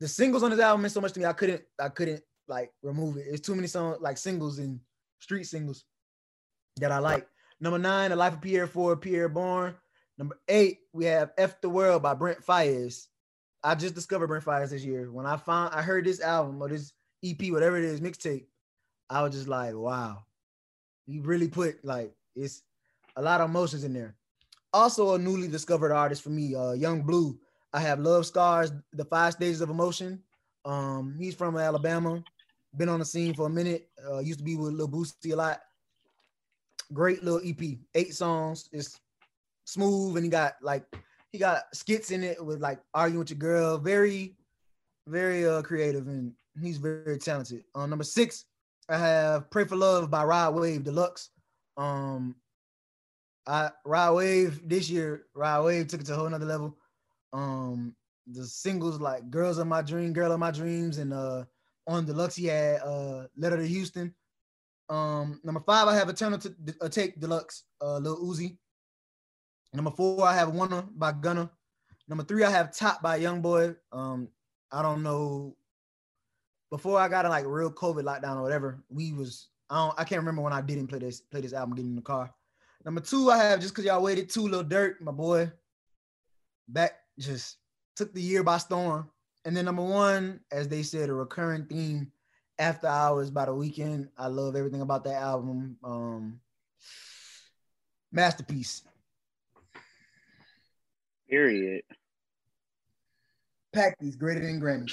The 0.00 0.08
singles 0.08 0.42
on 0.42 0.50
this 0.50 0.60
album 0.60 0.82
meant 0.82 0.92
so 0.92 1.00
much 1.00 1.12
to 1.12 1.20
me. 1.20 1.26
I 1.26 1.32
couldn't, 1.32 1.62
I 1.78 1.88
couldn't 1.88 2.22
like 2.48 2.70
remove 2.82 3.16
it. 3.16 3.26
It's 3.28 3.46
too 3.46 3.54
many 3.54 3.68
songs, 3.68 3.98
like 4.00 4.18
singles 4.18 4.58
and 4.58 4.80
street 5.20 5.44
singles 5.44 5.84
that 6.78 6.92
I 6.92 6.98
like. 6.98 7.26
Number 7.60 7.78
nine, 7.78 8.10
The 8.10 8.16
Life 8.16 8.34
of 8.34 8.40
Pi'erre 8.40 8.66
for 8.66 8.96
Pi'erre 8.96 9.32
Bourne. 9.32 9.74
Number 10.16 10.38
eight, 10.48 10.80
we 10.92 11.04
have 11.06 11.32
F 11.36 11.60
the 11.60 11.68
World 11.68 12.02
by 12.02 12.14
Brent 12.14 12.44
Faiyaz. 12.44 13.06
I 13.62 13.74
just 13.74 13.94
discovered 13.94 14.28
Brent 14.28 14.44
Faiyaz 14.44 14.70
this 14.70 14.84
year. 14.84 15.10
When 15.10 15.26
I 15.26 15.36
found 15.36 15.74
I 15.74 15.82
heard 15.82 16.04
this 16.04 16.20
album 16.20 16.60
or 16.60 16.68
this 16.68 16.92
EP, 17.24 17.40
whatever 17.50 17.76
it 17.78 17.84
is, 17.84 18.00
mixtape, 18.00 18.46
I 19.08 19.22
was 19.22 19.34
just 19.34 19.48
like, 19.48 19.74
wow. 19.74 20.24
You 21.06 21.22
really 21.22 21.48
put 21.48 21.84
like 21.84 22.12
it's 22.34 22.62
a 23.16 23.22
lot 23.22 23.40
of 23.40 23.50
emotions 23.50 23.84
in 23.84 23.92
there. 23.92 24.14
Also 24.72 25.14
a 25.14 25.18
newly 25.18 25.48
discovered 25.48 25.92
artist 25.92 26.22
for 26.22 26.30
me, 26.30 26.54
uh 26.54 26.72
Yung 26.72 27.02
Bleu. 27.02 27.38
I 27.72 27.80
have 27.80 28.00
Love 28.00 28.26
Scars, 28.26 28.72
The 28.92 29.04
Five 29.04 29.34
Stages 29.34 29.60
of 29.60 29.70
Emotion. 29.70 30.22
Um, 30.64 31.14
he's 31.18 31.34
from 31.34 31.56
Alabama, 31.56 32.22
been 32.76 32.88
on 32.88 32.98
the 32.98 33.04
scene 33.04 33.34
for 33.34 33.46
a 33.46 33.50
minute. 33.50 33.88
Uh, 34.08 34.18
used 34.18 34.40
to 34.40 34.44
be 34.44 34.56
with 34.56 34.72
Lil 34.72 34.88
Boosie 34.88 35.32
a 35.32 35.36
lot. 35.36 35.60
Great 36.92 37.22
little 37.22 37.40
EP, 37.44 37.78
eight 37.94 38.14
songs. 38.14 38.68
It's 38.72 39.00
smooth, 39.64 40.16
and 40.16 40.24
he 40.24 40.30
got 40.30 40.54
like 40.60 40.84
he 41.30 41.38
got 41.38 41.74
skits 41.74 42.10
in 42.10 42.24
it 42.24 42.44
with 42.44 42.60
like 42.60 42.80
arguing 42.94 43.20
with 43.20 43.30
your 43.30 43.38
girl. 43.38 43.78
Very, 43.78 44.34
very 45.06 45.46
uh 45.46 45.62
creative, 45.62 46.08
and 46.08 46.32
he's 46.60 46.78
very 46.78 47.18
talented. 47.18 47.64
Uh, 47.74 47.86
number 47.86 48.04
six, 48.04 48.44
I 48.88 48.98
have 48.98 49.50
"Pray 49.50 49.64
for 49.64 49.76
Love" 49.76 50.10
by 50.10 50.24
Rod 50.24 50.54
Wave 50.54 50.84
Deluxe. 50.84 51.30
Um, 51.76 52.34
I 53.46 53.70
Rod 53.84 54.16
Wave 54.16 54.68
this 54.68 54.90
year, 54.90 55.26
Rod 55.34 55.64
Wave 55.64 55.88
took 55.88 56.00
it 56.00 56.06
to 56.06 56.14
a 56.14 56.16
whole 56.16 56.28
nother 56.28 56.46
level. 56.46 56.76
Um, 57.32 57.94
the 58.26 58.44
singles 58.44 59.00
like 59.00 59.30
"Girls 59.30 59.58
of 59.58 59.66
My 59.66 59.82
Dream," 59.82 60.12
"Girl 60.12 60.32
of 60.32 60.40
My 60.40 60.50
Dreams," 60.50 60.98
and 60.98 61.12
uh, 61.12 61.44
on 61.86 62.04
deluxe 62.04 62.36
he 62.36 62.46
had 62.46 62.80
uh, 62.82 63.26
"Letter 63.36 63.58
to 63.58 63.66
Houston." 63.66 64.14
Um, 64.90 65.40
number 65.44 65.60
five, 65.60 65.86
I 65.88 65.94
have 65.94 66.08
"Eternal 66.08 66.38
to 66.40 66.54
uh, 66.80 66.88
Take 66.88 67.20
Deluxe," 67.20 67.62
uh, 67.80 67.98
Lil 67.98 68.18
Uzi. 68.24 68.58
Number 69.72 69.92
four, 69.92 70.26
I 70.26 70.34
have 70.34 70.48
"Wunna" 70.48 70.88
by 70.96 71.12
Gunna. 71.12 71.48
Number 72.08 72.24
three, 72.24 72.44
I 72.44 72.50
have 72.50 72.76
"Top" 72.76 73.00
by 73.00 73.20
YoungBoy. 73.20 73.76
Um, 73.92 74.28
I 74.72 74.82
don't 74.82 75.02
know. 75.02 75.56
Before 76.70 77.00
I 77.00 77.08
got 77.08 77.24
a 77.24 77.28
like 77.28 77.46
real 77.46 77.70
COVID 77.70 78.02
lockdown 78.02 78.36
or 78.36 78.42
whatever, 78.42 78.82
we 78.88 79.12
was 79.12 79.48
I 79.70 79.76
don't 79.76 79.94
I 79.98 80.04
can't 80.04 80.20
remember 80.20 80.42
when 80.42 80.52
I 80.52 80.60
didn't 80.60 80.88
play 80.88 80.98
this 80.98 81.20
play 81.20 81.40
this 81.40 81.52
album 81.52 81.76
getting 81.76 81.92
in 81.92 81.96
the 81.96 82.02
car. 82.02 82.34
Number 82.84 83.00
two, 83.00 83.30
I 83.30 83.36
have 83.38 83.60
just 83.60 83.72
because 83.72 83.84
y'all 83.84 84.02
waited 84.02 84.28
too, 84.28 84.48
Lil 84.48 84.64
Durk, 84.64 85.00
my 85.00 85.12
boy. 85.12 85.50
Back 86.68 86.92
just 87.18 87.58
took 87.96 88.12
the 88.12 88.22
year 88.22 88.42
by 88.42 88.58
storm. 88.58 89.08
And 89.44 89.56
then 89.56 89.64
number 89.64 89.82
one, 89.82 90.40
as 90.50 90.68
they 90.68 90.82
said, 90.82 91.08
a 91.08 91.14
recurring 91.14 91.66
theme, 91.66 92.12
After 92.60 92.86
Hours 92.88 93.30
by 93.30 93.46
the 93.46 93.52
Weeknd. 93.52 94.08
I 94.18 94.26
love 94.26 94.54
everything 94.54 94.82
about 94.82 95.02
that 95.04 95.14
album. 95.14 95.78
Um, 95.82 96.40
masterpiece. 98.12 98.82
Period. 101.28 101.82
Pack 103.72 103.96
these 103.98 104.16
greater 104.16 104.40
than 104.40 104.60
Grammys. 104.60 104.92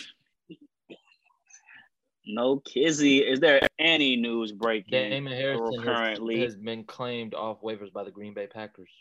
No 2.25 2.57
Kizzy. 2.59 3.19
Is 3.19 3.39
there 3.41 3.59
any 3.79 4.15
news 4.15 4.53
breaking 4.53 4.91
Damon 4.91 5.33
Harrison 5.33 5.81
currently? 5.83 6.39
has 6.41 6.55
been 6.55 6.85
claimed 6.85 7.33
off 7.33 7.61
waivers 7.61 7.91
by 7.91 8.03
the 8.03 8.11
Green 8.11 8.33
Bay 8.33 8.47
Packers. 8.47 8.91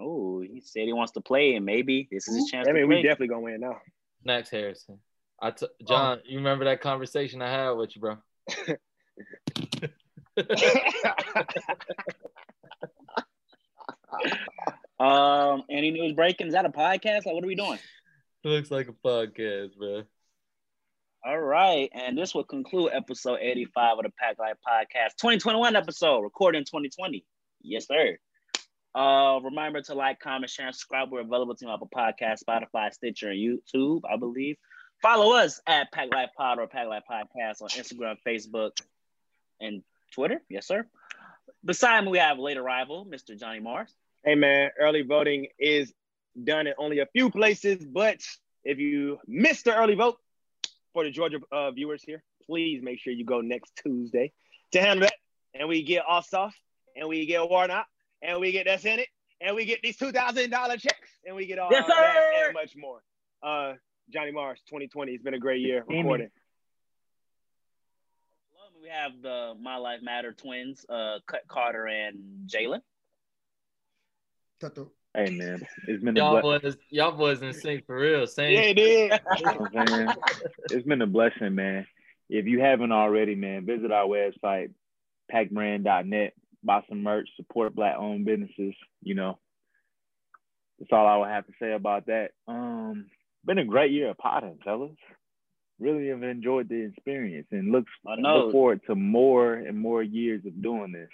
Oh, 0.00 0.40
he 0.40 0.60
said 0.60 0.84
he 0.84 0.92
wants 0.92 1.12
to 1.12 1.20
play, 1.20 1.54
and 1.54 1.64
maybe 1.64 2.08
this 2.10 2.26
is 2.26 2.36
his 2.36 2.50
chance 2.50 2.66
I 2.66 2.72
to 2.72 2.78
mean, 2.78 2.88
we 2.88 2.96
definitely 3.02 3.28
gonna 3.28 3.40
win 3.42 3.60
now. 3.60 3.78
Max 4.24 4.50
Harrison. 4.50 4.98
I 5.40 5.50
t- 5.52 5.66
John, 5.86 6.20
you 6.26 6.38
remember 6.38 6.66
that 6.66 6.80
conversation 6.80 7.40
I 7.40 7.50
had 7.50 7.70
with 7.70 7.96
you, 7.96 8.02
bro? 8.02 8.18
um, 15.00 15.62
any 15.70 15.90
news 15.92 16.12
breaking? 16.12 16.48
Is 16.48 16.52
that 16.52 16.66
a 16.66 16.70
podcast? 16.70 17.24
Like, 17.24 17.34
what 17.34 17.42
are 17.42 17.46
we 17.46 17.54
doing? 17.54 17.78
It 18.44 18.48
looks 18.48 18.70
like 18.70 18.88
a 18.88 18.92
podcast, 18.92 19.78
bro. 19.78 20.02
All 21.24 21.38
right, 21.38 21.90
and 21.92 22.16
this 22.16 22.34
will 22.34 22.44
conclude 22.44 22.92
episode 22.94 23.38
85 23.40 23.98
of 23.98 24.04
the 24.04 24.10
Pack 24.18 24.38
Life 24.38 24.56
Podcast, 24.66 25.16
2021 25.20 25.76
episode, 25.76 26.20
recorded 26.20 26.58
in 26.58 26.64
2020. 26.64 27.24
Yes, 27.62 27.86
sir. 27.86 28.16
Uh, 28.94 29.38
remember 29.42 29.80
to 29.82 29.94
like, 29.94 30.18
comment, 30.18 30.50
share, 30.50 30.66
and 30.66 30.74
subscribe. 30.74 31.10
We're 31.10 31.20
available 31.20 31.54
to 31.56 31.70
Apple 31.70 31.90
Podcast, 31.94 32.42
Spotify, 32.48 32.92
Stitcher, 32.92 33.30
and 33.30 33.38
YouTube, 33.38 34.00
I 34.10 34.16
believe. 34.16 34.56
Follow 35.02 35.34
us 35.34 35.60
at 35.66 35.90
Pack 35.92 36.12
Life 36.12 36.30
Pod 36.36 36.58
or 36.58 36.66
Pack 36.66 36.86
Life 36.86 37.04
Podcast 37.10 37.62
on 37.62 37.68
Instagram, 37.70 38.16
Facebook, 38.26 38.72
and 39.60 39.82
Twitter. 40.12 40.42
Yes, 40.48 40.66
sir. 40.66 40.86
Beside 41.64 42.04
me, 42.04 42.10
we 42.10 42.18
have 42.18 42.38
late 42.38 42.56
arrival, 42.58 43.06
Mr. 43.06 43.38
Johnny 43.38 43.60
Mars. 43.60 43.94
Hey 44.24 44.34
man, 44.34 44.70
early 44.78 45.02
voting 45.02 45.46
is 45.58 45.92
done 46.42 46.66
in 46.66 46.74
only 46.76 46.98
a 46.98 47.06
few 47.06 47.30
places, 47.30 47.84
but 47.84 48.20
if 48.64 48.78
you 48.78 49.18
missed 49.26 49.64
the 49.64 49.74
early 49.74 49.94
vote 49.94 50.18
for 50.92 51.04
the 51.04 51.10
Georgia 51.10 51.38
uh, 51.50 51.70
viewers 51.70 52.02
here, 52.02 52.22
please 52.46 52.82
make 52.82 52.98
sure 53.00 53.12
you 53.12 53.24
go 53.24 53.40
next 53.40 53.72
Tuesday 53.82 54.32
to 54.72 54.80
handle 54.80 55.06
that. 55.06 55.14
And 55.54 55.68
we 55.68 55.82
get 55.82 56.04
Ossoff, 56.04 56.52
and 56.94 57.08
we 57.08 57.24
get 57.26 57.48
Warnock, 57.48 57.86
and 58.22 58.38
we 58.40 58.52
get 58.52 58.66
that 58.66 58.80
Senate, 58.82 59.08
and 59.40 59.56
we 59.56 59.64
get 59.64 59.80
these 59.82 59.96
two 59.96 60.12
thousand 60.12 60.50
dollar 60.50 60.76
checks, 60.76 61.10
and 61.26 61.34
we 61.34 61.46
get 61.46 61.58
all 61.58 61.68
Yes, 61.70 61.86
that 61.86 62.44
and 62.44 62.54
much 62.54 62.74
more. 62.76 63.02
Uh, 63.42 63.74
Johnny 64.12 64.32
Mars, 64.32 64.60
2020 64.66 65.12
It's 65.12 65.22
been 65.22 65.34
a 65.34 65.38
great 65.38 65.60
year 65.60 65.84
Amy. 65.90 65.98
recording. 66.02 66.30
We 68.82 68.88
have 68.88 69.20
the 69.20 69.54
My 69.60 69.76
Life 69.76 70.00
Matter 70.02 70.32
twins, 70.32 70.86
uh, 70.88 71.18
Cut 71.26 71.42
Carter 71.48 71.86
and 71.86 72.48
Jalen. 72.48 72.80
Hey 75.14 75.30
man, 75.30 75.60
it's 75.86 76.02
been 76.02 76.16
Y'all 76.16 76.40
ble- 76.40 76.60
boys, 76.60 76.76
y'all 76.88 77.12
boys 77.12 77.42
in 77.42 77.52
sync 77.52 77.84
for 77.86 77.98
real. 77.98 78.26
Same. 78.26 78.52
Yeah, 78.52 78.60
it 78.60 78.74
did. 78.74 79.20
you 79.38 79.46
know 79.46 79.52
what 79.54 79.76
I'm 79.76 79.88
saying? 79.88 80.14
it's 80.70 80.86
been 80.86 81.02
a 81.02 81.06
blessing, 81.06 81.54
man. 81.54 81.86
If 82.28 82.46
you 82.46 82.60
haven't 82.60 82.92
already, 82.92 83.34
man, 83.34 83.66
visit 83.66 83.90
our 83.90 84.06
website, 84.06 84.72
packbrand.net, 85.32 86.32
buy 86.62 86.82
some 86.88 87.02
merch, 87.02 87.28
support 87.36 87.74
black 87.74 87.96
owned 87.98 88.24
businesses, 88.24 88.74
you 89.02 89.14
know. 89.14 89.38
That's 90.78 90.92
all 90.92 91.06
I 91.06 91.16
would 91.16 91.28
have 91.28 91.46
to 91.46 91.52
say 91.60 91.72
about 91.72 92.06
that. 92.06 92.30
Um, 92.46 93.06
been 93.44 93.58
a 93.58 93.64
great 93.64 93.92
year 93.92 94.10
of 94.10 94.18
potting, 94.18 94.58
fellas. 94.64 94.96
Really 95.78 96.08
have 96.08 96.22
enjoyed 96.22 96.68
the 96.68 96.82
experience 96.84 97.46
and 97.52 97.72
look, 97.72 97.86
I 98.06 98.16
know. 98.16 98.38
look 98.38 98.52
forward 98.52 98.80
to 98.86 98.94
more 98.94 99.54
and 99.54 99.78
more 99.78 100.02
years 100.02 100.44
of 100.44 100.60
doing 100.62 100.92
this. 100.92 101.08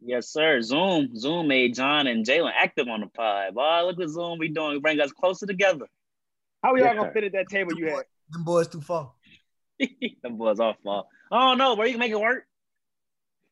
Yes, 0.00 0.28
sir. 0.28 0.60
Zoom, 0.60 1.16
Zoom 1.16 1.48
made 1.48 1.74
John 1.74 2.06
and 2.08 2.26
Jalen 2.26 2.52
active 2.60 2.88
on 2.88 3.00
the 3.00 3.06
pod. 3.06 3.54
Boy, 3.54 3.82
look 3.86 3.96
what 3.98 4.08
Zoom 4.10 4.38
we 4.38 4.48
doing. 4.48 4.72
We 4.72 4.80
bring 4.80 5.00
us 5.00 5.12
closer 5.12 5.46
together. 5.46 5.86
How 6.62 6.74
we 6.74 6.80
all 6.80 6.88
Yes, 6.88 6.96
gonna 6.96 7.08
sir. 7.08 7.12
fit 7.14 7.24
at 7.24 7.32
that 7.32 7.48
table 7.48 7.74
you 7.78 7.86
had? 7.86 8.04
Them 8.30 8.44
boys 8.44 8.66
too 8.68 8.80
far. 8.80 9.12
Them 10.22 10.36
boys 10.36 10.58
off 10.58 10.76
ball. 10.82 11.08
Oh 11.30 11.54
no, 11.54 11.74
where 11.74 11.86
you 11.86 11.92
can 11.92 12.00
make 12.00 12.10
it 12.10 12.20
work? 12.20 12.44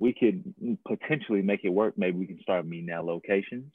We 0.00 0.12
could 0.12 0.42
potentially 0.86 1.42
make 1.42 1.60
it 1.64 1.68
work. 1.68 1.94
Maybe 1.96 2.18
we 2.18 2.26
can 2.26 2.40
start 2.42 2.66
meeting 2.66 2.90
at 2.90 3.04
locations 3.04 3.72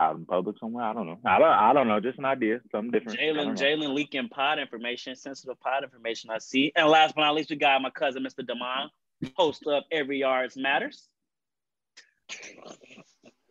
out 0.00 0.16
in 0.16 0.24
public 0.24 0.58
somewhere. 0.58 0.84
I 0.84 0.94
don't 0.94 1.06
know. 1.06 1.18
I 1.24 1.38
don't. 1.38 1.48
I 1.48 1.72
don't 1.72 1.86
know. 1.86 2.00
Just 2.00 2.18
an 2.18 2.24
idea. 2.24 2.60
Something 2.72 2.90
different. 2.90 3.18
I 3.18 3.22
Jalen. 3.22 3.56
Jalen 3.56 3.94
leaking 3.94 4.28
pod 4.28 4.58
information, 4.58 5.14
sensitive 5.14 5.60
pod 5.60 5.84
information. 5.84 6.30
I 6.30 6.38
see. 6.38 6.72
And 6.74 6.88
last 6.88 7.14
but 7.14 7.22
not 7.22 7.34
least, 7.34 7.50
we 7.50 7.56
got 7.56 7.80
my 7.82 7.90
cousin, 7.90 8.24
Mr. 8.24 8.46
Damon, 8.46 8.90
host 9.36 9.66
of 9.66 9.84
Every 9.92 10.18
Yards 10.18 10.56
Matters. 10.56 11.08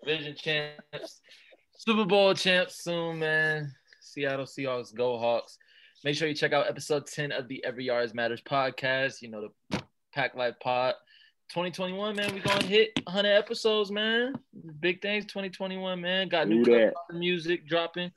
Vision 0.05 0.35
champs, 0.35 1.21
Super 1.77 2.05
Bowl 2.05 2.33
champs 2.33 2.83
soon, 2.83 3.19
man. 3.19 3.73
Seattle 4.01 4.45
Seahawks, 4.45 4.95
Go 4.95 5.19
Hawks. 5.19 5.57
Make 6.03 6.15
sure 6.15 6.27
you 6.27 6.33
check 6.33 6.53
out 6.53 6.69
episode 6.69 7.05
10 7.05 7.33
of 7.33 7.47
the 7.47 7.63
Every 7.63 7.85
Yards 7.85 8.13
Matters 8.13 8.41
podcast. 8.41 9.21
You 9.21 9.29
know, 9.29 9.49
the 9.69 9.83
Pack 10.13 10.35
Life 10.35 10.55
Pod. 10.61 10.95
2021, 11.49 12.15
man, 12.15 12.33
we 12.33 12.39
gonna 12.41 12.65
hit 12.65 12.91
100 13.05 13.29
episodes, 13.29 13.91
man. 13.91 14.33
Big 14.79 15.01
things 15.01 15.25
2021, 15.25 15.99
man. 15.99 16.29
Got 16.29 16.47
new 16.47 16.63
Do 16.63 16.71
that. 16.73 16.93
cover 17.07 17.19
music 17.19 17.67
dropping. 17.67 18.11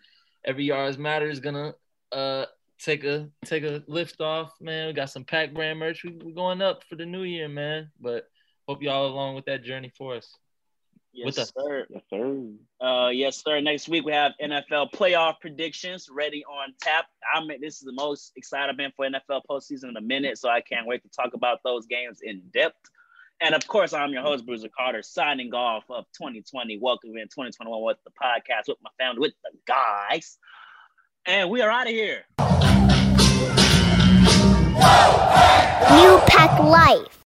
Every 0.45 0.65
Yards 0.65 0.99
matter 0.99 1.29
is 1.29 1.41
gonna 1.41 1.75
uh 2.13 2.47
take 2.79 3.05
a 3.05 3.29
take 3.45 3.65
a 3.65 3.83
lift 3.87 4.21
off, 4.21 4.53
man. 4.61 4.89
We 4.89 4.93
got 4.93 5.11
some 5.11 5.25
Pack 5.25 5.55
brand 5.55 5.79
merch. 5.79 6.05
We, 6.05 6.11
we 6.25 6.33
going 6.33 6.61
up 6.61 6.85
for 6.85 6.97
the 6.97 7.07
new 7.07 7.23
year, 7.23 7.49
man. 7.49 7.91
But 8.01 8.29
hope 8.69 8.83
y'all 8.83 9.07
along 9.07 9.35
with 9.35 9.47
that 9.47 9.65
journey 9.65 9.93
for 9.97 10.15
us. 10.17 10.37
Yes, 11.15 11.27
With 11.27 11.39
us. 11.39 11.53
sir. 11.55 11.87
Yes, 11.91 12.03
sir. 12.09 12.49
Uh, 12.81 13.09
yes, 13.11 13.43
sir. 13.43 13.61
Next 13.61 13.87
week 13.87 14.05
we 14.05 14.13
have 14.13 14.33
NFL 14.43 14.93
playoff 14.93 15.41
predictions 15.41 16.09
ready 16.11 16.43
on 16.45 16.75
tap. 16.81 17.05
I'm 17.35 17.49
this 17.61 17.77
is 17.77 17.83
the 17.83 17.93
most 17.93 18.33
excited 18.37 18.71
I've 18.71 18.77
been 18.79 18.93
for 18.97 19.07
NFL 19.07 19.43
postseason 19.49 19.91
in 19.91 19.97
a 19.99 20.01
minute, 20.01 20.39
so 20.39 20.49
I 20.49 20.63
can't 20.63 20.87
wait 20.87 21.03
to 21.03 21.11
talk 21.11 21.35
about 21.35 21.59
those 21.65 21.87
games 21.87 22.21
in 22.23 22.43
depth. 22.53 22.91
And 23.43 23.57
of 23.57 23.67
course, 23.67 23.93
I'm 23.93 24.13
your 24.13 24.23
host, 24.23 24.47
Bruiser 24.47 24.69
Carter, 24.69 25.03
signing 25.03 25.53
off 25.53 25.83
of 25.91 26.05
2020. 26.17 26.79
Welcome 26.81 27.11
in 27.17 27.25
2021 27.25 27.83
with 27.83 27.97
the 28.05 28.13
podcast 28.13 28.69
with 28.69 28.79
my 28.85 28.91
family, 29.01 29.19
with 29.19 29.33
the 29.43 29.51
guys. 29.67 30.39
And 31.27 31.51
we 31.51 31.61
are 31.61 31.69
out 31.69 31.89
of 31.89 31.93
here. 31.93 32.25
New 35.91 36.21
Pack 36.29 36.57
Life. 36.61 37.19